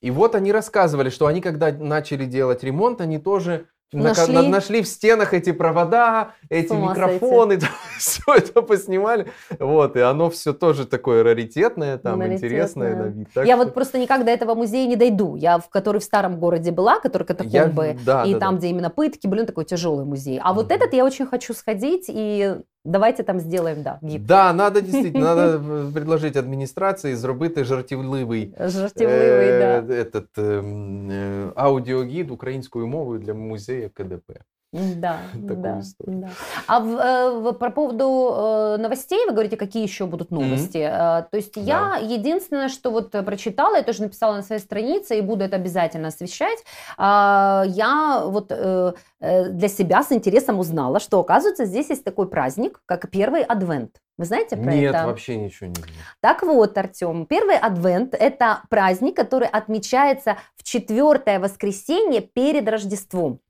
И 0.00 0.10
вот 0.10 0.34
они 0.34 0.50
рассказывали, 0.50 1.10
что 1.10 1.26
они, 1.26 1.40
когда 1.40 1.70
начали 1.70 2.24
делать 2.24 2.64
ремонт, 2.64 3.00
они 3.00 3.18
тоже 3.18 3.66
Нашли. 3.93 4.33
На, 4.33 4.41
нашли 4.41 4.81
в 4.81 4.87
стенах 4.87 5.33
эти 5.33 5.53
провода, 5.53 6.33
эти 6.49 6.73
микрофоны, 6.73 7.57
там, 7.57 7.69
все 7.97 8.21
это 8.35 8.61
поснимали. 8.61 9.27
Вот, 9.59 9.95
и 9.95 10.01
оно 10.01 10.29
все 10.29 10.51
тоже 10.51 10.85
такое 10.85 11.23
раритетное, 11.23 11.97
там, 11.97 12.19
раритетное. 12.19 12.49
интересное 12.49 12.95
на 12.95 13.07
вид. 13.07 13.27
Так 13.33 13.47
я 13.47 13.55
что... 13.55 13.63
вот 13.63 13.73
просто 13.73 13.97
никак 13.97 14.25
до 14.25 14.31
этого 14.31 14.55
музея 14.55 14.87
не 14.87 14.97
дойду. 14.97 15.37
Я 15.37 15.59
в 15.59 15.69
который 15.69 16.01
в 16.01 16.03
старом 16.03 16.37
городе 16.37 16.71
была, 16.71 16.99
который 16.99 17.23
катакомбы, 17.23 17.85
я... 17.85 17.97
да, 18.05 18.25
и 18.25 18.33
да, 18.33 18.39
там, 18.39 18.55
да. 18.55 18.59
где 18.59 18.67
именно 18.67 18.89
пытки, 18.89 19.25
блин, 19.25 19.45
такой 19.45 19.63
тяжелый 19.63 20.03
музей. 20.03 20.41
А 20.43 20.51
mm-hmm. 20.51 20.55
вот 20.55 20.71
этот 20.71 20.93
я 20.93 21.05
очень 21.05 21.25
хочу 21.25 21.53
сходить 21.53 22.05
и 22.09 22.57
Давайте 22.87 23.23
там 23.23 23.39
сделаем, 23.39 23.83
да, 23.83 23.99
гид. 24.01 24.25
Да, 24.25 24.53
надо 24.53 24.81
действительно, 24.81 25.35
надо 25.35 25.91
предложить 25.93 26.37
адміністрації 26.37 27.15
зробити 27.15 27.63
жартівливий, 27.63 28.53
жартівливий 28.59 29.49
е, 29.49 29.81
да. 29.81 29.93
этот, 29.93 30.27
е, 30.37 31.51
аудіогід 31.55 32.31
українською 32.31 32.87
мовою 32.87 33.19
для 33.19 33.33
музея 33.82 33.88
КДП. 33.88 34.44
Да, 34.72 35.18
да, 35.34 35.82
да. 36.06 36.30
А 36.66 36.80
в, 36.80 36.96
э, 36.96 37.30
в, 37.40 37.52
по 37.52 37.70
поводу 37.70 38.32
э, 38.34 38.76
новостей 38.78 39.26
вы 39.26 39.32
говорите, 39.32 39.58
какие 39.58 39.82
еще 39.82 40.06
будут 40.06 40.30
новости? 40.30 40.78
Mm-hmm. 40.78 41.26
То 41.30 41.36
есть 41.36 41.56
я 41.56 41.90
да. 41.90 41.96
единственное, 41.98 42.70
что 42.70 42.90
вот 42.90 43.10
прочитала, 43.10 43.76
я 43.76 43.82
тоже 43.82 44.00
написала 44.00 44.36
на 44.36 44.42
своей 44.42 44.62
странице 44.62 45.18
и 45.18 45.20
буду 45.20 45.44
это 45.44 45.56
обязательно 45.56 46.08
освещать. 46.08 46.58
А, 46.96 47.64
я 47.66 48.22
вот 48.24 48.48
для 48.48 49.68
себя 49.68 50.02
с 50.02 50.10
интересом 50.10 50.58
узнала, 50.58 51.00
что 51.00 51.20
оказывается 51.20 51.66
здесь 51.66 51.90
есть 51.90 52.02
такой 52.02 52.28
праздник, 52.30 52.80
как 52.86 53.10
первый 53.10 53.42
адвент. 53.42 54.00
Вы 54.16 54.24
знаете 54.24 54.56
про 54.56 54.72
Нет, 54.72 54.90
это? 54.90 54.98
Нет, 54.98 55.06
вообще 55.06 55.36
ничего 55.36 55.68
не 55.68 55.74
знаю. 55.74 55.92
Так 56.20 56.42
вот, 56.42 56.78
Артем, 56.78 57.26
первый 57.26 57.58
адвент– 57.58 58.14
это 58.18 58.62
праздник, 58.70 59.16
который 59.16 59.48
отмечается 59.48 60.38
в 60.56 60.62
четвертое 60.62 61.38
воскресенье 61.40 62.22
перед 62.22 62.66
Рождеством. 62.68 63.40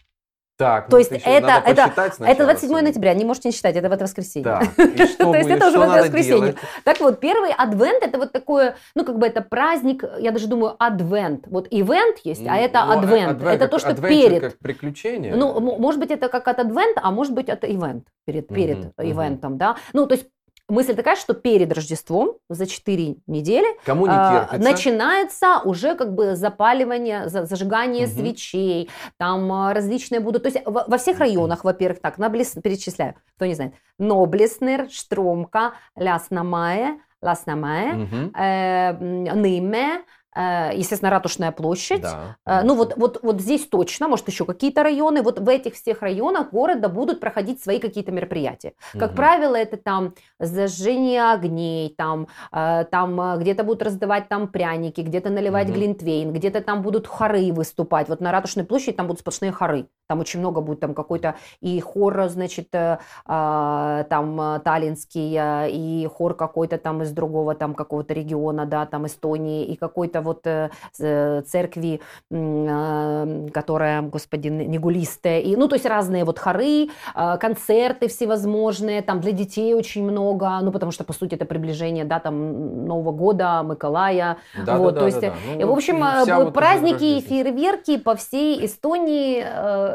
Так, 0.58 0.88
то 0.88 0.92
ну, 0.92 0.98
есть 0.98 1.10
это, 1.10 1.62
это, 1.64 1.92
это 2.20 2.44
27 2.44 2.70
ноября, 2.70 3.14
не 3.14 3.24
можете 3.24 3.48
не 3.48 3.54
считать, 3.54 3.74
это 3.74 3.88
в 3.88 3.92
это 3.92 4.04
воскресенье. 4.04 4.44
Да. 4.44 4.60
И 4.84 5.06
что 5.06 5.32
То 5.32 5.34
есть 5.36 5.50
это 5.50 5.68
уже 5.68 5.78
в 5.78 5.82
это 5.82 6.02
воскресенье. 6.02 6.54
Так 6.84 7.00
вот, 7.00 7.20
первый 7.20 7.52
адвент 7.52 8.04
это 8.04 8.18
вот 8.18 8.32
такое, 8.32 8.76
ну 8.94 9.04
как 9.04 9.18
бы 9.18 9.26
это 9.26 9.40
праздник, 9.40 10.04
я 10.18 10.30
даже 10.30 10.46
думаю, 10.46 10.76
адвент. 10.78 11.46
Вот 11.46 11.68
ивент 11.70 12.18
есть, 12.24 12.46
а 12.46 12.56
это 12.56 12.84
ну, 12.84 12.92
адвент. 12.92 13.42
Это 13.42 13.66
то, 13.66 13.78
что 13.78 13.94
перед. 13.94 14.40
как 14.40 14.58
приключение. 14.58 15.34
Ну, 15.34 15.58
может 15.60 15.98
быть, 15.98 16.10
это 16.10 16.28
как 16.28 16.46
от 16.46 16.58
адвент, 16.58 16.98
а 17.02 17.10
может 17.10 17.32
быть, 17.32 17.48
это 17.48 17.66
ивент 17.66 18.06
перед, 18.26 18.48
перед 18.48 18.92
ивентом, 18.98 19.56
да. 19.56 19.76
Ну, 19.92 20.06
то 20.06 20.14
есть 20.14 20.26
мысль 20.68 20.94
такая, 20.94 21.16
что 21.16 21.34
перед 21.34 21.72
Рождеством 21.72 22.36
за 22.48 22.66
4 22.66 23.16
недели 23.26 23.66
Кому 23.84 24.06
не 24.06 24.12
э, 24.12 24.58
начинается 24.58 25.60
уже 25.64 25.94
как 25.94 26.14
бы 26.14 26.36
запаливание, 26.36 27.28
зажигание 27.28 28.06
угу. 28.06 28.14
свечей, 28.14 28.90
там 29.16 29.50
а, 29.52 29.74
различные 29.74 30.20
будут, 30.20 30.42
то 30.42 30.48
есть 30.48 30.62
во, 30.64 30.84
во 30.86 30.98
всех 30.98 31.18
районах, 31.18 31.64
во-первых, 31.64 32.00
так, 32.00 32.18
Наблес, 32.18 32.56
перечисляю, 32.62 33.14
кто 33.36 33.46
не 33.46 33.54
знает, 33.54 33.74
Ноблеснер, 33.98 34.88
Штромка, 34.90 35.72
Ляснамае, 35.96 37.00
Ласнамае, 37.22 37.94
угу. 37.94 38.32
э, 38.36 38.92
Ныме, 39.34 40.02
естественно, 40.34 41.10
Ратушная 41.10 41.52
площадь. 41.52 42.02
Да, 42.02 42.36
э, 42.46 42.62
ну 42.62 42.74
вот, 42.74 42.94
вот, 42.96 43.20
вот 43.22 43.40
здесь 43.40 43.66
точно, 43.66 44.08
может 44.08 44.28
еще 44.28 44.44
какие-то 44.44 44.82
районы. 44.82 45.20
Вот 45.22 45.38
в 45.38 45.48
этих 45.48 45.74
всех 45.74 46.00
районах 46.00 46.50
города 46.52 46.88
будут 46.88 47.20
проходить 47.20 47.62
свои 47.62 47.78
какие-то 47.78 48.12
мероприятия. 48.12 48.72
Как 48.92 49.10
угу. 49.10 49.16
правило, 49.16 49.56
это 49.56 49.76
там 49.76 50.14
зажжение 50.38 51.32
огней, 51.32 51.94
там, 51.96 52.28
э, 52.50 52.84
там 52.90 53.38
где-то 53.38 53.64
будут 53.64 53.82
раздавать 53.82 54.28
там 54.28 54.48
пряники, 54.48 55.02
где-то 55.02 55.28
наливать 55.28 55.68
угу. 55.68 55.74
глинтвейн, 55.74 56.32
где-то 56.32 56.62
там 56.62 56.80
будут 56.82 57.06
хоры 57.06 57.52
выступать. 57.52 58.08
Вот 58.08 58.20
на 58.20 58.32
Ратушной 58.32 58.64
площади 58.64 58.92
там 58.92 59.06
будут 59.06 59.20
сплошные 59.20 59.52
хоры. 59.52 59.88
Там 60.08 60.20
очень 60.20 60.40
много 60.40 60.60
будет 60.60 60.80
там 60.80 60.94
какой-то 60.94 61.36
и 61.60 61.80
хор, 61.80 62.28
значит, 62.28 62.70
там 62.70 64.60
таллинский, 64.64 65.38
и 65.70 66.06
хор 66.06 66.34
какой-то 66.34 66.76
там 66.78 67.02
из 67.02 67.12
другого 67.12 67.54
там 67.54 67.74
какого-то 67.74 68.12
региона, 68.12 68.66
да, 68.66 68.84
там 68.84 69.06
Эстонии, 69.06 69.64
и 69.64 69.76
какой-то 69.76 70.21
вот 70.22 70.46
э, 70.46 70.70
э, 70.98 71.42
церкви, 71.46 72.00
а, 72.30 73.48
которая, 73.52 74.02
господи, 74.02 74.48
Негулистая, 74.48 75.40
и, 75.40 75.56
ну, 75.56 75.68
то 75.68 75.74
есть 75.76 75.86
разные 75.86 76.24
вот 76.24 76.38
хоры, 76.38 76.88
а, 77.14 77.36
концерты 77.36 78.08
всевозможные, 78.08 79.02
там 79.02 79.20
для 79.20 79.32
детей 79.32 79.74
очень 79.74 80.04
много, 80.04 80.60
ну, 80.62 80.72
потому 80.72 80.92
что, 80.92 81.04
по 81.04 81.12
сути, 81.12 81.34
это 81.34 81.44
приближение, 81.44 82.04
да, 82.04 82.20
там, 82.20 82.86
Нового 82.86 83.12
года, 83.12 83.62
Миколая, 83.64 84.38
да, 84.64 84.78
вот, 84.78 84.94
да, 84.94 85.00
то 85.00 85.06
есть, 85.06 85.20
да, 85.20 85.28
да. 85.28 85.60
Ну, 85.60 85.66
в 85.66 85.76
общем, 85.76 86.02
э, 86.02 86.24
вот 86.36 86.54
праздники 86.54 87.04
и 87.04 87.20
фейерверки 87.20 87.98
по 87.98 88.14
всей 88.14 88.64
Эстонии 88.64 89.44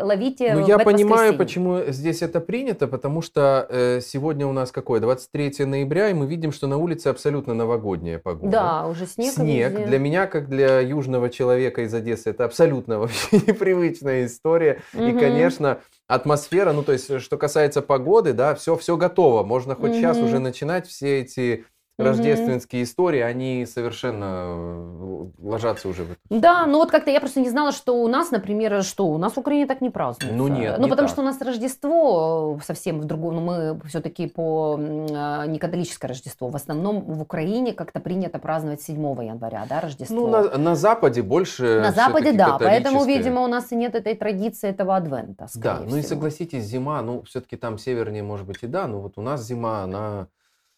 ловите 0.03 0.53
Ну, 0.53 0.67
я 0.67 0.79
понимаю, 0.79 1.37
почему 1.37 1.81
здесь 1.87 2.21
это 2.21 2.39
принято, 2.39 2.87
потому 2.87 3.21
что 3.21 3.67
э, 3.69 4.01
сегодня 4.01 4.47
у 4.47 4.51
нас 4.51 4.71
какое, 4.71 4.99
23 4.99 5.65
ноября, 5.65 6.09
и 6.09 6.13
мы 6.13 6.25
видим, 6.27 6.51
что 6.51 6.67
на 6.67 6.77
улице 6.77 7.07
абсолютно 7.07 7.53
новогодняя 7.53 8.19
погода. 8.19 8.51
Да, 8.51 8.87
уже 8.87 9.05
снег. 9.05 9.33
Снег. 9.33 9.71
Везде. 9.71 9.85
Для 9.85 9.99
меня 9.99 10.16
меня, 10.17 10.27
как 10.27 10.49
для 10.49 10.79
южного 10.79 11.29
человека 11.29 11.83
из 11.83 11.93
Одессы, 11.93 12.29
это 12.29 12.45
абсолютно 12.45 12.99
вообще 12.99 13.37
непривычная 13.37 14.25
история. 14.25 14.81
Угу. 14.93 15.03
И, 15.03 15.13
конечно, 15.13 15.79
атмосфера, 16.07 16.73
ну, 16.73 16.83
то 16.83 16.93
есть, 16.93 17.21
что 17.21 17.37
касается 17.37 17.81
погоды, 17.81 18.33
да, 18.33 18.55
все, 18.55 18.75
все 18.75 18.97
готово. 18.97 19.43
Можно 19.43 19.75
хоть 19.75 19.91
угу. 19.91 19.97
сейчас 19.97 20.17
уже 20.17 20.39
начинать 20.39 20.87
все 20.87 21.21
эти 21.21 21.65
рождественские 21.97 22.83
истории, 22.83 23.21
они 23.21 23.65
совершенно 23.65 24.45
э, 24.47 25.25
ложатся 25.41 25.87
уже 25.89 26.03
в 26.03 26.11
это. 26.11 26.19
Да, 26.29 26.65
ну 26.65 26.77
вот 26.77 26.91
как-то 26.91 27.09
я 27.11 27.19
просто 27.19 27.39
не 27.39 27.49
знала, 27.49 27.71
что 27.71 27.95
у 28.01 28.07
нас, 28.07 28.31
например, 28.31 28.83
что 28.83 29.07
у 29.07 29.17
нас 29.17 29.33
в 29.33 29.37
Украине 29.39 29.65
так 29.65 29.81
не 29.81 29.89
празднуется. 29.89 30.37
Ну 30.37 30.47
нет, 30.47 30.75
Ну 30.77 30.83
не 30.85 30.89
потому 30.89 31.07
так. 31.07 31.13
что 31.15 31.21
у 31.21 31.25
нас 31.25 31.41
Рождество 31.41 32.59
совсем 32.63 32.99
в 32.99 33.05
другом, 33.05 33.35
ну 33.35 33.41
мы 33.41 33.79
все-таки 33.87 34.27
по 34.27 34.79
а, 34.79 35.45
не 35.45 35.59
католическое 35.59 36.09
Рождество. 36.09 36.49
В 36.49 36.55
основном 36.55 37.01
в 37.01 37.21
Украине 37.21 37.73
как-то 37.73 37.99
принято 37.99 38.39
праздновать 38.39 38.81
7 38.81 38.97
января, 39.23 39.65
да, 39.67 39.81
Рождество. 39.81 40.15
Ну 40.15 40.27
на, 40.27 40.57
на 40.57 40.75
Западе 40.75 41.21
больше 41.21 41.81
На 41.81 41.91
Западе, 41.91 42.31
да, 42.33 42.57
поэтому, 42.59 43.05
видимо, 43.05 43.41
у 43.41 43.47
нас 43.47 43.71
и 43.71 43.75
нет 43.75 43.95
этой 43.95 44.15
традиции 44.15 44.69
этого 44.69 44.95
адвента, 44.95 45.47
Да, 45.55 45.77
всего. 45.77 45.89
ну 45.89 45.97
и 45.97 46.01
согласитесь, 46.01 46.63
зима, 46.63 47.01
ну 47.01 47.23
все-таки 47.23 47.55
там 47.57 47.77
севернее, 47.77 48.23
может 48.23 48.45
быть, 48.45 48.57
и 48.61 48.67
да, 48.67 48.87
но 48.87 48.99
вот 49.01 49.13
у 49.17 49.21
нас 49.21 49.43
зима, 49.45 49.83
она 49.83 50.27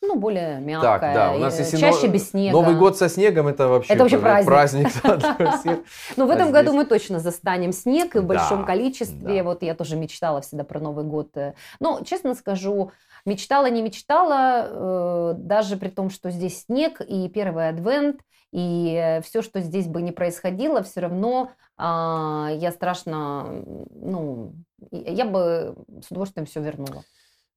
ну, 0.02 0.16
более 0.16 0.60
мягкая. 0.60 1.00
Так, 1.00 1.14
да, 1.14 1.32
у 1.34 1.40
нас 1.40 1.60
если 1.60 1.78
чаще 1.78 2.08
но... 2.08 2.14
без 2.14 2.30
снега. 2.30 2.54
Новый 2.54 2.76
год 2.76 2.98
со 2.98 3.10
снегом 3.10 3.48
это 3.48 3.68
вообще, 3.68 3.94
это 3.94 4.04
вообще 4.04 4.18
праздник. 4.18 4.92
праздник. 5.02 5.84
Ну, 6.18 6.26
в 6.26 6.32
этом 6.32 6.52
году 6.52 6.74
мы 6.74 6.86
точно 6.86 7.20
застанем 7.20 7.72
снег 7.72 8.16
и 8.16 8.20
в 8.20 8.26
большом 8.26 8.66
количестве. 8.66 9.44
Вот 9.44 9.64
я 9.64 9.76
тоже 9.76 9.96
мечтала 9.96 10.42
всегда 10.42 10.64
про 10.64 10.80
Новый 10.80 11.06
год. 11.06 11.36
Но, 11.80 12.02
честно 12.04 12.34
скажу, 12.36 12.92
мечтала, 13.26 13.70
не 13.70 13.82
мечтала, 13.82 14.68
э, 14.70 15.34
даже 15.38 15.78
при 15.78 15.90
том, 15.90 16.10
что 16.10 16.32
здесь 16.32 16.66
снег 16.66 17.02
и 17.02 17.28
первый 17.30 17.70
адвент, 17.70 18.22
и 18.52 19.20
все, 19.24 19.42
что 19.42 19.60
здесь 19.62 19.88
бы 19.88 20.02
не 20.02 20.12
происходило, 20.12 20.82
все 20.82 21.02
равно 21.02 21.52
а, 21.78 22.50
я 22.52 22.72
страшно, 22.72 23.64
ну, 23.92 24.54
я 24.92 25.26
бы 25.26 25.76
с 26.02 26.12
удовольствием 26.12 26.46
все 26.46 26.62
вернула. 26.62 27.04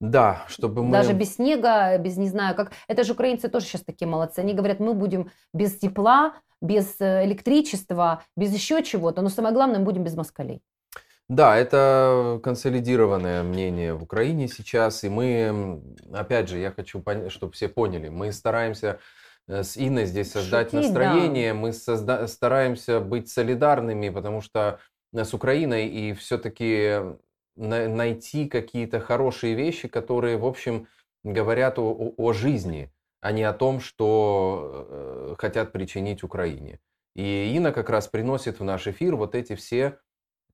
Да, 0.02 0.42
чтобы 0.48 0.82
мы... 0.82 0.90
Даже 0.90 1.12
без 1.12 1.36
снега, 1.36 1.96
без 1.96 2.16
не 2.16 2.28
знаю 2.28 2.56
как. 2.56 2.72
Это 2.88 3.04
же 3.04 3.12
украинцы 3.12 3.48
тоже 3.48 3.66
сейчас 3.66 3.82
такие 3.82 4.08
молодцы. 4.08 4.40
Они 4.40 4.52
говорят, 4.52 4.80
мы 4.80 4.94
будем 4.94 5.30
без 5.54 5.78
тепла, 5.78 6.34
без 6.60 7.00
э, 7.00 7.24
электричества, 7.24 8.24
без 8.36 8.52
еще 8.52 8.82
чего-то, 8.82 9.22
но 9.22 9.28
самое 9.28 9.54
главное, 9.54 9.78
мы 9.78 9.84
будем 9.84 10.02
без 10.02 10.16
москалей. 10.16 10.60
Да, 11.28 11.56
это 11.56 12.40
консолидированное 12.42 13.44
мнение 13.44 13.94
в 13.94 14.02
Украине 14.02 14.48
сейчас, 14.48 15.04
и 15.04 15.08
мы, 15.08 15.80
опять 16.12 16.48
же, 16.48 16.58
я 16.58 16.72
хочу, 16.72 17.00
чтобы 17.28 17.52
все 17.52 17.68
поняли, 17.68 18.08
мы 18.08 18.32
стараемся 18.32 18.98
э, 19.46 19.62
с 19.62 19.76
Инной 19.76 20.06
здесь 20.06 20.32
создать 20.32 20.72
Шутить, 20.72 20.88
настроение, 20.88 21.52
да. 21.52 21.60
мы 21.60 21.68
созда- 21.68 22.26
стараемся 22.26 22.98
быть 22.98 23.28
солидарными, 23.28 24.08
потому 24.08 24.40
что 24.40 24.80
с 25.12 25.32
Украиной 25.32 25.86
и 25.86 26.12
все-таки 26.14 26.98
найти 27.56 28.48
какие-то 28.48 29.00
хорошие 29.00 29.54
вещи, 29.54 29.88
которые, 29.88 30.36
в 30.36 30.46
общем, 30.46 30.88
говорят 31.24 31.78
о, 31.78 32.14
о 32.16 32.32
жизни, 32.32 32.92
а 33.20 33.32
не 33.32 33.42
о 33.44 33.52
том, 33.52 33.80
что 33.80 34.86
э, 34.88 35.34
хотят 35.38 35.72
причинить 35.72 36.22
Украине. 36.22 36.80
И 37.14 37.52
Инна 37.54 37.72
как 37.72 37.90
раз 37.90 38.08
приносит 38.08 38.58
в 38.58 38.64
наш 38.64 38.86
эфир 38.86 39.16
вот 39.16 39.34
эти 39.34 39.54
все 39.54 39.98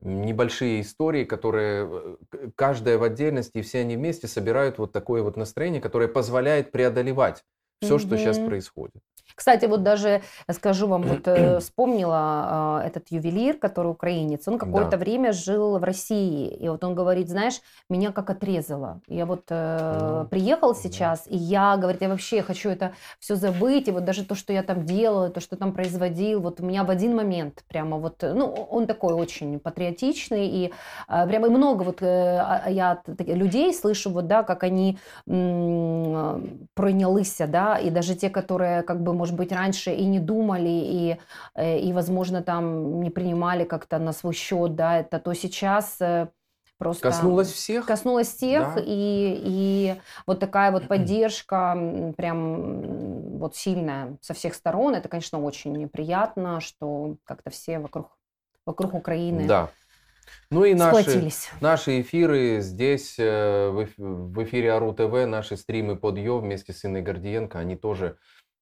небольшие 0.01 0.81
истории, 0.81 1.25
которые 1.25 1.89
э, 2.33 2.51
каждая 2.55 2.99
в 2.99 3.03
отдельности 3.03 3.59
и 3.59 3.63
все 3.63 3.81
они 3.81 3.97
вместе 3.97 4.29
собирают 4.29 4.79
вот 4.79 4.93
такое 4.93 5.23
вот 5.23 5.37
настроение, 5.37 5.81
которое 5.81 6.09
позволяет 6.09 6.71
преодолевать 6.73 7.45
все, 7.81 7.97
mm-hmm. 7.97 7.99
что 7.99 8.19
сейчас 8.19 8.39
происходит. 8.39 9.03
Кстати, 9.39 9.67
вот 9.67 9.85
даже 9.85 10.23
скажу 10.51 10.89
вам, 10.89 11.03
вот 11.03 11.29
э, 11.29 11.59
вспомнила 11.61 12.81
э, 12.83 12.89
этот 12.89 13.07
ювелир, 13.11 13.57
который 13.57 13.87
украинец, 13.93 14.49
он 14.49 14.59
какое-то 14.59 14.91
да. 14.91 14.97
время 14.97 15.33
жил 15.33 15.79
в 15.79 15.85
России, 15.85 16.49
и 16.49 16.69
вот 16.69 16.83
он 16.83 16.97
говорит, 16.97 17.29
знаешь, 17.29 17.61
меня 17.89 18.11
как 18.11 18.31
отрезало. 18.31 19.01
Я 19.07 19.27
вот 19.27 19.45
э, 19.51 20.27
приехал 20.29 20.75
сейчас, 20.75 21.23
и 21.29 21.37
я, 21.37 21.77
говорит, 21.77 22.03
я 22.03 22.09
вообще 22.09 22.43
хочу 22.43 22.69
это 22.69 22.95
все 23.21 23.37
забыть, 23.37 23.87
и 23.87 23.93
вот 23.93 24.05
даже 24.05 24.25
то, 24.25 24.35
что 24.35 24.53
я 24.53 24.65
там 24.65 24.85
делала, 24.85 25.31
то, 25.31 25.39
что 25.39 25.55
там 25.57 25.73
производил, 25.73 26.41
вот 26.41 26.61
у 26.61 26.67
меня 26.67 26.83
в 26.83 26.91
один 26.91 27.15
момент 27.15 27.63
прямо 27.69 27.97
вот, 27.97 28.17
ну, 28.23 28.47
он 28.51 28.89
такой 28.89 29.15
очень 29.15 29.61
патриотичный, 29.61 30.49
и 30.49 30.73
э, 31.09 31.27
прямо 31.29 31.49
много 31.49 31.85
вот 31.85 32.03
э, 32.03 32.41
а, 32.41 32.69
я 32.69 32.91
от 32.91 33.21
людей 33.21 33.73
слышу, 33.73 34.11
вот, 34.11 34.27
да, 34.27 34.43
как 34.43 34.65
они 34.65 34.99
м- 35.29 36.69
пройнялися, 36.75 37.47
да, 37.47 37.79
и 37.79 37.91
даже 37.91 38.17
те, 38.17 38.31
которые 38.31 38.83
как 38.83 39.01
бы, 39.01 39.13
может 39.13 39.28
может 39.29 39.37
быть, 39.37 39.53
раньше 39.53 39.93
и 39.93 40.05
не 40.07 40.21
думали, 40.21 40.69
и, 40.69 41.17
э, 41.55 41.79
и 41.81 41.93
возможно, 41.93 42.43
там 42.43 43.03
не 43.03 43.11
принимали 43.11 43.65
как-то 43.65 43.99
на 43.99 44.13
свой 44.13 44.33
счет, 44.33 44.75
да, 44.75 44.99
это 45.01 45.19
то 45.19 45.35
сейчас 45.35 46.01
э, 46.01 46.29
просто... 46.79 47.03
Коснулось 47.03 47.53
всех. 47.53 47.85
Коснулось 47.85 48.29
всех, 48.29 48.77
да. 48.77 48.83
и, 48.87 49.41
и 49.45 49.95
вот 50.27 50.41
такая 50.41 50.73
вот 50.73 50.89
поддержка 50.89 51.77
прям 52.17 53.39
вот 53.39 53.55
сильная 53.55 54.17
со 54.23 54.33
всех 54.33 54.55
сторон, 54.55 54.95
это, 54.95 55.11
конечно, 55.11 55.43
очень 55.43 55.89
приятно, 55.91 56.61
что 56.61 57.17
как-то 57.25 57.51
все 57.51 57.79
вокруг, 57.79 58.17
вокруг 58.65 58.95
Украины 58.95 59.47
да. 59.47 59.69
Ну 60.51 60.65
и 60.65 60.75
наши, 60.75 61.31
наши 61.61 62.01
эфиры 62.01 62.61
здесь, 62.61 63.17
э, 63.19 63.69
в 63.71 64.45
эфире 64.45 64.73
Ару 64.73 64.93
ТВ, 64.95 65.27
наши 65.27 65.57
стримы 65.57 65.97
под 65.97 66.19
Йо 66.19 66.39
вместе 66.39 66.73
с 66.73 66.85
Инной 66.85 67.03
Гордиенко, 67.03 67.59
они 67.59 67.77
тоже 67.77 68.19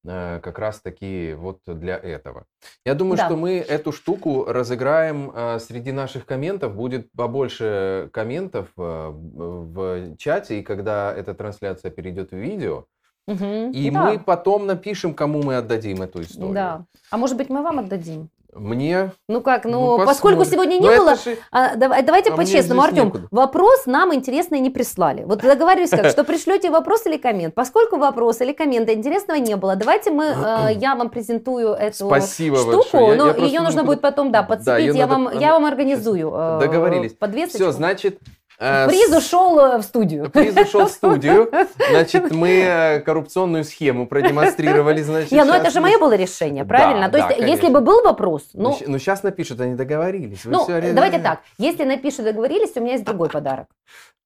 как 0.07 0.59
раз 0.59 0.79
таки 0.79 1.33
вот 1.37 1.59
для 1.65 1.97
этого. 1.97 2.45
Я 2.85 2.93
думаю, 2.93 3.17
да. 3.17 3.25
что 3.25 3.35
мы 3.35 3.57
эту 3.57 3.91
штуку 3.91 4.45
разыграем 4.45 5.31
э, 5.33 5.59
среди 5.59 5.91
наших 5.91 6.25
комментов. 6.25 6.75
Будет 6.75 7.11
побольше 7.11 8.09
комментов 8.13 8.69
э, 8.77 8.81
в 8.81 10.15
чате, 10.17 10.59
и 10.59 10.63
когда 10.63 11.13
эта 11.13 11.33
трансляция 11.33 11.91
перейдет 11.91 12.31
в 12.31 12.37
видео, 12.37 12.85
угу. 13.27 13.71
и 13.71 13.91
да. 13.91 14.03
мы 14.03 14.19
потом 14.19 14.65
напишем, 14.65 15.13
кому 15.13 15.43
мы 15.43 15.57
отдадим 15.57 16.01
эту 16.01 16.21
историю. 16.21 16.53
Да. 16.53 16.85
А 17.11 17.17
может 17.17 17.37
быть, 17.37 17.49
мы 17.49 17.61
вам 17.61 17.79
отдадим? 17.79 18.29
Мне. 18.59 19.11
Ну 19.27 19.41
как, 19.41 19.65
ну, 19.65 19.97
ну 19.97 20.05
поскольку 20.05 20.45
сегодня 20.45 20.75
не 20.75 20.87
Но 20.89 20.97
было, 20.97 21.15
же... 21.15 21.37
а, 21.51 21.75
давайте 21.75 22.31
а 22.31 22.35
по-честному, 22.35 22.81
Артем, 22.81 23.05
некуда. 23.05 23.27
вопрос 23.31 23.85
нам 23.85 24.13
интересный 24.13 24.59
не 24.59 24.69
прислали. 24.69 25.23
Вот 25.23 25.41
договорились 25.41 25.89
как, 25.89 26.07
что 26.07 26.23
пришлете 26.23 26.69
вопрос 26.69 27.05
или 27.05 27.17
коммент. 27.17 27.53
Поскольку 27.55 27.97
вопрос 27.97 28.41
или 28.41 28.53
коммента 28.53 28.93
интересного 28.93 29.39
не 29.39 29.55
было, 29.55 29.75
давайте 29.75 30.11
мы, 30.11 30.25
э, 30.25 30.73
я 30.79 30.95
вам 30.95 31.09
презентую 31.09 31.69
эту 31.69 32.07
Спасибо 32.07 32.57
штуку, 32.57 32.77
большое. 32.77 33.15
но 33.15 33.27
я, 33.27 33.45
ее 33.45 33.61
нужно 33.61 33.83
будет 33.83 34.01
потом, 34.01 34.31
да, 34.31 34.43
подцепить, 34.43 34.65
да, 34.93 34.97
я, 34.97 35.07
надо... 35.07 35.23
вам, 35.23 35.39
я 35.39 35.53
вам 35.53 35.65
организую. 35.65 36.31
Э, 36.33 36.59
Договорились. 36.59 37.13
Подвесочку. 37.13 37.57
Все, 37.57 37.71
значит, 37.71 38.19
приз 38.57 39.15
ушел 39.15 39.59
э, 39.59 39.77
в 39.77 39.83
студию. 39.83 40.29
Приз 40.29 40.55
ушел 40.55 40.87
в 40.87 40.91
студию. 40.91 41.51
Значит, 41.89 42.31
мы 42.31 42.49
э, 42.49 42.99
коррупционную 43.01 43.63
схему 43.63 44.07
продемонстрировали. 44.07 45.01
Значит, 45.01 45.31
Не, 45.31 45.43
ну 45.43 45.53
это 45.53 45.69
же 45.69 45.79
мое 45.79 45.97
было 45.99 46.13
решение, 46.15 46.65
правильно? 46.65 47.09
То 47.09 47.17
есть, 47.17 47.39
если 47.39 47.69
бы 47.69 47.81
был 47.81 48.03
вопрос... 48.03 48.49
Ну, 48.53 48.77
ну, 48.85 48.99
сейчас 48.99 49.23
напишут, 49.23 49.61
они 49.61 49.75
договорились. 49.75 50.41
Ну, 50.45 50.65
давайте 50.67 51.19
так. 51.19 51.39
Если 51.57 51.83
напишут, 51.83 52.25
договорились, 52.25 52.71
у 52.75 52.81
меня 52.81 52.93
есть 52.93 53.05
другой 53.05 53.29
подарок. 53.29 53.67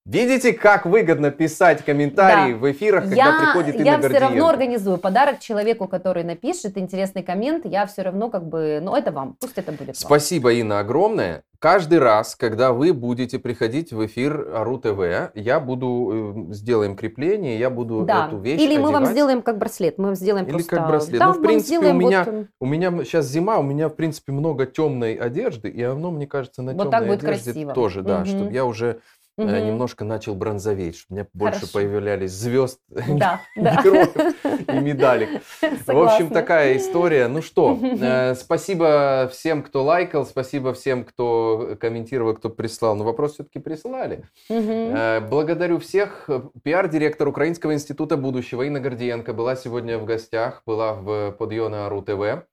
Видите, 0.05 0.53
как 0.53 0.87
выгодно 0.87 1.29
писать 1.29 1.85
комментарии 1.85 2.53
да. 2.53 2.57
в 2.57 2.71
эфирах, 2.71 3.03
когда 3.03 3.15
я, 3.15 3.39
приходит 3.39 3.75
Инна 3.75 3.85
Я 3.85 3.99
все 3.99 4.17
равно 4.17 4.49
организую 4.49 4.97
подарок 4.97 5.39
человеку, 5.39 5.87
который 5.87 6.23
напишет 6.23 6.75
интересный 6.77 7.21
коммент. 7.21 7.65
Я 7.65 7.85
все 7.85 8.01
равно 8.01 8.31
как 8.31 8.47
бы, 8.47 8.79
ну 8.81 8.95
это 8.95 9.11
вам, 9.11 9.35
пусть 9.39 9.57
это 9.57 9.71
будет 9.71 9.95
Спасибо, 9.95 10.47
вам. 10.47 10.55
Инна, 10.55 10.79
огромное. 10.79 11.43
Каждый 11.59 11.99
раз, 11.99 12.35
когда 12.35 12.73
вы 12.73 12.91
будете 12.91 13.37
приходить 13.37 13.93
в 13.93 14.03
эфир 14.03 14.49
Ару 14.55 14.79
ТВ, 14.79 15.31
я 15.35 15.59
буду, 15.59 16.47
э, 16.49 16.53
сделаем 16.53 16.95
крепление, 16.95 17.59
я 17.59 17.69
буду 17.69 18.01
да. 18.01 18.25
эту 18.25 18.39
вещь 18.39 18.59
Или 18.59 18.73
одевать. 18.73 18.83
мы 18.83 18.91
вам 18.91 19.05
сделаем 19.05 19.43
как 19.43 19.59
браслет, 19.59 19.99
мы 19.99 20.15
сделаем 20.15 20.45
Или 20.45 20.53
просто... 20.53 20.75
как 20.75 20.87
браслет. 20.87 21.19
Да, 21.19 21.27
ну, 21.27 21.33
в 21.33 21.41
принципе, 21.43 21.91
у 21.91 21.93
меня, 21.93 22.23
вот... 22.23 22.47
у 22.59 22.65
меня 22.65 22.91
сейчас 23.03 23.27
зима, 23.27 23.59
у 23.59 23.63
меня, 23.63 23.89
в 23.89 23.95
принципе, 23.95 24.31
много 24.31 24.65
темной 24.65 25.13
одежды, 25.13 25.69
и 25.69 25.83
оно, 25.83 26.09
мне 26.09 26.25
кажется, 26.25 26.63
на 26.63 26.73
вот 26.73 26.89
темной 26.89 27.17
одежде 27.17 27.51
красиво. 27.51 27.73
тоже, 27.75 28.01
да, 28.01 28.21
угу. 28.21 28.25
чтобы 28.25 28.51
я 28.51 28.65
уже 28.65 29.01
угу. 29.45 29.65
немножко 29.65 30.05
начал 30.05 30.35
бронзоветь, 30.35 30.97
чтобы 30.97 31.13
у 31.13 31.13
меня 31.15 31.27
больше 31.33 31.59
Хорошо. 31.61 31.73
появлялись 31.73 32.31
звезд, 32.31 32.79
да, 32.89 33.41
и 33.55 34.79
медалек. 34.79 35.41
В 35.61 35.97
общем, 35.97 36.29
такая 36.29 36.77
история. 36.77 37.27
Ну 37.27 37.41
что, 37.41 37.77
э, 37.81 38.35
спасибо 38.35 39.29
всем, 39.31 39.63
кто 39.63 39.83
лайкал, 39.83 40.25
спасибо 40.25 40.73
всем, 40.73 41.03
кто 41.03 41.77
комментировал, 41.79 42.35
кто 42.35 42.49
прислал. 42.49 42.95
Но 42.95 43.03
вопрос 43.03 43.33
все-таки 43.33 43.59
прислали. 43.59 44.23
Э, 44.49 45.19
благодарю 45.19 45.79
всех. 45.79 46.29
Пиар-директор 46.63 47.27
Украинского 47.27 47.73
института 47.73 48.17
будущего 48.17 48.63
Инна 48.63 48.79
Гордиенко 48.79 49.33
была 49.33 49.55
сегодня 49.55 49.97
в 49.97 50.05
гостях, 50.05 50.61
была 50.65 50.93
в 50.93 51.31
Подъена 51.31 51.89
Ру 51.89 52.01
ТВ. 52.01 52.45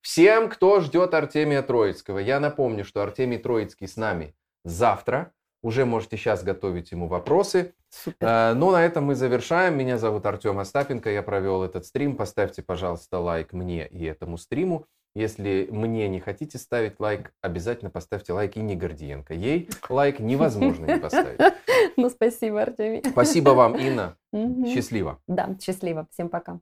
Всем, 0.00 0.48
кто 0.48 0.80
ждет 0.80 1.14
Артемия 1.14 1.62
Троицкого, 1.62 2.20
я 2.20 2.38
напомню, 2.38 2.84
что 2.84 3.02
Артемий 3.02 3.38
Троицкий 3.38 3.88
с 3.88 3.96
нами 3.96 4.36
завтра. 4.64 5.32
Уже 5.66 5.84
можете 5.84 6.16
сейчас 6.16 6.44
готовить 6.44 6.92
ему 6.92 7.08
вопросы. 7.08 7.74
Супер. 7.90 8.24
Э, 8.24 8.52
Но 8.54 8.66
ну, 8.66 8.70
на 8.70 8.84
этом 8.84 9.06
мы 9.06 9.16
завершаем. 9.16 9.76
Меня 9.76 9.98
зовут 9.98 10.24
Артем 10.24 10.60
Остапенко. 10.60 11.10
Я 11.10 11.24
провел 11.24 11.64
этот 11.64 11.84
стрим. 11.84 12.16
Поставьте, 12.16 12.62
пожалуйста, 12.62 13.18
лайк 13.18 13.52
мне 13.52 13.84
и 13.84 14.04
этому 14.04 14.38
стриму. 14.38 14.86
Если 15.16 15.66
мне 15.72 16.08
не 16.08 16.20
хотите 16.20 16.56
ставить 16.58 17.00
лайк, 17.00 17.32
обязательно 17.42 17.90
поставьте 17.90 18.32
лайк 18.32 18.56
и 18.56 18.60
не 18.60 18.76
Гордиенко. 18.76 19.34
Ей 19.34 19.68
лайк 19.88 20.20
невозможно 20.20 20.86
не 20.86 21.00
поставить. 21.00 21.40
Ну, 21.98 22.10
спасибо, 22.10 22.62
Артемий. 22.62 23.02
Спасибо 23.04 23.50
вам, 23.50 23.74
Инна. 23.74 24.16
Счастливо. 24.72 25.18
Да, 25.26 25.56
счастливо. 25.60 26.06
Всем 26.12 26.28
пока. 26.28 26.60